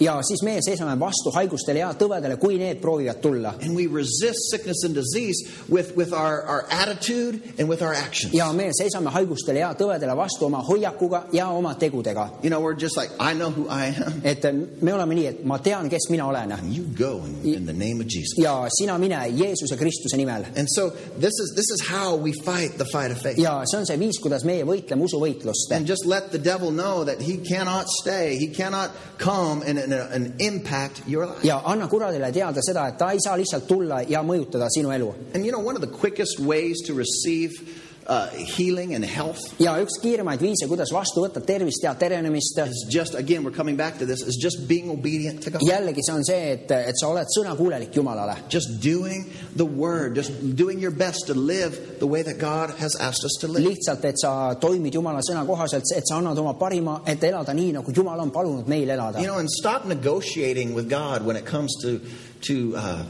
Ja 0.00 0.22
siis 0.22 0.42
meie 0.42 0.62
seisame 0.62 0.96
vastu 1.00 1.30
haigustele 1.34 1.78
ja 1.78 1.92
tõvedele, 1.98 2.36
kui 2.42 2.58
need 2.58 2.80
proovivad 2.82 3.20
tulla. 3.22 3.54
And 3.62 3.76
we 3.76 3.86
resist 3.86 4.50
sickness 4.50 4.84
and 4.84 4.94
disease 4.94 5.46
with, 5.70 5.96
with 5.96 6.12
our, 6.12 6.42
our 6.46 6.64
attitude 6.70 7.40
and 7.58 7.68
with 7.68 7.82
our 7.82 7.94
actions. 7.94 8.34
ja 8.34 8.52
me 8.52 8.70
seisame 8.74 9.10
haigustele 9.14 9.62
ja 9.62 9.72
tõvedele 9.78 10.16
vastu 10.16 10.46
oma 10.46 10.62
hoiakuga 10.66 11.24
ja 11.32 11.48
oma 11.54 11.74
tegudega. 11.74 12.28
You 12.42 12.50
know, 12.50 12.60
we're 12.60 12.78
just 12.80 12.96
like, 12.96 13.12
I 13.20 13.34
know 13.34 13.50
who 13.50 13.68
I 13.68 13.94
am. 13.94 14.20
et 14.24 14.44
me 14.82 14.94
oleme 14.94 15.14
nii, 15.14 15.26
et 15.26 15.44
ma 15.44 15.58
tean, 15.58 15.88
kes 15.90 16.10
mina 16.10 16.26
olen 16.26 16.50
you 16.74 16.84
go 16.98 17.24
in, 17.24 17.54
in 17.54 17.66
the 17.66 17.72
name 17.72 18.00
of 18.00 18.06
Jesus. 18.06 18.38
ja 18.38 18.66
sina 18.78 18.98
mine 18.98 19.28
Jeesuse 19.36 19.76
Kristuse 19.76 20.16
nimel. 20.16 20.44
And 20.56 20.66
so 20.68 20.90
this 20.90 21.34
is, 21.40 21.52
this 21.54 21.70
is 21.70 21.80
how 21.88 22.16
we 22.16 22.32
fight 22.32 22.78
the 22.78 22.84
fight 22.84 23.10
of 23.10 23.18
faith. 23.22 23.38
ja 23.38 23.62
see 23.64 23.78
on 23.78 23.86
see 23.86 23.98
viis, 24.00 24.18
kuidas 24.22 24.44
meie 24.44 24.64
võitleme 24.64 25.04
usuvõitlust. 25.04 25.59
And 25.70 25.86
just 25.86 26.06
let 26.06 26.32
the 26.32 26.38
devil 26.38 26.70
know 26.70 27.04
that 27.04 27.20
he 27.20 27.38
cannot 27.38 27.86
stay, 27.88 28.36
he 28.36 28.48
cannot 28.48 28.90
come 29.18 29.62
and, 29.62 29.78
and, 29.78 29.92
and 29.92 30.40
impact 30.40 31.02
your 31.06 31.26
life. 31.26 31.44
ja 31.44 31.60
anna 31.64 31.88
kuradile 31.88 32.32
teada 32.32 32.60
seda, 32.60 32.88
et 32.88 32.98
ta 32.98 33.10
ei 33.10 33.18
saa 33.20 33.36
lihtsalt 33.36 33.66
tulla 33.68 34.02
ja 34.08 34.22
mõjutada 34.22 34.68
sinu 34.70 34.90
elu. 34.90 35.14
And 35.34 35.44
you 35.44 35.52
know, 35.52 35.60
one 35.60 35.76
of 35.76 35.82
the 35.82 35.98
quickest 36.00 36.40
ways 36.40 36.80
to 36.86 36.94
receive 36.94 37.50
uh, 38.10 38.26
healing 38.56 38.94
and 38.94 39.04
health 39.06 39.38
ja 39.62 39.76
üks 39.80 40.00
kiiremaid 40.02 40.42
viise, 40.42 40.66
kuidas 40.68 40.90
vastu 40.92 41.22
võtta 41.22 41.40
tervist 41.46 41.84
ja 41.86 41.94
terenemist, 41.94 42.58
is 42.66 42.82
just, 42.90 43.14
again, 43.14 43.44
we're 43.44 43.54
coming 43.54 43.76
back 43.78 43.98
to 43.98 44.06
this, 44.06 44.22
is 44.26 44.36
just 44.36 44.66
being 44.68 44.90
obedient 44.90 45.42
to 45.44 45.50
God. 45.50 45.62
jällegi 45.62 46.02
see 46.04 46.14
on 46.14 46.24
see, 46.26 46.40
et, 46.56 46.70
et 46.70 46.98
sa 46.98 47.08
oled 47.12 47.30
sõnakuulelik 47.36 47.94
Jumalale. 47.94 48.36
Just 48.50 48.80
doing 48.82 49.26
the 49.56 49.64
word, 49.64 50.16
just 50.16 50.34
doing 50.56 50.80
your 50.82 50.90
best 50.90 51.28
to 51.28 51.34
live 51.34 51.98
the 52.00 52.06
way 52.06 52.22
that 52.22 52.38
God 52.38 52.74
has 52.80 52.96
asked 52.98 53.24
us 53.24 53.38
to 53.40 53.48
live. 53.48 53.64
lihtsalt, 53.68 54.04
et 54.04 54.18
sa 54.18 54.54
toimid 54.60 54.94
Jumala 54.94 55.22
sõna 55.22 55.46
kohaselt, 55.46 55.86
et 55.96 56.06
sa 56.08 56.18
annad 56.18 56.38
oma 56.38 56.56
parima, 56.58 57.00
et 57.06 57.22
elada 57.24 57.54
nii, 57.54 57.76
nagu 57.78 57.94
Jumal 57.94 58.20
on 58.20 58.34
palunud 58.34 58.68
meil 58.68 58.90
elada 58.90 59.20
You. 59.20 59.26
know, 59.26 59.38
and 59.38 59.50
stop 59.50 59.84
negotiating 59.84 60.74
with 60.74 60.88
God 60.88 61.24
when 61.24 61.36
it 61.36 61.44
comes 61.46 61.76
to, 61.82 62.00
to 62.48 62.74
uh, 62.76 63.04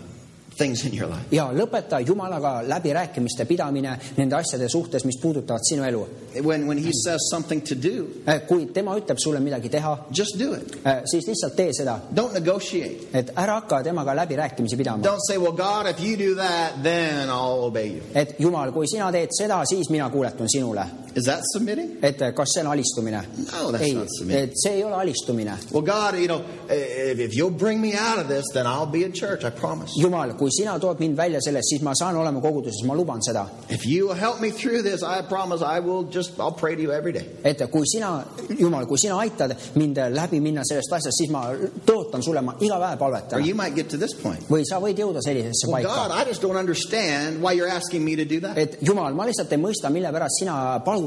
things 0.61 0.85
in 0.85 0.93
your 0.99 1.09
life. 1.09 1.25
ja 1.33 1.47
lõpeta 1.57 2.01
Jumalaga 2.07 2.53
läbirääkimiste 2.69 3.45
pidamine 3.49 3.97
nende 4.17 4.37
asjade 4.37 4.69
suhtes, 4.69 5.05
mis 5.09 5.17
puudutavad 5.23 5.65
sinu 5.69 5.85
elu. 5.89 6.03
When, 6.45 6.67
when 6.69 6.79
He 6.79 6.93
says 7.05 7.21
something 7.31 7.63
to 7.69 7.75
do, 7.75 8.07
kui 8.49 8.67
tema 8.75 8.95
ütleb 9.01 9.19
sulle 9.19 9.41
midagi 9.41 9.69
teha, 9.73 9.97
just 10.17 10.39
do 10.39 10.53
it. 10.55 10.77
siis 11.11 11.27
lihtsalt 11.27 11.57
tee 11.57 11.73
seda, 11.73 11.99
Don't 12.15 12.33
negotiate. 12.35 13.09
et 13.13 13.33
ära 13.37 13.55
hakka 13.61 13.83
temaga 13.83 14.15
läbirääkimisi 14.17 14.77
pidama. 14.77 15.03
Don't 15.05 15.25
say, 15.27 15.39
well, 15.39 15.53
God, 15.57 15.87
if 15.91 16.01
you 16.05 16.17
do 16.17 16.35
that, 16.37 16.83
then 16.83 17.29
I'll 17.29 17.65
obey 17.67 17.87
you. 17.97 18.03
et 18.15 18.37
Jumal, 18.41 18.73
kui 18.73 18.87
sina 18.89 19.11
teed 19.13 19.33
seda, 19.39 19.63
siis 19.67 19.91
mina 19.91 20.11
kuuletun 20.11 20.49
sinule. 20.49 20.85
Is 21.17 21.25
that 21.25 21.41
submitting? 21.53 21.97
et 22.03 22.21
eh, 22.23 22.31
kas 22.33 22.53
see 22.55 22.61
on 22.61 22.67
alistumine 22.73 23.21
No, 23.53 23.71
that's 23.73 23.85
ei 23.85 23.93
not 23.95 24.09
submitting. 24.19 24.49
et 24.51 24.53
see 24.63 24.71
ei 24.77 24.85
ole 24.85 24.95
alistumine 24.95 25.57
Well, 25.73 25.83
God, 25.83 26.15
you 26.19 26.29
know, 26.29 26.43
if, 26.69 27.19
if 27.19 27.35
you'll 27.37 27.51
bring 27.65 27.81
me 27.81 27.95
out 27.95 28.19
of 28.19 28.29
this, 28.29 28.45
then 28.55 28.67
I'll 28.67 28.87
be 28.87 29.05
in 29.05 29.13
church, 29.13 29.45
I 29.45 29.51
promise. 29.51 29.93
jumal 30.01 30.37
kui 30.39 30.51
sina 30.51 30.79
tood 30.79 31.01
mind 31.01 31.17
välja 31.17 31.41
sellest 31.41 31.69
siis 31.73 31.83
ma 31.83 31.95
saan 31.95 32.17
olema 32.17 32.41
koguduses 32.41 32.85
ma 32.87 32.95
luban 32.95 33.21
seda 33.23 33.47
If 33.69 33.87
you 33.87 34.11
help 34.15 34.41
me 34.41 34.51
through 34.51 34.83
this, 34.83 35.03
I 35.03 35.23
promise 35.23 35.63
I 35.63 35.81
will 35.81 36.05
just, 36.05 36.39
I'll 36.39 36.53
pray 36.63 36.75
to 36.77 36.83
you 36.83 36.93
every 36.93 37.13
day. 37.13 37.27
et 37.45 37.63
kui 37.71 37.87
sina 37.87 38.25
jumal 38.59 38.87
kui 38.87 38.99
sina 38.99 39.19
aitad 39.25 39.57
mind 39.75 39.97
läbi 40.15 40.41
minna 40.41 40.63
sellest 40.65 40.93
asjast 40.93 41.17
siis 41.19 41.31
ma 41.31 41.43
tõotan 41.87 42.23
sulle 42.23 42.41
ma 42.43 42.55
iga 42.61 42.79
päev 42.79 42.91
Or 43.01 43.11
palvetan 43.11 43.45
you 43.47 43.55
might 43.55 43.75
get 43.75 43.89
to 43.91 43.97
this 43.97 44.15
point. 44.15 44.43
või 44.51 44.63
sa 44.69 44.79
võid 44.81 44.99
jõuda 44.99 45.21
sellisesse 45.25 45.67
Well, 45.67 45.83
paika 45.83 45.95
God, 46.09 46.11
I 46.21 46.29
just 46.29 46.43
don't 46.43 46.57
understand 46.57 47.41
why 47.43 47.53
you're 47.57 47.69
asking 47.71 48.05
me 48.05 48.17
to 48.17 48.25
do 48.25 48.41
that. 48.41 48.57
et 48.59 48.79
jumal 48.83 49.15
ma 49.15 49.25
lihtsalt 49.27 49.53
ei 49.53 49.59
mõista 49.59 49.91
mille 49.91 50.11
pärast 50.13 50.39
sina 50.41 50.79
palud 50.85 51.00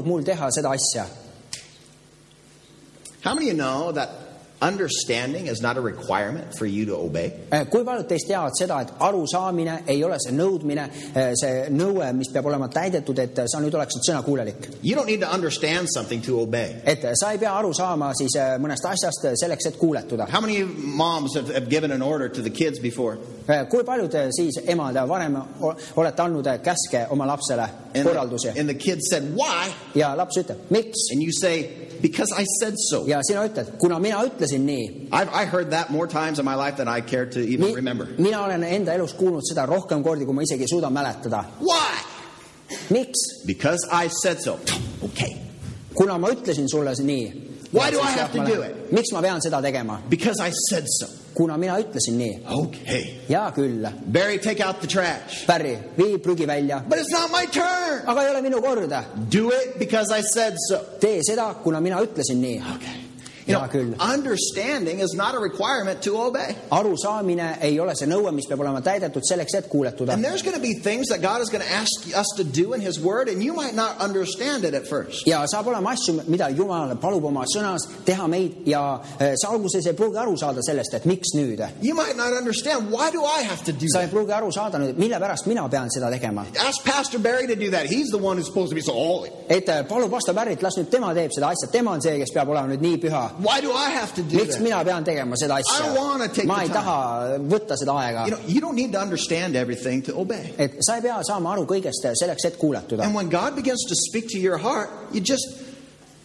How 3.22 3.34
many 3.34 3.48
of 3.48 3.52
you 3.52 3.58
know 3.58 3.92
that 3.92 4.10
understanding 4.68 5.46
is 5.46 5.60
not 5.62 5.76
a 5.76 5.80
requirement 5.80 6.46
for 6.58 6.66
you 6.66 6.84
to 6.86 6.96
obey? 6.96 7.32
Eh, 7.52 7.64
kui 7.70 7.84
paljud 7.84 8.06
teist 8.10 8.26
teavad 8.28 8.52
seda, 8.58 8.80
et 8.84 8.92
arusaamine 9.00 9.76
ei 9.86 10.02
ole 10.04 10.16
see 10.22 10.32
nõudmine, 10.34 10.88
eh, 11.14 11.32
see 11.40 11.68
nõue, 11.70 12.08
mis 12.16 12.30
peab 12.32 12.46
olema 12.50 12.68
täidetud, 12.72 13.18
et 13.22 13.40
sa 13.50 13.60
nüüd 13.62 13.74
oleksid 13.78 14.02
sõnakuulelik. 14.08 14.68
You 14.82 14.96
don't 14.96 15.06
need 15.06 15.20
to 15.20 15.30
understand 15.32 15.88
something 15.94 16.22
to 16.22 16.40
obey. 16.40 16.74
et 16.84 17.04
sa 17.20 17.30
ei 17.32 17.38
pea 17.38 17.52
aru 17.58 17.72
saama 17.74 18.12
siis 18.18 18.34
eh, 18.36 18.56
mõnest 18.58 18.84
asjast 18.88 19.26
selleks, 19.40 19.66
et 19.66 19.78
kuuletuda. 19.78 20.26
How 20.30 20.40
many 20.40 20.64
moms 20.64 21.34
have, 21.36 21.52
have 21.54 21.68
given 21.68 21.90
an 21.92 22.02
order 22.02 22.28
to 22.28 22.42
the 22.42 22.50
kids 22.50 22.78
before? 22.80 23.18
Eh, 23.48 23.64
kui 23.70 23.84
paljud 23.84 24.14
eh, 24.14 24.28
siis 24.32 24.58
emad 24.66 24.96
varem 25.08 25.36
o- 25.60 25.74
olete 26.00 26.22
andnud 26.22 26.46
eh, 26.46 26.58
käske 26.64 27.06
oma 27.10 27.26
lapsele, 27.26 27.68
And 27.94 28.08
korraldusi 28.08 28.52
the, 28.52 28.60
and 28.60 28.68
the 28.68 28.74
kid 28.74 29.00
said, 29.08 29.22
Why? 29.36 29.70
ja 29.94 30.14
laps 30.16 30.36
ütleb, 30.40 30.56
miks? 30.70 31.10
And 31.12 31.22
you 31.22 31.30
say, 31.32 31.83
Because 32.04 32.32
I 32.36 32.44
said 32.60 32.74
so. 32.90 33.06
ja 33.08 33.22
sina 33.22 33.46
ütled, 33.48 33.78
kuna 33.78 33.98
mina 33.98 34.18
ütlesin 34.26 34.66
nii. 34.66 35.08
I've 35.10 35.30
I 35.42 35.46
heard 35.46 35.70
that 35.70 35.90
more 35.90 36.06
times 36.06 36.38
in 36.38 36.44
my 36.44 36.54
life 36.54 36.76
than 36.76 36.88
I 36.98 37.00
care 37.00 37.24
to 37.26 37.40
even 37.40 37.66
Mi, 37.66 37.74
remember. 37.74 38.06
mina 38.18 38.42
olen 38.44 38.64
enda 38.64 38.92
elus 38.92 39.14
kuulnud 39.14 39.42
seda 39.48 39.64
rohkem 39.66 40.02
kordi, 40.04 40.24
kui 40.28 40.34
ma 40.34 40.42
isegi 40.44 40.66
ei 40.66 40.68
suuda 40.68 40.90
mäletada. 40.90 41.44
Why? 41.60 41.94
miks? 42.90 43.20
Because 43.46 43.88
I 44.04 44.08
said 44.22 44.38
so. 44.42 44.58
Okay. 45.02 45.32
kuna 45.94 46.18
ma 46.18 46.28
ütlesin 46.28 46.68
sulle 46.68 46.92
nii. 47.02 47.43
Why 47.74 47.90
do 47.90 47.98
I 48.00 48.10
have 48.20 48.32
to 48.32 48.44
do 48.46 48.62
it? 48.62 48.92
miks 48.92 49.10
ma 49.12 49.20
pean 49.20 49.40
seda 49.40 49.60
tegema? 49.60 50.00
Because 50.08 50.38
I 50.40 50.50
said 50.50 50.84
so. 50.86 51.06
kuna 51.34 51.58
mina 51.58 51.78
ütlesin 51.80 52.18
nii. 52.18 52.40
Okay. 52.46 53.02
hea 53.28 53.52
küll, 53.56 53.86
Barry, 54.06 54.38
take 54.38 54.60
out 54.60 54.80
the 54.80 54.86
trash. 54.86 55.46
Barry, 55.46 55.78
vii 55.98 56.18
prügi 56.18 56.46
välja. 56.46 56.82
But 56.88 56.98
it's 56.98 57.10
not 57.10 57.30
my 57.30 57.46
turn. 57.46 58.06
aga 58.06 58.20
ei 58.20 58.30
ole 58.30 58.42
minu 58.42 58.60
kord. 58.62 58.90
Do 59.30 59.50
it 59.50 59.78
because 59.78 60.12
I 60.12 60.22
said 60.22 60.54
so. 60.68 60.78
tee 61.00 61.20
seda, 61.22 61.54
kuna 61.64 61.80
mina 61.80 62.02
ütlesin 62.02 62.40
nii. 62.40 62.62
Okay. 62.76 63.03
You 63.46 63.58
Hea 63.58 63.68
küll. 63.68 63.90
know, 63.96 64.04
understanding 64.14 65.00
is 65.00 65.12
not 65.14 65.34
a 65.34 65.38
requirement 65.38 66.02
to 66.02 66.16
obey. 66.16 66.56
arusaamine 66.70 67.58
ei 67.60 67.78
ole 67.80 67.94
see 67.94 68.06
nõue, 68.08 68.32
mis 68.32 68.46
peab 68.48 68.60
olema 68.64 68.80
täidetud 68.80 69.22
selleks, 69.28 69.54
et 69.58 69.68
kuuletuda. 69.68 70.12
And 70.14 70.24
there's 70.24 70.42
going 70.42 70.56
to 70.56 70.62
be 70.62 70.74
things 70.74 71.08
that 71.08 71.20
God 71.20 71.42
is 71.42 71.50
going 71.50 71.62
to 71.64 71.70
ask 71.72 72.16
us 72.16 72.26
to 72.36 72.44
do 72.44 72.72
in 72.74 72.80
His 72.80 72.98
Word, 73.00 73.28
and 73.28 73.42
you 73.44 73.52
might 73.54 73.74
not 73.74 74.00
understand 74.00 74.64
it 74.64 74.74
at 74.74 74.86
first. 74.88 75.26
ja 75.26 75.44
saab 75.46 75.66
olema 75.66 75.92
asju, 75.92 76.22
mida 76.28 76.48
Jumal 76.56 76.94
palub 77.00 77.24
oma 77.24 77.44
sõnas 77.54 77.84
teha 78.06 78.26
meid 78.28 78.66
ja 78.66 79.00
eh, 79.20 79.34
sa 79.36 79.50
alguses 79.52 79.86
ei 79.86 79.92
pruugi 79.98 80.18
aru 80.18 80.36
saada 80.40 80.62
sellest, 80.62 80.94
et 80.94 81.04
miks 81.04 81.34
nüüd. 81.36 81.60
You 81.82 81.94
might 81.94 82.16
not 82.16 82.32
understand 82.32 82.90
why 82.90 83.10
do 83.10 83.22
I 83.24 83.42
have 83.42 83.64
to 83.64 83.72
do 83.72 83.86
sa 83.92 84.00
ei 84.02 84.08
pruugi 84.08 84.32
aru 84.32 84.50
saada 84.52 84.78
nüüd, 84.78 84.96
mille 84.98 85.20
pärast 85.20 85.46
mina 85.46 85.68
pean 85.68 85.90
seda 85.90 86.10
tegema. 86.10 86.46
Ask 86.66 86.84
Pastor 86.84 87.18
Barry 87.18 87.46
to 87.46 87.56
do 87.56 87.70
that. 87.70 87.86
He's 87.86 88.08
the 88.10 88.18
one 88.18 88.36
who's 88.38 88.46
supposed 88.46 88.70
to 88.70 88.74
be 88.74 88.80
so 88.80 88.92
holy. 88.92 89.30
et 89.48 89.68
eh, 89.68 89.82
palu 89.88 90.08
pastor 90.08 90.34
Barrit, 90.34 90.62
las 90.62 90.76
nüüd 90.80 90.88
tema 90.90 91.12
teeb 91.14 91.30
seda 91.34 91.52
asja, 91.52 91.68
tema 91.70 91.92
on 91.92 92.00
see, 92.02 92.16
kes 92.18 92.32
peab 92.32 92.48
olema 92.48 92.68
nüüd 92.72 92.80
nii 92.80 92.98
püha. 93.04 93.24
Why 93.38 93.60
do 93.60 93.72
I 93.72 93.90
have 93.90 94.14
to 94.14 94.22
do 94.22 94.36
miks 94.36 94.56
that? 94.56 94.62
mina 94.62 94.84
pean 94.84 95.04
tegema 95.04 95.36
seda 95.36 95.58
asja? 95.58 96.46
ma 96.46 96.62
ei 96.62 96.70
taha 96.70 97.38
võtta 97.42 97.76
seda 97.80 97.96
aega 97.98 98.26
You 98.28 98.36
know, 98.36 98.42
you 98.46 98.60
don't 98.60 98.76
need 98.76 98.92
to 98.92 99.00
understand 99.00 99.56
everything 99.56 100.02
to 100.02 100.14
obey. 100.14 100.54
et 100.58 100.78
sa 100.80 100.96
ei 100.96 101.02
pea 101.02 101.20
saama 101.26 101.52
aru 101.52 101.66
kõigest 101.66 102.06
selleks, 102.20 102.44
et 102.46 102.58
kuuletuda. 102.58 103.02
And 103.04 103.14
when 103.14 103.28
God 103.28 103.56
begins 103.56 103.84
to 103.88 103.94
speak 103.98 104.28
to 104.34 104.38
your 104.38 104.58
heart, 104.58 104.90
you 105.12 105.20
just, 105.20 105.46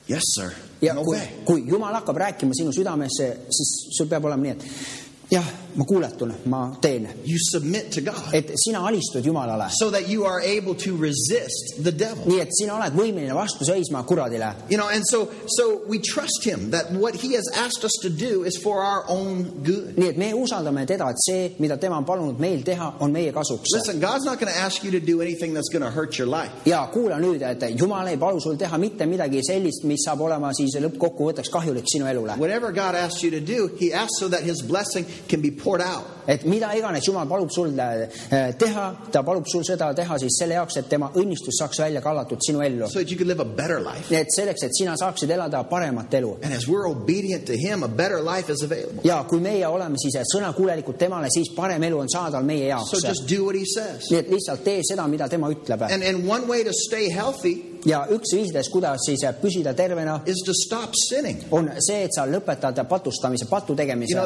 yes, 0.07 0.23
sir, 0.35 0.53
ja 0.81 0.95
kui, 0.95 1.19
kui 1.45 1.63
Jumal 1.67 1.93
hakkab 1.99 2.17
rääkima 2.17 2.53
sinu 2.57 2.73
südamesse, 2.75 3.29
siis 3.49 3.75
sul 3.97 4.07
peab 4.11 4.25
olema 4.29 4.45
nii, 4.45 4.55
et 4.57 4.98
jah, 5.29 5.45
ma 5.75 5.85
kuuletun, 5.85 6.33
ma 6.45 6.75
teen. 6.81 7.07
You 7.23 7.37
submit 7.51 7.91
to 7.91 8.01
God 8.01 8.33
et 8.33 8.49
sina 8.57 8.79
alistud 8.79 9.23
Jumalale. 9.23 9.69
so 9.71 9.91
that 9.91 10.07
you 10.09 10.25
are 10.25 10.41
able 10.41 10.73
to 10.75 10.95
resist 10.97 11.83
the 11.83 11.91
devil. 11.91 12.25
nii 12.25 12.39
et 12.41 12.49
sina 12.57 12.73
oled 12.79 12.93
võimeline 12.97 13.35
vastu 13.37 13.65
seisma 13.67 14.03
kuradile. 14.03 14.55
You 14.69 14.77
know, 14.77 14.89
and 14.89 15.03
so 15.05 15.29
so 15.47 15.81
we 15.87 15.99
trust 15.99 16.43
him 16.43 16.71
that 16.71 16.91
what 16.91 17.15
he 17.15 17.35
has 17.35 17.45
asked 17.55 17.83
us 17.85 17.93
to 18.01 18.09
do 18.09 18.43
is 18.43 18.57
for 18.57 18.81
our 18.83 19.05
own 19.07 19.43
good. 19.63 19.95
nii 19.97 20.09
et 20.09 20.17
me 20.17 20.31
usaldame 20.33 20.85
teda, 20.87 21.09
et 21.09 21.21
see, 21.25 21.55
mida 21.59 21.77
tema 21.77 21.97
on 21.97 22.05
palunud 22.05 22.39
meil 22.39 22.63
teha, 22.63 22.95
on 22.99 23.11
meie 23.11 23.31
kasuks. 23.31 23.69
Listen, 23.73 23.99
God's 23.99 24.25
not 24.25 24.39
going 24.39 24.51
to 24.51 24.59
ask 24.59 24.83
you 24.83 24.91
to 24.91 24.99
do 24.99 25.21
anything 25.21 25.53
that's 25.53 25.69
going 25.69 25.83
to 25.83 25.91
hurt 25.91 26.17
your 26.17 26.27
life. 26.27 26.51
ja 26.65 26.87
kuula 26.91 27.19
nüüd, 27.21 27.41
et 27.45 27.63
Jumal 27.79 28.07
ei 28.07 28.17
palu 28.17 28.41
sul 28.41 28.57
teha 28.57 28.77
mitte 28.77 29.05
midagi 29.05 29.43
sellist, 29.45 29.83
mis 29.85 30.03
saab 30.05 30.21
olema 30.25 30.51
siis 30.57 30.75
lõppkokkuvõtteks 30.81 31.53
kahjulik 31.53 31.85
sinu 31.85 32.07
elule. 32.09 32.35
Whatever 32.37 32.71
God 32.71 32.95
asks 32.95 33.23
you 33.23 33.31
to 33.31 33.39
do, 33.39 33.69
he 33.79 33.93
asks 33.93 34.19
so 34.19 34.27
that 34.29 34.41
his 34.43 34.61
blessing 34.65 35.05
can 35.27 35.41
be 35.41 35.51
poured 35.51 35.81
out. 35.81 36.05
et 36.27 36.45
mida 36.45 36.69
iganes 36.77 37.05
Jumal 37.07 37.27
palub 37.27 37.49
sul 37.51 37.73
eh, 37.79 38.53
teha, 38.57 38.85
ta 39.11 39.23
palub 39.23 39.47
sul 39.47 39.63
seda 39.65 39.93
teha 39.93 40.17
siis 40.21 40.37
selle 40.39 40.53
jaoks, 40.59 40.77
et 40.77 40.89
tema 40.89 41.09
õnnistus 41.15 41.57
saaks 41.59 41.79
välja 41.81 42.01
kallatud 42.01 42.37
sinu 42.45 42.61
ellu. 42.61 42.87
so 42.87 42.99
that 42.99 43.09
you 43.09 43.17
could 43.17 43.27
live 43.27 43.39
a 43.39 43.45
better 43.45 43.79
life. 43.81 44.09
nii 44.09 44.19
et 44.19 44.33
selleks, 44.35 44.63
et 44.63 44.75
sina 44.77 44.95
saaksid 44.97 45.31
elada 45.31 45.63
paremat 45.69 46.13
elu. 46.13 46.37
And 46.43 46.53
as 46.53 46.67
we're 46.67 46.87
obedient 46.87 47.45
to 47.47 47.57
him, 47.57 47.83
a 47.83 47.87
better 47.87 48.21
life 48.21 48.49
is 48.49 48.63
available. 48.63 49.01
ja 49.03 49.23
kui 49.23 49.39
meie 49.39 49.65
oleme 49.67 49.97
siis 49.97 50.19
sõnakuulelikud 50.35 50.97
temale, 50.97 51.31
siis 51.33 51.51
parem 51.55 51.83
elu 51.83 52.03
on 52.05 52.09
saadaval 52.09 52.45
meie 52.45 52.69
jaoks. 52.69 52.93
nii 54.09 54.19
et 54.19 54.29
lihtsalt 54.29 54.63
tee 54.63 54.81
seda, 54.83 55.07
mida 55.07 55.29
tema 55.29 55.49
ütleb. 55.49 55.81
And 55.89 56.03
and 56.03 56.27
one 56.29 56.47
way 56.47 56.63
to 56.63 56.73
stay 56.73 57.09
healthy 57.09 57.68
ja 57.85 58.03
üks 58.11 58.33
viisidest, 58.35 58.71
kuidas 58.73 59.05
siis 59.05 59.23
püsida 59.41 59.73
tervena, 59.73 60.19
on 61.51 61.71
see, 61.79 62.03
et 62.03 62.15
sa 62.15 62.25
lõpetad 62.27 62.83
patustamise, 62.89 63.47
patu 63.49 63.73
know, 63.73 63.77
tegemise. 63.77 64.13
you 64.13 64.19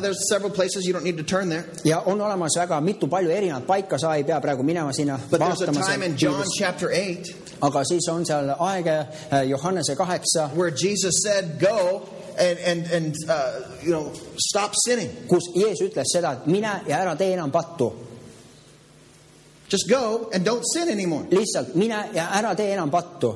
there. 1.49 1.64
ja 1.86 2.01
on 2.06 2.22
olemas 2.22 2.58
väga 2.58 2.82
mitu 2.82 3.08
palju 3.08 3.30
erinevat 3.30 3.68
paika, 3.68 3.97
sa 3.97 4.16
ei 4.16 4.24
pea 4.24 4.39
praegu 4.41 4.64
minema 4.64 4.93
sinna 4.93 5.20
But 5.30 5.39
there's 5.39 5.62
a 5.62 5.66
vaatama 5.66 5.86
time 5.86 6.04
in 6.04 6.18
seal 6.18 6.34
John 6.34 6.45
chapter 6.58 6.89
8 6.89 7.43
aga 7.64 7.84
siis 7.88 8.08
on 8.12 8.26
seal 8.28 8.51
aeg 8.58 8.88
eh, 8.91 9.06
Johannese 9.49 9.95
kaheksa, 9.95 10.49
where 10.56 10.72
Jesus 10.72 11.22
said, 11.24 11.60
Go 11.60 12.04
and, 12.38 12.58
and, 12.60 12.88
and 12.91 13.16
uh, 13.30 13.62
you 13.84 13.91
know, 13.91 14.12
stop 14.38 14.74
sinning. 14.86 15.12
kus 15.28 15.51
Jeesus 15.56 15.88
ütles 15.89 16.12
seda, 16.14 16.34
et 16.39 16.49
mine 16.51 16.82
ja 16.88 17.04
ära 17.04 17.16
tee 17.20 17.34
enam 17.36 17.51
pattu. 17.54 17.91
Just 19.74 19.89
go 19.89 20.30
and 20.34 20.45
don't 20.45 20.63
sin 20.74 20.89
anymore. 20.89 21.26
lihtsalt 21.32 21.74
mine 21.76 21.97
ja 22.13 22.28
ära 22.38 22.53
tee 22.55 22.69
enam 22.76 22.91
pattu. 22.91 23.34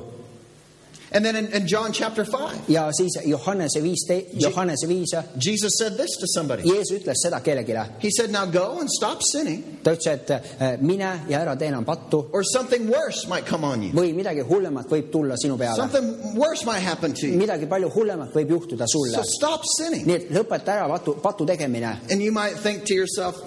And 1.10 1.24
then 1.24 1.36
in, 1.36 1.46
in 1.54 1.66
John 1.66 1.90
chapter 1.92 2.22
5, 2.24 2.68
ja 2.68 2.90
siis 2.92 3.14
Johannese 3.24 3.80
viiste-, 3.80 4.26
Johannese 4.36 4.86
viis, 4.88 5.14
Jesus 5.40 5.72
said 5.78 5.96
this 5.96 6.10
to 6.20 6.26
somebody. 6.34 6.62
Jeesus 6.68 6.98
ütles 6.98 7.16
seda 7.24 7.40
kellelegi. 7.40 7.72
He 8.02 8.10
said, 8.10 8.30
Now 8.30 8.44
go 8.44 8.78
and 8.80 8.90
stop 8.90 9.22
sinning, 9.32 9.62
ta 9.82 9.94
ütles, 9.96 10.06
et 10.12 10.30
eh, 10.60 10.76
mine 10.82 11.08
ja 11.30 11.40
ära 11.40 11.54
tee 11.56 11.70
enam 11.72 11.86
pattu 11.88 12.20
or 12.32 12.44
something 12.44 12.90
worse 12.92 13.24
might 13.26 13.46
come 13.48 13.64
on 13.64 13.82
you. 13.86 13.92
või 13.96 14.12
midagi 14.12 14.44
hullemat 14.50 14.92
võib 14.92 15.08
tulla 15.10 15.36
sinu 15.40 15.56
peale. 15.56 15.76
Something 15.80 16.36
worse 16.36 16.66
might 16.68 16.84
happen 16.84 17.14
to 17.14 17.26
you. 17.26 17.38
midagi 17.40 17.66
palju 17.66 17.88
hullemat 17.96 18.36
võib 18.36 18.50
juhtuda 18.58 18.84
So 18.86 18.98
sulle. 19.06 19.24
stop 19.24 19.64
sinning. 19.78 20.04
nii 20.06 20.14
et 20.20 20.28
lõpeta 20.36 20.76
ära 20.76 20.88
patu, 20.92 21.16
patu 21.24 21.46
tegemine. 21.48 21.96
And 22.12 22.20
you 22.20 22.32
might 22.32 22.60
think 22.60 22.84
to 22.84 22.92
yourself, 22.94 23.40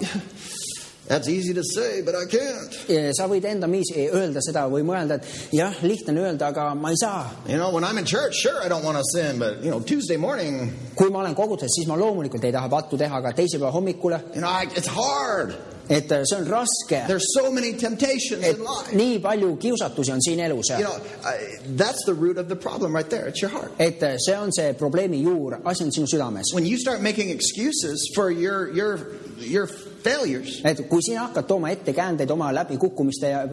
That's 1.12 1.28
easy 1.28 1.52
to 1.52 1.62
say, 1.62 2.00
but 2.00 2.14
I 2.14 2.24
can't. 2.24 2.72
sa 3.12 3.26
võid 3.28 3.44
enda 3.44 3.68
viisi 3.68 4.06
öelda 4.08 4.40
seda 4.40 4.62
või 4.72 4.80
mõelda, 4.88 5.18
et 5.20 5.52
jah, 5.52 5.74
lihtne 5.84 6.14
on 6.14 6.20
öelda, 6.22 6.48
aga 6.48 6.70
ma 6.72 6.88
ei 6.88 6.96
saa. 6.96 7.26
You 7.46 7.58
know, 7.58 7.68
when 7.74 7.84
I'm 7.84 7.98
in 7.98 8.06
church, 8.06 8.40
sure, 8.40 8.64
I 8.64 8.68
don't 8.72 8.82
want 8.82 8.96
to 8.96 9.04
sin, 9.12 9.38
but, 9.38 9.60
you 9.62 9.70
know, 9.70 9.80
Tuesday 9.80 10.16
morning, 10.16 10.72
kui 10.96 11.10
ma 11.12 11.20
olen 11.20 11.36
koguduses, 11.36 11.76
siis 11.76 11.90
ma 11.90 12.00
loomulikult 12.00 12.48
ei 12.48 12.54
taha 12.56 12.72
pattu 12.72 12.96
teha, 12.96 13.20
aga 13.20 13.34
teisipäeva 13.36 13.74
hommikul, 13.76 14.16
you 14.32 14.40
know, 14.40 14.48
I, 14.48 14.64
it's 14.72 14.88
hard. 14.88 15.52
et 15.90 16.08
see 16.08 16.36
on 16.36 16.46
raske. 16.46 17.06
There's 17.06 17.28
so 17.34 17.50
many 17.52 17.74
temptations 17.74 18.42
et 18.42 18.56
in 18.56 18.64
life. 18.64 18.96
nii 18.96 19.20
palju 19.20 19.56
kiusatusi 19.60 20.12
on 20.12 20.22
siin 20.24 20.40
elus. 20.40 20.70
You 20.70 20.84
know, 20.84 20.96
I, 21.24 21.58
that's 21.76 22.06
the 22.06 22.14
root 22.14 22.38
of 22.38 22.48
the 22.48 22.56
problem 22.56 22.94
right 22.96 23.10
there. 23.10 23.28
It's 23.28 23.42
your 23.42 23.50
heart. 23.50 23.72
et 23.78 24.00
see 24.00 24.32
on 24.32 24.52
see 24.52 24.72
probleemi 24.72 25.20
juur, 25.22 25.60
asi 25.64 25.84
on 25.84 25.90
sinu 25.90 26.08
südames. 26.08 26.54
When 26.54 26.64
you 26.64 26.78
start 26.78 27.02
making 27.02 27.28
excuses 27.28 28.10
for 28.14 28.30
your 28.30 28.72
your 28.72 28.98
your 29.36 29.68
failures, 30.04 30.60
et 30.64 30.80
kui 30.88 31.02
sina 31.02 31.20
hakkad 31.26 31.46
tooma 31.46 31.70
ettekäändeid 31.70 32.30
oma 32.30 32.52
läbikukkumiste 32.54 33.28
ja- 33.30 33.46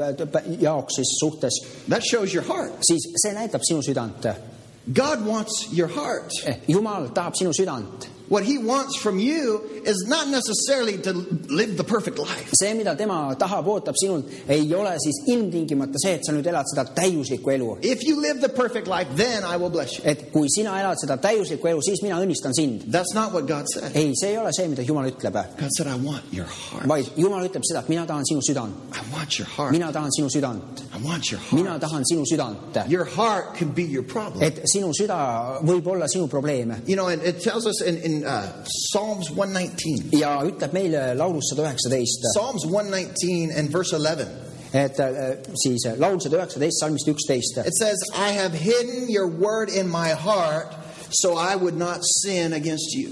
jaoks 0.60 0.96
siis 0.96 1.16
suhtes, 1.20 1.54
that 1.90 2.04
shows 2.12 2.34
your 2.36 2.46
heart. 2.48 2.74
siis 2.82 3.10
see 3.22 3.34
näitab 3.34 3.62
sinu 3.64 3.82
südant. 3.82 4.26
God 4.94 5.26
wants 5.26 5.68
your 5.78 5.90
heart. 5.90 6.32
Jumal 6.68 7.08
tahab 7.14 7.36
sinu 7.36 7.52
südant. 7.54 8.10
What 8.30 8.44
he 8.44 8.58
wants 8.60 8.98
from 9.02 9.18
you 9.20 9.62
is 9.86 10.06
not 10.08 10.28
necessarily 10.28 10.98
to 11.00 11.14
live 11.50 11.78
the 11.78 11.84
perfect 11.84 12.20
life. 12.20 12.50
see, 12.60 12.74
mida 12.74 12.96
tema 12.96 13.36
tahab, 13.36 13.66
ootab 13.66 13.96
sinult, 13.98 14.26
ei 14.48 14.74
ole 14.74 14.96
siis 15.00 15.18
ilmtingimata 15.34 15.98
see, 16.04 16.14
et 16.20 16.26
sa 16.26 16.32
nüüd 16.32 16.46
elad 16.46 16.66
seda 16.70 16.86
täiuslikku 16.94 17.50
elu. 17.56 17.78
If 17.82 18.04
you 18.04 18.22
live 18.22 18.40
the 18.42 18.50
perfect 18.50 18.88
life, 18.88 19.08
then 19.16 19.44
I 19.44 19.58
will 19.58 19.70
bless 19.72 19.98
you. 19.98 20.04
et 20.06 20.32
kui 20.32 20.48
sina 20.50 20.78
elad 20.80 20.98
seda 21.02 21.18
täiuslikku 21.18 21.68
elu, 21.72 21.82
siis 21.82 22.04
mina 22.06 22.20
õnnistan 22.22 22.54
sind. 22.54 22.84
That's 22.92 23.16
not 23.16 23.34
what 23.34 23.48
God 23.48 23.66
said. 23.74 23.96
ei, 23.96 24.14
see 24.16 24.30
ei 24.30 24.38
ole 24.38 24.54
see, 24.54 24.68
mida 24.68 24.84
Jumal 24.86 25.10
ütleb, 25.10 25.34
God 25.60 25.70
said, 25.78 25.88
I 25.88 25.98
want 25.98 26.24
your 26.32 26.46
heart. 26.46 26.88
vaid 26.88 27.10
Jumal 27.18 27.46
ütleb 27.50 27.66
seda, 27.66 27.82
et 27.82 27.90
mina 27.90 28.06
tahan 28.06 28.26
sinu 28.30 28.42
südant, 28.46 28.78
I 28.94 29.02
want 29.14 29.40
your 29.40 29.48
heart. 29.58 29.72
mina 29.74 29.92
tahan 29.92 30.12
sinu 30.16 30.30
südant, 30.30 30.84
I 30.94 31.02
want 31.04 31.32
your 31.32 31.42
mina 31.52 31.72
heart. 31.72 31.82
tahan 31.82 32.04
sinu 32.06 32.26
südant. 32.30 32.78
Your 32.90 33.06
heart 33.06 33.56
could 33.58 33.74
be 33.76 33.84
your 33.84 34.04
problem. 34.04 34.44
et 34.44 34.62
sinu 34.70 34.94
süda 34.94 35.60
võib 35.66 35.88
olla 35.88 36.08
sinu 36.08 36.28
probleem 36.30 36.60
You 36.86 36.96
know, 36.96 37.08
and 37.08 37.22
it 37.24 37.42
tells 37.42 37.66
us 37.66 37.82
in, 37.82 37.98
in 37.98 38.19
uh, 38.26 38.64
Psalms 38.66 39.30
119. 39.30 40.10
ja 40.20 40.40
ütleb 40.48 40.74
meile 40.74 41.14
laulus 41.18 41.52
sada 41.52 41.68
üheksateist, 41.68 42.30
Psalms 42.34 42.66
119 42.66 43.52
and 43.58 43.74
verse 43.74 43.96
11. 43.96 44.28
et 44.74 45.00
äh, 45.00 45.38
siis 45.58 45.88
laul 45.98 46.20
sada 46.22 46.38
üheksateist, 46.38 46.80
salmist 46.80 47.08
üksteist. 47.10 47.58
It 47.66 47.76
says, 47.76 47.98
I 48.14 48.32
have 48.38 48.54
hidden 48.54 49.10
your 49.10 49.28
word 49.28 49.70
in 49.70 49.88
my 49.88 50.14
heart 50.14 50.79
so 51.12 51.38
I 51.38 51.56
would 51.56 51.78
not 51.78 52.00
sin 52.04 52.54
against 52.54 52.94
you. 52.96 53.10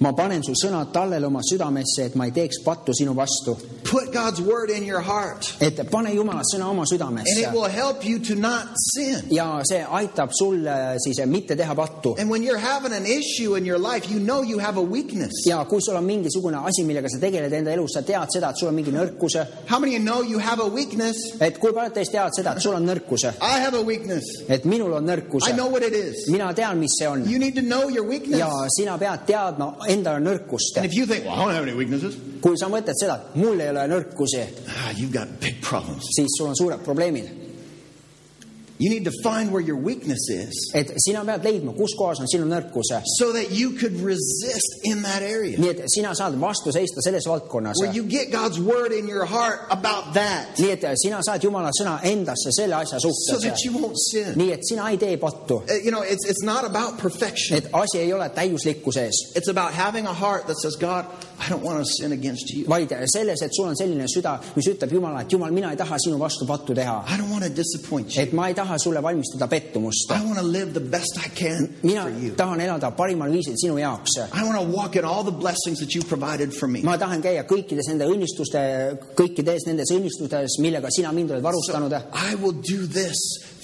ma 0.00 0.12
panen 0.12 0.42
su 0.44 0.54
sõnad 0.56 0.92
tallele 0.94 1.26
oma 1.26 1.40
südamesse, 1.44 2.06
et 2.06 2.14
ma 2.16 2.24
ei 2.28 2.32
teeks 2.32 2.62
pattu 2.64 2.94
sinu 2.96 3.12
vastu. 3.16 3.56
Put 3.84 4.12
God's 4.14 4.40
word 4.40 4.70
in 4.70 4.84
your 4.86 5.00
heart, 5.00 5.56
et 5.60 5.76
pane 5.90 6.12
Jumala 6.14 6.42
sõna 6.46 6.70
oma 6.70 6.82
and 6.82 6.92
it 6.92 6.94
südamesse 6.94 7.52
will 7.52 7.68
help 7.68 8.04
you 8.04 8.18
to 8.18 8.34
not 8.34 8.68
sin. 8.94 9.24
ja 9.30 9.60
see 9.68 9.82
aitab 9.84 10.30
sul 10.32 10.64
äh, 10.66 10.96
siis 10.98 11.20
mitte 11.26 11.56
teha 11.56 11.74
pattu. 11.74 12.14
And 12.18 12.30
when 12.30 12.42
you're 12.42 12.60
having 12.60 12.92
an 12.92 13.04
issue 13.06 13.56
in 13.56 13.66
your 13.66 13.78
life, 13.78 14.08
you 14.10 14.20
know 14.20 14.42
you 14.42 14.58
have 14.58 14.76
a 14.78 14.82
weakness. 14.82 15.32
ja 15.46 15.64
kui 15.64 15.80
sul 15.82 15.96
on 15.96 16.04
mingisugune 16.04 16.56
asi, 16.56 16.84
millega 16.84 17.08
sa 17.08 17.18
tegeled 17.18 17.52
enda 17.52 17.72
elus, 17.72 17.92
sa 17.94 18.02
tead 18.02 18.30
seda, 18.32 18.50
et 18.50 18.56
sul 18.56 18.68
on 18.68 18.74
mingi 18.74 18.92
nõrkus, 18.92 19.36
How 19.68 19.78
many 19.78 19.92
you 19.92 20.00
know 20.00 20.22
you 20.22 20.38
have 20.38 20.60
a 20.60 20.68
weakness? 20.68 21.16
et 21.40 21.58
kui 21.58 21.72
paljud 21.72 21.94
teist 21.94 22.12
teavad 22.12 22.32
seda, 22.36 22.54
et 22.56 22.62
sul 22.62 22.74
on 22.74 22.86
nõrkus, 22.86 23.24
I 23.40 23.60
have 23.60 23.74
a 23.76 23.82
weakness. 23.82 24.24
et 24.48 24.64
minul 24.64 24.92
on 24.94 25.04
nõrkus. 25.04 25.48
I 25.48 25.52
know 25.52 25.68
what 25.68 25.82
it 25.82 25.92
is. 25.94 26.28
mina 26.30 26.54
tean, 26.54 26.78
mis 26.78 26.96
see 26.98 27.06
on 27.08 27.28
You 27.28 27.38
need 27.40 27.56
to 27.56 27.62
know 27.62 27.88
your 27.88 28.06
weakness. 28.06 28.38
ja 28.38 28.50
sina 28.76 28.96
pead 28.98 29.26
teadma 29.26 29.72
enda 29.88 30.18
nõrkust. 30.20 30.76
And 30.76 30.86
if 30.86 30.94
you 30.94 31.06
think, 31.06 31.24
well, 31.24 31.34
I 31.34 31.44
don't 31.44 31.54
have 31.54 31.66
any 31.66 31.76
weaknesses, 31.76 32.16
kui 32.40 32.56
sa 32.60 32.68
mõtled 32.68 32.98
seda, 33.00 33.18
et 33.20 33.36
mul 33.40 33.60
ei 33.60 33.72
ole 33.72 33.86
nõrkusi, 33.90 34.46
ah, 34.68 34.90
you've 34.96 35.12
got 35.12 35.28
big 35.40 35.60
problems. 35.64 36.04
siis 36.16 36.38
sul 36.38 36.52
on 36.52 36.56
suured 36.56 36.84
probleemid. 36.84 37.39
You 38.80 38.88
need 38.88 39.04
to 39.04 39.12
find 39.22 39.52
where 39.52 39.60
your 39.60 39.76
weakness 39.76 40.30
is 40.30 40.54
et 40.74 40.88
sina 41.04 41.22
pead 41.24 41.42
leidma, 41.44 41.74
kus 41.76 41.92
kohas 41.98 42.18
on 42.20 42.26
sinu 42.32 42.46
nõrkus, 42.48 42.88
so 43.18 43.32
that 43.32 43.50
you 43.50 43.72
could 43.80 43.92
resist 44.00 44.70
in 44.84 45.02
that 45.02 45.22
area. 45.22 45.58
nii 45.58 45.68
et 45.74 45.82
sina 45.92 46.14
saad 46.16 46.34
vastu 46.40 46.72
seista 46.72 47.02
selles 47.04 47.26
valdkonnas. 47.28 47.76
Where 47.80 47.92
you 47.92 48.04
get 48.04 48.30
God's 48.32 48.58
word 48.58 48.92
in 48.92 49.06
your 49.06 49.26
heart 49.26 49.60
about 49.70 50.14
that 50.14 50.56
nii 50.56 50.70
et 50.72 50.86
sina 51.02 51.20
saad 51.22 51.42
Jumala 51.44 51.70
sõna 51.76 51.98
endasse 52.08 52.50
selle 52.56 52.74
asja 52.80 52.98
so 53.00 53.10
suhtes. 53.10 53.42
that 53.42 53.58
you 53.64 53.72
won't 53.76 53.98
sin. 54.10 54.32
nii 54.40 54.52
et 54.52 54.64
sina 54.64 54.88
ei 54.90 54.96
tee 54.96 55.16
pattu. 55.16 55.60
Uh, 55.60 55.76
You 55.84 55.90
know, 55.90 56.02
it's, 56.02 56.24
it's 56.28 56.42
not 56.42 56.64
about 56.64 56.98
perfection. 56.98 57.56
et 57.58 57.66
asi 57.72 57.98
ei 57.98 58.12
ole 58.12 58.28
täiuslikkuses, 58.30 59.12
It's 59.36 59.48
about 59.48 59.72
having 59.74 60.06
a 60.06 60.12
heart 60.14 60.46
that 60.46 60.56
says, 60.56 60.76
God, 60.76 61.04
I 61.40 61.48
don't 61.48 61.62
want 61.62 61.78
to 61.78 61.84
sin 61.84 62.12
against 62.12 62.52
you. 62.54 62.64
vaid 62.68 62.92
selles, 63.06 63.42
et 63.42 63.54
sul 63.54 63.66
on 63.66 63.76
selline 63.76 64.06
süda, 64.08 64.38
mis 64.56 64.66
ütleb 64.68 64.92
Jumala, 64.92 65.22
et 65.22 65.32
Jumal, 65.32 65.52
mina 65.52 65.70
ei 65.72 65.76
taha 65.76 65.96
sinu 65.98 66.18
vastu 66.20 66.46
pattu 66.46 66.74
teha. 66.74 67.04
I 67.08 67.16
don't 67.16 67.30
want 67.30 67.44
to 67.44 67.50
disappoint 67.50 68.14
you. 68.14 68.22
et 68.22 68.32
ma 68.32 68.48
ei 68.48 68.54
taha 68.54 68.78
sulle 68.78 69.00
valmistada 69.02 69.48
pettumust. 69.48 70.10
I 70.10 70.24
want 70.24 70.38
to 70.38 70.44
live 70.44 70.74
the 70.74 70.80
best 70.80 71.18
I 71.18 71.28
can 71.28 71.74
mina 71.82 72.02
for 72.02 72.10
you. 72.10 72.32
tahan 72.36 72.60
elada 72.60 72.90
parimal 72.90 73.30
viisil 73.32 73.56
sinu 73.56 73.78
jaoks. 73.80 74.18
I 74.32 74.44
want 74.44 74.58
to 74.60 74.66
walk 74.76 74.96
in 74.96 75.04
all 75.04 75.24
the 75.24 75.32
blessings 75.32 75.80
that 75.80 75.94
you 75.94 76.02
provided 76.02 76.52
for 76.52 76.68
me. 76.68 76.82
ma 76.82 76.96
tahan 76.98 77.22
käia 77.22 77.44
kõikides 77.48 77.88
nende 77.88 78.06
õnnistuste, 78.10 78.60
kõikides 79.16 79.66
nendes 79.66 79.90
õnnistustes, 79.96 80.58
millega 80.60 80.90
sina 80.90 81.12
mind 81.12 81.30
oled 81.30 81.42
varustanud. 81.42 81.92
I 82.12 82.34
will 82.34 82.52
do 82.52 82.86
this 82.86 83.18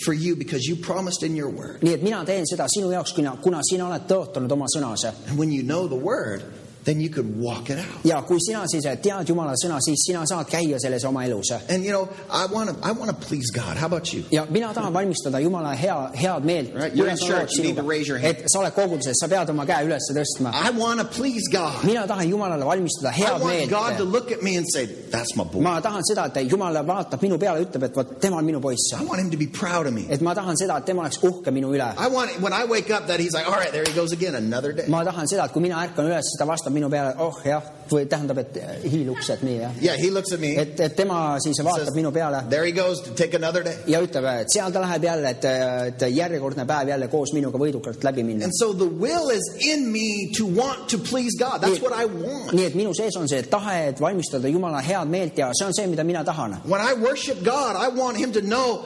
for 0.05 0.15
you 0.15 0.37
because 0.37 0.67
you 0.67 0.77
promised 0.77 1.23
in 1.23 1.37
your 1.37 1.51
word. 1.51 1.83
nii 1.83 1.95
et 1.95 2.03
mina 2.03 2.25
teen 2.25 2.47
seda 2.49 2.67
sinu 2.73 2.91
jaoks, 2.93 3.13
kuna, 3.13 3.37
kuna 3.43 3.61
sina 3.69 3.89
oled 3.91 4.09
tõotanud 4.09 4.53
oma 4.53 4.67
sõnas. 4.73 5.05
And 5.29 5.39
when 5.39 5.53
you 5.53 5.63
know 5.63 5.87
the 5.87 5.97
word, 5.97 6.43
then 6.87 7.01
you 7.01 7.11
could 7.11 7.29
walk 7.39 7.69
it 7.71 7.79
out. 7.79 8.01
ja 8.05 8.23
kui 8.23 8.39
sina 8.41 8.63
siis 8.71 8.85
tead 9.03 9.29
Jumala 9.29 9.53
sõna, 9.63 9.77
siis 9.85 9.99
sina 10.07 10.23
saad 10.27 10.47
käia 10.49 10.79
selles 10.81 11.05
oma 11.05 11.25
elus. 11.27 11.51
And 11.69 11.85
you 11.85 11.93
know, 11.93 12.09
I 12.31 12.47
want 12.47 12.71
to 12.71 12.77
I 12.89 12.93
want 12.93 13.11
to 13.11 13.17
please 13.29 13.51
God. 13.53 13.77
How 13.77 13.87
about 13.87 14.13
you? 14.15 14.23
ja 14.31 14.47
mina 14.51 14.73
tahan 14.75 14.93
valmistada 14.95 15.41
Jumala 15.41 15.75
hea, 15.75 15.97
head 16.15 16.45
meelt. 16.45 16.73
Right, 16.75 16.95
you're 16.95 17.09
in 17.11 17.17
church, 17.19 17.51
you 17.59 17.63
need 17.65 17.77
to 17.77 17.83
raise 17.83 18.09
your 18.09 18.19
hand. 18.19 18.37
et 18.39 18.51
sa 18.51 18.61
oled 18.61 18.73
koguduses, 18.73 19.15
sa 19.21 19.29
pead 19.29 19.51
oma 19.51 19.67
käe 19.67 19.85
üles 19.87 20.07
tõstma. 20.15 20.53
I 20.55 20.71
want 20.71 21.01
to 21.01 21.07
please 21.07 21.49
God. 21.53 21.85
mina 21.85 22.07
tahan 22.07 22.31
Jumalale 22.31 22.65
valmistada 22.65 23.11
I 23.11 23.19
head 23.21 23.41
want 23.43 23.71
God 23.71 23.97
to 23.99 24.05
meelt. 24.05 24.13
look 24.13 24.33
at 24.33 24.43
me 24.43 24.57
and 24.57 24.67
say, 24.73 24.87
"That's 24.87 25.35
my 25.37 25.45
boy." 25.45 25.61
ma 25.63 25.81
tahan 25.81 26.03
seda, 26.07 26.27
et 26.35 26.51
Jumal 26.51 26.75
vaatab 26.87 27.21
minu 27.23 27.39
peale 27.39 27.59
ja 27.61 27.65
ütleb, 27.67 27.83
et 27.85 27.95
vot 27.97 28.21
tema 28.21 28.37
on 28.37 28.45
minu 28.45 28.61
poiss. 28.61 28.93
I 28.95 29.05
want 29.05 29.21
him 29.21 29.31
to 29.31 29.37
be 29.37 29.47
proud 29.47 29.87
of 29.87 29.93
me. 29.93 30.07
et 30.09 30.21
ma 30.21 30.35
tahan 30.35 30.57
seda, 30.57 30.79
et 30.79 30.85
tema 30.87 31.03
oleks 31.03 31.19
uhke 31.23 31.51
minu 31.51 31.73
üle. 31.75 31.89
I 31.99 32.09
want 32.09 32.31
when 32.41 32.53
I 32.53 32.65
wake 32.65 32.91
up 32.91 33.07
that 33.09 33.19
he's 33.21 33.33
like, 33.35 33.47
"All 33.47 33.59
right, 33.59 33.73
there 33.73 33.85
he 33.87 33.93
goes 33.93 34.13
again, 34.13 34.35
another 34.35 34.73
day." 34.73 34.85
ma 34.89 35.03
tahan 35.05 35.27
seda, 35.27 35.45
et 35.47 35.53
kui 35.53 35.63
mina 35.63 35.77
ärkan 35.87 36.07
üles, 36.07 36.23
siis 36.31 36.39
ta 36.39 36.45
vastab 36.47 36.73
minu 36.77 36.91
peale, 36.93 37.15
oh 37.25 37.41
jah, 37.45 37.65
või 37.91 38.07
tähendab, 38.11 38.41
et 38.43 38.57
jah. 38.57 38.71
Yeah, 38.83 39.97
he 39.97 40.11
looks 40.11 40.33
at 40.33 40.41
me. 40.41 40.55
et, 40.59 40.79
et 40.81 40.97
tema 40.97 41.39
siis 41.43 41.61
vaatab 41.65 41.95
minu 41.97 42.11
peale 42.13 42.43
There 42.51 42.67
he 42.67 42.73
goes 42.73 43.01
to 43.07 43.15
take 43.15 43.37
another 43.37 43.63
day. 43.65 43.77
ja 43.87 44.01
ütleb, 44.05 44.27
et 44.43 44.53
seal 44.53 44.73
ta 44.75 44.83
läheb 44.83 45.07
jälle, 45.09 45.31
et, 45.37 45.45
et 45.93 46.07
järjekordne 46.17 46.67
päev 46.67 46.93
jälle 46.93 47.09
koos 47.13 47.33
minuga 47.37 47.59
võidukalt 47.59 48.05
läbi 48.05 48.25
minna. 48.27 48.45
And 48.45 48.55
so 48.59 48.73
the 48.73 48.87
will 48.87 49.31
is 49.31 49.47
in 49.73 49.91
me 49.93 50.31
to 50.39 50.47
want 50.47 50.89
to 50.91 50.99
please 50.99 51.37
God. 51.39 51.63
That's 51.63 51.83
what 51.83 51.95
I 51.95 52.07
want. 52.07 52.53
nii 52.57 52.69
et 52.71 52.79
minu 52.79 52.95
sees 52.97 53.17
on 53.17 53.29
see 53.29 53.43
tahe, 53.51 53.89
et 53.93 54.01
valmistada 54.01 54.51
Jumala 54.53 54.83
head 54.85 55.09
meelt 55.11 55.39
ja 55.39 55.53
see 55.55 55.67
on 55.67 55.75
see, 55.75 55.87
mida 55.91 56.05
mina 56.05 56.25
tahan. 56.25 56.61
When 56.67 56.81
I 56.81 56.95
worship 57.01 57.43
God, 57.45 57.77
I 57.77 57.89
want 57.89 58.17
him 58.19 58.33
to 58.33 58.43
know. 58.43 58.83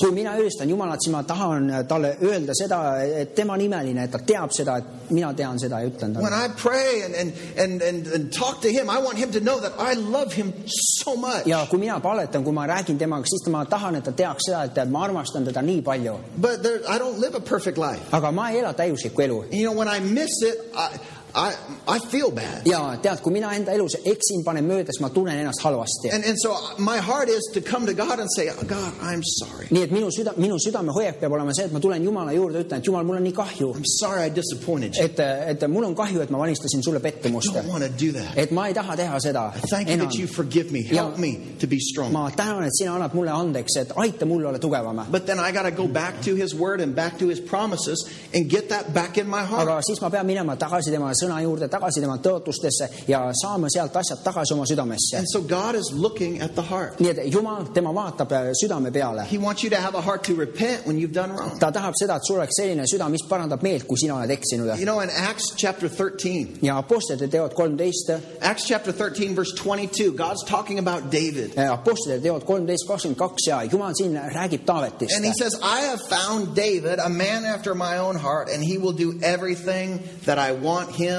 Kui 0.00 0.12
mina 0.14 0.36
ülistan 0.38 0.70
Jumalat, 0.70 1.02
siis 1.02 1.12
ma 1.12 1.22
tahan 1.26 1.70
talle 1.88 2.16
öelda 2.22 2.54
seda, 2.54 2.80
et 3.02 3.34
tema 3.34 3.54
on 3.54 3.60
imeline, 3.60 4.04
et 4.04 4.10
ta 4.10 4.18
teab 4.18 4.52
seda, 4.54 4.76
et 4.78 5.10
mina 5.10 5.32
tean 5.34 5.58
seda 5.58 5.80
ja 5.82 5.90
ütlen 5.90 6.14
When 6.14 6.30
talle. 6.32 6.44
I 6.44 6.48
pray 6.56 7.02
and, 7.02 7.14
and, 7.14 7.32
and, 7.58 7.82
and, 7.82 8.06
and 8.14 8.32
talk 8.32 8.60
to 8.62 8.70
him, 8.72 8.90
I 8.90 8.98
want 9.02 9.18
him 9.18 9.32
to 9.32 9.40
know 9.40 9.58
that 9.60 9.74
I 9.78 9.94
love 9.94 10.32
him 10.32 10.52
so 10.66 11.16
much. 11.16 11.46
ja 11.46 11.66
kui 11.70 11.78
mina 11.78 11.98
palvetan, 12.00 12.44
kui 12.44 12.52
ma 12.52 12.66
räägin 12.66 12.98
temaga, 12.98 13.26
siis 13.26 13.48
ma 13.50 13.64
tahan, 13.64 13.96
et 13.96 14.04
ta 14.04 14.12
teaks 14.12 14.46
seda, 14.48 14.64
et 14.64 14.90
ma 14.90 15.04
armastan 15.04 15.44
teda 15.44 15.62
nii 15.62 15.82
palju. 15.82 16.18
But 16.36 16.62
there, 16.62 16.80
I 16.88 16.98
don't 16.98 17.18
live 17.18 17.34
a 17.34 17.40
perfect 17.40 17.78
life. 17.78 18.06
aga 18.12 18.30
ma 18.32 18.50
ei 18.50 18.60
ela 18.62 18.72
täiuslikku 18.74 19.22
elu. 19.26 19.44
You 19.50 19.64
know, 19.66 19.74
when 19.78 19.88
I 19.88 20.00
miss 20.00 20.42
it, 20.42 20.70
I, 20.74 20.88
I, 21.36 21.50
I 21.88 21.98
feel 22.10 22.30
bad. 22.30 22.62
ja 22.66 22.96
tead, 23.02 23.20
kui 23.22 23.32
mina 23.32 23.50
enda 23.56 23.72
elus 23.74 23.96
eksin, 24.06 24.44
panen 24.46 24.64
mööda, 24.68 24.92
siis 24.92 25.00
ma 25.02 25.08
tunnen 25.10 25.38
ennast 25.42 25.60
halvasti. 25.64 26.10
And, 26.14 26.24
and 26.24 26.38
so 26.38 26.54
my 26.78 26.98
heart 26.98 27.28
is 27.28 27.42
to 27.54 27.60
come 27.60 27.86
to 27.86 27.94
God 27.94 28.20
and 28.20 28.28
say, 28.36 28.48
"Oh, 28.50 28.62
God, 28.62 28.92
I'm 29.02 29.22
sorry. 29.24 29.66
nii 29.70 29.82
et 29.82 29.90
minu 29.90 30.10
süda, 30.14 30.34
minu 30.38 30.58
südamehoiak 30.62 31.18
peab 31.20 31.32
olema 31.32 31.52
see, 31.54 31.64
et 31.64 31.72
ma 31.72 31.80
tulen 31.80 32.04
Jumala 32.04 32.32
juurde 32.32 32.62
ütlen, 32.64 32.78
et 32.78 32.86
Jumal, 32.86 33.04
mul 33.04 33.16
on 33.16 33.24
nii 33.24 33.32
kahju, 33.34 33.72
I'm 33.74 33.84
sorry 33.98 34.22
I 34.26 34.28
disappointed 34.30 34.94
you. 34.94 35.04
et, 35.04 35.18
et 35.20 35.66
mul 35.68 35.84
on 35.84 35.94
kahju, 35.94 36.20
et 36.22 36.30
ma 36.30 36.38
valmistasin 36.38 36.82
sulle 36.86 36.98
I 36.98 37.02
pettumust. 37.08 37.52
don't 37.52 37.66
want 37.68 37.82
to 37.82 37.90
do 37.90 38.12
that. 38.12 38.38
et 38.38 38.52
ma 38.52 38.68
ei 38.68 38.74
taha 38.74 38.94
teha 38.96 39.18
seda 39.20 39.52
Thank 39.70 39.88
you 39.88 39.94
enam. 39.96 40.06
that 40.06 40.14
you 40.18 40.26
forgive 40.28 40.70
me. 40.70 40.82
Help 40.82 41.14
Ja- 41.16 41.20
me 41.20 41.38
to 41.58 41.66
be 41.66 41.78
strong. 41.80 42.12
ma 42.12 42.30
tänan, 42.30 42.62
et 42.64 42.72
sina 42.78 42.94
annad 42.94 43.12
mulle 43.14 43.30
andeks, 43.30 43.76
et 43.76 43.90
aita 43.96 44.24
mul 44.24 44.44
olla 44.46 44.58
tugevam. 44.58 45.04
But 45.10 45.26
then 45.26 45.40
I 45.40 45.50
got 45.50 45.62
to 45.64 45.72
go 45.72 45.88
back 45.88 46.22
to 46.22 46.36
his 46.36 46.54
word 46.54 46.80
and 46.80 46.94
back 46.94 47.18
to 47.18 47.26
his 47.28 47.40
promises 47.40 47.98
and 48.32 48.48
get 48.48 48.68
that 48.68 48.94
back 48.94 49.18
in 49.18 49.26
my 49.28 49.42
heart. 49.42 49.66
aga 49.68 49.80
siis 49.82 50.00
ma 50.00 50.10
pean 50.10 50.26
minema 50.26 50.56
tagasi 50.56 50.90
tema 50.92 51.10
sõna 51.24 51.40
juurde, 51.42 51.68
tagasi 51.72 52.02
tema 52.04 52.16
tõotustesse 52.22 52.88
ja 53.08 53.24
saama 53.42 53.70
sealt 53.72 53.96
asjad 53.96 54.22
tagasi 54.24 54.54
oma 54.54 54.66
südamesse. 54.68 55.18
And 55.18 55.28
so 55.30 55.42
God 55.42 55.74
is 55.74 55.92
looking 55.92 56.40
at 56.42 56.54
the 56.54 56.62
heart. 56.62 57.00
nii 57.00 57.10
et 57.10 57.22
Jumal, 57.32 57.68
tema 57.74 57.92
vaatab 57.94 58.32
äh, 58.32 58.50
südame 58.60 58.92
peale. 58.92 59.24
He 59.30 59.38
wants 59.38 59.64
you 59.64 59.70
to 59.70 59.80
have 59.80 59.94
a 59.98 60.02
heart 60.02 60.24
to 60.24 60.34
repent 60.34 60.86
when 60.86 60.98
you've 60.98 61.14
done 61.14 61.32
wrong. 61.32 61.58
ta 61.58 61.70
tahab 61.72 61.94
seda, 61.98 62.16
et 62.16 62.26
sul 62.26 62.38
oleks 62.38 62.58
selline 62.60 62.86
süda, 62.90 63.08
mis 63.10 63.24
parandab 63.28 63.62
meelt, 63.62 63.86
kui 63.88 63.98
sina 64.00 64.18
oled 64.18 64.30
eksinud. 64.30 64.78
You 64.78 64.86
know, 64.86 65.00
in 65.00 65.10
Acts 65.10 65.52
chapter 65.56 65.88
13, 65.88 66.60
ja 66.62 66.78
Apostlite 66.78 67.28
teod 67.32 67.54
kolmteist, 67.54 68.12
Acts 68.40 68.66
chapter 68.68 68.92
13, 68.92 69.34
verse 69.34 69.54
22, 69.54 70.12
God's 70.12 70.44
talking 70.44 70.78
about 70.78 71.10
David. 71.10 71.56
Apostlite 71.58 72.22
teod 72.24 72.44
kolmteist 72.48 72.88
kakskümmend 72.88 73.18
kaks 73.18 73.48
ja 73.48 73.62
Jumal 73.70 73.94
siin 73.98 74.16
räägib 74.34 74.64
Taavetist. 74.66 75.16
And 75.16 75.24
he 75.24 75.32
says, 75.38 75.58
I 75.62 75.88
have 75.90 76.00
found 76.08 76.54
David, 76.54 76.98
a 76.98 77.08
man 77.08 77.44
after 77.44 77.74
my 77.74 77.98
own 77.98 78.16
heart, 78.16 78.48
and 78.52 78.62
he 78.62 78.78
will 78.78 78.92
do 78.92 79.18
everything 79.22 80.00
that 80.26 80.38
I 80.38 80.52
want 80.52 80.90
him 80.94 81.13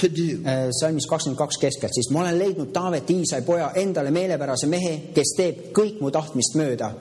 to 0.00 0.08
do. 0.08 0.38
salmis 0.80 1.06
kakskümmend 1.08 1.38
kaks 1.38 1.58
keskelt, 1.60 1.94
siis 1.94 2.10
ma 2.14 2.22
olen 2.24 2.38
leidnud 2.38 2.72
Taaveti 2.74 3.18
Iisai 3.22 3.42
poja 3.46 3.70
endale 3.76 4.10
meelepärase 4.14 4.68
mehe, 4.70 4.94
kes 5.14 5.34
teeb 5.36 5.60
kõik 5.76 6.00
mu 6.00 6.10
tahtmist 6.14 6.56
mööda. 6.58 6.92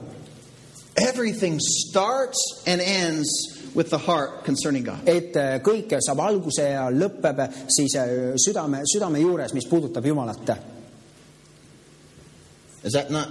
Everything 0.97 1.59
starts 1.61 2.41
and 2.65 2.81
ends 2.81 3.29
with 3.75 3.89
the 3.89 3.97
heart 3.97 4.43
concerning 4.45 4.85
God. 4.85 5.05
et 5.05 5.35
äh, 5.37 5.59
kõik 5.61 5.93
saab 6.01 6.19
alguse 6.25 6.63
ja 6.71 6.87
lõpeb 6.89 7.43
siis 7.69 7.95
äh, 7.95 8.33
südame, 8.41 8.81
südame 8.89 9.21
juures, 9.21 9.53
mis 9.53 9.67
puudutab 9.69 10.05
Jumalat. 10.05 10.55
Is 12.83 12.93
that 12.93 13.11
not? 13.11 13.29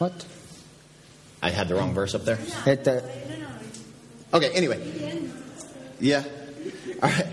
vot, 0.00 0.26
I 1.42 1.50
had 1.50 1.68
the 1.68 1.74
wrong 1.74 1.94
verse 1.94 2.14
up 2.14 2.24
there. 2.24 2.38
et 2.66 2.86
äh, 2.86 3.02
Okay, 4.32 4.50
anyway. 4.54 4.80
Yeah. 6.00 6.24
All 7.02 7.10
right. 7.10 7.26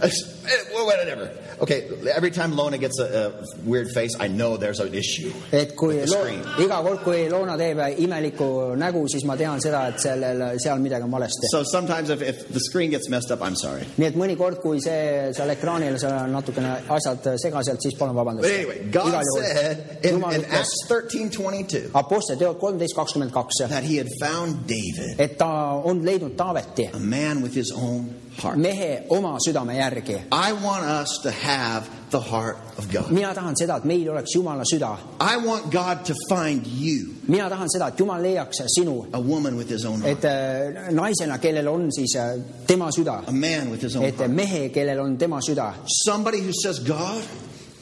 Whatever. 0.00 1.30
Okay, 1.60 1.88
every 2.14 2.30
time 2.30 2.54
Lona 2.54 2.76
gets 2.76 2.98
a, 3.00 3.32
a 3.32 3.32
weird 3.64 3.88
face, 3.94 4.10
I 4.20 4.28
know 4.28 4.56
there's 4.58 4.78
an 4.78 4.92
issue. 4.94 5.32
et 5.52 5.74
kui 5.74 5.96
With 5.96 6.10
the 6.10 6.14
lo, 6.14 6.20
screen. 6.24 6.42
iga 6.60 6.82
kord, 6.84 6.98
kui 7.02 7.28
Loona 7.32 7.56
teeb 7.56 7.80
imelikku 8.04 8.76
nägu, 8.76 9.06
siis 9.08 9.24
ma 9.24 9.36
tean 9.40 9.58
seda, 9.64 9.86
et 9.88 9.98
sellel, 10.04 10.42
seal 10.60 10.78
midagi 10.84 11.02
on 11.06 11.10
valesti. 11.10 11.48
So 11.50 11.62
sometimes 11.64 12.10
if, 12.10 12.20
if 12.20 12.46
the 12.52 12.60
screen 12.60 12.90
gets 12.90 13.08
messed 13.08 13.30
up, 13.32 13.40
I'm 13.40 13.56
sorry. 13.56 13.86
nii 13.96 14.10
et 14.10 14.18
mõnikord, 14.20 14.60
kui 14.60 14.82
see 14.84 15.32
seal 15.32 15.54
ekraanil 15.54 15.96
seal 15.98 16.12
on 16.12 16.36
natukene 16.36 16.74
asjad 16.92 17.24
segaselt, 17.40 17.80
siis 17.80 17.96
palun 17.96 18.12
But 18.14 18.26
vabandust. 18.26 18.52
anyway, 18.52 18.84
God 18.92 19.24
said 19.38 19.98
in, 20.04 20.20
Jumal 20.20 20.34
in 20.36 20.42
ütles 20.44 20.60
Acts 20.60 20.84
13 20.92 21.30
22 21.32 21.90
Apostel 21.96 22.36
teod 22.36 22.60
kolmteist 22.60 22.94
kakskümmend 23.00 23.32
kaks, 23.32 23.62
that 23.64 23.82
he 23.82 23.96
had 23.96 24.12
found 24.20 24.66
David, 24.68 25.16
et 25.18 25.38
ta 25.40 25.80
on 25.82 26.04
leidnud 26.04 26.36
Taaveti, 26.36 26.90
a 26.92 26.98
man 27.00 27.40
with 27.42 27.54
his 27.54 27.72
own 27.72 28.12
heart. 28.42 28.58
mehe 28.60 29.06
oma 29.08 29.38
südame 29.40 29.78
järgi. 29.80 29.85
I 30.32 30.52
want 30.52 30.84
us 30.84 31.18
to 31.22 31.30
have 31.30 31.88
the 32.10 32.20
heart 32.20 32.56
of 32.78 32.90
God. 32.92 33.10
mina 33.10 33.34
tahan 33.34 33.54
seda, 33.56 33.76
et 33.78 33.84
meil 33.84 34.08
oleks 34.10 34.34
Jumala 34.34 34.64
süda. 34.64 34.96
I 35.20 35.36
want 35.38 35.70
God 35.72 36.04
to 36.06 36.14
find 36.28 36.66
you, 36.66 37.14
mina 37.28 37.48
tahan 37.50 37.68
seda, 37.68 37.88
et 37.88 37.96
Jumal 37.98 38.22
leiaks 38.22 38.60
sinu, 38.78 39.08
a 39.12 39.20
woman 39.20 39.56
with 39.56 39.68
his 39.68 39.84
own 39.84 40.00
heart, 40.00 40.18
et 40.18 40.24
äh, 40.24 40.90
naisena, 40.92 41.38
kellel 41.38 41.68
on 41.68 41.90
siis 41.92 42.14
äh, 42.16 42.38
tema 42.66 42.90
süda, 42.92 43.22
a 43.26 43.32
man 43.32 43.70
with 43.70 43.82
his 43.82 43.96
own 43.96 44.04
et 44.04 44.16
heart. 44.18 44.30
mehe, 44.30 44.68
kellel 44.72 45.00
on 45.00 45.16
tema 45.18 45.40
süda, 45.40 45.72
Somebody 46.04 46.40
who 46.40 46.52
says, 46.52 46.78
God, 46.78 47.22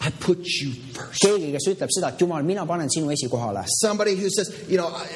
I 0.01 0.11
put 0.21 0.45
you 0.61 0.73
first. 0.93 1.23
keegi, 1.23 1.53
kes 1.53 1.69
ütleb 1.75 1.91
seda, 1.93 2.09
et 2.15 2.19
Jumal, 2.21 2.43
mina 2.45 2.65
panen 2.67 2.89
sinu 2.91 3.11
esikohale. 3.13 3.65
Somebody 3.81 4.15
who 4.17 4.29
says, 4.31 4.51
you 4.69 4.77
know, 4.79 4.89
I, 4.89 5.07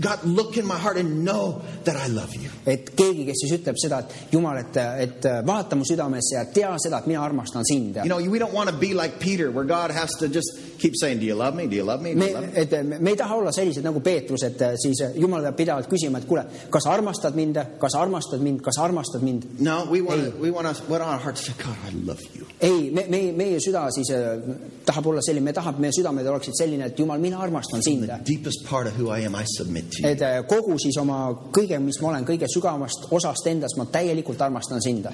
God, 0.00 0.24
look 0.24 0.56
in 0.56 0.66
my 0.66 0.76
heart 0.78 0.98
and 0.98 1.24
know 1.24 1.62
that 1.84 1.96
I 1.96 2.08
love 2.08 2.34
you. 2.34 2.50
et 2.66 2.90
keegi, 2.96 3.24
kes 3.28 3.38
siis 3.44 3.52
ütleb 3.60 3.76
seda, 3.80 4.00
et 4.04 4.32
Jumal, 4.34 4.58
et, 4.60 4.76
et 5.06 5.26
vaata 5.46 5.76
mu 5.78 5.84
südamesse 5.88 6.34
ja 6.36 6.44
tea 6.52 6.72
seda, 6.82 6.98
et 6.98 7.06
mina 7.06 7.22
armastan 7.24 7.64
sind. 7.64 7.96
You 8.02 8.10
know, 8.10 8.18
we 8.18 8.38
don't 8.38 8.52
want 8.52 8.68
to 8.68 8.76
be 8.76 8.92
like 8.94 9.18
Peter, 9.20 9.50
where 9.50 9.64
God 9.64 9.90
has 9.90 10.10
to 10.20 10.28
just 10.28 10.52
keep 10.78 10.92
saying, 11.00 11.20
Do 11.20 11.24
you 11.26 11.34
love 11.34 11.54
me? 11.56 11.66
Do 11.66 11.76
you 11.76 11.84
love 11.84 12.02
me? 12.02 12.12
Do 12.12 12.18
me 12.18 12.26
you 12.28 12.34
love 12.34 12.52
me?, 12.52 12.60
et 12.60 12.72
me 12.84 12.98
me 12.98 13.10
ei 13.10 13.16
taha 13.16 13.36
olla 13.36 13.52
sellised 13.52 13.84
nagu 13.84 14.00
Peetrus, 14.04 14.42
et 14.42 14.60
siis 14.82 15.00
Jumal 15.16 15.42
peab 15.46 15.56
pidevalt 15.62 15.88
küsima, 15.88 16.18
et 16.20 16.26
kuule, 16.28 16.44
kas 16.70 16.84
sa 16.84 16.92
armastad 16.92 17.34
mind, 17.38 17.56
kas 17.80 17.92
sa 17.96 18.02
armastad 18.04 18.42
mind, 18.44 18.60
kas 18.66 18.76
sa 18.76 18.84
armastad 18.84 19.22
mind. 19.24 19.46
No, 19.60 19.86
we 19.90 20.00
want 20.02 20.20
Hey. 20.20 20.30
to, 20.30 20.36
we 20.42 20.50
want 20.50 20.66
to, 20.68 20.82
what 20.90 21.00
on 21.00 21.08
our 21.08 21.18
hearts 21.18 21.46
say, 21.46 21.52
God, 21.62 21.76
I 21.86 21.94
love 22.04 22.20
you. 22.34 22.44
ei, 22.60 22.90
me, 22.90 23.06
meie, 23.08 23.32
meie 23.32 23.60
süda 23.60 23.86
siis 23.94 24.10
äh, 24.12 24.40
tahab 24.84 25.06
olla 25.06 25.22
selline, 25.24 25.44
me 25.44 25.52
tahame, 25.56 25.78
meie 25.86 25.92
südamed 25.96 26.26
oleksid 26.26 26.56
selline, 26.58 26.86
et 26.90 26.98
Jumal, 26.98 27.20
mina 27.20 27.38
armastan 27.40 27.82
sind. 27.82 28.04
The 28.08 28.20
deepest 28.24 28.64
part 28.68 28.86
of 28.86 28.98
who 28.98 29.08
I 29.10 29.24
am, 29.24 29.34
I 29.36 29.44
submit 29.56 29.85
you. 30.00 30.08
et 30.10 30.22
äh, 30.22 30.38
kogu 30.48 30.78
siis 30.82 30.96
oma 31.00 31.18
kõige, 31.54 31.78
mis 31.82 32.00
ma 32.02 32.10
olen, 32.12 32.26
kõige 32.28 32.48
sügavamast 32.50 33.08
osast 33.14 33.46
endast, 33.50 33.78
ma 33.78 33.86
täielikult 33.90 34.40
armastan 34.42 34.82
sind. 34.82 35.06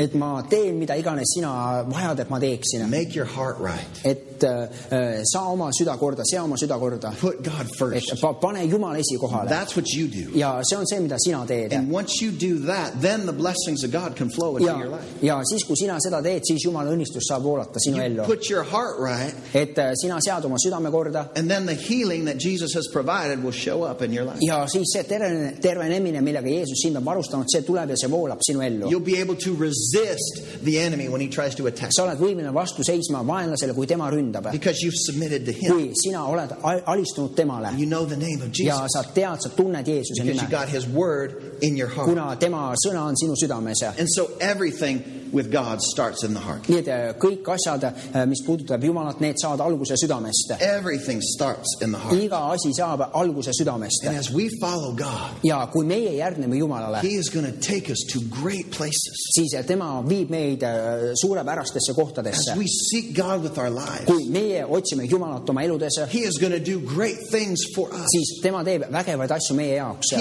Et 0.00 0.14
ma 0.18 0.30
teen, 0.50 0.78
mida 0.78 0.96
iganes 0.98 1.34
sina 1.34 1.52
vajad, 1.88 2.24
et 2.24 2.30
ma 2.30 2.40
teeksin. 2.40 2.86
Right. 2.90 4.00
et 4.04 4.44
äh, 4.44 5.22
saa 5.32 5.48
oma 5.52 5.70
süda 5.72 5.96
korda, 5.98 6.24
sea 6.24 6.44
oma 6.44 6.56
süda 6.56 6.78
korda. 6.78 7.12
Put 7.20 7.42
God 7.44 7.66
et 7.66 7.76
first. 7.78 8.20
pa, 8.20 8.32
pane 8.32 8.64
Jumal 8.64 8.96
esikohale 8.96 9.48
That's 9.48 9.76
what 9.76 9.86
you 9.94 10.08
do. 10.08 10.38
ja 10.38 10.60
see 10.62 10.76
on 10.76 10.86
see, 10.86 11.00
mida 11.00 11.16
sina 11.18 11.44
teed. 11.46 11.72
And 11.72 11.90
once 11.90 12.22
you 12.22 12.30
do 12.32 12.66
that, 12.66 13.00
then 13.00 13.26
the 13.26 13.32
blessings 13.32 13.84
of 13.84 13.92
God 13.92 14.16
can 14.16 14.30
flow 14.30 14.56
into 14.56 14.70
ja 14.70 15.00
ja 15.22 15.40
siis, 15.44 15.64
kui 15.64 15.76
sina 15.76 15.98
seda 16.00 16.22
teed, 16.22 16.44
siis 16.46 16.64
Jumala 16.64 16.92
õnnistus 16.94 17.28
saab 17.28 17.44
voolata 17.44 17.80
sinu 17.82 18.00
ellu. 18.02 18.24
put 18.26 18.50
your 18.50 18.64
heart 18.64 18.98
right, 19.00 19.34
et 19.54 19.78
äh, 19.78 19.92
sina 20.00 20.20
sead 20.24 20.44
oma 20.44 20.56
südame 20.62 20.90
korda 20.90 21.28
and 21.36 21.50
then 21.50 21.66
the 21.66 21.74
healing 21.74 22.24
that 22.24 22.38
Jesus 22.38 22.74
has 22.74 22.88
provided 22.92 23.09
will 23.42 23.52
show 23.52 23.82
up 23.90 24.02
in 24.02 24.12
your 24.14 24.24
life. 24.26 24.38
ja 24.40 24.66
siis 24.68 24.92
see 24.92 25.02
terve, 25.04 25.52
tervenemine, 25.62 26.20
millega 26.20 26.48
Jeesus 26.48 26.80
sind 26.82 26.96
on 26.96 27.04
varustanud, 27.04 27.46
see 27.52 27.62
tuleb 27.62 27.90
ja 27.90 27.96
see 27.96 28.08
voolab 28.10 28.38
sinu 28.46 28.62
ellu. 28.62 28.90
You'll 28.90 29.04
be 29.04 29.20
able 29.20 29.36
to 29.36 29.54
resist 29.58 30.62
the 30.64 30.78
enemy 30.80 31.08
when 31.08 31.20
he 31.20 31.28
tries 31.28 31.54
to 31.56 31.66
attack 31.66 31.90
sa 31.96 32.04
oled 32.04 32.18
võimeline 32.20 32.52
vastu 32.54 32.84
seisma 32.86 33.22
vaenlasele, 33.26 33.74
kui 33.74 33.86
tema 33.86 34.10
ründab. 34.10 34.50
because 34.52 34.80
you've 34.84 34.98
submitted 35.06 35.44
to 35.46 35.52
him. 35.52 35.72
kui 35.72 35.90
sina 36.02 36.24
oled 36.26 36.52
al- 36.62 36.82
alistunud 36.86 37.34
temale 37.36 37.70
You 37.78 37.86
know 37.86 38.04
the 38.04 38.16
name 38.16 38.42
of 38.42 38.50
ja 38.58 38.74
Jesus 38.82 38.92
sa 38.94 39.02
tead, 39.14 39.40
sa 39.42 39.48
tunned 39.56 39.86
Jeesuse 39.86 40.22
because 40.22 40.42
you 40.42 40.48
nime, 40.48 40.50
got 40.50 40.68
his 40.68 40.86
word 40.88 41.58
in 41.62 41.76
your 41.76 41.88
heart. 41.88 42.08
kuna 42.08 42.36
tema 42.36 42.74
sõna 42.86 43.02
on 43.08 43.14
sinu 43.16 43.34
südames. 43.36 43.82
And 43.98 44.08
so 44.14 44.30
everything 44.40 45.02
with 45.32 45.50
God 45.52 45.80
starts 45.80 46.24
in 46.24 46.34
the 46.34 46.40
heart. 46.40 46.66
nii 46.68 46.78
et 46.80 46.88
äh, 46.88 47.12
kõik 47.18 47.46
asjad, 47.54 47.84
mis 48.26 48.42
puudutab 48.46 48.82
Jumalat, 48.84 49.20
need 49.20 49.36
saavad 49.38 49.60
alguse 49.62 49.94
südamest. 49.96 50.50
Everything 50.60 51.20
starts 51.22 51.76
in 51.82 51.92
the 51.92 51.98
heart. 51.98 52.16
iga 52.18 52.40
asi 52.52 52.72
saab 52.76 52.99
alguse 53.12 53.52
südamest 53.52 54.06
And 54.06 54.18
as 54.18 54.30
we 54.34 54.48
follow 54.60 54.92
God, 54.96 55.40
ja 55.44 55.66
kui 55.72 55.84
meie 55.86 56.12
järgneme 56.16 56.56
Jumalale, 56.56 57.02
he 57.02 57.16
is 57.18 57.30
going 57.30 57.46
to 57.46 57.52
take 57.60 57.92
us 57.92 58.04
to 58.12 58.20
great 58.42 58.70
places. 58.70 59.16
siis 59.36 59.54
tema 59.66 60.02
viib 60.08 60.30
meid 60.30 60.62
äh, 60.62 61.12
suurepärastesse 61.20 61.90
As 61.92 61.96
kohtadesse. 61.96 62.56
we 62.56 62.66
seek 62.66 63.14
God 63.16 63.42
with 63.42 63.58
our 63.58 63.70
lives, 63.70 64.06
kui 64.06 64.28
meie 64.30 64.64
otsime 64.66 65.04
Jumalat 65.04 65.48
oma 65.50 65.62
eludes, 65.62 65.98
he 66.12 66.18
is 66.18 66.38
going 66.38 66.52
to 66.52 66.60
do 66.72 66.80
great 66.80 67.18
things 67.30 67.60
for 67.74 67.88
us. 67.88 68.06
siis 68.14 68.40
tema 68.42 68.64
teeb 68.64 68.86
vägevaid 68.92 69.30
asju 69.30 69.56
meie 69.56 69.74
jaoks. 69.74 70.12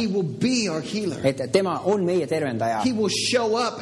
Et 1.23 1.51
tema 1.51 1.81
on 1.85 2.05
meie 2.05 2.27
tervendaja 2.27 2.83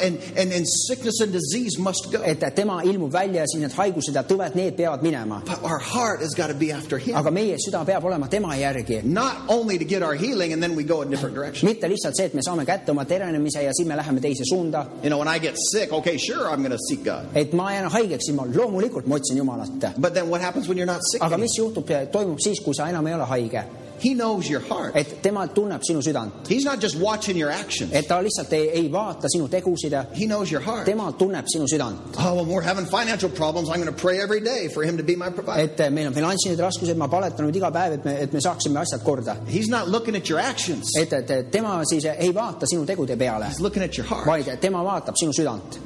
and, 0.02 0.18
and, 0.38 0.52
and 0.53 0.65
sickness 0.68 1.22
and 1.22 1.32
disease 1.32 1.78
must 1.80 2.11
go. 2.11 2.22
et 2.24 2.40
tema 2.56 2.82
ilmub 2.84 3.14
välja 3.14 3.41
ja 3.41 3.48
siis 3.48 3.61
need 3.61 3.76
haigused 3.78 4.15
ja 4.15 4.24
tõved, 4.24 4.56
need 4.56 4.76
peavad 4.78 5.03
minema. 5.03 5.41
But 5.45 5.64
our 5.64 5.80
heart 5.80 6.22
has 6.22 6.36
got 6.38 6.48
to 6.48 6.56
be 6.57 6.72
after 6.72 6.98
him. 6.98 7.15
aga 7.15 7.32
meie 7.32 7.57
süda 7.61 7.84
peab 7.86 8.06
olema 8.06 8.28
tema 8.28 8.56
järgi. 8.56 8.86
Not 9.03 9.35
only 9.47 9.77
to 9.77 9.85
get 9.85 10.03
our 10.03 10.15
healing 10.15 10.53
and 10.53 10.64
then 10.64 10.76
we 10.76 10.84
go 10.84 11.01
a 11.01 11.05
different 11.05 11.35
direction. 11.35 11.69
mitte 11.69 11.89
lihtsalt 11.89 12.15
see, 12.15 12.26
et 12.26 12.34
me 12.34 12.41
saame 12.41 12.65
kätte 12.65 12.91
oma 12.91 13.05
tervenemise 13.05 13.64
ja 13.64 13.73
siis 13.73 13.88
me 13.88 13.95
läheme 13.95 14.22
teise 14.22 14.43
suunda. 14.49 14.85
You 15.03 15.09
know, 15.09 15.19
when 15.19 15.27
I 15.35 15.39
get 15.39 15.55
sick, 15.72 15.93
okay, 15.93 16.18
sure, 16.18 16.49
I'm 16.49 16.61
going 16.64 16.72
to 16.72 16.84
seek 16.89 17.03
God. 17.03 17.26
et 17.35 17.53
ma 17.53 17.72
jään 17.72 17.91
haigeks, 17.91 18.26
siis 18.26 18.35
ma 18.35 18.45
loomulikult 18.55 19.07
ma 19.07 19.15
otsin 19.15 19.38
Jumalat. 19.38 19.99
But 19.99 20.14
then 20.14 20.30
what 20.30 20.41
happens 20.41 20.68
when 20.68 20.77
you're 20.77 20.93
not 20.93 21.01
sick? 21.11 21.22
aga 21.22 21.35
anymore? 21.35 21.43
mis 21.43 21.57
juhtub, 21.57 21.88
toimub 22.11 22.39
siis, 22.39 22.59
kui 22.64 22.76
sa 22.76 22.88
enam 22.88 23.07
ei 23.07 23.14
ole 23.14 23.26
haige? 23.26 23.64
He 24.03 24.14
knows 24.14 24.48
your 24.49 24.61
heart. 24.69 24.95
et 24.95 25.22
tema 25.24 25.48
tunneb 25.48 25.82
sinu 25.82 26.02
südant, 26.02 26.48
He's 26.48 26.64
not 26.65 26.80
just 26.80 26.95
watching 26.99 27.38
your 27.38 27.49
actions. 27.52 27.91
et 27.94 28.07
ta 28.07 28.22
lihtsalt 28.22 28.53
ei, 28.53 28.69
ei 28.69 28.90
vaata 28.91 29.28
sinu 29.28 29.48
tegusid, 29.49 29.94
He 30.14 30.26
knows 30.26 30.52
your 30.52 30.61
heart. 30.61 30.86
tema 30.86 31.11
tunneb 31.18 31.45
sinu 31.48 31.65
südant. 31.68 31.98
Oh, 32.19 32.36
when 32.36 32.48
we're 32.48 32.61
having 32.61 32.86
financial 32.86 33.30
problems, 33.30 33.69
I'm 33.69 33.82
going 33.82 33.94
to 33.94 34.02
pray 34.02 34.19
every 34.22 34.40
day 34.41 34.68
for 34.68 34.84
him 34.84 34.98
to 34.98 35.03
be 35.03 35.15
my 35.15 35.30
provider. 35.30 35.64
et 35.84 35.91
meil 35.91 36.07
on 36.07 36.14
finantsilised 36.14 36.60
raskused, 36.60 36.95
ma 36.98 37.07
paletan 37.07 37.45
nüüd 37.48 37.56
iga 37.56 37.72
päev, 37.72 37.94
et 37.94 38.06
me, 38.06 38.11
et 38.22 38.34
me 38.34 38.40
saaksime 38.40 38.78
asjad 38.80 39.03
korda. 39.03 39.36
He's 39.48 39.68
not 39.69 39.88
looking 39.90 40.15
at 40.15 40.30
your 40.30 40.40
actions. 40.40 40.91
et, 40.98 41.11
et 41.14 41.52
tema 41.52 41.82
siis 41.90 42.06
ei 42.06 42.32
vaata 42.34 42.68
sinu 42.68 42.86
tegude 42.86 43.18
peale, 43.18 43.45
He's 43.49 43.60
looking 43.61 43.84
at 43.84 43.98
your 43.98 44.06
heart. 44.07 44.26
vaid 44.28 44.45
tema 44.61 44.84
vaatab 44.84 45.15
sinu 45.15 45.32
südant. 45.34 45.80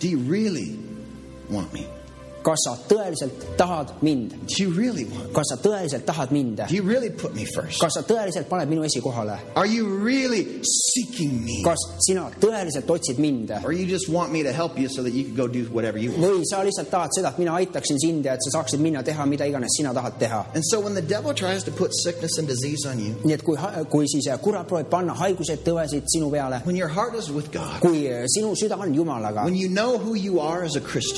Do 0.00 0.08
you 0.08 0.18
really 0.18 0.78
want 1.50 1.72
me? 1.72 1.86
Kas 2.44 2.64
sa 2.66 2.74
tõeliselt 2.88 3.44
tahad 3.58 3.94
mind, 4.04 4.34
really 4.76 5.06
kas 5.34 5.48
sa 5.52 5.56
tõeliselt 5.56 6.04
tahad 6.06 6.32
mind, 6.34 6.60
really 6.84 7.10
put 7.10 7.34
me 7.34 7.44
first? 7.44 7.80
kas 7.80 7.96
sa 7.96 8.02
tõeliselt 8.04 8.48
paned 8.48 8.68
minu 8.68 8.84
esikohale, 8.84 9.38
Are 9.54 9.66
you 9.66 9.88
really 10.04 10.60
seeking 10.62 11.44
me? 11.44 11.62
kas 11.64 11.80
sina 12.06 12.28
tõeliselt 12.40 12.90
otsid 12.90 13.18
mind 13.18 13.50
Or 13.64 13.72
you 13.72 13.86
just 13.86 14.08
want 14.08 14.32
me 14.32 14.42
to 14.42 14.52
help 14.52 14.78
you 14.78 14.88
so 14.88 15.02
that 15.02 15.12
you 15.12 15.24
can 15.24 15.34
go 15.34 15.48
do 15.48 15.64
whatever 15.72 15.98
you 15.98 16.12
want? 16.12 16.24
või 16.24 16.44
sa 16.48 16.62
lihtsalt 16.64 16.90
tahad 16.92 17.16
seda, 17.16 17.32
et 17.32 17.40
mina 17.40 17.56
aitaksin 17.60 17.98
sind 18.00 18.24
ja 18.26 18.36
et 18.36 18.44
sa 18.44 18.58
saaksid 18.58 18.80
minna 18.80 19.02
teha 19.02 19.26
mida 19.26 19.48
iganes 19.48 19.76
sina 19.76 19.94
tahad 19.94 20.18
teha. 20.20 20.44
And 20.54 20.64
so 20.64 20.80
when 20.80 20.94
the 20.94 21.02
devil 21.02 21.34
tries 21.34 21.64
to 21.64 21.72
put 21.72 21.94
sickness 21.94 22.38
and 22.38 22.48
disease 22.48 22.84
on 22.88 23.00
you, 23.00 23.14
nii 23.24 23.34
et 23.38 23.44
kui, 23.44 23.56
kui 23.90 24.08
siis 24.10 24.28
kurat 24.44 24.68
proovib 24.68 24.90
panna 24.92 25.16
haigused, 25.16 25.64
tõvesid 25.64 26.08
sinu 26.12 26.30
peale, 26.32 26.60
when 26.68 26.76
your 26.76 26.88
heart 26.92 27.14
is 27.16 27.30
with 27.30 27.50
God, 27.52 27.80
kui 27.80 28.04
sinu 28.32 28.54
süda 28.58 28.78
on 28.80 28.94
Jumalaga, 28.94 29.46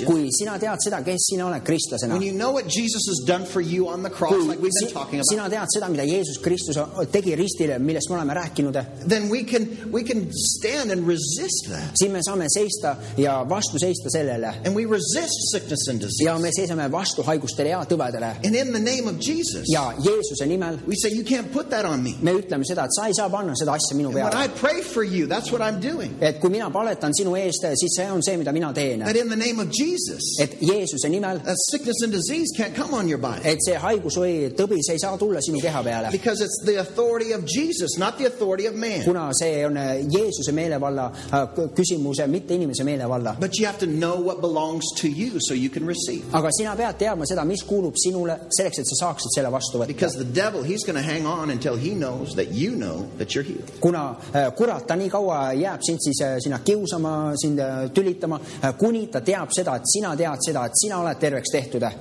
kui 0.06 0.28
sina 0.38 0.58
tead 0.62 0.82
seda, 0.84 1.02
kes 1.06 1.15
sina 1.18 1.46
oled 1.46 1.62
kristlasena 1.64 2.14
when, 2.14 2.22
you 2.22 2.32
know 2.32 2.50
what 2.52 2.66
Jesus 2.68 3.02
has 3.08 3.20
done 3.26 3.44
for 3.46 3.60
you 3.60 3.88
on 3.88 4.02
the 4.02 4.10
cross, 4.10 4.32
like 4.46 4.60
we've 4.60 4.72
been 4.80 4.92
talking 4.92 5.18
about, 5.20 5.28
sina 5.30 5.48
tead 5.50 5.68
seda, 5.74 5.88
mida 5.88 6.04
Jeesus 6.06 6.38
Kristus 6.38 6.76
tegi 7.12 7.34
ristile, 7.36 7.78
millest 7.78 8.10
me 8.10 8.16
oleme 8.16 8.34
rääkinud, 8.34 8.76
then 9.08 9.28
we 9.30 9.42
can 9.44 9.66
we 9.92 10.02
can 10.02 10.26
stand 10.32 10.90
and 10.90 11.06
resist 11.08 11.68
that. 11.70 11.90
siis 11.96 12.10
me 12.12 12.20
saame 12.22 12.46
seista 12.48 12.96
ja 13.16 13.44
vastu 13.48 13.78
seista 13.78 14.10
sellele 14.10 14.54
And 14.64 14.74
we 14.74 14.84
resist 14.86 15.36
sickness 15.52 15.88
and 15.88 16.00
disease. 16.00 16.24
ja 16.24 16.38
me 16.38 16.50
seisame 16.52 16.88
vastu 16.92 17.22
haigustele 17.22 17.68
ja 17.68 17.84
tõvedele 17.84 18.34
And 18.44 18.54
in 18.54 18.72
the 18.72 18.80
name 18.80 19.08
of 19.08 19.18
Jesus, 19.20 19.64
ja 19.72 19.92
Jeesuse 20.04 20.46
nimel 20.46 20.78
we 20.86 20.94
say, 20.96 21.10
You 21.16 21.24
can't 21.24 21.52
put 21.52 21.70
that 21.70 21.84
on 21.84 22.02
me. 22.02 22.14
me 22.22 22.32
ütleme 22.32 22.64
seda, 22.64 22.84
et 22.84 22.92
sa 22.94 23.06
ei 23.08 23.14
saa 23.14 23.28
panna 23.30 23.54
seda 23.56 23.72
asja 23.78 23.96
minu 23.96 24.08
And 24.08 24.14
when 24.16 24.26
I 24.26 24.48
peale. 24.48 24.58
pray 24.60 24.82
for 24.82 25.02
you, 25.04 25.26
that's 25.26 25.50
what 25.52 25.60
I'm 25.62 25.80
doing. 25.80 26.16
et 26.20 26.40
kui 26.40 26.50
mina 26.50 26.70
paletan 26.70 27.12
sinu 27.14 27.36
eest, 27.36 27.64
siis 27.80 27.96
see 27.96 28.06
on 28.10 28.22
see, 28.22 28.36
mida 28.36 28.52
mina 28.52 28.72
teen. 28.72 29.00
That 29.00 29.16
in 29.16 29.28
the 29.28 29.36
name 29.36 29.58
of 29.60 29.70
Jesus, 29.70 30.36
et 30.40 30.56
Jeesuse 30.60 31.05
Jeesuse 31.06 31.10
nimel, 31.10 31.38
that 31.44 31.56
sickness 31.70 32.02
and 32.02 32.12
disease 32.12 32.52
can't 32.56 32.74
come 32.74 32.94
on 32.94 33.08
your 33.08 33.18
body. 33.18 33.42
et 33.44 33.62
see 33.62 33.74
haigus 33.74 34.16
või 34.18 34.50
tõbis 34.56 34.90
ei 34.90 34.98
saa 34.98 35.16
tulla 35.18 35.40
sinu 35.40 35.60
keha 35.60 35.82
peale. 35.82 36.10
Because 36.10 36.40
it's 36.40 36.62
the 36.64 36.78
authority 36.80 37.32
of 37.32 37.44
Jesus, 37.44 37.98
not 37.98 38.18
the 38.18 38.26
authority 38.26 38.66
of 38.66 38.74
man. 38.74 39.02
kuna 39.04 39.32
see 39.34 39.64
on 39.64 39.76
äh, 39.76 40.02
Jeesuse 40.08 40.52
meelevalla 40.52 41.12
äh, 41.32 41.46
küsimus, 41.74 42.20
mitte 42.28 42.54
inimese 42.54 42.84
meelevalla. 42.84 43.36
But 43.40 43.58
you 43.58 43.66
have 43.66 43.78
to 43.78 43.86
know 43.86 44.20
what 44.20 44.40
belongs 44.40 44.84
to 45.00 45.08
you 45.08 45.38
so 45.40 45.54
you 45.54 45.70
can 45.70 45.86
receive. 45.86 46.24
aga 46.34 46.50
sina 46.52 46.76
pead 46.76 46.98
teadma 46.98 47.26
seda, 47.26 47.44
mis 47.44 47.62
kuulub 47.62 47.94
sinule, 47.96 48.38
selleks, 48.50 48.78
et 48.78 48.86
sa 48.86 49.06
saaksid 49.06 49.36
selle 49.36 49.50
vastu 49.52 49.78
võtta. 49.80 49.88
Because 49.88 50.16
the 50.16 50.24
devil, 50.24 50.62
he's 50.62 50.84
going 50.84 50.96
to 50.96 51.02
hang 51.02 51.26
on 51.26 51.50
until 51.50 51.76
he 51.76 51.94
knows 51.94 52.34
that 52.34 52.52
you 52.52 52.76
know 52.76 53.08
that 53.18 53.34
you're 53.34 53.46
healed. 53.46 53.70
kuna 53.80 54.16
äh, 54.32 54.50
kurat, 54.56 54.86
ta 54.86 54.96
nii 54.96 55.10
kaua 55.10 55.52
jääb 55.54 55.82
sind 55.86 56.02
siis 56.02 56.22
sinna 56.42 56.58
kiusama, 56.64 57.32
sind 57.36 57.60
tülitama, 57.94 58.40
kuni 58.78 59.06
ta 59.12 59.20
teab 59.20 59.52
seda, 59.54 59.76
et 59.76 59.88
sina 59.90 60.14
tead 60.16 60.42
seda, 60.44 60.66
et 60.66 60.78
sina 60.80 60.95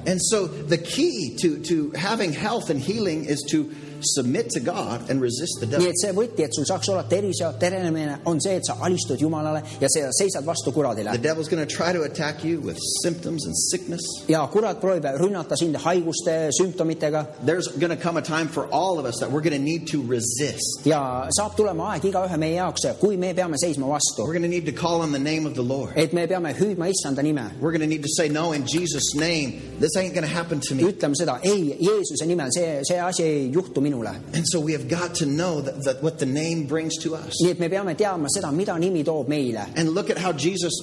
And 0.07 0.21
so 0.21 0.47
the 0.47 0.77
key 0.77 1.37
to, 1.41 1.59
to 1.63 1.91
having 1.91 2.33
health 2.33 2.69
and 2.69 2.79
healing 2.79 3.25
is 3.25 3.41
to 3.51 3.73
submit 4.05 4.49
to 4.49 4.59
God 4.59 5.09
and 5.09 5.21
resist 5.21 5.59
the 5.59 5.65
nii 5.65 5.71
devil. 5.71 5.87
et 5.89 5.99
see 6.01 6.11
võti, 6.13 6.43
et 6.45 6.53
sul 6.55 6.65
saaks 6.65 6.89
olla 6.89 7.03
tervis 7.09 7.39
ja 7.41 7.51
terenemine, 7.59 8.19
on 8.25 8.39
see, 8.41 8.55
et 8.59 8.65
sa 8.65 8.77
alistud 8.81 9.19
Jumalale 9.21 9.63
ja 9.81 9.87
sa 9.89 10.09
seisad 10.11 10.45
vastu 10.45 10.71
kuradile 10.71 11.11
The 11.11 11.21
devil's 11.29 11.49
going 11.49 11.65
to 11.65 11.75
try 11.75 11.91
to 11.93 12.03
attack 12.03 12.43
you 12.43 12.59
with 12.61 12.77
symptoms 13.03 13.45
and 13.45 13.55
sickness. 13.71 14.01
ja 14.27 14.45
kurat 14.51 14.79
proovib 14.81 15.05
rünnata 15.19 15.55
sind 15.57 15.75
haiguste 15.75 16.49
sümptomitega 16.59 17.25
There's 17.45 17.67
going 17.79 17.95
to 17.95 18.01
come 18.03 18.17
a 18.17 18.21
time 18.21 18.47
for 18.47 18.67
all 18.71 18.99
of 18.99 19.05
us 19.05 19.19
that 19.19 19.29
we're 19.31 19.41
going 19.41 19.57
to 19.57 19.63
need 19.71 19.87
to 19.91 20.01
resist. 20.01 20.85
ja 20.85 21.27
saab 21.37 21.55
tulema 21.57 21.91
aeg 21.93 22.05
igaühe 22.11 22.37
meie 22.37 22.55
jaoks, 22.59 22.85
kui 22.99 23.17
me 23.17 23.33
peame 23.33 23.57
seisma 23.61 23.87
vastu 23.87 24.23
We're 24.25 24.37
going 24.37 24.49
to 24.49 24.53
need 24.57 24.65
to 24.65 24.71
call 24.71 25.01
on 25.01 25.11
the 25.11 25.19
name 25.31 25.45
of 25.45 25.53
the 25.55 25.63
Lord. 25.63 25.93
et 25.95 26.13
me 26.13 26.27
peame 26.27 26.53
hüüdma 26.53 26.89
issanda 26.91 27.21
nime, 27.23 27.45
We're 27.61 27.71
going 27.71 27.81
to 27.81 27.87
need 27.87 28.03
to 28.03 28.09
say, 28.17 28.29
No, 28.29 28.51
in 28.53 28.65
Jesus' 28.67 29.15
name, 29.15 29.61
this 29.79 29.95
ain't 29.97 30.13
going 30.13 30.27
to 30.27 30.33
happen 30.39 30.59
to 30.69 30.75
me. 30.75 30.83
ütleme 30.83 31.15
seda 31.15 31.39
ei 31.43 31.77
Jeesuse 31.79 32.25
nimel, 32.27 32.49
see, 32.51 32.81
see 32.83 32.99
asi 32.99 33.23
ei 33.23 33.51
juhtu 33.53 33.81
minule. 33.95 34.15
And 34.33 34.45
so 34.47 34.59
we 34.59 34.73
have 34.73 34.87
got 34.87 35.15
to 35.15 35.25
know 35.25 35.61
that, 35.61 35.83
that 35.83 36.03
what 36.03 36.19
the 36.19 36.25
name 36.25 36.65
brings 36.67 36.97
to 37.03 37.15
us. 37.15 37.33
nii 37.43 37.51
et 37.51 37.59
me 37.59 37.69
peame 37.69 37.95
teadma 37.95 38.27
seda, 38.29 38.51
mida 38.51 38.73
nimi 38.73 39.03
toob 39.03 39.27
meile 39.27 39.65
And 39.75 39.89
look 39.89 40.09
at 40.09 40.17
how 40.17 40.31
Jesus 40.33 40.73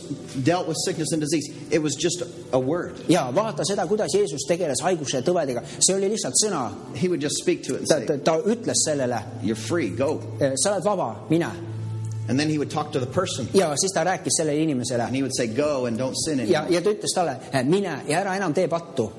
dealt 0.44 0.66
with 0.68 0.76
sickness 0.84 1.12
and 1.12 1.20
disease. 1.20 1.48
It 1.70 1.82
was 1.82 1.94
just 1.96 2.22
a 2.52 2.58
word. 2.58 2.94
ja 3.08 3.30
vaata 3.32 3.64
seda, 3.64 3.86
kuidas 3.86 4.14
Jeesus 4.14 4.44
tegeles 4.48 4.80
haiguse 4.82 5.16
ja 5.16 5.22
tõvedega, 5.22 5.62
see 5.78 5.94
oli 5.94 6.08
lihtsalt 6.08 6.34
sõna, 6.44 6.70
He 6.94 7.08
would 7.08 7.20
just 7.20 7.36
speak 7.42 7.62
to 7.64 7.74
it 7.74 7.90
and 7.90 8.06
ta, 8.08 8.16
ta, 8.16 8.16
ta 8.18 8.38
ütles 8.48 8.84
sellele, 8.86 9.22
You're 9.42 9.56
free, 9.56 9.90
go. 9.90 10.20
sa 10.56 10.72
oled 10.74 10.84
vaba, 10.84 11.16
mine 11.30 11.50
And 12.28 12.38
then 12.38 12.48
he 12.48 12.56
would 12.56 12.70
talk 12.70 12.92
to 12.92 13.00
the 13.00 13.06
person 13.06 13.48
ja 13.54 13.74
siis 13.76 13.92
ta 13.92 14.04
rääkis 14.04 14.36
sellele 14.38 14.62
inimesele 14.62 15.02
and 15.04 15.14
he 15.16 15.22
would 15.22 15.34
say, 15.36 15.46
Go 15.48 15.86
and 15.86 15.98
don't 15.98 16.14
sin 16.24 16.38
ja, 16.38 16.60
anymore. 16.62 16.74
ja 16.74 16.80
ta 16.80 16.90
ütles 16.90 17.14
talle, 17.14 17.36
mine 17.64 17.96
ja 18.08 18.20
ära 18.20 18.36
enam 18.36 18.54
tee 18.54 18.68
pattu, 18.68 19.10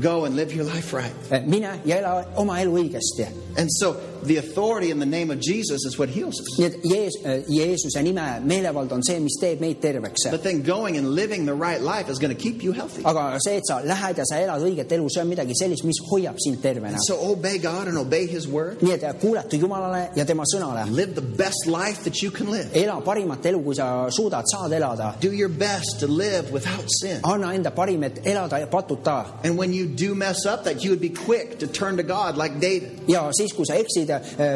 Go 0.00 0.24
and 0.24 0.36
live 0.36 0.54
your 0.54 0.64
life 0.64 0.96
right. 0.96 1.46
mine 1.46 1.80
ja 1.84 2.24
oma 2.36 2.60
elu 2.60 2.78
õigesti. 2.80 3.26
And 3.58 3.68
so 3.70 3.96
the 4.24 4.36
authority 4.38 4.90
in 4.90 4.98
the 4.98 5.06
name 5.06 5.30
of 5.30 5.40
Jesus 5.40 5.84
is 5.86 5.98
what 5.98 6.08
heals 6.08 6.40
us. 6.40 6.58
nii 6.58 6.66
et 6.66 6.82
Jees, 6.82 7.16
Jeesuse 7.48 8.02
nime 8.02 8.40
meelevald 8.46 8.92
on 8.92 9.02
see, 9.02 9.18
mis 9.20 9.36
teeb 9.40 9.60
meid 9.60 9.80
terveks. 9.80 10.30
But 10.30 10.42
then 10.42 10.62
going 10.62 10.96
and 10.96 11.08
living 11.14 11.46
the 11.46 11.54
right 11.54 11.80
life 11.80 12.08
is 12.08 12.18
going 12.18 12.34
to 12.34 12.40
keep 12.40 12.62
you 12.62 12.72
healthy. 12.72 13.02
aga 13.04 13.38
see, 13.40 13.56
et 13.56 13.66
sa 13.66 13.80
lähed 13.80 14.18
ja 14.18 14.24
sa 14.24 14.36
elad 14.36 14.62
õiget 14.62 14.92
elu, 14.92 15.08
see 15.10 15.20
on 15.20 15.28
midagi 15.30 15.54
sellist, 15.58 15.84
mis 15.84 15.98
hoiab 16.10 16.38
sind 16.38 16.62
tervena 16.62 16.98
so 17.06 17.18
obey 17.32 17.58
God 17.58 17.88
and 17.88 17.98
obey 17.98 18.26
his 18.26 18.46
word. 18.48 18.80
nii 18.80 18.92
et 18.98 19.20
kuulata 19.20 19.56
Jumalale 19.56 20.10
ja 20.16 20.24
tema 20.24 20.44
sõnale, 20.44 20.86
Live 20.92 21.14
the 21.14 21.20
best 21.22 21.66
life 21.66 22.04
that 22.04 22.22
you 22.22 22.30
can 22.30 22.50
live. 22.50 22.70
ela 22.74 23.00
parimat 23.00 23.44
elu, 23.46 23.62
kui 23.64 23.74
sa 23.74 24.08
suudad, 24.10 24.44
saad 24.46 24.72
elada. 24.72 25.14
Do 25.20 25.32
your 25.32 25.48
best 25.48 26.00
to 26.00 26.06
live 26.06 26.50
without 26.52 26.84
sin. 27.00 27.20
anna 27.24 27.52
enda 27.54 27.70
parim, 27.70 28.02
et 28.04 28.22
elada 28.24 28.66
patuta 28.66 29.26
And 29.44 29.56
when 29.58 29.72
you 29.72 29.86
do 29.86 30.14
mess 30.14 30.46
up, 30.46 30.64
that 30.64 30.84
you 30.84 30.90
would 30.90 31.00
be 31.00 31.10
quick 31.10 31.58
to 31.60 31.66
turn 31.66 31.96
to 31.96 32.02
God 32.02 32.36
like 32.36 32.60
David. 32.60 33.00
ja 33.08 33.30
siis, 33.32 33.52
kui 33.52 33.64
sa 33.66 33.74
eksid, 33.74 34.10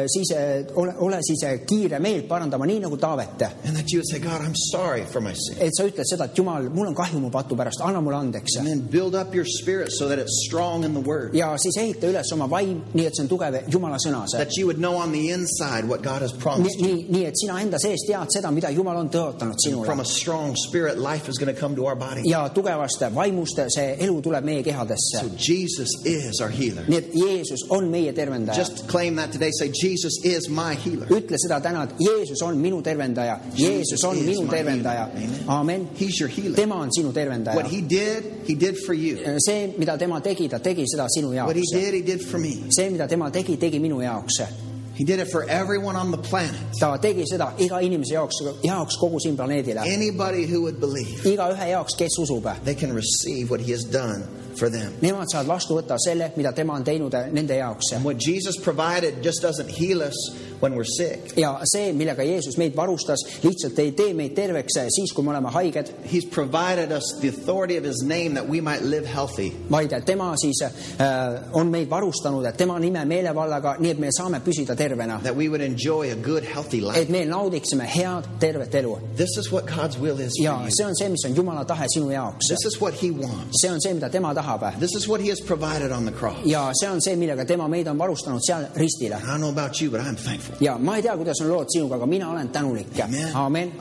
siis 0.07 0.31
eh, 0.35 0.65
ole, 0.75 0.93
ole 1.05 1.19
siis 1.25 1.43
eh, 1.47 1.59
kiire 1.67 1.99
meelt 2.03 2.27
parandama, 2.27 2.65
nii 2.69 2.79
nagu 2.83 2.97
Taavet. 2.97 3.41
Et 5.59 5.77
sa 5.77 5.85
ütled 5.87 6.07
seda, 6.09 6.25
et 6.25 6.37
Jumal, 6.37 6.69
mul 6.73 6.87
on 6.91 6.95
kahju 6.97 7.19
mu 7.21 7.29
patu 7.33 7.55
pärast, 7.57 7.81
anna 7.85 8.01
mulle 8.01 8.17
andeks. 8.17 8.57
So 9.97 10.09
ja 11.33 11.49
siis 11.57 11.77
ehita 11.77 12.07
üles 12.11 12.33
oma 12.33 12.49
vaim, 12.49 12.81
nii 12.93 13.05
et 13.07 13.15
see 13.17 13.25
on 13.25 13.31
tugev 13.31 13.59
Jumala 13.73 13.99
sõnas. 14.01 14.35
That 14.37 14.57
you 14.57 14.67
would 14.67 14.79
know 14.81 14.95
on 15.01 15.11
the 15.11 15.31
inside 15.31 15.87
what 15.87 16.03
God 16.03 16.21
has 16.21 16.33
nii, 16.33 16.75
nii, 16.81 17.05
nii 17.13 17.25
et 17.29 17.39
sina 17.39 17.59
enda 17.61 17.79
sees 17.81 18.05
tead 18.07 18.31
seda, 18.33 18.51
mida 18.51 18.71
Jumal 18.73 18.97
on 19.01 19.09
tõotanud 19.13 19.57
sinule 19.63 19.87
ja 22.27 22.43
tugevast 22.53 23.03
vaimust 23.15 23.59
see 23.73 23.95
elu 24.05 24.21
tuleb 24.21 24.45
meie 24.45 24.63
kehadesse 24.63 25.17
So 25.19 25.29
Jesus 25.37 25.89
is 26.05 26.41
our 26.41 26.49
healer. 26.51 26.85
nii 26.87 26.97
et 26.97 27.15
Jeesus 27.15 27.63
on 27.69 27.89
meie 27.91 28.13
tervendaja. 28.13 28.57
Just 28.57 28.87
claim 28.87 29.15
that 29.15 29.31
today. 29.31 29.46
Say, 29.51 29.69
Jesus 29.71 30.13
is 30.23 30.49
my 30.49 30.75
healer. 30.75 31.07
ütle 31.07 31.37
seda 31.37 31.59
täna, 31.61 31.83
et 31.83 31.93
Jeesus 31.99 32.41
on 32.41 32.57
minu 32.61 32.81
tervendaja, 32.83 33.39
Jeesus 33.55 34.03
on 34.03 34.17
is 34.17 34.23
minu 34.25 34.43
my 34.45 34.49
tervendaja 34.57 35.07
healer. 35.13 35.39
Amen.. 35.47 35.47
aamen. 35.47 35.87
He's 35.95 36.19
your 36.19 36.29
healer. 36.29 36.55
tema 36.55 36.75
on 36.75 36.89
sinu 36.91 37.07
What 37.07 37.15
tervendaja. 37.15 37.67
he 37.67 37.81
did, 37.81 38.23
he 38.45 38.55
did 38.55 38.75
for 38.85 38.93
you. 38.93 39.17
see, 39.39 39.73
mida 39.77 39.97
tema 39.97 40.21
tegi, 40.21 40.49
ta 40.49 40.57
tegi 40.59 40.85
seda 40.85 41.07
sinu 41.09 41.33
What 41.45 41.55
he 41.55 41.61
jaoks. 41.63 41.71
did, 41.73 41.93
he 41.93 42.01
did 42.01 42.21
for 42.21 42.37
me. 42.37 42.69
see, 42.69 42.89
mida 42.89 43.07
tema 43.07 43.31
tegi, 43.31 43.57
tegi 43.57 43.79
minu 43.79 43.97
jaoks. 44.01 44.41
He 44.95 45.03
did 45.03 45.19
it 45.19 45.27
for 45.31 45.43
everyone 45.47 45.95
on 45.95 46.09
the 46.11 46.17
planet. 46.17 46.55
ta 46.79 46.97
tegi 46.97 47.23
seda 47.31 47.53
iga 47.59 47.81
inimese 47.81 48.13
jaoks, 48.13 48.41
jaoks 48.63 48.97
kogu 48.99 49.19
siin 49.19 49.37
planeedil. 49.37 49.77
Anybody 49.77 50.45
who 50.45 50.61
would 50.63 50.79
believe, 50.79 51.21
igaühe 51.23 51.69
jaoks, 51.71 51.95
kes 51.97 52.17
usub, 52.19 52.43
they 52.63 52.73
can 52.75 52.93
receive 52.93 53.49
what 53.51 53.61
he 53.61 53.71
has 53.71 53.83
done 53.83 54.23
for 54.57 54.69
them. 54.69 54.93
nemad 55.01 55.29
saavad 55.31 55.47
vastu 55.47 55.77
võtta 55.77 55.97
selle, 56.01 56.31
mida 56.37 56.51
tema 56.53 56.75
on 56.77 56.85
teinud 56.87 57.13
äh, 57.13 57.29
nende 57.31 57.57
jaoks. 57.59 57.93
And 57.95 58.05
what 58.05 58.17
Jesus 58.19 58.57
provided 58.57 59.23
just 59.23 59.41
doesn't 59.41 59.69
heal 59.69 60.01
us 60.01 60.17
when 60.61 60.73
we're 60.75 60.83
sick. 60.97 61.37
ja 61.37 61.59
see, 61.63 61.91
millega 61.93 62.23
Jeesus 62.23 62.57
meid 62.57 62.75
varustas, 62.75 63.19
lihtsalt 63.43 63.79
ei 63.79 63.91
tee 63.91 64.13
meid 64.13 64.35
terveks 64.35 64.77
siis, 64.89 65.13
kui 65.13 65.23
me 65.23 65.31
oleme 65.31 65.49
haiged, 65.53 65.91
He's 66.11 66.25
provided 66.25 66.91
us 66.91 67.03
the 67.21 67.27
authority 67.29 67.77
of 67.77 67.83
his 67.83 68.03
name 68.03 68.33
that 68.35 68.47
we 68.49 68.61
might 68.61 68.81
live 68.83 69.05
healthy. 69.05 69.51
vaid 69.71 69.93
tema 70.05 70.33
siis 70.37 70.61
äh, 70.61 71.43
on 71.53 71.67
meid 71.71 71.89
varustanud 71.89 72.45
tema 72.57 72.79
nime 72.79 73.05
meelevallaga, 73.05 73.75
nii 73.79 73.91
et 73.91 73.99
me 73.99 74.09
saame 74.11 74.39
püsida 74.39 74.75
tervena. 74.75 75.19
that 75.23 75.35
we 75.35 75.47
would 75.49 75.61
enjoy 75.61 76.11
a 76.11 76.15
good, 76.15 76.43
healthy 76.43 76.81
life. 76.81 76.97
et 76.97 77.09
me 77.09 77.25
naudiksime 77.25 77.85
head, 77.85 78.23
tervet 78.39 78.75
elu. 78.75 78.97
This 79.15 79.37
is 79.37 79.51
what 79.51 79.65
God's 79.65 79.97
will 79.97 80.19
is 80.19 80.33
for 80.37 80.43
ja 80.43 80.61
you. 80.63 80.69
see 80.71 80.85
on 80.85 80.95
see, 80.95 81.09
mis 81.09 81.25
on 81.25 81.33
Jumala 81.35 81.65
tahe 81.65 81.85
sinu 81.95 82.11
jaoks. 82.11 82.47
This 82.49 82.65
is 82.65 82.81
what 82.81 82.93
He 82.93 83.11
wants. 83.11 83.61
see 83.61 83.69
on 83.69 83.81
see, 83.81 83.93
mida 83.93 84.09
tema 84.09 84.33
tahab. 84.33 84.79
This 84.79 84.95
is 84.95 85.07
what 85.07 85.21
He 85.21 85.29
has 85.29 85.39
provided 85.41 85.91
on 85.91 86.05
the 86.05 86.11
cross. 86.11 86.45
ja 86.45 86.71
see 86.73 86.87
on 86.87 87.01
see, 87.01 87.15
millega 87.15 87.45
tema 87.45 87.67
meid 87.67 87.87
on 87.87 87.97
varustanud 87.97 88.39
seal 88.41 88.67
ristile. 88.75 89.17
I 89.17 89.25
don't 89.27 89.39
know 89.41 89.49
about 89.49 89.81
you, 89.81 89.89
but 89.91 90.01
I'm 90.01 90.15
thankful. 90.15 90.46
Ja 90.59 90.77
ma 90.77 90.95
ei 90.95 91.01
tea, 91.01 91.17
kuidas 91.17 91.41
on 91.41 91.49
lood 91.49 91.67
sinuga, 91.73 91.95
aga 91.95 92.05
mina 92.05 92.31
olen 92.31 92.49
tänulik. 92.49 92.99
Amen. 92.99 93.29
aamen. 93.33 93.71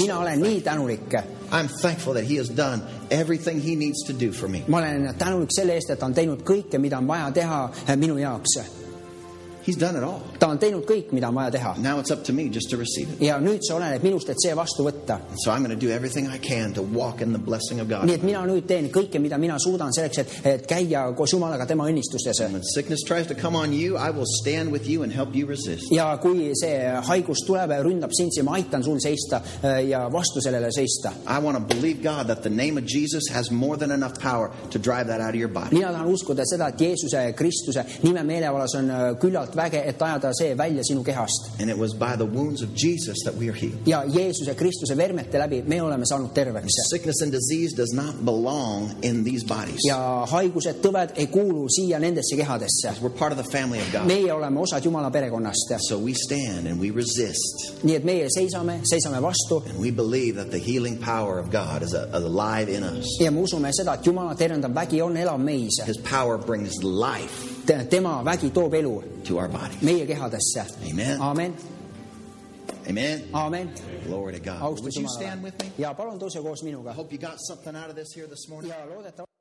Mina 0.00 0.18
olen 0.18 0.40
nii 0.42 0.60
tänulik. 0.60 1.14
I'm 1.52 1.68
thankful 1.80 2.14
that 2.14 2.28
He 2.30 2.36
has 2.38 2.48
done 2.56 2.82
everything 3.10 3.60
He 3.62 3.76
needs 3.76 4.04
to 4.06 4.12
do 4.26 4.32
for 4.32 4.48
me. 4.48 4.62
ma 4.68 4.78
olen 4.78 5.14
tänulik 5.18 5.50
selle 5.56 5.74
eest, 5.74 5.90
et 5.90 5.98
ta 5.98 6.06
on 6.06 6.14
teinud 6.14 6.42
kõike, 6.42 6.78
mida 6.78 6.98
on 6.98 7.06
vaja 7.06 7.30
teha 7.30 7.70
eh, 7.88 7.96
minu 7.96 8.18
jaoks. 8.18 8.83
He's 9.66 9.78
done 9.80 9.96
it 9.96 10.04
all. 10.04 10.20
ta 10.38 10.48
on 10.52 10.58
teinud 10.58 10.84
kõik, 10.84 11.12
mida 11.16 11.28
on 11.28 11.34
vaja 11.34 11.50
teha. 11.54 11.74
Now 11.78 11.98
it's 11.98 12.10
up 12.10 12.24
to 12.24 12.32
me 12.32 12.48
just 12.52 12.70
to 12.70 12.76
receive 12.76 13.12
it. 13.14 13.22
ja 13.24 13.38
nüüd 13.40 13.64
see 13.64 13.74
oleneb 13.74 14.02
minust, 14.04 14.28
et 14.28 14.40
see 14.42 14.54
vastu 14.56 14.84
võtta. 14.84 15.18
So 15.42 15.50
I'm 15.52 15.64
going 15.64 15.72
to 15.78 15.86
do 15.86 15.92
everything 15.92 16.28
I 16.28 16.38
can 16.38 16.74
to 16.74 16.82
walk 16.82 17.20
in 17.22 17.32
the 17.32 17.38
blessing 17.38 17.80
of 17.80 17.88
God. 17.88 18.04
nii 18.08 18.18
et 18.18 18.26
mina 18.26 18.44
nüüd 18.46 18.66
teen 18.68 18.90
kõike, 18.92 19.20
mida 19.22 19.38
mina 19.40 19.56
suudan 19.58 19.92
selleks, 19.94 20.18
et, 20.20 20.34
et 20.44 20.66
käia 20.68 21.06
koos 21.16 21.32
Jumalaga 21.34 21.66
tema 21.66 21.88
õnnistustes. 21.88 22.40
When 22.44 22.62
sickness 22.62 23.04
tries 23.08 23.26
to 23.28 23.34
come 23.34 23.56
on 23.56 23.72
you, 23.72 23.96
I 23.96 24.10
will 24.10 24.28
stand 24.40 24.72
with 24.72 24.88
you 24.88 25.02
and 25.02 25.12
help 25.12 25.34
you 25.34 25.46
resist. 25.48 25.90
ja 25.92 26.10
kui 26.20 26.50
see 26.60 26.76
haigus 27.08 27.44
tuleb 27.46 27.72
ja 27.72 27.80
ründab 27.82 28.12
sind, 28.16 28.34
siis 28.34 28.44
ma 28.44 28.58
aitan 28.58 28.84
sul 28.84 29.00
seista 29.02 29.40
eh, 29.62 29.80
ja 29.88 30.04
vastu 30.12 30.42
sellele 30.44 30.70
seista. 30.72 31.14
I 31.26 31.40
want 31.40 31.56
to 31.58 31.64
believe 31.74 32.02
God 32.02 32.28
that 32.28 32.42
the 32.42 32.50
name 32.52 32.78
of 32.78 32.84
Jesus 32.84 33.30
has 33.32 33.50
more 33.50 33.76
than 33.78 33.90
enough 33.90 34.20
power 34.20 34.50
to 34.70 34.78
drive 34.78 35.06
that 35.08 35.20
out 35.20 35.34
of 35.34 35.40
your 35.40 35.48
body. 35.48 35.74
mina 35.74 35.92
tahan 35.92 36.06
uskuda 36.12 36.44
seda, 36.44 36.68
et 36.68 36.80
Jeesuse 36.80 37.32
Kristuse 37.36 37.84
nime 38.02 38.22
meelevallas 38.22 38.74
on 38.78 38.90
eh, 38.90 39.14
küllalt 39.54 39.72
väge, 39.72 39.82
et 39.88 40.02
ajada 40.02 40.32
see 40.34 40.54
välja 40.54 40.82
sinu 40.84 41.02
kehast. 41.04 41.60
And 41.60 41.70
it 41.70 41.78
was 41.78 41.92
by 41.94 42.16
the 42.16 42.24
wounds 42.24 42.62
of 42.62 42.68
Jesus 42.74 43.16
that 43.24 43.34
we 43.34 43.48
are 43.48 43.56
healed. 43.56 43.78
ja 43.86 44.04
Jeesuse 44.04 44.54
Kristuse 44.54 44.96
vermete 44.96 45.38
läbi 45.38 45.62
me 45.66 45.82
oleme 45.82 46.06
saanud 46.06 46.32
terveks. 46.34 46.68
Sickness 46.90 47.22
and 47.22 47.32
disease 47.32 47.76
does 47.76 47.92
not 47.92 48.24
belong 48.24 48.90
in 49.02 49.24
these 49.24 49.46
bodies. 49.46 49.80
ja 49.88 50.26
haigused, 50.30 50.80
tõved 50.82 51.14
ei 51.16 51.26
kuulu 51.26 51.68
siia 51.68 51.98
nendesse 51.98 52.36
kehadesse. 52.36 52.94
We're 53.00 53.18
part 53.18 53.32
of 53.32 53.38
the 53.38 53.50
family 53.58 53.80
of 53.80 53.92
God. 53.92 54.06
meie 54.06 54.32
oleme 54.32 54.60
osad 54.60 54.84
Jumala 54.84 55.10
perekonnast. 55.10 55.72
So 55.88 55.98
we 55.98 56.14
stand 56.14 56.66
and 56.66 56.80
we 56.80 56.90
resist. 56.90 57.82
nii 57.82 57.96
et 57.96 58.04
meie 58.04 58.28
seisame, 58.28 58.80
seisame 58.84 59.20
vastu 59.22 59.62
And 59.68 59.78
we 59.78 59.90
believe 59.90 60.36
that 60.36 60.50
the 60.50 60.58
healing 60.58 60.98
power 60.98 61.38
of 61.38 61.50
God 61.50 61.82
is 61.82 61.94
alive 61.94 62.68
in 62.68 62.84
us. 62.84 63.06
ja 63.20 63.30
me 63.30 63.40
usume 63.40 63.70
seda, 63.72 63.94
et 63.94 64.06
Jumala 64.06 64.34
tervendav 64.34 64.74
vägi 64.74 65.02
on 65.02 65.16
elav 65.16 65.40
meis. 65.40 65.80
His 65.86 65.98
power 65.98 66.38
brings 66.38 66.82
life 66.82 67.53
tema 67.90 68.22
vägi 68.24 68.50
toob 68.50 68.74
elu 68.74 69.02
meie 69.82 70.06
kehadesse. 70.06 70.64
Amen. 70.90 71.20
Amen. 72.88 73.24
aamen. 73.32 73.70
Glory 74.06 74.32
to 74.32 74.40
God. 74.40 74.80
Would 74.80 74.96
you 74.96 75.08
stand 75.08 75.42
with 75.42 75.62
me? 75.62 75.72
ja 75.78 75.94
palun 75.94 76.18
tõuse 76.18 76.42
koos 76.42 76.62
I 76.62 76.64
minuga 76.64 76.92
hope 76.92 77.12
you 77.12 77.18
got 77.20 77.38
something 77.48 77.76
out 77.76 77.90
of 77.90 77.96
this 77.96 78.14
here 78.16 78.28
this 78.28 78.48
morning. 78.48 78.72
ja 78.72 78.86
loodetavasti 78.86 79.33